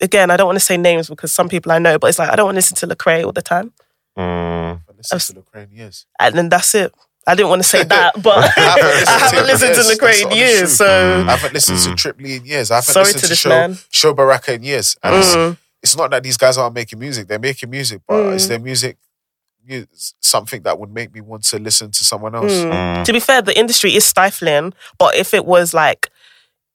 Again, 0.00 0.30
I 0.30 0.36
don't 0.36 0.46
want 0.46 0.58
to 0.58 0.64
say 0.64 0.76
names 0.76 1.08
because 1.08 1.32
some 1.32 1.48
people 1.48 1.72
I 1.72 1.78
know, 1.78 1.98
but 1.98 2.06
it's 2.08 2.18
like 2.18 2.30
I 2.30 2.36
don't 2.36 2.46
want 2.46 2.54
to 2.54 2.58
listen 2.58 2.76
to 2.76 2.86
Lecrae 2.86 3.24
all 3.24 3.32
the 3.32 3.42
time, 3.42 3.72
Mm. 4.18 4.80
But 4.86 4.96
listen 4.96 5.34
to 5.36 5.40
Lecrae 5.42 5.64
in 5.70 5.76
years. 5.76 6.06
and 6.18 6.34
then 6.36 6.48
that's 6.48 6.74
it. 6.74 6.92
I 7.26 7.34
didn't 7.34 7.50
want 7.50 7.62
to 7.62 7.68
say 7.68 7.84
that, 7.84 8.14
but 8.22 8.38
I 8.38 8.60
haven't 8.60 8.84
listened 8.96 9.06
to 9.06 9.12
haven't 9.12 9.38
him 9.38 9.44
in 9.44 9.46
listened 9.46 9.74
to 9.74 9.82
years. 9.82 9.98
Lecrae 9.98 10.22
in 10.30 10.36
years, 10.36 10.76
so 10.76 10.86
I 11.28 11.30
haven't 11.30 11.52
listened 11.54 11.78
to 11.80 11.94
Trip 11.94 12.20
Lee 12.20 12.36
in 12.36 12.44
years. 12.46 12.70
I 12.70 12.76
haven't 12.76 12.92
Sorry 12.94 13.04
listened 13.04 13.20
to 13.20 13.26
to, 13.26 13.30
this 13.30 13.38
Show, 13.40 13.48
man. 13.50 13.78
Sho 13.90 14.14
Baraka 14.14 14.54
in 14.54 14.62
years. 14.62 14.96
And 15.02 15.14
it's, 15.16 15.34
Mm. 15.36 15.56
it's 15.82 15.96
not 15.96 16.10
that 16.10 16.22
these 16.22 16.36
guys 16.38 16.56
aren't 16.58 16.74
making 16.74 16.98
music. 16.98 17.28
They're 17.28 17.38
making 17.38 17.70
music, 17.70 18.00
but 18.08 18.14
Mm. 18.24 18.34
is 18.34 18.48
their 18.48 18.58
music 18.58 18.96
something 20.20 20.62
that 20.62 20.78
would 20.78 20.92
make 20.92 21.14
me 21.14 21.20
want 21.20 21.44
to 21.44 21.58
listen 21.58 21.90
to 21.92 22.04
someone 22.04 22.34
else? 22.34 22.52
Mm. 22.52 22.70
Mm. 22.72 23.04
to 23.04 23.12
be 23.12 23.20
fair, 23.20 23.42
the 23.42 23.56
industry 23.58 23.94
is 23.94 24.04
stifling. 24.04 24.72
But 24.98 25.14
if 25.16 25.32
it 25.34 25.44
was 25.44 25.72
like, 25.74 26.08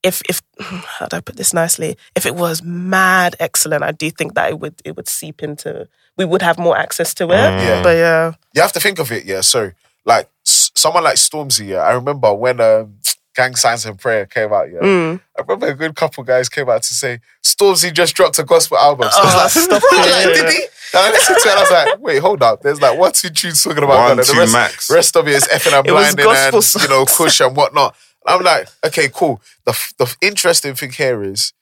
if 0.05 0.21
if 0.29 0.41
how 0.99 1.07
do 1.07 1.17
I 1.17 1.21
put 1.21 1.35
this 1.37 1.53
nicely? 1.53 1.97
If 2.15 2.25
it 2.25 2.35
was 2.35 2.61
mad 2.63 3.35
excellent, 3.39 3.83
I 3.83 3.91
do 3.91 4.09
think 4.11 4.35
that 4.35 4.49
it 4.51 4.59
would 4.59 4.75
it 4.85 4.95
would 4.95 5.09
seep 5.09 5.41
into. 5.43 5.87
We 6.17 6.23
would 6.25 6.41
have 6.41 6.57
more 6.57 6.77
access 6.77 7.13
to 7.15 7.25
it. 7.25 7.29
Yeah. 7.65 7.83
But 7.83 7.97
yeah, 7.97 8.33
You 8.53 8.61
have 8.61 8.71
to 8.73 8.79
think 8.79 8.99
of 8.99 9.11
it, 9.11 9.25
yeah. 9.25 9.41
So, 9.41 9.71
like 10.05 10.29
s- 10.45 10.71
someone 10.75 11.03
like 11.03 11.15
Stormzy, 11.17 11.67
yeah. 11.67 11.79
I 11.79 11.91
remember 11.93 12.33
when 12.33 12.61
um, 12.61 12.95
Gang 13.35 13.55
Signs 13.57 13.85
and 13.85 13.99
Prayer 13.99 14.25
came 14.25 14.53
out, 14.53 14.71
yeah. 14.71 14.79
Mm. 14.79 15.19
I 15.37 15.41
remember 15.41 15.67
a 15.67 15.73
good 15.73 15.93
couple 15.95 16.23
guys 16.23 16.47
came 16.47 16.69
out 16.69 16.83
to 16.83 16.93
say 16.93 17.19
Stormzy 17.43 17.91
just 17.91 18.15
dropped 18.15 18.39
a 18.39 18.43
gospel 18.45 18.77
album. 18.77 19.09
So 19.11 19.17
I 19.17 19.21
Oh, 19.23 19.25
was 19.25 19.55
like, 19.55 19.63
stop 19.65 19.81
bro, 19.81 19.99
it. 19.99 20.11
like, 20.11 20.35
did 20.35 20.53
he? 20.53 20.61
And 20.93 21.03
I 21.03 21.09
listened 21.11 21.37
to 21.41 21.47
it 21.49 21.51
and 21.51 21.59
I 21.59 21.61
was 21.63 21.71
like, 21.71 21.99
wait, 21.99 22.19
hold 22.19 22.41
up. 22.41 22.61
There's 22.61 22.79
like 22.81 22.97
one, 22.97 23.11
two 23.11 23.29
tunes 23.29 23.61
talking 23.61 23.83
about 23.83 23.97
One, 23.97 23.97
God, 23.97 24.11
and 24.11 24.19
the 24.19 24.23
two 24.23 24.39
rest, 24.39 24.53
max. 24.53 24.89
rest 24.89 25.17
of 25.17 25.27
it 25.27 25.33
is 25.33 25.43
effing 25.49 25.77
and 25.77 25.85
It 25.85 25.91
blinding 25.91 26.25
and, 26.29 26.53
you 26.53 26.87
know, 26.87 27.03
songs. 27.05 27.17
kush 27.17 27.41
and 27.41 27.57
whatnot. 27.57 27.93
And 28.28 28.36
I'm 28.38 28.43
like, 28.43 28.67
okay, 28.86 29.09
cool. 29.13 29.41
The, 29.65 29.93
the 29.97 30.15
interesting 30.21 30.73
thing 30.76 30.91
here 30.91 31.23
is 31.23 31.53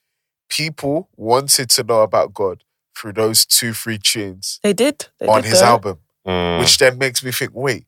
people 0.48 1.08
wanted 1.16 1.70
to 1.70 1.82
know 1.82 2.00
about 2.02 2.32
God 2.34 2.62
through 2.96 3.12
those 3.14 3.44
two, 3.44 3.72
three 3.72 3.98
tunes 3.98 4.60
they 4.62 4.72
did. 4.72 5.06
They 5.18 5.26
on 5.26 5.42
did 5.42 5.50
his 5.50 5.60
though. 5.60 5.66
album, 5.66 5.98
Mm. 6.26 6.60
which 6.60 6.78
then 6.78 6.96
makes 6.96 7.22
me 7.22 7.30
think, 7.32 7.50
wait, 7.54 7.84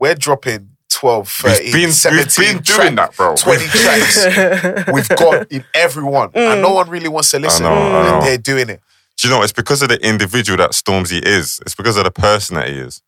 we're 0.00 0.14
dropping 0.14 0.70
12, 0.88 1.28
13, 1.28 1.64
We've 1.64 1.72
been, 1.74 1.92
17 1.92 2.24
we've 2.46 2.54
been 2.54 2.62
doing 2.62 2.94
that, 2.94 3.14
bro. 3.14 3.36
20 3.36 3.66
tracks 3.68 4.86
with 4.90 5.08
God 5.18 5.46
in 5.50 5.64
everyone. 5.74 6.30
And 6.34 6.62
no 6.62 6.72
one 6.72 6.88
really 6.88 7.08
wants 7.08 7.30
to 7.32 7.38
listen. 7.38 7.64
know, 7.64 7.72
I 7.72 7.74
know. 7.74 8.14
And 8.18 8.22
they're 8.26 8.38
doing 8.38 8.70
it. 8.70 8.80
Do 9.18 9.28
you 9.28 9.34
know, 9.34 9.42
it's 9.42 9.52
because 9.52 9.82
of 9.82 9.90
the 9.90 9.98
individual 10.06 10.56
that 10.58 10.70
Stormzy 10.70 11.20
is. 11.22 11.60
It's 11.66 11.74
because 11.74 11.98
of 11.98 12.04
the 12.04 12.10
person 12.10 12.56
that 12.56 12.68
he 12.68 12.78
is. 12.78 13.02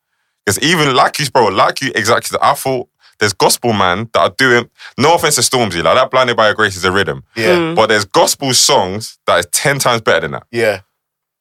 Because 0.44 0.60
even 0.60 0.94
like 0.94 1.18
you, 1.18 1.30
bro, 1.30 1.46
like 1.46 1.80
you, 1.80 1.90
exactly. 1.94 2.36
I 2.42 2.52
thought 2.52 2.88
there's 3.18 3.32
gospel 3.32 3.72
man 3.72 4.08
that 4.12 4.20
are 4.20 4.34
doing, 4.36 4.68
no 4.98 5.14
offense 5.14 5.36
to 5.36 5.40
Stormzy, 5.42 5.82
like 5.82 5.94
that 5.96 6.10
Blinded 6.10 6.36
by 6.36 6.46
Your 6.46 6.54
Grace 6.54 6.76
is 6.76 6.84
a 6.84 6.92
rhythm. 6.92 7.24
Yeah. 7.34 7.56
Mm. 7.56 7.76
But 7.76 7.88
there's 7.88 8.04
gospel 8.04 8.52
songs 8.54 9.18
that 9.26 9.38
is 9.38 9.46
10 9.52 9.78
times 9.78 10.00
better 10.02 10.20
than 10.20 10.32
that. 10.32 10.46
Yeah. 10.50 10.80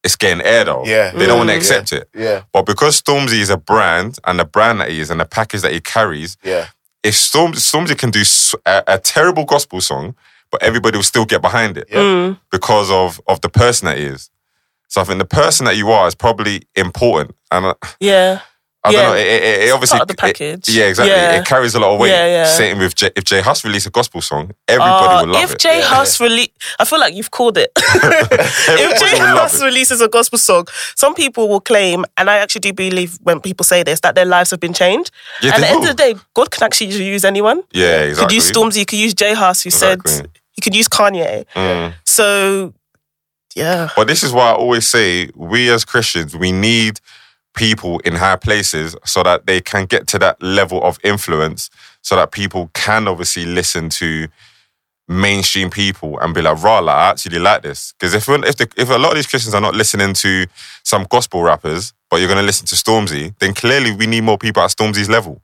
It's 0.03 0.15
getting 0.15 0.45
air 0.45 0.63
though. 0.65 0.84
Yeah. 0.86 1.11
They 1.11 1.26
don't 1.26 1.38
want 1.39 1.49
to 1.49 1.55
Mm. 1.55 1.57
accept 1.57 1.91
it. 1.91 2.09
Yeah. 2.15 2.43
But 2.53 2.65
because 2.65 3.01
Stormzy 3.01 3.39
is 3.39 3.49
a 3.49 3.57
brand 3.57 4.17
and 4.26 4.39
the 4.39 4.45
brand 4.45 4.80
that 4.82 4.89
he 4.91 4.99
is 4.99 5.09
and 5.09 5.19
the 5.19 5.26
package 5.26 5.61
that 5.61 5.71
he 5.73 5.80
carries, 5.82 6.38
Yeah. 6.43 6.67
if 7.03 7.15
Storm, 7.15 7.53
Stormzy 7.53 7.97
can 7.97 8.11
do 8.11 8.23
a 8.65 8.99
terrible 8.99 9.45
gospel 9.45 9.82
song, 9.82 10.15
but 10.51 10.61
everybody 10.61 10.97
will 10.97 11.03
still 11.03 11.26
get 11.26 11.41
behind 11.41 11.78
it 11.78 11.88
Yeah. 11.89 11.97
Mm. 11.99 12.39
because 12.51 12.89
of 12.91 13.19
of 13.28 13.41
the 13.41 13.49
person 13.49 13.88
that 13.88 13.97
he 13.97 14.05
is. 14.05 14.30
So 14.88 15.01
I 15.01 15.03
think 15.03 15.17
the 15.19 15.26
person 15.26 15.65
that 15.65 15.76
you 15.76 15.91
are 15.91 16.07
is 16.07 16.15
probably 16.15 16.61
important, 16.76 17.36
and 17.51 17.73
Yeah. 17.99 18.39
I 18.86 18.91
Yeah. 18.91 19.01
don't 19.01 19.09
know. 19.11 19.15
It, 19.15 19.27
it, 19.27 19.61
it 19.67 19.71
obviously 19.71 19.99
the 19.99 20.15
it- 20.27 20.69
yeah, 20.69 20.86
exactly. 20.86 21.11
Yeah. 21.15 21.39
It 21.39 21.45
carries 21.45 21.75
a 21.75 21.79
lot 21.79 21.93
of 21.93 21.99
weight. 21.99 22.09
Yeah, 22.11 22.25
yeah. 22.27 22.45
Same 22.45 22.77
with 22.79 22.95
J, 22.95 23.09
if 23.15 23.23
J 23.23 23.41
Hus 23.41 23.63
release 23.65 23.86
a 23.86 23.89
gospel 23.89 24.21
song, 24.21 24.51
everybody 24.67 25.05
Uh, 25.15 25.21
will 25.25 25.33
love 25.33 25.43
if 25.43 25.51
it. 25.53 25.59
J 25.59 25.79
Yeah, 25.79 25.86
Hus 25.86 26.19
release, 26.19 26.49
I 26.79 26.86
feel 26.86 26.99
like 26.99 27.13
you've 27.13 27.31
called 27.31 27.57
it. 27.57 27.71
if 27.77 28.99
J 28.99 29.17
Hus 29.19 29.61
releases 29.63 30.01
a 30.01 30.07
gospel 30.07 30.39
song, 30.39 30.67
some 30.95 31.13
people 31.15 31.47
will 31.49 31.61
claim, 31.61 32.05
and 32.17 32.29
I 32.29 32.38
actually 32.38 32.61
do 32.61 32.73
believe 32.73 33.17
when 33.23 33.39
people 33.41 33.63
say 33.63 33.83
this, 33.83 33.99
that 34.01 34.15
their 34.15 34.25
lives 34.25 34.51
have 34.51 34.59
been 34.59 34.73
changed. 34.73 35.11
Yeah, 35.41 35.51
At 35.51 35.55
they 35.61 35.61
the 35.61 35.67
end 35.73 35.83
of 35.83 35.89
the 35.89 35.93
day, 36.03 36.15
God 36.33 36.51
can 36.51 36.63
actually 36.63 36.93
use 36.93 37.25
anyone. 37.25 37.63
Yeah, 37.71 38.03
You 38.03 38.09
exactly. 38.09 38.25
could 38.25 38.33
use 38.36 38.51
Stormzy, 38.51 38.77
you 38.79 38.86
could 38.86 38.99
use 38.99 39.13
J 39.13 39.33
Hus, 39.33 39.61
who 39.63 39.69
said 39.69 39.99
you 40.55 40.61
could 40.61 40.75
use 40.75 40.88
Kanye. 40.88 41.45
Mm. 41.55 41.93
So, 42.05 42.73
yeah. 43.55 43.89
But 43.95 44.07
this 44.07 44.23
is 44.23 44.31
why 44.31 44.51
I 44.51 44.53
always 44.53 44.88
say 44.88 45.29
we 45.36 45.69
as 45.69 45.83
Christians, 45.86 46.36
we 46.36 46.51
need 46.51 46.99
people 47.55 47.99
in 47.99 48.15
high 48.15 48.35
places 48.35 48.95
so 49.05 49.23
that 49.23 49.47
they 49.47 49.61
can 49.61 49.85
get 49.85 50.07
to 50.07 50.19
that 50.19 50.41
level 50.41 50.83
of 50.83 50.97
influence 51.03 51.69
so 52.01 52.15
that 52.15 52.31
people 52.31 52.69
can 52.73 53.07
obviously 53.07 53.45
listen 53.45 53.89
to 53.89 54.27
mainstream 55.07 55.69
people 55.69 56.19
and 56.19 56.33
be 56.33 56.41
like, 56.41 56.61
rah, 56.63 56.79
like, 56.79 56.95
I 56.95 57.09
actually 57.09 57.39
like 57.39 57.61
this. 57.61 57.93
Because 57.93 58.13
if, 58.13 58.27
if, 58.27 58.55
the, 58.57 58.67
if 58.77 58.89
a 58.89 58.97
lot 58.97 59.11
of 59.11 59.15
these 59.15 59.27
Christians 59.27 59.53
are 59.53 59.61
not 59.61 59.75
listening 59.75 60.13
to 60.13 60.45
some 60.83 61.05
gospel 61.09 61.43
rappers, 61.43 61.93
but 62.09 62.17
you're 62.17 62.27
going 62.27 62.39
to 62.39 62.45
listen 62.45 62.65
to 62.67 62.75
Stormzy, 62.75 63.37
then 63.39 63.53
clearly 63.53 63.95
we 63.95 64.07
need 64.07 64.23
more 64.23 64.37
people 64.37 64.63
at 64.63 64.71
Stormzy's 64.71 65.09
level. 65.09 65.41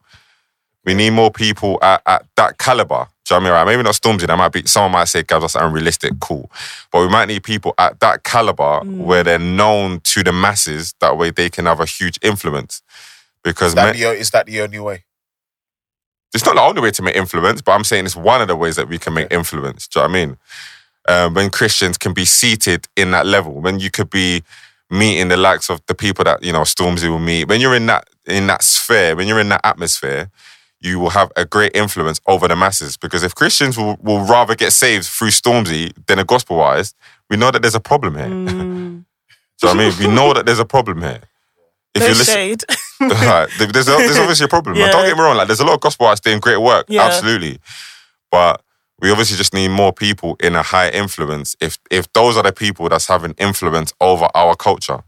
We 0.86 0.94
need 0.94 1.12
more 1.12 1.32
people 1.32 1.78
at, 1.82 2.02
at 2.06 2.26
that 2.38 2.58
caliber. 2.58 3.08
Do 3.26 3.36
Do 3.36 3.36
you 3.36 3.42
know 3.42 3.52
what 3.52 3.60
I 3.60 3.64
mean? 3.64 3.68
Right? 3.68 3.74
Maybe 3.74 3.84
not 3.84 3.96
Stormzy. 3.96 4.28
That 4.28 4.38
might 4.38 4.52
be 4.52 4.66
someone 4.66 4.92
might 4.94 5.06
say, 5.06 5.24
"Guys, 5.24 5.42
that's 5.42 5.56
unrealistic." 5.56 6.14
Cool, 6.20 6.52
but 6.92 7.02
we 7.02 7.08
might 7.08 7.28
need 7.28 7.44
people 7.44 7.74
at 7.78 8.00
that 8.00 8.24
caliber 8.24 8.80
where 8.80 9.24
they're 9.24 9.40
known 9.40 10.00
to 10.02 10.24
the 10.24 10.32
masses. 10.34 10.94
That 11.00 11.18
way, 11.18 11.30
they 11.30 11.50
can 11.50 11.66
have 11.66 11.80
a 11.80 11.86
huge 11.86 12.18
influence. 12.22 12.82
Because 13.44 13.70
Is 13.70 13.76
that, 13.76 13.96
men- 13.96 14.02
the, 14.02 14.12
is 14.20 14.30
that 14.32 14.46
the 14.46 14.62
only 14.62 14.80
way? 14.80 15.04
it's 16.34 16.46
not 16.46 16.56
the 16.56 16.62
only 16.62 16.82
way 16.82 16.92
to 16.92 17.02
make 17.02 17.16
influence, 17.16 17.62
but 17.62 17.74
I'm 17.74 17.84
saying 17.84 18.06
it's 18.06 18.16
one 18.16 18.42
of 18.42 18.48
the 18.48 18.56
ways 18.56 18.76
that 18.78 18.88
we 18.88 18.98
can 18.98 19.14
make 19.14 19.32
influence. 19.32 19.88
Do 19.88 20.00
you 20.00 20.08
know 20.08 20.10
what 20.10 20.18
I 20.18 20.26
mean? 20.26 20.38
Um, 21.10 21.34
when 21.34 21.50
Christians 21.50 21.98
can 21.98 22.14
be 22.14 22.26
seated 22.26 22.88
in 22.96 23.12
that 23.12 23.26
level, 23.26 23.54
when 23.54 23.80
you 23.80 23.90
could 23.92 24.10
be 24.10 24.44
meeting 24.90 25.30
the 25.30 25.38
likes 25.38 25.70
of 25.70 25.82
the 25.88 25.96
people 25.96 26.24
that 26.26 26.44
you 26.44 26.54
know 26.54 26.62
Stormzy 26.62 27.10
will 27.10 27.20
meet, 27.20 27.48
when 27.48 27.60
you're 27.60 27.76
in 27.76 27.88
that 27.88 28.08
in 28.26 28.48
that 28.48 28.64
sphere, 28.64 29.16
when 29.16 29.28
you're 29.28 29.40
in 29.40 29.50
that 29.50 29.62
atmosphere, 29.64 30.30
you 30.82 31.00
will 31.00 31.12
have 31.12 31.32
a 31.38 31.46
great 31.46 31.76
influence 31.76 32.20
over 32.28 32.48
the 32.48 32.56
masses. 32.56 32.98
Because 32.98 33.24
if 33.24 33.36
Christians 33.36 33.78
will, 33.78 33.98
will 34.02 34.26
rather 34.26 34.56
get 34.56 34.74
saved 34.74 35.06
through 35.06 35.30
Stormzy 35.30 35.94
than 36.08 36.20
a 36.20 36.26
gospel 36.26 36.58
wise, 36.58 36.96
we 37.30 37.38
know 37.38 37.52
that 37.52 37.62
there's 37.62 37.76
a 37.76 37.80
problem 37.80 38.16
here. 38.16 38.26
Mm, 38.26 38.48
Do 39.62 39.68
you 39.68 39.74
know 39.76 39.84
what 39.84 39.96
I 39.96 40.00
mean? 40.00 40.10
We 40.10 40.14
know 40.14 40.34
that 40.34 40.46
there's 40.46 40.60
a 40.60 40.66
problem 40.66 41.02
here. 41.02 41.22
If 41.94 42.02
no 42.02 42.08
you 42.08 42.14
listen, 42.14 42.34
shade. 42.34 42.64
Right. 43.02 43.50
There's, 43.58 43.86
there's 43.86 44.18
obviously 44.18 44.46
a 44.46 44.48
problem. 44.48 44.78
man. 44.78 44.92
Don't 44.92 45.06
get 45.06 45.18
me 45.18 45.24
wrong. 45.24 45.36
Like, 45.38 45.48
there's 45.48 45.60
a 45.60 45.66
lot 45.66 45.74
of 45.74 45.82
gospel 45.82 46.08
artists 46.08 46.24
doing 46.24 46.40
great 46.40 46.62
work. 46.62 46.86
Yeah. 46.88 47.04
Absolutely. 47.04 47.60
But 48.30 48.62
we 49.00 49.10
obviously 49.10 49.38
just 49.38 49.54
need 49.54 49.70
more 49.70 49.92
people 49.92 50.36
in 50.40 50.56
a 50.56 50.62
high 50.62 50.90
influence. 50.90 51.56
If 51.60 51.80
if 51.90 52.12
those 52.14 52.38
are 52.38 52.44
the 52.44 52.54
people 52.54 52.88
that's 52.90 53.08
having 53.08 53.34
influence 53.40 53.92
over 54.00 54.28
our 54.36 54.56
culture 54.56 55.04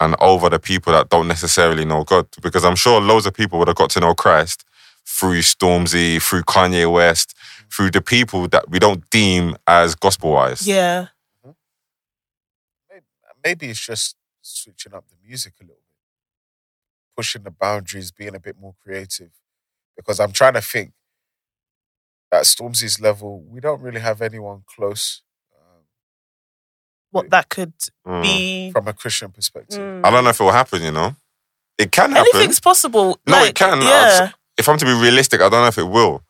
and 0.00 0.16
over 0.20 0.50
the 0.50 0.58
people 0.58 0.92
that 0.92 1.08
don't 1.08 1.28
necessarily 1.28 1.84
know 1.84 2.02
God, 2.02 2.26
because 2.42 2.64
I'm 2.64 2.74
sure 2.74 3.00
loads 3.00 3.24
of 3.26 3.34
people 3.34 3.60
would 3.60 3.68
have 3.68 3.76
got 3.76 3.90
to 3.90 4.00
know 4.00 4.14
Christ 4.14 4.64
through 5.06 5.40
Stormzy, 5.40 6.20
through 6.22 6.42
Kanye 6.42 6.90
West, 6.90 7.34
through 7.72 7.90
the 7.90 8.00
people 8.00 8.48
that 8.48 8.68
we 8.70 8.78
don't 8.78 9.08
deem 9.10 9.56
as 9.66 9.94
gospel 9.94 10.32
wise. 10.32 10.66
yeah. 10.66 11.06
Maybe 13.44 13.70
it's 13.70 13.84
just 13.84 14.14
switching 14.40 14.94
up 14.94 15.04
the 15.08 15.16
music 15.26 15.54
a 15.60 15.64
little 15.64 15.74
bit, 15.76 17.16
pushing 17.16 17.42
the 17.42 17.50
boundaries, 17.50 18.12
being 18.12 18.36
a 18.36 18.40
bit 18.40 18.56
more 18.58 18.74
creative. 18.84 19.30
Because 19.96 20.20
I'm 20.20 20.30
trying 20.32 20.54
to 20.54 20.60
think 20.60 20.92
at 22.32 22.44
Stormzy's 22.44 23.00
level, 23.00 23.42
we 23.42 23.58
don't 23.60 23.80
really 23.82 24.00
have 24.00 24.22
anyone 24.22 24.62
close 24.66 25.22
um, 25.56 25.82
What 27.10 27.30
that 27.30 27.48
could 27.48 27.72
Mm. 28.06 28.22
be. 28.22 28.70
from 28.70 28.86
a 28.88 28.92
Christian 28.92 29.32
perspective. 29.32 29.80
Mm. 29.80 30.06
I 30.06 30.10
don't 30.10 30.22
know 30.24 30.30
if 30.30 30.40
it 30.40 30.44
will 30.44 30.52
happen. 30.52 30.80
You 30.82 30.92
know, 30.92 31.16
it 31.78 31.90
can 31.90 32.12
happen. 32.12 32.30
Anything's 32.34 32.60
possible. 32.60 33.18
No, 33.26 33.32
like, 33.38 33.50
it 33.50 33.54
can. 33.56 33.80
Yeah. 33.82 34.30
If 34.58 34.68
I'm 34.68 34.78
to 34.78 34.84
be 34.84 34.92
realistic, 34.92 35.40
I 35.40 35.48
don't 35.48 35.62
know 35.62 35.66
if 35.66 35.78
it 35.78 35.84
will. 35.88 36.22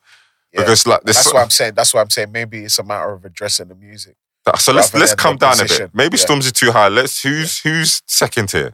Yeah. 0.53 0.61
Because 0.61 0.87
like 0.87 1.03
this, 1.03 1.17
That's 1.17 1.33
what 1.33 1.43
I'm 1.43 1.51
saying. 1.51 1.75
That's 1.75 1.95
what 1.95 2.01
I'm 2.01 2.11
saying. 2.11 2.31
Maybe 2.33 2.65
it's 2.65 2.79
a 2.79 2.85
matter 2.85 3.11
of 3.13 3.25
addressing 3.25 3.69
the 3.69 3.75
music. 3.75 4.17
so 4.59 4.73
let's 4.73 4.93
let's 4.95 5.15
come 5.15 5.37
the 5.37 5.47
down 5.47 5.61
a 5.61 5.65
bit. 5.65 5.91
Maybe 5.95 6.19
Yeah. 6.19 6.25
Stormzy 6.25 6.53
too 6.53 6.73
high. 6.73 6.89
Let's 6.89 7.23
who's 7.23 7.61
who's 7.61 8.03
second 8.07 8.49
tier? 8.51 8.73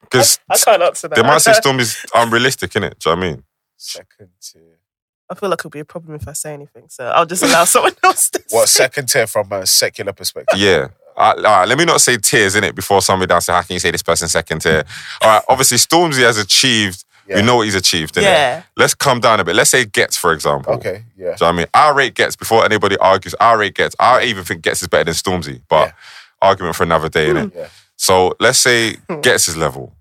Because 0.00 0.38
I 0.50 0.56
can't 0.56 0.82
answer 0.82 1.08
that. 1.08 1.16
they 1.16 1.22
might 1.22 1.38
say 1.38 1.52
is 1.80 2.06
unrealistic, 2.14 2.70
innit? 2.72 2.98
Do 2.98 3.10
you 3.10 3.16
know 3.16 3.20
what 3.20 3.26
I 3.26 3.30
mean? 3.32 3.44
Second 3.76 4.28
tier. 4.40 4.78
I 5.30 5.34
feel 5.34 5.48
like 5.48 5.60
it'll 5.60 5.70
be 5.70 5.80
a 5.80 5.84
problem 5.84 6.14
if 6.14 6.28
I 6.28 6.32
say 6.32 6.52
anything, 6.52 6.84
so 6.88 7.06
I'll 7.06 7.26
just 7.26 7.42
allow 7.42 7.64
someone 7.74 7.92
else 8.02 8.28
to 8.30 8.42
What 8.50 8.68
say. 8.68 8.82
second 8.84 9.08
tier 9.08 9.26
from 9.26 9.50
a 9.52 9.66
secular 9.66 10.12
perspective? 10.12 10.58
Yeah. 10.58 10.88
All 11.16 11.34
right, 11.34 11.44
all 11.44 11.58
right, 11.60 11.68
let 11.68 11.78
me 11.78 11.84
not 11.84 12.00
say 12.00 12.16
tears 12.16 12.56
in 12.56 12.64
it 12.64 12.74
before 12.74 13.00
somebody 13.00 13.28
down 13.28 13.40
say, 13.40 13.52
how 13.52 13.62
can 13.62 13.74
you 13.74 13.78
say 13.78 13.90
this 13.90 14.02
person 14.02 14.26
second 14.28 14.60
tier? 14.60 14.84
All 15.22 15.30
right, 15.30 15.42
obviously 15.48 15.78
Stormzy 15.78 16.22
has 16.22 16.38
achieved. 16.38 17.04
Yeah. 17.26 17.36
We 17.36 17.42
know 17.42 17.56
what 17.56 17.62
he's 17.62 17.74
achieved. 17.74 18.14
innit? 18.16 18.22
Yeah. 18.22 18.62
Let's 18.76 18.94
come 18.94 19.20
down 19.20 19.40
a 19.40 19.44
bit. 19.44 19.54
Let's 19.56 19.70
say 19.70 19.84
Ghetts, 19.84 20.16
for 20.16 20.32
example. 20.32 20.74
Okay, 20.74 21.04
yeah. 21.16 21.16
Do 21.16 21.22
you 21.22 21.26
know 21.26 21.32
what 21.38 21.42
I 21.42 21.52
mean? 21.52 21.66
I 21.72 21.90
rate 21.90 22.14
Ghetts 22.14 22.36
before 22.36 22.64
anybody 22.64 22.96
argues. 22.98 23.34
I 23.40 23.54
rate 23.54 23.74
Ghetts. 23.74 23.96
I 23.98 24.24
even 24.24 24.44
think 24.44 24.62
Ghetts 24.62 24.82
is 24.82 24.88
better 24.88 25.04
than 25.04 25.14
Stormzy, 25.14 25.62
but 25.68 25.88
Yeah. 25.88 25.92
argument 26.42 26.76
for 26.76 26.82
another 26.82 27.08
day, 27.08 27.28
innit? 27.28 27.54
Yeah. 27.56 27.68
So 27.96 28.34
let's 28.40 28.58
say 28.58 28.96
hmm. 29.08 29.20
Ghetts 29.20 29.46
his 29.46 29.56
level. 29.56 29.94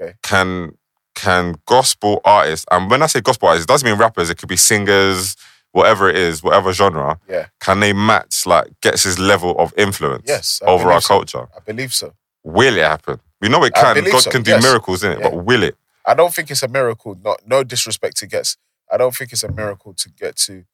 Okay. 0.00 0.14
Can 0.22 0.72
can 1.14 1.56
gospel 1.66 2.20
artists, 2.24 2.64
and 2.70 2.88
when 2.88 3.02
I 3.02 3.06
say 3.06 3.20
gospel 3.20 3.48
artists, 3.48 3.64
it 3.64 3.68
doesn't 3.68 3.88
mean 3.88 3.98
rappers, 3.98 4.30
it 4.30 4.36
could 4.38 4.48
be 4.48 4.56
singers, 4.56 5.34
whatever 5.72 6.08
it 6.08 6.16
is, 6.16 6.44
whatever 6.44 6.72
genre, 6.72 7.18
Yeah. 7.28 7.46
can 7.60 7.80
they 7.80 7.92
match 7.92 8.46
like 8.46 8.68
Ghetts 8.82 9.02
his 9.02 9.18
level 9.18 9.58
of 9.58 9.74
influence 9.76 10.22
Yes, 10.28 10.60
I 10.64 10.66
over 10.70 10.92
our 10.92 11.00
so. 11.00 11.08
culture? 11.08 11.48
I 11.56 11.60
believe 11.66 11.92
so. 11.92 12.12
Will 12.44 12.76
it 12.76 12.84
happen? 12.84 13.18
We 13.40 13.48
know 13.48 13.64
it 13.64 13.74
can. 13.74 14.04
God 14.04 14.22
so, 14.22 14.30
can 14.30 14.42
do 14.42 14.52
yes. 14.52 14.62
miracles 14.62 15.02
in 15.02 15.10
it, 15.12 15.18
Yeah. 15.18 15.30
but 15.30 15.44
will 15.44 15.64
it? 15.64 15.76
I 16.08 16.14
don't 16.14 16.34
think 16.34 16.50
it's 16.50 16.64
a 16.64 16.68
miracle. 16.68 17.16
Not 17.22 17.42
no 17.46 17.64
disrespect 17.64 18.18
to 18.18 18.28
Ghetts. 18.28 18.56
I 18.92 18.98
don't 18.98 19.14
think 19.14 19.32
it's 19.32 19.44
a 19.44 19.52
miracle 19.52 19.94
to 19.94 20.10
get 20.10 20.36
to 20.38 20.64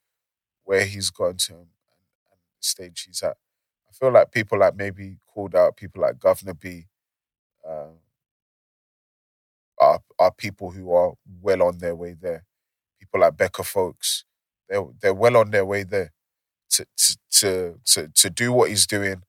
where 0.65 0.87
he's 0.87 1.11
gone 1.11 1.37
to 1.39 1.53
and, 1.55 1.61
and 1.63 1.69
the 2.59 2.63
stage 2.63 3.05
he's 3.07 3.23
at. 3.23 3.37
I 3.89 3.93
feel 3.93 4.13
like 4.13 4.33
people 4.33 4.59
like 4.61 4.77
maybe 4.77 5.19
called 5.27 5.57
out 5.57 5.77
people 5.77 6.03
like 6.03 6.17
Guvna 6.19 6.59
B 6.61 6.87
um, 7.69 7.99
are 9.81 10.01
are 10.19 10.33
people 10.33 10.71
who 10.73 10.93
are 10.93 11.15
well 11.43 11.63
on 11.65 11.79
their 11.79 11.97
way 11.97 12.17
there. 12.21 12.45
People 13.01 13.21
like 13.21 13.37
Becca 13.37 13.65
Folkes, 13.65 14.25
they're 14.69 14.85
they're 15.03 15.15
well 15.15 15.37
on 15.39 15.51
their 15.51 15.67
way 15.67 15.85
there 15.85 16.13
to 16.71 16.87
to 16.97 17.19
to 17.33 17.81
to, 17.87 18.09
to 18.09 18.31
do 18.31 18.53
what 18.53 18.71
he's 18.71 18.87
doing, 18.87 19.23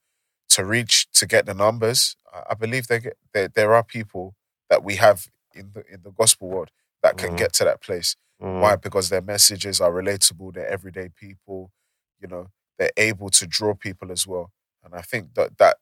to 0.50 0.66
reach 0.66 1.08
to 1.14 1.28
get 1.28 1.46
the 1.46 1.54
numbers. 1.54 2.18
I, 2.34 2.44
I 2.52 2.54
believe 2.56 2.88
they 2.88 3.00
get 3.02 3.18
there. 3.34 3.50
There 3.50 3.76
are 3.76 3.84
people 3.84 4.36
that 4.70 4.84
we 4.84 4.96
have 4.98 5.28
in 5.56 5.72
the 5.74 5.84
in 5.92 6.02
the 6.04 6.12
gospel 6.12 6.50
world 6.50 6.72
that 7.04 7.18
can 7.18 7.32
Mhm. 7.34 7.38
get 7.38 7.54
to 7.54 7.64
that 7.66 7.82
place. 7.82 8.16
Mm. 8.42 8.62
Why? 8.62 8.76
Because 8.76 9.10
their 9.10 9.22
messages 9.22 9.80
are 9.82 9.92
relatable. 9.92 10.54
They're 10.54 10.68
everyday 10.68 11.10
people. 11.10 11.72
You 12.20 12.28
know, 12.28 12.48
they're 12.78 12.92
able 12.98 13.30
to 13.32 13.48
draw 13.48 13.74
people 13.76 14.12
as 14.12 14.28
well. 14.28 14.52
And 14.84 14.94
I 14.96 15.02
think 15.02 15.34
that 15.36 15.58
that 15.58 15.78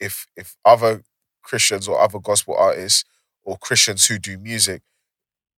if 0.00 0.26
if 0.36 0.56
other 0.64 1.02
Christians 1.42 1.88
or 1.88 2.00
other 2.00 2.18
gospel 2.18 2.56
artists 2.56 3.04
or 3.42 3.56
Christians 3.58 4.06
who 4.06 4.18
do 4.18 4.38
music 4.38 4.82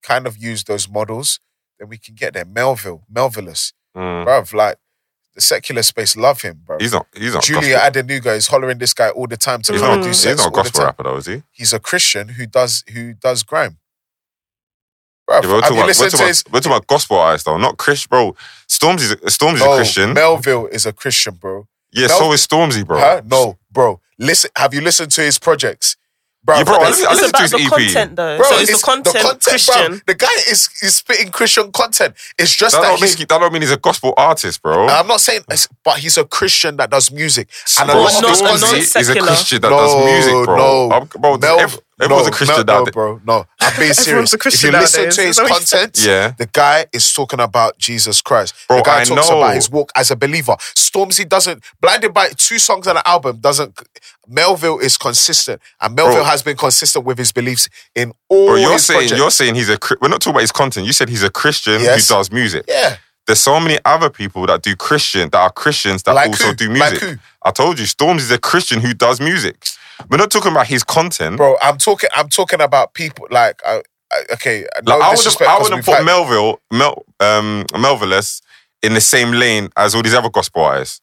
kind 0.02 0.26
of 0.26 0.36
use 0.36 0.64
those 0.64 0.88
models, 0.88 1.40
then 1.78 1.88
we 1.88 1.98
can 1.98 2.14
get 2.14 2.34
there. 2.34 2.44
Melville, 2.44 3.04
Melvillous, 3.10 3.72
Mm. 3.96 4.24
bruv, 4.26 4.52
like 4.54 4.78
the 5.40 5.46
secular 5.54 5.82
space 5.82 6.16
love 6.16 6.42
him, 6.42 6.60
bro. 6.66 6.76
He's 6.78 6.92
not. 6.92 7.06
He's 7.16 7.34
not. 7.34 7.42
Julie 7.42 7.70
gospel. 7.70 8.02
Adenuga 8.02 8.36
is 8.36 8.46
hollering 8.46 8.78
this 8.78 8.92
guy 8.94 9.08
all 9.10 9.26
the 9.26 9.36
time 9.36 9.62
to 9.62 9.72
He's 9.72 9.80
not. 9.82 10.02
do 10.02 10.08
He's 10.08 10.24
not 10.26 10.46
a 10.46 10.50
gospel 10.50 10.84
rapper 10.84 11.02
though, 11.04 11.16
is 11.16 11.26
he? 11.26 11.42
He's 11.50 11.72
a 11.72 11.80
Christian 11.80 12.28
who 12.28 12.46
does 12.46 12.84
who 12.92 13.14
does 13.14 13.42
grime. 13.42 13.78
Bruv, 15.28 15.42
Yeah, 15.44 15.48
we're, 15.52 15.60
talking 15.60 15.76
about, 15.78 15.86
we're, 15.86 15.94
talking 16.10 16.20
about, 16.20 16.42
we're 16.52 16.60
talking 16.60 16.72
about 16.72 16.86
gospel 16.86 17.16
artists 17.18 17.44
though, 17.46 17.56
not 17.56 17.76
Chris, 17.78 18.06
bro. 18.06 18.34
Stormzy's 18.68 19.60
No, 19.60 19.72
a 19.72 19.76
Christian. 19.76 20.12
Melville 20.12 20.66
is 20.66 20.86
a 20.86 20.92
Christian, 20.92 21.34
bro. 21.34 21.66
yeah, 21.92 22.08
Mel- 22.08 22.18
so 22.18 22.32
is 22.32 22.46
Stormzy, 22.46 22.86
bro. 22.86 22.98
Huh? 22.98 23.22
No, 23.24 23.58
bro. 23.70 24.00
Listen, 24.18 24.50
have 24.56 24.74
you 24.74 24.80
listened 24.80 25.10
to 25.12 25.22
his 25.22 25.38
projects? 25.38 25.96
Bro, 26.42 26.56
Yeah, 26.56 26.64
bro, 26.64 26.74
I 26.76 26.88
It's, 26.88 26.98
listen- 27.00 27.06
I 27.06 27.12
it's 27.12 27.20
listen 27.20 27.32
to 27.32 27.36
about 27.36 27.42
his 27.42 27.50
the 27.50 27.58
EP. 27.58 27.68
content, 27.70 28.16
though. 28.16 28.36
Bro, 28.38 28.46
so 28.48 28.58
it's, 28.60 28.72
the 28.80 28.84
content, 28.86 29.42
Christian. 29.42 29.88
bro. 29.88 30.00
The 30.06 30.14
guy 30.14 30.34
is 30.48 30.70
is 30.80 30.94
spitting 30.96 31.30
Christian 31.30 31.70
content. 31.70 32.14
It's 32.38 32.54
just 32.56 32.74
That 32.76 32.80
that, 32.82 32.88
don't, 32.88 32.98
he's. 33.00 33.18
mean, 33.18 33.26
that 33.28 33.38
don't 33.40 33.52
mean 33.52 33.60
he's 33.62 33.70
a 33.72 33.76
gospel 33.76 34.14
artist, 34.16 34.62
bro. 34.62 34.88
I'm 34.88 35.06
not 35.06 35.20
saying, 35.20 35.42
but 35.84 35.98
he's 35.98 36.16
a 36.16 36.24
Christian 36.24 36.76
that 36.78 36.90
does 36.90 37.10
music, 37.10 37.48
and 37.78 37.90
a 37.90 37.92
bro, 37.92 38.02
lot 38.04 38.14
of 38.16 38.22
not- 38.22 38.30
his 38.30 38.40
not 38.42 38.50
Stormzy 38.52 38.60
content. 38.60 38.78
is 38.82 38.96
a 38.96 39.04
secular. 39.04 39.26
Christian 39.28 39.60
that 39.60 39.68
no, 39.70 39.76
does 39.76 40.04
music, 40.06 40.44
bro. 40.46 40.56
No, 40.56 40.90
I'm- 40.94 41.06
bro, 41.20 41.36
Mel- 41.36 41.60
ev- 41.60 41.78
everyone's 42.02 42.26
a 42.26 42.30
no, 42.30 42.36
Christian 42.36 42.66
Mel- 42.66 42.84
no, 42.84 42.90
bro. 42.90 43.20
No, 43.24 43.46
I'm 43.60 43.76
being 43.78 43.92
serious. 43.92 44.08
Everyone's 44.08 44.34
a 44.34 44.36
if 44.36 44.62
you 44.62 44.70
listen 44.72 45.00
nowadays, 45.02 45.16
to 45.16 45.22
his 45.22 45.36
that 45.36 45.42
what 45.42 45.50
you 45.50 45.66
content, 45.66 46.04
Yeah. 46.06 46.32
the 46.38 46.46
guy 46.46 46.86
is 46.92 47.12
talking 47.12 47.40
about 47.40 47.78
Jesus 47.78 48.20
Christ. 48.22 48.54
Bro, 48.68 48.78
the 48.78 48.82
guy 48.82 49.00
I 49.00 49.04
talks 49.04 49.28
know. 49.30 49.38
about 49.38 49.54
his 49.54 49.70
walk 49.70 49.92
as 49.94 50.10
a 50.10 50.16
believer. 50.16 50.56
Stormzy 50.74 51.28
doesn't. 51.28 51.62
Blinded 51.80 52.12
by 52.14 52.28
two 52.36 52.58
songs 52.58 52.86
on 52.86 52.96
an 52.96 53.02
album 53.06 53.38
doesn't. 53.40 53.78
Melville 54.28 54.78
is 54.78 54.96
consistent, 54.96 55.60
and 55.80 55.94
Melville 55.96 56.16
Bro. 56.16 56.24
has 56.24 56.42
been 56.42 56.56
consistent 56.56 57.04
with 57.04 57.18
his 57.18 57.32
beliefs 57.32 57.68
in 57.94 58.12
all 58.28 58.46
Bro, 58.48 58.56
you're 58.56 58.72
his 58.72 58.86
saying 58.86 59.00
projects. 59.00 59.18
you're 59.18 59.30
saying 59.30 59.54
he's 59.56 59.68
a. 59.70 59.78
We're 60.00 60.08
not 60.08 60.20
talking 60.20 60.32
about 60.32 60.40
his 60.42 60.52
content. 60.52 60.86
You 60.86 60.92
said 60.92 61.08
he's 61.08 61.22
a 61.24 61.30
Christian 61.30 61.80
Yes. 61.80 62.08
who 62.08 62.14
does 62.14 62.30
music. 62.30 62.64
yeah, 62.68 62.96
There's 63.26 63.40
so 63.40 63.58
many 63.60 63.78
other 63.84 64.08
people 64.10 64.46
that 64.46 64.62
do 64.62 64.74
Christian 64.76 65.28
that 65.30 65.38
are 65.38 65.50
Christians 65.50 66.02
that 66.04 66.14
Like 66.14 66.28
also 66.28 66.48
who? 66.48 66.54
do 66.54 66.68
Like 66.74 66.92
music. 66.92 67.00
who? 67.08 67.16
I 67.44 67.50
told 67.50 67.78
you, 67.78 67.86
Storms 67.86 68.22
is 68.22 68.30
a 68.30 68.38
Christian 68.38 68.80
who 68.80 68.94
does 68.94 69.20
music. 69.20 69.66
We're 70.08 70.16
not 70.18 70.30
talking 70.30 70.52
about 70.52 70.66
his 70.66 70.82
content. 70.84 71.36
bro. 71.36 71.56
I'm 71.62 71.78
talking. 71.78 72.10
I'm 72.14 72.28
talking 72.28 72.60
about 72.60 72.94
people 72.94 73.26
like. 73.30 73.60
Uh, 73.64 73.80
uh, 74.12 74.34
okay, 74.34 74.66
no 74.84 74.92
Like, 74.92 74.94
I 74.94 74.96
would 74.96 75.02
have, 75.04 75.16
disrespect, 75.18 75.48
I 75.50 75.56
'cause 75.58 75.70
would 75.70 75.76
have 75.76 75.84
put 75.84 75.96
had- 75.98 76.04
Melville, 76.06 76.60
Mel, 76.72 77.04
um, 77.20 77.64
Melvillous 77.78 78.42
in 78.82 78.94
the 78.94 79.00
same 79.00 79.30
lane 79.32 79.68
as 79.76 79.94
all 79.94 80.02
these 80.02 80.14
other 80.14 80.30
gospel 80.30 80.62
artists. 80.64 81.00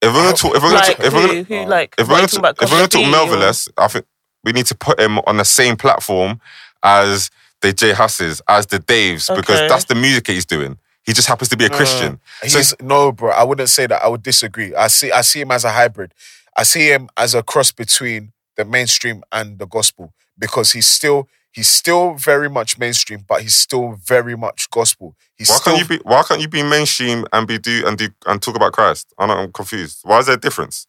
If 0.00 0.14
we're 0.14 0.22
gonna 0.22 0.34
talk, 0.36 0.56
if 0.56 0.62
we're 0.62 0.70
gonna 0.70 0.74
Like, 0.80 0.96
talk, 0.96 1.06
if 1.06 1.12
we're 1.12 1.26
gonna, 1.26 1.42
who, 1.42 1.66
like, 1.68 1.94
if 1.98 2.08
we're 2.08 2.14
gonna, 2.14 2.38
about? 2.38 2.56
talk, 2.56 2.62
if 2.62 2.70
we're 2.70 2.76
gonna 2.78 2.88
talk 2.88 3.02
Guvna 3.02 3.06
or- 3.06 3.10
Melvillous, 3.10 3.68
I 3.76 3.88
think 3.88 4.06
we 4.44 4.52
need 4.52 4.64
to 4.66 4.74
put 4.74 4.98
him 4.98 5.18
on 5.26 5.36
the 5.36 5.44
same 5.44 5.76
platform 5.76 6.40
as 6.82 7.30
the 7.60 7.74
J 7.74 7.92
Husses, 7.92 8.40
as 8.48 8.64
the 8.68 8.78
Daves, 8.78 9.34
because 9.36 9.60
that's 9.68 9.84
the 9.84 9.94
music 9.94 10.26
he's 10.28 10.46
doing. 10.46 10.78
He 11.04 11.12
just 11.12 11.28
happens 11.28 11.50
to 11.50 11.56
be 11.58 11.66
a 11.66 11.70
Christian. 11.70 12.18
So 12.46 12.58
He's 12.58 12.74
no, 12.80 13.12
bro. 13.12 13.30
I 13.32 13.42
wouldn't 13.44 13.68
say 13.68 13.86
that. 13.86 14.02
I 14.02 14.08
would 14.08 14.22
disagree. 14.22 14.74
I 14.74 14.86
see. 14.86 15.12
I 15.12 15.20
see 15.20 15.40
him 15.42 15.50
as 15.50 15.64
a 15.66 15.70
hybrid. 15.70 16.14
I 16.60 16.64
see 16.64 16.88
him 16.92 17.08
as 17.16 17.34
a 17.34 17.42
cross 17.42 17.70
between 17.72 18.32
the 18.58 18.66
mainstream 18.66 19.22
and 19.32 19.58
the 19.58 19.66
gospel 19.66 20.12
because 20.38 20.72
he's 20.72 20.86
still 20.86 21.26
he's 21.52 21.68
still 21.68 22.14
very 22.14 22.50
much 22.50 22.78
mainstream, 22.78 23.24
but 23.26 23.40
he's 23.40 23.54
still 23.54 23.92
very 24.14 24.36
much 24.36 24.68
gospel. 24.70 25.16
He's 25.38 25.48
Why 25.48 25.56
still 25.56 25.76
can't 25.76 25.90
you 25.90 25.98
be? 25.98 26.02
Why 26.04 26.22
can't 26.22 26.42
you 26.42 26.48
be 26.48 26.62
mainstream 26.62 27.24
and 27.32 27.48
be 27.48 27.56
do 27.58 27.84
and 27.86 27.96
do 27.96 28.08
and 28.26 28.42
talk 28.42 28.56
about 28.56 28.72
Christ? 28.74 29.14
I'm, 29.18 29.30
I'm 29.30 29.50
confused. 29.52 30.00
Why 30.02 30.18
is 30.18 30.26
there 30.26 30.34
a 30.36 30.40
difference? 30.40 30.86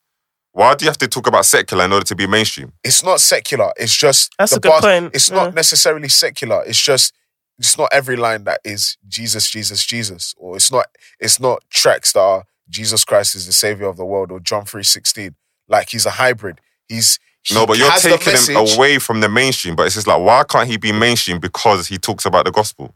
Why 0.51 0.75
do 0.75 0.83
you 0.83 0.89
have 0.89 0.97
to 0.97 1.07
talk 1.07 1.27
about 1.27 1.45
secular 1.45 1.85
in 1.85 1.93
order 1.93 2.05
to 2.05 2.15
be 2.15 2.27
mainstream? 2.27 2.73
it's 2.83 3.01
not 3.01 3.21
secular. 3.21 3.71
It's 3.77 3.95
just 3.95 4.33
That's 4.37 4.51
the 4.51 4.57
a 4.57 4.59
good 4.59 4.69
bars- 4.71 4.81
point. 4.81 5.15
It's 5.15 5.29
Yeah. 5.29 5.35
not 5.37 5.53
necessarily 5.55 6.09
secular. 6.09 6.63
It's 6.65 6.81
just 6.81 7.13
it's 7.57 7.77
not 7.77 7.87
every 7.93 8.17
line 8.17 8.43
that 8.43 8.59
is 8.65 8.97
Jesus, 9.07 9.49
Jesus, 9.49 9.85
Jesus, 9.85 10.35
or 10.37 10.57
it's 10.57 10.69
not 10.69 10.87
it's 11.17 11.39
not 11.39 11.63
tracks 11.69 12.11
that 12.11 12.19
are 12.19 12.43
Jesus 12.69 13.05
Christ 13.05 13.35
is 13.35 13.45
the 13.45 13.53
savior 13.53 13.87
of 13.87 13.95
the 13.95 14.05
world 14.05 14.31
or 14.33 14.41
John 14.41 14.65
three 14.65 14.83
sixteen. 14.83 15.35
Like 15.71 15.89
he's 15.89 16.05
a 16.05 16.11
hybrid. 16.11 16.59
He's 16.87 17.17
he 17.43 17.55
No, 17.55 17.65
but 17.65 17.77
you're 17.77 17.91
taking 17.93 18.55
him 18.55 18.55
away 18.57 18.99
from 18.99 19.21
the 19.21 19.29
mainstream. 19.29 19.75
But 19.75 19.87
it's 19.87 19.95
just 19.95 20.05
like, 20.05 20.21
why 20.21 20.43
can't 20.43 20.69
he 20.69 20.77
be 20.77 20.91
mainstream 20.91 21.39
because 21.39 21.87
he 21.87 21.97
talks 21.97 22.25
about 22.25 22.45
the 22.45 22.51
gospel? 22.51 22.93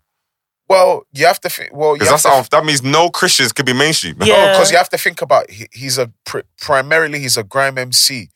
Well, 0.68 1.06
you 1.14 1.26
have 1.26 1.40
to 1.42 1.50
think. 1.50 1.74
Well, 1.74 1.94
Because 1.94 2.10
have 2.10 2.14
that's 2.22 2.50
to 2.52 2.58
how, 2.58 2.60
that 2.60 2.66
means 2.66 2.84
no 2.84 3.10
Christians 3.10 3.54
could 3.54 3.66
be 3.66 3.74
mainstream. 3.74 4.18
Yeah. 4.20 4.52
because 4.52 4.72
you 4.72 4.78
have 4.78 4.90
to 4.90 4.98
think 4.98 5.22
about 5.22 5.50
he, 5.50 5.68
he's 5.72 5.98
a 5.98 6.12
pr- 6.26 6.40
primarily 6.60 7.20
he's 7.20 7.38
a 7.38 7.44
grime 7.44 7.78
MC. 7.78 8.30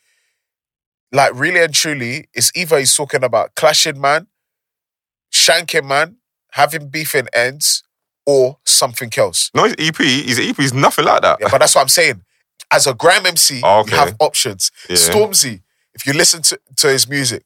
Like 1.11 1.31
really 1.33 1.61
and 1.61 1.73
truly, 1.73 2.29
it's 2.33 2.51
either 2.55 2.77
he's 2.77 2.95
talking 2.95 3.23
about 3.23 3.55
clashing 3.55 3.99
man, 3.99 4.27
shanking 5.33 5.87
man, 5.87 6.17
having 6.51 6.89
beef 6.89 7.15
in 7.15 7.27
ends, 7.33 7.83
or 8.27 8.59
something 8.63 9.11
else. 9.17 9.49
No, 9.55 9.63
his 9.63 9.75
EP, 9.79 9.97
his 9.97 10.39
EP 10.39 10.59
is 10.59 10.71
nothing 10.71 11.05
like 11.05 11.23
that. 11.23 11.39
Yeah, 11.41 11.47
but 11.49 11.57
that's 11.57 11.73
what 11.73 11.81
I'm 11.81 11.89
saying. 11.89 12.21
As 12.71 12.85
a 12.87 12.93
grime 12.93 13.25
MC, 13.25 13.61
Oh, 13.63 13.79
okay. 13.79 13.91
you 13.91 13.97
have 13.97 14.15
options. 14.19 14.71
Yeah. 14.89 14.95
Stormzy, 14.95 15.61
if 15.93 16.05
you 16.05 16.13
listen 16.13 16.41
to, 16.43 16.59
to 16.77 16.87
his 16.89 17.07
music, 17.07 17.43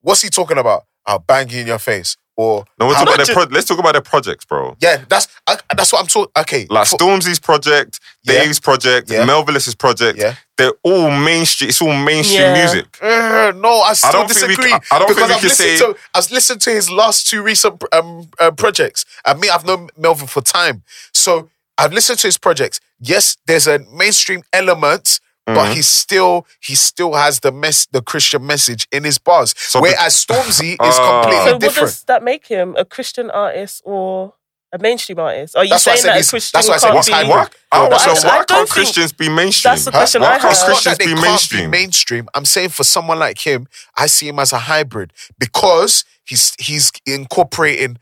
what's 0.00 0.22
he 0.22 0.28
talking 0.30 0.58
about? 0.58 0.84
I'll 1.06 1.18
bang 1.20 1.48
you 1.50 1.60
in 1.60 1.66
your 1.66 1.78
face. 1.78 2.16
Or 2.36 2.64
No, 2.80 2.86
we'll 2.86 2.96
talk 2.96 3.04
about 3.14 3.24
their 3.24 3.32
pro- 3.32 3.44
let's 3.44 3.64
talk 3.68 3.78
about 3.78 3.92
their 3.92 4.02
projects, 4.02 4.44
bro. 4.44 4.76
yeah, 4.80 5.04
that's 5.08 5.28
I, 5.46 5.56
that's 5.76 5.92
what 5.92 6.00
I'm 6.00 6.08
talking. 6.08 6.32
Okay, 6.36 6.66
Like 6.68 6.88
for- 6.88 6.96
Stormzy's 6.96 7.38
project, 7.38 8.00
Yeah. 8.24 8.40
Dave's 8.42 8.58
project, 8.58 9.08
Yeah. 9.08 9.24
Melvillous's 9.24 9.76
project. 9.76 10.18
Yeah. 10.18 10.34
They're 10.58 10.72
all 10.82 11.12
mainstream. 11.12 11.68
It's 11.68 11.80
all 11.80 11.94
mainstream 11.96 12.40
Yeah. 12.40 12.54
music. 12.64 12.86
Uh, 13.00 13.52
no, 13.54 13.82
I 13.82 13.92
still 13.92 14.10
don't 14.10 14.28
think 14.28 14.48
we 14.48 14.56
disagree. 14.56 14.72
I 14.90 14.98
don't 14.98 15.06
think 15.06 15.16
because 15.16 15.28
we 15.28 15.34
I've 15.34 15.40
can 15.40 15.48
listened 15.48 15.78
say- 15.78 15.78
to 15.78 15.96
I've 16.12 16.30
listened 16.32 16.60
to 16.62 16.70
his 16.70 16.90
last 16.90 17.28
two 17.30 17.40
recent 17.40 17.80
um, 17.92 18.28
uh, 18.40 18.50
projects. 18.50 19.04
And 19.24 19.38
me, 19.38 19.48
I've 19.48 19.64
known 19.64 19.90
Melvin 19.96 20.26
for 20.26 20.40
time, 20.40 20.82
so 21.12 21.50
I've 21.78 21.92
listened 21.92 22.18
to 22.20 22.28
his 22.28 22.38
projects. 22.38 22.80
Yes, 23.00 23.36
there's 23.46 23.66
a 23.66 23.80
mainstream 23.92 24.42
element, 24.52 25.20
but 25.46 25.54
Mm-hmm. 25.56 25.72
he 25.74 25.82
still 25.82 26.46
he 26.62 26.74
still 26.74 27.12
has 27.14 27.40
the 27.40 27.52
mess 27.52 27.86
the 27.92 28.00
Christian 28.00 28.46
message 28.46 28.88
in 28.90 29.04
his 29.04 29.18
bars. 29.18 29.54
So 29.58 29.80
Whereas 29.82 30.14
Stormzy 30.24 30.72
is 30.72 30.76
Ah. 30.80 31.20
completely 31.22 31.44
So 31.46 31.52
what 31.52 31.60
different. 31.60 31.88
does 31.88 32.04
that 32.04 32.22
make 32.22 32.46
him? 32.46 32.74
A 32.78 32.84
Christian 32.86 33.30
artist 33.30 33.82
or 33.84 34.34
a 34.72 34.78
mainstream 34.78 35.18
artist? 35.18 35.54
Are 35.54 35.62
you 35.64 35.70
That's 35.70 35.84
saying 35.84 36.02
that 36.04 36.16
a 36.24 36.28
Christian 36.28 36.50
that's 36.56 36.68
why 36.68 36.74
I 36.74 36.78
said 36.78 36.86
can't 36.92 36.96
he's 36.96 37.06
be? 37.06 37.12
hybrid. 37.12 37.30
Why, 37.70 37.78
No, 37.78 37.88
oh, 37.92 37.98
so 37.98 38.10
I 38.10 38.14
said. 38.14 38.26
why 38.28 38.32
I 38.32 38.36
don't 38.38 38.46
can't 38.48 38.68
think- 38.68 38.70
Christians 38.70 39.12
be 39.12 39.28
mainstream? 39.28 39.70
That's 39.72 39.84
the 39.84 39.90
question 39.90 40.22
Why 40.22 40.28
I 40.28 40.30
can't 40.38 40.42
have. 40.42 40.50
It's 40.52 40.60
not 40.62 40.66
Christians 40.68 40.98
that 40.98 41.04
they 41.04 41.10
be 41.10 41.12
can't 41.14 41.26
mainstream? 41.26 41.70
be 41.70 41.78
mainstream. 41.78 42.28
I'm 42.34 42.44
saying 42.46 42.68
for 42.70 42.84
someone 42.84 43.18
like 43.18 43.38
him, 43.46 43.66
I 43.98 44.06
see 44.06 44.26
him 44.28 44.38
as 44.38 44.52
a 44.54 44.58
hybrid 44.60 45.12
because 45.38 46.04
he's 46.24 46.54
he's 46.58 46.90
incorporating 47.06 47.98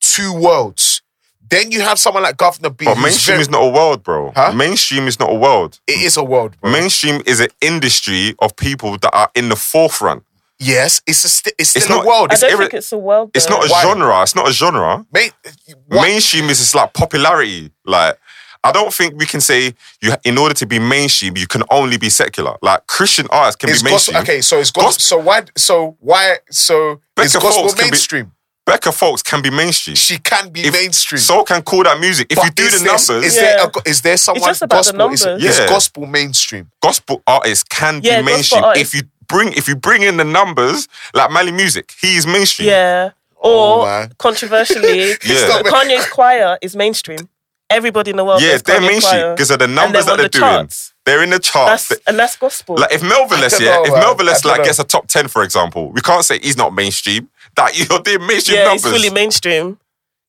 two 0.00 0.32
worlds. 0.32 0.97
Then 1.50 1.70
you 1.70 1.80
have 1.80 1.98
someone 1.98 2.22
like 2.22 2.36
Guvna 2.36 2.76
B. 2.76 2.84
But 2.84 2.96
mainstream 2.98 3.34
very- 3.34 3.40
is 3.42 3.50
not 3.50 3.62
a 3.62 3.68
world, 3.68 4.02
bro. 4.02 4.32
Huh? 4.36 4.52
Mainstream 4.52 5.06
is 5.06 5.18
not 5.18 5.30
a 5.30 5.34
world. 5.34 5.80
It 5.86 6.00
is 6.00 6.16
a 6.16 6.24
world. 6.24 6.56
bro. 6.60 6.70
Mainstream 6.70 7.22
is 7.26 7.40
an 7.40 7.48
industry 7.60 8.34
of 8.40 8.54
people 8.56 8.98
that 8.98 9.10
are 9.14 9.30
in 9.34 9.48
the 9.48 9.56
forefront. 9.56 10.24
yes, 10.58 11.00
it's 11.06 11.22
a 11.24 11.28
sti- 11.28 11.52
it's 11.58 11.70
still 11.70 11.82
It's 11.82 11.90
a 11.90 11.94
not- 11.94 12.04
world. 12.04 12.30
I 12.30 12.34
It's, 12.34 12.40
don't 12.42 12.50
irre- 12.52 12.58
think 12.58 12.74
it's 12.74 12.92
a 12.92 12.98
world. 12.98 13.30
It's 13.34 13.48
not 13.48 13.64
a 13.64 13.68
Why? 13.68 13.82
genre. 13.82 14.22
It's 14.22 14.34
not 14.34 14.48
a 14.48 14.52
genre. 14.52 15.06
main, 15.12 15.30
Mainstream 15.88 16.50
is 16.50 16.58
just 16.58 16.74
like 16.74 16.92
popularity. 16.94 17.70
Like, 17.84 18.18
I 18.64 18.72
don't 18.72 18.92
think 18.92 19.14
we 19.16 19.24
can 19.24 19.40
say 19.40 19.74
you 20.02 20.12
in 20.24 20.36
order 20.36 20.54
to 20.54 20.66
be 20.66 20.78
mainstream, 20.80 21.36
you 21.36 21.46
can 21.46 21.62
only 21.70 21.96
be 21.96 22.10
secular. 22.10 22.56
Like 22.60 22.86
Christian 22.88 23.28
artists 23.30 23.56
can 23.56 23.70
is 23.70 23.82
be 23.84 23.90
gospel, 23.90 24.14
mainstream. 24.14 24.34
okay, 24.36 24.42
so 24.42 24.58
it's 24.58 24.72
gospel. 24.72 24.88
Gospel- 24.88 25.02
So 25.02 25.18
why? 25.18 25.42
So 25.56 25.96
why? 26.00 26.38
So 26.50 26.74
is 27.20 27.32
Becca 27.32 27.38
gospel 27.44 27.62
Folkes 27.62 27.74
can 27.74 27.84
be- 27.86 27.90
mainstream? 27.92 28.32
Becca 28.68 28.92
Folkes 28.92 29.22
can 29.22 29.40
be 29.42 29.50
mainstream. 29.50 29.96
she 29.96 30.18
can 30.18 30.50
be 30.50 30.60
If- 30.66 30.72
mainstream. 30.72 31.20
So 31.20 31.42
can 31.44 31.62
call 31.62 31.82
that 31.84 31.98
music. 32.00 32.26
If 32.30 32.36
But 32.36 32.44
you 32.44 32.50
do 32.50 32.64
the 32.70 32.78
there- 32.78 32.86
numbers, 32.86 33.24
is 33.24 33.34
Yeah. 33.36 33.40
there 33.42 33.64
a, 33.64 33.68
go- 33.68 33.82
is 33.86 34.00
there 34.02 34.16
someone 34.16 34.48
just 34.50 34.62
about 34.62 34.84
the 34.84 34.92
gospel? 34.92 35.10
Is, 35.12 35.24
numbers. 35.24 35.44
is 35.44 35.58
Yeah. 35.58 35.66
gospel 35.68 36.06
mainstream? 36.06 36.70
gospel 36.82 37.22
artists 37.26 37.64
can 37.64 38.00
Yeah, 38.02 38.18
be 38.20 38.26
mainstream. 38.26 38.64
If 38.76 38.94
you 38.94 39.02
bring 39.26 39.52
if 39.54 39.68
you 39.68 39.76
bring 39.76 40.02
in 40.02 40.16
the 40.18 40.24
numbers, 40.24 40.86
like 41.14 41.30
Mali 41.30 41.52
Music, 41.52 41.94
he 42.00 42.16
is 42.16 42.26
mainstream. 42.26 42.68
Yeah. 42.68 43.10
Oh, 43.42 43.80
Or 43.82 43.86
man. 43.86 44.12
controversially, 44.18 45.10
Yeah. 45.24 45.62
Kanye's 45.64 46.06
choir 46.10 46.58
is 46.60 46.74
mainstream. 46.76 47.28
Everybody 47.70 48.10
in 48.12 48.16
the 48.16 48.24
world 48.24 48.40
Yeah, 48.42 48.52
knows 48.52 48.62
they're 48.62 48.80
Kanye's 48.80 48.88
mainstream 48.90 49.34
because 49.34 49.50
of 49.50 49.58
the 49.58 49.66
And 49.66 49.74
numbers 49.74 49.92
they're 49.92 50.04
that 50.04 50.10
on 50.12 50.16
they're 50.18 50.28
the 50.28 50.38
doing. 50.38 50.42
charts. 50.68 50.92
They're 51.04 51.22
in 51.22 51.30
the 51.30 51.38
charts. 51.38 51.88
That's, 51.88 52.00
and 52.06 52.18
that's 52.18 52.36
gospel. 52.36 52.76
Like 52.76 52.92
if 52.92 53.02
I 53.02 53.06
yeah, 53.06 53.10
know, 53.12 53.24
if 53.84 53.92
man. 53.92 53.98
I 53.98 54.00
Melvillous 54.00 54.40
don't 54.42 54.50
like 54.52 54.58
know. 54.60 54.64
gets 54.64 54.78
a 54.78 54.84
top 54.84 55.06
ten, 55.08 55.28
for 55.28 55.42
example, 55.42 55.90
we 55.92 56.00
can't 56.00 56.24
say 56.24 56.38
he's 56.38 56.56
not 56.56 56.74
mainstream. 56.74 57.28
That 57.58 57.78
you're 57.90 58.00
doing 58.00 58.26
mainstream 58.26 58.58
yeah, 58.58 58.74
it's 58.74 58.84
numbers, 58.84 59.02
fully 59.02 59.14
mainstream. 59.14 59.78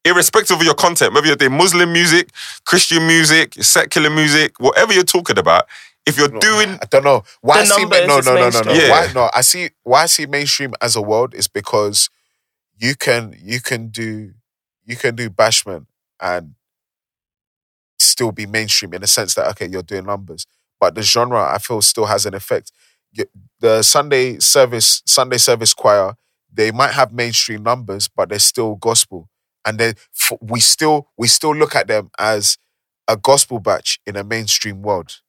irrespective 0.06 0.58
of 0.58 0.64
your 0.64 0.76
content, 0.76 1.14
whether 1.14 1.28
you're 1.28 1.36
doing 1.38 1.54
Muslim 1.58 1.94
music, 1.94 2.32
Christian 2.66 3.08
music, 3.08 3.56
secular 3.56 4.10
music, 4.12 4.60
whatever 4.60 4.94
you're 4.94 5.04
talking 5.04 5.40
about. 5.40 5.66
If 6.08 6.18
you're 6.18 6.30
doing, 6.30 6.80
I 6.82 6.86
don't 6.90 7.04
know 7.04 7.24
why 7.42 7.58
The 7.58 7.62
I 7.62 7.66
see 7.66 7.86
no 7.86 8.06
no 8.06 8.20
no 8.22 8.36
no 8.38 8.50
no 8.50 8.52
mainstream. 8.52 8.76
Yeah. 8.76 8.90
why 8.90 9.12
no 9.14 9.30
I 9.34 9.42
see 9.42 9.70
why 9.84 10.04
I 10.04 10.08
see 10.08 10.26
mainstream 10.26 10.74
as 10.82 10.96
a 10.96 11.02
world 11.02 11.36
is 11.36 11.48
because 11.48 12.10
you 12.78 12.96
can 12.96 13.36
you 13.42 13.62
can 13.62 13.90
do 13.90 14.34
you 14.86 14.96
can 14.98 15.16
do 15.16 15.30
bashment 15.30 15.86
and 16.22 16.56
still 18.00 18.32
be 18.32 18.46
mainstream 18.48 18.94
in 18.94 19.02
the 19.02 19.08
sense 19.08 19.36
that 19.36 19.48
okay 19.52 19.68
you're 19.68 19.84
doing 19.84 20.06
numbers 20.06 20.46
but 20.80 20.96
the 20.96 21.04
genre 21.04 21.42
I 21.54 21.60
feel 21.60 21.82
still 21.82 22.08
has 22.08 22.26
an 22.26 22.34
effect 22.34 22.72
the 23.60 23.84
Sunday 23.84 24.40
service 24.40 25.04
Sunday 25.06 25.38
service 25.38 25.74
choir 25.74 26.16
they 26.54 26.72
might 26.72 26.92
have 26.92 27.12
mainstream 27.14 27.64
numbers 27.64 28.08
but 28.08 28.30
they're 28.30 28.40
still 28.40 28.76
gospel 28.76 29.30
and 29.66 29.78
then 29.80 29.94
we 30.42 30.60
still 30.60 31.10
we 31.18 31.28
still 31.28 31.56
look 31.56 31.76
at 31.76 31.88
them 31.88 32.10
as 32.20 32.58
a 33.08 33.18
gospel 33.18 33.60
batch 33.60 34.00
in 34.06 34.16
a 34.16 34.24
mainstream 34.24 34.82
world 34.82 35.22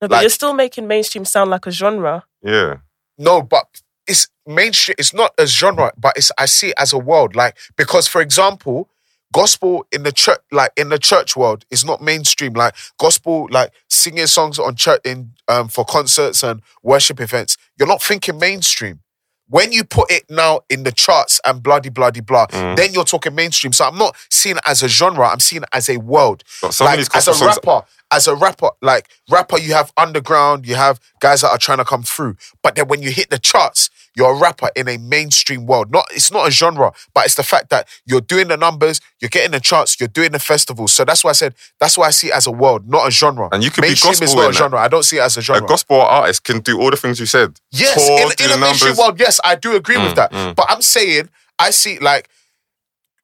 No, 0.00 0.08
but 0.08 0.16
Like- 0.16 0.22
you're 0.22 0.30
still 0.30 0.52
making 0.54 0.86
mainstream 0.86 1.24
sound 1.24 1.50
like 1.50 1.66
a 1.66 1.70
genre. 1.70 2.24
yeah, 2.42 2.76
No, 3.18 3.40
but 3.42 3.80
it's 4.06 4.28
mainstream. 4.46 4.94
It's 4.98 5.12
not 5.14 5.32
a 5.38 5.46
genre, 5.46 5.90
but 5.96 6.16
it's 6.16 6.30
I 6.38 6.46
see 6.46 6.68
it 6.68 6.74
as 6.78 6.92
a 6.92 6.98
world. 6.98 7.34
Like 7.34 7.56
because, 7.76 8.06
for 8.06 8.20
example, 8.20 8.88
gospel 9.32 9.86
in 9.90 10.02
the 10.04 10.12
church, 10.12 10.38
like 10.52 10.70
in 10.76 10.90
the 10.90 10.98
church 10.98 11.34
world, 11.34 11.64
is 11.70 11.82
not 11.84 12.00
mainstream. 12.02 12.52
Like 12.52 12.74
gospel, 12.98 13.48
like 13.50 13.72
singing 13.88 14.26
songs 14.28 14.58
on 14.58 14.76
church 14.76 15.00
in 15.04 15.32
um, 15.48 15.68
for 15.68 15.84
concerts 15.84 16.42
and 16.44 16.62
worship 16.82 17.20
events. 17.20 17.56
You're 17.78 17.88
not 17.88 18.02
thinking 18.02 18.38
mainstream. 18.38 19.00
When 19.48 19.70
you 19.72 19.84
put 19.84 20.10
it 20.10 20.24
now 20.28 20.60
in 20.68 20.82
the 20.82 20.90
charts 20.92 21.40
and 21.44 21.62
bloody 21.62 21.88
bloody 21.88 22.20
blah, 22.20 22.46
Mm. 22.46 22.76
then 22.76 22.92
you're 22.92 23.04
talking 23.04 23.34
mainstream. 23.34 23.72
So 23.72 23.84
I'm 23.86 23.96
not 23.98 24.16
seeing 24.30 24.56
it 24.56 24.62
as 24.66 24.82
a 24.82 24.88
genre. 24.88 25.28
I'm 25.28 25.40
seeing 25.40 25.62
it 25.62 25.68
as 25.72 25.88
a 25.88 25.98
world 25.98 26.42
but 26.60 26.72
some 26.74 26.86
of 26.86 26.90
like 26.90 26.98
these 26.98 27.08
as 27.14 27.28
a 27.28 27.32
rapper, 27.46 27.86
as 28.12 28.26
a 28.28 28.34
rapper, 28.36 28.70
like 28.82 29.08
rapper, 29.30 29.58
you 29.58 29.72
have 29.74 29.92
underground, 29.96 30.66
you 30.66 30.74
have 30.76 31.00
guys 31.20 31.40
that 31.40 31.50
are 31.50 31.58
trying 31.58 31.78
to 31.78 31.84
come 31.84 32.02
through. 32.02 32.36
But 32.62 32.76
then 32.76 32.86
when 32.88 33.02
you 33.02 33.10
hit 33.10 33.30
the 33.30 33.38
charts, 33.38 33.90
you're 34.14 34.32
a 34.34 34.38
rapper 34.38 34.70
in 34.76 34.88
a 34.88 34.96
mainstream 34.96 35.66
world. 35.66 35.90
Not 35.92 36.06
it's 36.10 36.30
not 36.32 36.48
a 36.48 36.50
genre, 36.50 36.92
but 37.14 37.26
it's 37.26 37.34
the 37.34 37.42
fact 37.42 37.68
that 37.70 37.88
you're 38.06 38.20
doing 38.20 38.48
the 38.48 38.56
numbers, 38.56 39.00
you're 39.20 39.28
getting 39.28 39.50
the 39.50 39.60
charts, 39.60 39.98
you're 40.00 40.08
doing 40.08 40.32
the 40.32 40.38
festivals. 40.38 40.92
So 40.92 41.04
that's 41.04 41.22
why 41.24 41.30
I 41.30 41.34
said 41.34 41.54
that's 41.80 41.98
why 41.98 42.06
I 42.06 42.10
see 42.10 42.28
it 42.28 42.34
as 42.34 42.46
a 42.46 42.50
world, 42.52 42.88
not 42.88 43.08
a 43.08 43.10
genre. 43.10 43.48
And 43.52 43.62
you 43.62 43.70
could 43.70 43.82
be 43.82 43.88
mainstream 43.88 44.12
is 44.12 44.20
gospel 44.20 44.42
not 44.42 44.50
a 44.50 44.52
genre. 44.54 44.78
I 44.78 44.88
don't 44.88 45.02
see 45.04 45.16
it 45.18 45.22
as 45.22 45.36
a 45.36 45.42
genre. 45.42 45.64
a 45.64 45.68
gospel 45.68 46.00
artist 46.00 46.44
can 46.44 46.60
do 46.60 46.80
all 46.80 46.90
the 46.90 46.96
things 46.96 47.20
you 47.20 47.26
said. 47.26 47.60
Yes, 47.72 48.08
in, 48.08 48.46
in 48.46 48.52
a 48.52 48.58
mainstream 48.58 48.90
numbers. 48.90 48.98
world, 48.98 49.20
yes, 49.20 49.40
I 49.44 49.54
do 49.56 49.74
agree 49.76 49.98
with 49.98 50.12
Mm, 50.12 50.16
that. 50.16 50.32
mm. 50.32 50.54
But 50.54 50.66
I'm 50.70 50.80
saying 50.82 51.28
I 51.58 51.70
see 51.70 51.98
like 51.98 52.28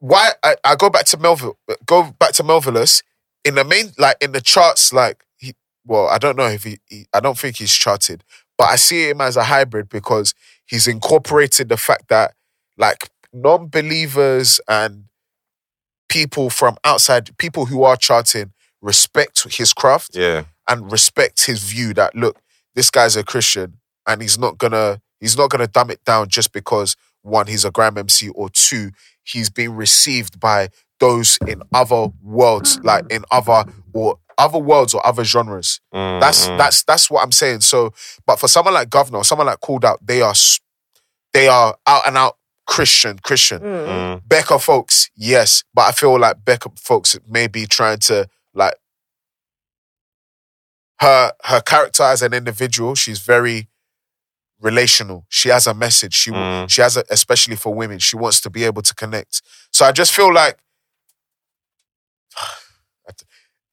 why 0.01 0.33
I, 0.43 0.57
I 0.65 0.77
go 0.77 0.91
back 0.91 1.05
to 1.07 1.17
Melville, 1.17 1.57
go 1.87 2.13
back 2.19 2.33
to 2.33 2.43
Melvillous 2.43 3.03
in 3.45 3.55
the 3.55 3.65
main 3.65 3.93
like 3.99 4.17
in 4.21 4.33
the 4.33 4.41
charts. 4.41 4.93
Like 4.93 5.25
he, 5.37 5.55
well, 5.87 6.09
I 6.09 6.19
don't 6.19 6.37
know 6.37 6.47
if 6.49 6.65
he, 6.65 6.79
he, 6.87 7.07
I 7.13 7.21
don't 7.21 7.39
think 7.39 7.57
he's 7.57 7.73
charted, 7.73 8.25
but 8.59 8.65
I 8.65 8.77
see 8.77 9.09
him 9.09 9.21
as 9.21 9.37
a 9.37 9.45
hybrid 9.45 9.89
because 9.89 10.35
he's 10.67 10.87
incorporated 10.87 11.69
the 11.69 11.77
fact 11.77 12.09
that 12.09 12.35
like 12.77 13.11
non-believers 13.33 14.61
and 14.69 15.05
people 16.09 16.51
from 16.51 16.77
outside, 16.85 17.37
people 17.39 17.67
who 17.67 17.83
are 17.83 17.97
charting, 17.97 18.53
respect 18.81 19.45
his 19.55 19.73
craft 19.73 20.17
Yeah, 20.17 20.45
and 20.69 20.91
respect 20.91 21.47
his 21.47 21.63
view 21.63 21.95
that 21.95 22.15
look, 22.15 22.39
this 22.75 22.91
guy's 22.91 23.17
a 23.17 23.25
Christian 23.25 23.79
and 24.07 24.21
he's 24.23 24.39
not 24.39 24.59
gonna 24.59 25.01
he's 25.21 25.37
not 25.37 25.51
gonna 25.51 25.67
dumb 25.69 25.91
it 25.91 26.05
down 26.05 26.29
just 26.29 26.53
because 26.53 26.97
one, 27.23 27.47
he's 27.47 27.65
a 27.65 27.71
gram 27.71 27.97
MC, 27.97 28.29
or 28.31 28.49
two, 28.51 28.91
he's 29.23 29.49
being 29.49 29.75
received 29.75 30.41
by 30.41 30.69
those 31.03 31.37
in 31.49 31.61
other 31.75 32.07
worlds, 32.23 32.79
like 32.85 33.05
in 33.11 33.25
other 33.33 33.65
or 33.93 34.19
other 34.39 34.59
worlds 34.59 34.95
or 34.95 35.05
other 35.05 35.25
genres. 35.25 35.81
Mm, 35.93 36.21
That's 36.21 36.47
that's 36.47 36.85
that's 36.85 37.11
what 37.11 37.23
I'm 37.25 37.33
saying. 37.33 37.61
So, 37.63 37.93
but 38.25 38.39
for 38.39 38.47
someone 38.49 38.75
like 38.75 38.89
Guvna, 38.89 39.25
someone 39.25 39.49
like 39.49 39.61
Called 39.61 39.85
Out, 39.85 39.99
they 40.07 40.23
are 40.23 40.35
they 41.33 41.49
are 41.49 41.77
out 41.87 42.07
and 42.07 42.17
out 42.17 42.37
Christian, 42.69 43.19
Christian. 43.19 43.61
Mm. 43.61 44.23
Becca 44.29 44.59
Folkes, 44.61 45.11
yes, 45.17 45.65
but 45.75 45.83
I 45.83 45.93
feel 45.93 46.19
like 46.19 46.45
Becca 46.45 46.71
Folkes 46.79 47.19
may 47.29 47.49
be 47.49 47.67
trying 47.67 47.99
to 48.11 48.29
like 48.55 48.75
her 51.01 51.33
her 51.45 51.61
character 51.61 52.05
as 52.05 52.23
an 52.23 52.33
individual. 52.33 52.95
She's 52.95 53.19
very 53.19 53.69
relational. 54.61 55.27
She 55.29 55.49
has 55.49 55.67
a 55.67 55.75
message. 55.75 56.15
She 56.15 56.31
Mm. 56.31 56.71
she 56.71 56.81
has 56.81 56.97
a, 56.97 57.03
especially 57.11 57.57
for 57.57 57.75
women. 57.75 57.99
She 57.99 58.17
wants 58.17 58.41
to 58.43 58.51
be 58.51 58.63
able 58.65 58.83
to 58.83 58.95
connect. 58.95 59.43
So 59.73 59.85
I 59.85 59.91
just 59.93 60.13
feel 60.15 60.33
like. 60.33 60.59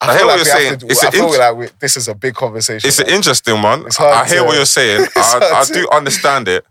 I 0.02 0.12
hear 0.12 0.18
feel 0.20 0.28
what 0.28 0.38
like 0.38 0.46
you're 0.46 0.56
saying. 0.56 0.80
to- 0.80 0.86
It's 0.88 1.04
I 1.04 1.08
an 1.08 1.12
feel 1.14 1.26
int- 1.28 1.38
like 1.40 1.56
we, 1.58 1.68
this 1.80 1.98
is 1.98 2.08
a 2.08 2.16
big 2.16 2.34
conversation. 2.36 2.88
It's 2.88 3.00
an 3.00 3.10
interesting 3.10 3.62
one. 3.62 3.86
It's 3.86 3.98
hard 3.98 4.14
I 4.14 4.26
hear 4.28 4.40
to- 4.40 4.46
what 4.46 4.56
you're 4.56 4.66
saying. 4.66 5.02
it's 5.06 5.18
I, 5.18 5.22
hard 5.22 5.44
I 5.44 5.64
to- 5.66 5.74
do 5.74 5.90
understand 5.92 6.48
it. 6.48 6.66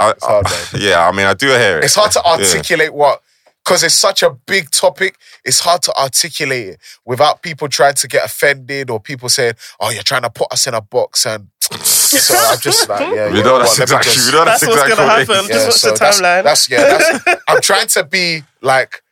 I, 0.00 0.10
It's 0.10 0.24
hard, 0.24 0.44
man. 0.44 0.66
yeah, 0.82 1.08
I 1.08 1.12
mean, 1.12 1.26
I 1.26 1.34
do 1.34 1.46
hear 1.48 1.78
it. 1.78 1.84
It's 1.84 1.94
hard 1.94 2.10
to 2.12 2.22
Yeah. 2.26 2.32
articulate 2.32 2.92
what 2.92 3.20
because 3.64 3.82
it's 3.82 3.94
such 3.94 4.22
a 4.22 4.30
big 4.46 4.70
topic. 4.70 5.16
It's 5.44 5.60
hard 5.60 5.80
to 5.82 5.94
articulate 5.96 6.68
it 6.68 6.80
without 7.06 7.40
people 7.42 7.66
trying 7.68 7.94
to 7.94 8.08
get 8.08 8.22
offended 8.26 8.90
or 8.90 9.00
people 9.00 9.30
saying, 9.30 9.54
"Oh, 9.80 9.88
you're 9.90 10.02
trying 10.02 10.22
to 10.22 10.30
put 10.30 10.52
us 10.52 10.66
in 10.66 10.74
a 10.74 10.82
box." 10.82 11.24
And 11.24 11.48
so 11.60 12.34
I'm 12.36 12.58
just 12.58 12.86
like, 12.90 13.00
yeah, 13.00 13.30
We 13.30 13.38
you 13.38 13.42
know 13.44 13.56
know 13.56 13.58
that's 13.60 13.78
what, 13.78 13.88
let 13.88 13.90
me 13.90 13.96
exactly. 13.96 14.12
just- 14.12 14.32
We 14.32 14.38
know 14.38 14.44
that's, 14.44 14.60
That's 14.60 14.76
what's 14.76 14.94
gonna 14.94 15.08
what 15.08 15.18
happen. 15.28 15.44
is. 15.44 15.48
Just 15.48 15.66
watch 15.66 15.82
the 15.94 15.98
that's, 16.04 16.20
timeline. 16.20 16.44
That's 16.44 16.68
yeah. 16.68 16.98
That's, 16.98 17.40
I'm 17.48 17.60
trying 17.62 17.86
to 17.86 18.04
be 18.04 18.42
like, 18.60 19.02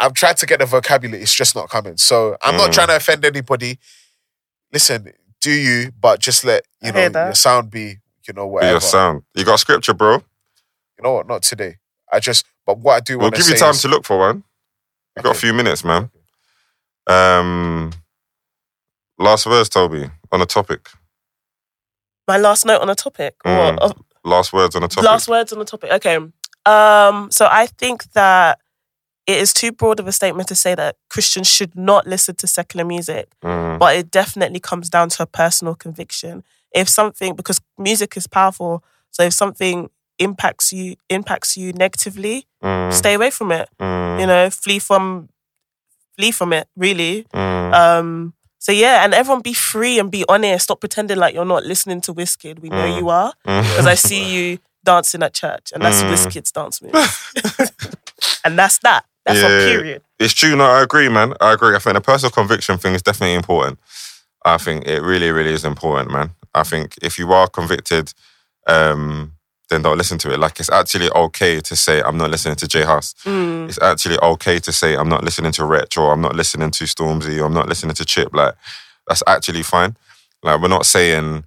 I, 0.00 0.06
I'm 0.06 0.12
to 0.36 0.46
get 0.46 0.58
the 0.60 0.66
vocabulary. 0.66 1.22
It's 1.22 1.34
just 1.34 1.54
not 1.54 1.68
coming. 1.68 1.96
So 1.96 2.36
I'm 2.42 2.56
not 2.56 2.70
Mm. 2.70 2.74
trying 2.74 2.86
to 2.88 2.96
offend 2.96 3.24
anybody. 3.24 3.78
Listen, 4.72 5.12
do 5.40 5.50
you? 5.50 5.92
But 6.00 6.20
just 6.20 6.44
let 6.44 6.64
you 6.82 6.88
I 6.88 6.92
know 6.92 7.00
hear 7.00 7.24
your 7.26 7.34
sound 7.34 7.70
be, 7.70 7.98
you 8.26 8.34
know, 8.34 8.46
Be 8.46 8.50
whatever. 8.52 8.72
Your 8.72 8.80
sound. 8.80 9.22
You 9.34 9.44
got 9.44 9.60
scripture, 9.60 9.94
bro. 9.94 10.16
You 10.16 11.02
know 11.04 11.12
what? 11.14 11.26
Not 11.26 11.42
today. 11.42 11.76
I 12.12 12.20
just. 12.20 12.44
But 12.66 12.78
what 12.78 12.96
I 12.96 13.00
do 13.00 13.18
We'll 13.18 13.30
give 13.30 13.42
say 13.44 13.52
you 13.54 13.58
time 13.58 13.70
is, 13.70 13.82
to 13.82 13.88
look 13.88 14.04
for 14.04 14.18
one. 14.18 14.44
You 15.16 15.22
got 15.22 15.34
a 15.36 15.38
few 15.38 15.52
minutes, 15.52 15.84
man. 15.84 16.10
Um, 17.06 17.92
last 19.18 19.46
words, 19.46 19.68
Tobi, 19.70 20.10
on 20.30 20.40
a 20.40 20.46
topic. 20.46 20.88
My 22.28 22.36
last 22.38 22.64
note 22.64 22.80
on 22.80 22.88
a 22.90 22.94
topic. 22.94 23.34
Mm. 23.44 23.80
What? 23.80 23.96
Last 24.24 24.52
words 24.52 24.76
on 24.76 24.82
the 24.82 24.88
topic. 24.88 25.04
Last 25.04 25.28
words 25.28 25.52
on 25.52 25.58
the 25.58 25.64
topic. 25.64 25.90
Okay. 25.92 26.16
Um, 26.66 27.30
so 27.32 27.48
I 27.50 27.66
think 27.78 28.04
that 28.12 28.58
it 29.30 29.38
is 29.40 29.52
too 29.52 29.72
broad 29.72 30.00
of 30.00 30.06
a 30.06 30.12
statement 30.12 30.48
to 30.48 30.54
say 30.54 30.74
that 30.74 30.96
Christians 31.08 31.48
should 31.48 31.74
not 31.76 32.06
listen 32.06 32.34
to 32.36 32.46
secular 32.46 32.84
music, 32.84 33.28
Mm, 33.42 33.78
but 33.78 33.96
it 33.96 34.10
definitely 34.10 34.60
comes 34.60 34.88
down 34.90 35.08
to 35.10 35.22
a 35.22 35.26
personal 35.26 35.74
conviction. 35.74 36.42
If 36.72 36.88
something, 36.88 37.34
because 37.34 37.60
music 37.78 38.16
is 38.16 38.26
powerful, 38.26 38.82
so 39.10 39.22
if 39.24 39.32
something 39.32 39.90
impacts 40.18 40.72
you 40.72 40.96
impacts 41.08 41.56
you 41.56 41.72
negatively, 41.72 42.46
mm, 42.62 42.92
stay 42.92 43.14
away 43.14 43.30
from 43.30 43.50
it. 43.52 43.68
mm, 43.80 44.20
You 44.20 44.26
know, 44.26 44.50
flee 44.50 44.78
from 44.78 45.28
flee 46.16 46.30
from 46.32 46.52
it. 46.52 46.68
Really. 46.76 47.26
mm. 47.34 47.72
Um, 47.74 48.34
so 48.58 48.72
yeah, 48.72 49.04
and 49.04 49.14
everyone 49.14 49.40
be 49.42 49.54
free 49.54 49.98
and 49.98 50.10
be 50.10 50.24
honest. 50.28 50.64
Stop 50.64 50.80
pretending 50.80 51.16
like 51.18 51.34
you're 51.34 51.46
not 51.56 51.64
listening 51.64 52.00
to 52.02 52.12
Wizkid. 52.14 52.58
We 52.60 52.68
know 52.68 52.86
Mm. 52.88 52.98
you 52.98 53.08
are 53.08 53.32
Mm. 53.46 53.62
because 53.62 53.86
I 53.86 53.94
see 53.94 54.22
you 54.34 54.58
dancing 54.84 55.22
at 55.22 55.32
church, 55.34 55.72
and 55.72 55.82
that's 55.82 56.02
Mm. 56.02 56.10
Wizkid's 56.12 56.52
dance 56.52 56.80
moves. 56.82 57.08
and 58.44 58.58
that's 58.58 58.78
that. 58.78 59.04
That's 59.26 59.38
Yeah. 59.40 59.46
a 59.48 59.66
period. 59.76 60.02
It's 60.18 60.34
true. 60.34 60.56
No, 60.56 60.64
I 60.64 60.82
agree, 60.82 61.08
man. 61.08 61.34
I 61.40 61.52
agree. 61.52 61.74
I 61.74 61.78
think 61.78 61.94
the 61.94 62.00
personal 62.00 62.30
conviction 62.30 62.78
thing 62.78 62.94
is 62.94 63.02
definitely 63.02 63.34
important. 63.34 63.78
I 64.44 64.56
think 64.58 64.86
it 64.86 65.02
really, 65.02 65.30
really 65.30 65.52
is 65.52 65.64
important, 65.64 66.10
man. 66.10 66.30
I 66.54 66.62
think 66.62 66.96
if 67.02 67.18
you 67.18 67.32
are 67.32 67.46
convicted, 67.48 68.12
um, 68.66 69.32
then 69.68 69.82
don't 69.82 69.98
listen 69.98 70.18
to 70.18 70.32
it. 70.32 70.38
Like 70.38 70.58
it's 70.58 70.70
actually 70.70 71.10
okay 71.10 71.60
to 71.60 71.76
say 71.76 72.00
I'm 72.02 72.16
not 72.16 72.30
listening 72.30 72.56
to 72.56 72.66
J 72.66 72.82
Hus. 72.82 73.14
Mm. 73.24 73.68
It's 73.68 73.80
actually 73.80 74.18
okay 74.18 74.58
to 74.58 74.72
say 74.72 74.94
I'm 74.96 75.08
not 75.08 75.22
listening 75.22 75.52
to 75.52 75.64
Wretch 75.64 75.96
or 75.96 76.12
I'm 76.12 76.20
not 76.20 76.34
listening 76.34 76.70
to 76.72 76.84
Stormzy 76.84 77.38
or 77.40 77.44
I'm 77.46 77.54
not 77.54 77.68
listening 77.68 77.94
to 77.94 78.04
Chip. 78.04 78.34
Like 78.34 78.54
that's 79.06 79.22
actually 79.26 79.62
fine. 79.62 79.96
Like 80.42 80.60
we're 80.60 80.68
not 80.68 80.86
saying 80.86 81.44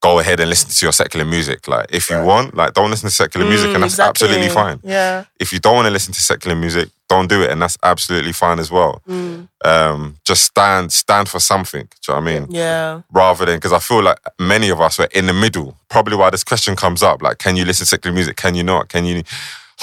go 0.00 0.18
ahead 0.18 0.40
and 0.40 0.50
listen 0.50 0.68
to 0.70 0.84
your 0.84 0.92
secular 0.92 1.24
music. 1.24 1.68
Like 1.68 1.86
if 1.90 2.10
you 2.10 2.16
Right. 2.16 2.24
want, 2.26 2.56
like 2.56 2.72
don't 2.74 2.90
listen 2.90 3.08
to 3.08 3.14
secular 3.14 3.46
music 3.46 3.70
Mm, 3.70 3.74
and 3.76 3.82
that's 3.84 3.92
exactly. 3.94 4.26
absolutely 4.26 4.48
fine. 4.48 4.80
Yeah. 4.82 5.24
If 5.38 5.52
you 5.52 5.60
don't 5.60 5.76
want 5.76 5.86
to 5.86 5.92
listen 5.92 6.12
to 6.12 6.20
secular 6.20 6.56
music, 6.56 6.88
don't 7.12 7.28
do 7.34 7.40
it 7.44 7.50
and 7.52 7.60
that's 7.62 7.78
absolutely 7.92 8.32
fine 8.44 8.58
as 8.64 8.70
well 8.76 8.92
Mm. 9.08 9.48
um, 9.72 10.00
just 10.30 10.42
stand 10.50 10.86
stand 10.92 11.26
for 11.32 11.40
something. 11.40 11.84
Do 11.90 11.96
you 12.06 12.14
know 12.14 12.20
what 12.20 12.28
I 12.30 12.32
mean? 12.32 12.44
Yeah. 12.62 12.90
Rather 13.22 13.44
than 13.46 13.56
because 13.58 13.72
I 13.80 13.82
feel 13.88 14.02
like 14.08 14.18
many 14.38 14.68
of 14.74 14.80
us 14.86 14.98
were 14.98 15.08
in 15.18 15.26
the 15.30 15.32
middle. 15.44 15.68
Probably 15.94 16.16
why 16.20 16.30
this 16.30 16.44
question 16.44 16.74
comes 16.84 17.02
up: 17.02 17.16
like, 17.26 17.38
can 17.44 17.56
you 17.58 17.64
listen 17.64 17.84
to 17.84 17.88
secular 17.94 18.14
music? 18.14 18.36
Can 18.36 18.54
you 18.58 18.64
not? 18.72 18.88
Can 18.88 19.04
you? 19.04 19.22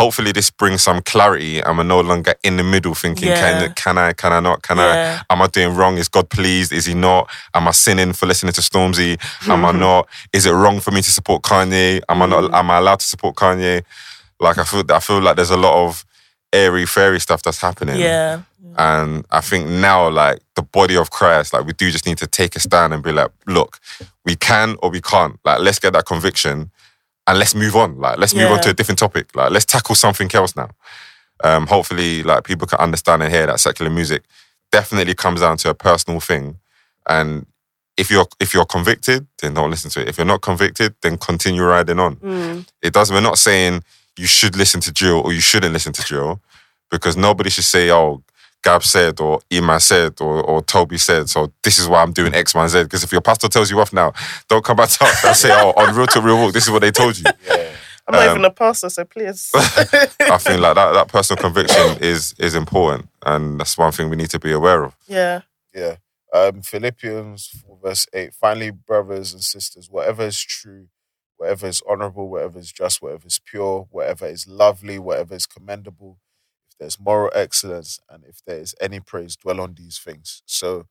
Hopefully, 0.03 0.32
this 0.32 0.49
brings 0.61 0.82
some 0.88 1.01
clarity, 1.01 1.59
and 1.63 1.77
we're 1.77 1.84
no 1.97 1.99
longer 2.11 2.34
in 2.43 2.55
the 2.57 2.63
middle 2.63 2.95
thinking, 3.03 3.30
Yeah. 3.30 3.41
can 3.41 3.73
can 3.84 3.97
I? 3.97 4.13
Can 4.21 4.32
I 4.38 4.39
not? 4.39 4.57
Can 4.67 4.77
Yeah. 4.77 5.21
I? 5.30 5.34
Am 5.34 5.41
I 5.41 5.47
doing 5.47 5.75
wrong? 5.77 5.97
Is 5.97 6.07
God 6.09 6.27
pleased? 6.30 6.71
Is 6.80 6.86
He 6.86 6.93
not? 7.09 7.23
Am 7.53 7.67
I 7.67 7.71
sinning 7.86 8.13
for 8.13 8.25
listening 8.32 8.53
to 8.53 8.61
Stormzy? 8.61 9.11
Am 9.53 9.65
I 9.65 9.71
not? 9.88 10.07
Is 10.38 10.45
it 10.45 10.53
wrong 10.61 10.80
for 10.80 10.91
me 10.91 11.01
to 11.01 11.11
support 11.11 11.41
Kanye? 11.43 12.01
Am 12.09 12.21
I 12.21 12.25
Mm. 12.25 12.30
not? 12.30 12.43
Am 12.59 12.71
I 12.71 12.77
allowed 12.77 12.99
to 13.03 13.07
support 13.13 13.36
Kanye? 13.36 13.84
Like 14.39 14.57
I 14.57 14.63
feel, 14.63 14.84
I 14.89 14.99
feel 14.99 15.21
like 15.21 15.36
there's 15.36 15.51
a 15.59 15.63
lot 15.67 15.75
of 15.86 16.05
airy 16.54 16.86
fairy 16.86 17.20
stuff 17.20 17.41
that's 17.41 17.62
happening. 17.62 18.00
Yeah. 18.00 18.41
And 18.78 19.26
I 19.32 19.41
think 19.41 19.68
now, 19.68 20.10
like 20.10 20.39
the 20.56 20.62
body 20.62 20.95
of 20.95 21.10
Christ, 21.12 21.54
like 21.54 21.66
we 21.66 21.74
do 21.74 21.91
just 21.91 22.06
need 22.06 22.18
to 22.20 22.28
take 22.28 22.56
a 22.56 22.60
stand 22.60 22.93
and 22.93 23.04
be 23.04 23.12
like, 23.12 23.32
look, 23.47 23.80
we 24.26 24.36
can 24.36 24.76
or 24.82 24.89
we 24.89 25.02
can't. 25.02 25.38
Like, 25.43 25.60
let's 25.60 25.80
get 25.80 25.93
that 25.93 26.06
conviction 26.06 26.72
and 27.28 27.39
let's 27.39 27.54
move 27.56 27.76
on. 27.76 28.00
Like, 28.00 28.18
let's 28.18 28.34
move 28.34 28.52
on 28.52 28.62
to 28.62 28.70
a 28.70 28.74
different 28.74 29.00
topic. 29.00 29.36
Like, 29.36 29.52
let's 29.52 29.66
tackle 29.66 29.95
something 29.95 30.30
else 30.34 30.56
now. 30.56 30.70
Um, 31.43 31.68
hopefully, 31.68 32.24
like 32.24 32.43
people 32.43 32.68
can 32.68 32.80
understand 32.80 33.24
and 33.24 33.32
hear 33.32 33.45
that 33.47 33.60
secular 33.60 33.89
music 33.91 34.24
definitely 34.72 35.14
comes 35.16 35.41
down 35.41 35.58
to 35.58 35.70
a 35.70 35.74
personal 35.74 36.20
thing. 36.20 36.58
And 37.08 37.45
if 37.97 38.12
you're 38.12 38.28
if 38.39 38.54
you're 38.54 38.66
convicted, 38.66 39.26
then 39.41 39.54
don't 39.54 39.70
listen 39.72 39.89
to 39.91 40.02
it. 40.02 40.10
If 40.10 40.18
you're 40.18 40.26
not 40.26 40.41
convicted, 40.41 40.95
then 41.02 41.18
continue 41.18 41.64
riding 41.64 42.00
on 42.00 42.16
Mm. 42.18 42.68
it 42.82 42.93
does. 42.93 43.12
We're 43.12 43.22
not 43.22 43.38
saying 43.38 43.84
you 44.20 44.28
should 44.28 44.55
listen 44.55 44.82
to 44.82 44.91
Jill 44.93 45.20
or 45.26 45.32
you 45.34 45.41
shouldn't 45.41 45.74
listen 45.74 45.93
to 45.93 46.03
Jill 46.03 46.41
because 46.91 47.15
nobody 47.17 47.49
should 47.49 47.65
say, 47.76 47.91
"Oh, 47.91 48.24
Gab 48.63 48.84
said," 48.84 49.20
or 49.22 49.39
Ima 49.49 49.80
said, 49.80 50.13
or, 50.22 50.41
or 50.43 50.61
Tobi 50.63 50.99
said. 50.99 51.30
So 51.30 51.51
this 51.63 51.80
is 51.80 51.88
why 51.88 52.01
I'm 52.03 52.13
doing 52.13 52.34
X, 52.36 52.53
Y, 52.55 52.61
and 52.61 52.72
Z. 52.72 52.84
Because 52.84 53.03
if 53.03 53.11
your 53.11 53.22
pastor 53.22 53.47
tells 53.49 53.72
you 53.72 53.80
off 53.80 53.93
now, 53.93 54.13
don't 54.49 54.65
come 54.65 54.78
back 54.78 54.89
to 54.89 55.05
us 55.05 55.26
and 55.26 55.36
say, 55.36 55.49
"Oh, 55.53 55.74
on 55.78 55.95
real 55.95 56.07
to 56.07 56.22
real 56.22 56.38
walk, 56.38 56.53
this 56.53 56.65
is 56.67 56.72
what 56.72 56.82
they 56.82 56.91
told 56.91 57.17
you." 57.17 57.26
Yeah. 57.47 57.72
I'm 58.07 58.15
not 58.15 58.24
Um, 58.30 58.32
even 58.38 58.45
a 58.45 58.51
pastor, 58.51 58.89
so 58.89 59.05
please. 59.05 59.51
I 59.55 60.38
think 60.39 60.61
like 60.61 60.76
that 60.76 60.93
that 60.93 61.07
personal 61.09 61.41
conviction 61.41 61.97
is 62.01 62.34
is 62.39 62.55
important, 62.55 63.07
and 63.26 63.59
that's 63.59 63.78
one 63.78 63.91
thing 63.91 64.09
we 64.09 64.15
need 64.17 64.32
to 64.32 64.39
be 64.39 64.51
aware 64.51 64.84
of. 64.86 64.95
yeah. 65.07 65.41
Yeah. 65.76 65.95
Um, 66.34 66.61
Philippians 66.63 67.47
4, 67.67 67.78
verse 67.84 68.07
8. 68.13 68.34
Finally, 68.34 68.72
brothers 68.72 69.34
and 69.34 69.43
sisters, 69.43 69.89
whatever 69.91 70.24
is 70.26 70.39
true, 70.41 70.88
whatever 71.39 71.67
is 71.67 71.83
honorable, 71.89 72.29
whatever 72.29 72.59
is 72.59 72.73
just, 72.73 73.01
whatever 73.03 73.27
is 73.27 73.39
pure, 73.39 73.87
whatever 73.91 74.27
is 74.27 74.47
lovely, 74.47 74.99
whatever 74.99 75.35
is 75.35 75.47
commendable, 75.47 76.19
if 76.71 76.77
there's 76.79 76.99
moral 76.99 77.31
excellence, 77.35 77.99
and 78.09 78.25
if 78.25 78.41
there 78.47 78.59
is 78.59 78.75
any 78.81 79.01
praise, 79.01 79.37
dwell 79.37 79.61
on 79.61 79.75
these 79.75 79.99
things. 79.99 80.43
So, 80.47 80.87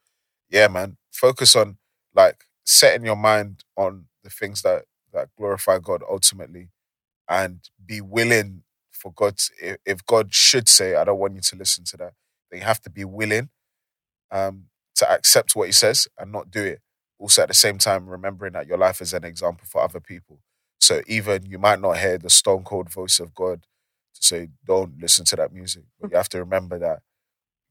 yeah, 0.50 0.68
man, 0.68 0.98
focus 1.12 1.56
on 1.56 1.78
like 2.14 2.44
setting 2.64 3.06
your 3.06 3.16
mind 3.16 3.64
on 3.76 4.06
the 4.24 4.30
things 4.30 4.62
that 4.62 4.84
that 5.14 5.30
glorify 5.38 5.80
God 5.80 6.02
ultimately, 6.10 6.70
and 7.28 7.60
be 7.84 8.00
willing 8.00 8.64
for 8.92 9.12
God. 9.12 9.38
To, 9.38 9.52
if, 9.62 10.04
God 10.06 10.34
should 10.34 10.68
say, 10.68 10.96
"I 10.96 11.04
don't 11.04 11.20
want 11.20 11.36
you 11.36 11.42
to 11.42 11.56
listen 11.56 11.84
to 11.86 11.98
that," 11.98 12.14
then 12.50 12.60
you 12.60 12.66
have 12.66 12.82
to 12.82 12.90
be 12.90 13.04
willing 13.04 13.50
um, 14.32 14.66
to 14.96 15.10
accept 15.10 15.56
what 15.56 15.68
he 15.68 15.72
says 15.72 16.08
and 16.18 16.32
not 16.32 16.52
do 16.52 16.64
it. 16.64 16.82
Also, 17.18 17.42
at 17.42 17.48
the 17.48 17.54
same 17.54 17.78
time, 17.78 18.08
remembering 18.08 18.54
that 18.54 18.66
your 18.66 18.78
life 18.78 19.00
is 19.00 19.12
an 19.14 19.24
example 19.24 19.66
for 19.68 19.82
other 19.82 20.00
people. 20.00 20.40
So 20.80 21.02
even 21.08 21.46
you 21.46 21.58
might 21.58 21.80
not 21.80 21.98
hear 21.98 22.18
the 22.18 22.30
stone 22.30 22.64
cold 22.64 22.90
voice 22.92 23.20
of 23.20 23.34
God 23.34 23.62
to 24.14 24.22
say, 24.24 24.48
"Don't 24.66 24.98
listen 25.00 25.24
to 25.26 25.36
that 25.36 25.52
music," 25.52 25.84
but 26.00 26.10
you 26.10 26.16
have 26.16 26.28
to 26.30 26.38
remember 26.40 26.78
that 26.80 27.00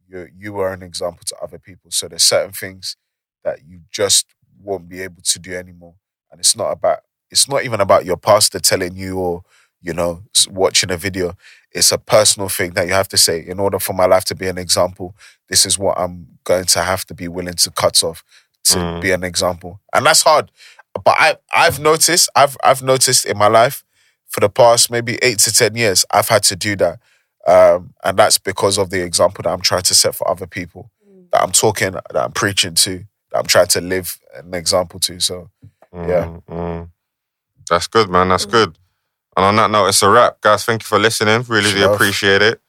you 0.07 0.29
you 0.37 0.59
are 0.59 0.73
an 0.73 0.83
example 0.83 1.23
to 1.27 1.37
other 1.41 1.59
people. 1.59 1.91
So 1.91 2.07
there's 2.07 2.23
certain 2.23 2.53
things 2.53 2.95
that 3.43 3.65
you 3.65 3.81
just 3.91 4.27
won't 4.61 4.89
be 4.89 5.01
able 5.01 5.21
to 5.23 5.39
do 5.39 5.55
anymore, 5.55 5.95
and 6.31 6.39
it's 6.39 6.55
not 6.55 6.71
about 6.71 6.99
it's 7.31 7.49
not 7.49 7.63
even 7.65 7.81
about 7.81 8.05
your 8.05 8.17
pastor 8.17 8.59
telling 8.59 8.95
you 8.95 9.19
or 9.19 9.43
you 9.81 9.93
know 9.93 10.23
watching 10.49 10.91
a 10.91 10.97
video. 10.97 11.35
It's 11.71 11.91
a 11.91 11.97
personal 11.97 12.49
thing 12.49 12.71
that 12.71 12.87
you 12.87 12.93
have 12.93 13.09
to 13.09 13.17
say. 13.17 13.45
In 13.45 13.59
order 13.59 13.79
for 13.79 13.93
my 13.93 14.05
life 14.05 14.25
to 14.25 14.35
be 14.35 14.47
an 14.47 14.57
example, 14.57 15.15
this 15.49 15.65
is 15.65 15.79
what 15.79 15.99
I'm 15.99 16.39
going 16.45 16.65
to 16.65 16.81
have 16.83 17.05
to 17.07 17.13
be 17.13 17.27
willing 17.27 17.55
to 17.55 17.71
cut 17.71 18.03
off 18.03 18.23
to 18.71 18.77
Mm. 18.77 19.01
be 19.01 19.11
an 19.11 19.23
example. 19.23 19.79
And 19.93 20.05
that's 20.05 20.23
hard. 20.23 20.51
But 21.03 21.15
I 21.19 21.37
I've 21.53 21.79
noticed, 21.79 22.29
I've 22.35 22.57
I've 22.63 22.81
noticed 22.83 23.25
in 23.25 23.37
my 23.37 23.47
life 23.47 23.83
for 24.27 24.39
the 24.39 24.49
past 24.49 24.89
maybe 24.91 25.17
eight 25.21 25.39
to 25.39 25.53
ten 25.53 25.75
years, 25.75 26.05
I've 26.11 26.29
had 26.29 26.43
to 26.43 26.55
do 26.55 26.75
that. 26.77 26.99
Um, 27.47 27.93
and 28.03 28.17
that's 28.19 28.37
because 28.37 28.77
of 28.77 28.89
the 28.89 29.01
example 29.03 29.41
that 29.43 29.51
I'm 29.53 29.61
trying 29.61 29.83
to 29.83 29.95
set 29.95 30.15
for 30.15 30.29
other 30.29 30.47
people. 30.47 30.91
That 31.31 31.43
I'm 31.43 31.51
talking, 31.51 31.91
that 31.93 32.17
I'm 32.17 32.31
preaching 32.31 32.73
to, 32.75 32.97
that 33.31 33.39
I'm 33.39 33.45
trying 33.45 33.67
to 33.67 33.81
live 33.81 34.19
an 34.35 34.53
example 34.53 34.99
to. 35.01 35.19
So 35.19 35.49
Yeah. 35.93 36.25
Mm, 36.25 36.43
mm. 36.49 36.89
That's 37.69 37.87
good, 37.87 38.09
man. 38.09 38.29
That's 38.29 38.45
good. 38.45 38.77
And 39.35 39.45
on 39.45 39.55
that 39.57 39.69
note, 39.71 39.87
it's 39.87 40.01
a 40.01 40.09
wrap. 40.09 40.41
Guys, 40.41 40.65
thank 40.65 40.81
you 40.83 40.87
for 40.87 40.99
listening. 40.99 41.43
Really 41.47 41.71
do 41.71 41.79
Sure. 41.79 41.93
appreciate 41.93 42.41
it. 42.41 42.59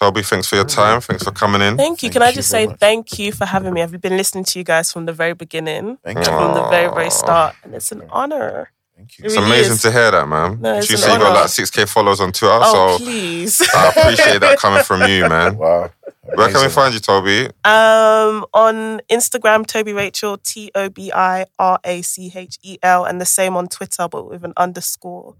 Tobi, 0.00 0.26
thanks 0.26 0.46
for 0.48 0.56
your 0.56 0.64
time. 0.64 1.00
Thanks 1.00 1.22
for 1.22 1.30
coming 1.30 1.62
in. 1.62 1.76
Thank 1.76 2.02
you. 2.02 2.08
Thank 2.08 2.12
Can 2.14 2.22
I 2.22 2.28
you 2.28 2.34
just 2.34 2.50
say 2.50 2.66
much. 2.66 2.78
thank 2.80 3.18
you 3.18 3.30
for 3.32 3.44
having 3.46 3.72
me? 3.72 3.80
I've 3.82 4.00
been 4.00 4.16
listening 4.16 4.44
to 4.44 4.58
you 4.58 4.64
guys 4.64 4.92
from 4.92 5.06
the 5.06 5.12
very 5.12 5.34
beginning, 5.34 5.98
Thank 6.02 6.18
you. 6.18 6.24
from 6.24 6.54
the 6.54 6.68
very, 6.68 6.92
very 6.92 7.10
start, 7.10 7.54
and 7.62 7.74
it's 7.74 7.92
an 7.92 8.02
honor. 8.10 8.70
Thank 8.96 9.18
you. 9.18 9.24
It 9.24 9.26
It's 9.26 9.36
really 9.36 9.46
amazing 9.48 9.72
is. 9.74 9.82
to 9.82 9.92
hear 9.92 10.10
that, 10.10 10.26
man. 10.28 10.60
No, 10.60 10.74
it's 10.78 10.88
you 10.90 10.96
an 10.96 11.02
see, 11.02 11.12
you 11.12 11.18
got 11.18 11.32
like 11.34 11.46
6K 11.46 11.88
followers 11.88 12.20
on 12.20 12.32
Twitter, 12.32 12.58
Oh, 12.62 12.96
so 12.98 13.04
please. 13.04 13.60
I 13.74 13.88
appreciate 13.88 14.40
that 14.40 14.58
coming 14.58 14.82
from 14.84 15.02
you, 15.02 15.28
man. 15.28 15.56
Wow. 15.58 15.90
Where 16.34 16.50
can 16.50 16.62
we 16.62 16.68
find 16.70 16.92
you, 16.94 17.00
Tobi? 17.00 17.46
Um, 17.64 18.46
on 18.54 19.00
Instagram, 19.10 19.64
Tobi 19.66 19.94
Rachel, 19.94 20.38
T 20.38 20.70
O 20.74 20.88
B 20.88 21.12
I 21.12 21.46
R 21.58 21.78
A 21.84 22.02
C 22.02 22.32
H 22.34 22.58
E 22.62 22.78
L, 22.82 23.04
and 23.04 23.20
the 23.20 23.26
same 23.26 23.56
on 23.56 23.68
Twitter, 23.68 24.08
but 24.08 24.28
with 24.28 24.44
an 24.44 24.52
underscore. 24.56 25.36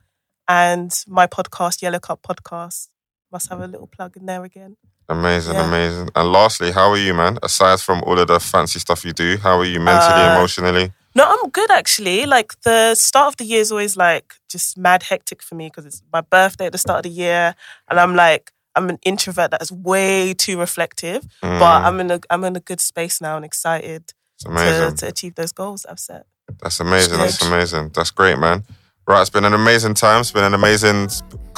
And 0.46 0.92
my 1.08 1.26
podcast, 1.26 1.80
Yellow 1.80 1.98
Cup 2.00 2.22
Podcast, 2.22 2.88
must 3.34 3.48
have 3.50 3.60
a 3.60 3.66
little 3.74 3.88
plug 3.96 4.12
in 4.18 4.24
there 4.30 4.44
again. 4.50 4.72
Amazing, 5.08 5.54
Yeah. 5.54 5.68
amazing. 5.68 6.08
And 6.18 6.26
lastly, 6.38 6.70
how 6.78 6.88
are 6.94 7.02
you, 7.06 7.12
man? 7.22 7.34
Aside 7.42 7.80
from 7.86 7.98
all 8.06 8.18
of 8.18 8.26
the 8.32 8.38
fancy 8.52 8.78
stuff 8.86 9.04
you 9.04 9.12
do, 9.24 9.30
how 9.46 9.54
are 9.62 9.68
you 9.74 9.80
mentally, 9.92 10.24
Uh, 10.24 10.32
emotionally? 10.34 10.86
No, 11.18 11.24
I'm 11.32 11.50
good 11.58 11.70
actually. 11.80 12.18
Like 12.36 12.50
the 12.68 12.94
start 13.08 13.28
of 13.32 13.36
the 13.40 13.44
year 13.52 13.60
is 13.66 13.70
always 13.74 13.94
like 13.96 14.26
just 14.54 14.68
mad 14.78 15.00
hectic 15.10 15.40
for 15.48 15.54
me 15.60 15.66
because 15.68 15.84
it's 15.90 16.00
my 16.16 16.22
birthday 16.36 16.66
at 16.66 16.72
the 16.72 16.82
start 16.86 16.98
of 17.02 17.04
the 17.10 17.16
year, 17.24 17.54
and 17.88 17.96
I'm 18.02 18.14
like 18.26 18.44
I'm 18.76 18.88
an 18.94 18.98
introvert 19.10 19.50
that 19.52 19.62
is 19.62 19.70
way 19.90 20.34
too 20.44 20.56
reflective. 20.66 21.20
Mm, 21.42 21.58
But 21.62 21.78
I'm 21.86 22.00
in 22.02 22.10
a 22.16 22.18
I'm 22.32 22.42
in 22.48 22.56
a 22.56 22.64
good 22.70 22.80
space 22.80 23.16
now 23.26 23.34
and 23.38 23.44
excited 23.44 24.02
to, 24.40 24.92
to 25.00 25.06
achieve 25.12 25.34
those 25.40 25.52
goals 25.52 25.80
I've 25.90 26.00
set. 26.10 26.22
That's 26.62 26.80
amazing. 26.80 27.18
That's 27.18 27.40
amazing. 27.50 27.84
That's 27.96 28.10
great, 28.20 28.38
man. 28.38 28.58
Right, 29.06 29.20
it's 29.22 29.30
been 29.36 29.44
an 29.52 29.54
amazing 29.62 29.94
time. 29.94 30.18
It's 30.22 30.32
been 30.38 30.48
an 30.52 30.54
amazing 30.62 30.98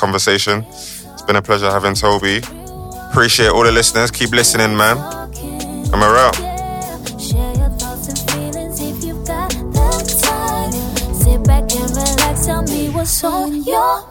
conversation. 0.03 0.65
Been 1.27 1.37
a 1.37 1.43
pleasure 1.43 1.71
having 1.71 1.95
Tobi. 1.95 2.39
Appreciate 3.11 3.49
all 3.49 3.65
the 3.65 3.73
listeners. 3.73 4.11
Keep 4.13 4.31
listening, 4.31 4.77
man. 4.77 4.97
The 5.91 5.97
time. 10.23 10.73
Sit 11.15 11.45
back 11.45 11.63
and 11.75 11.91
relax. 11.91 12.47
Tell 12.47 12.63
me 12.63 12.91
what's 12.91 13.25
on 13.25 13.63
your 13.65 14.07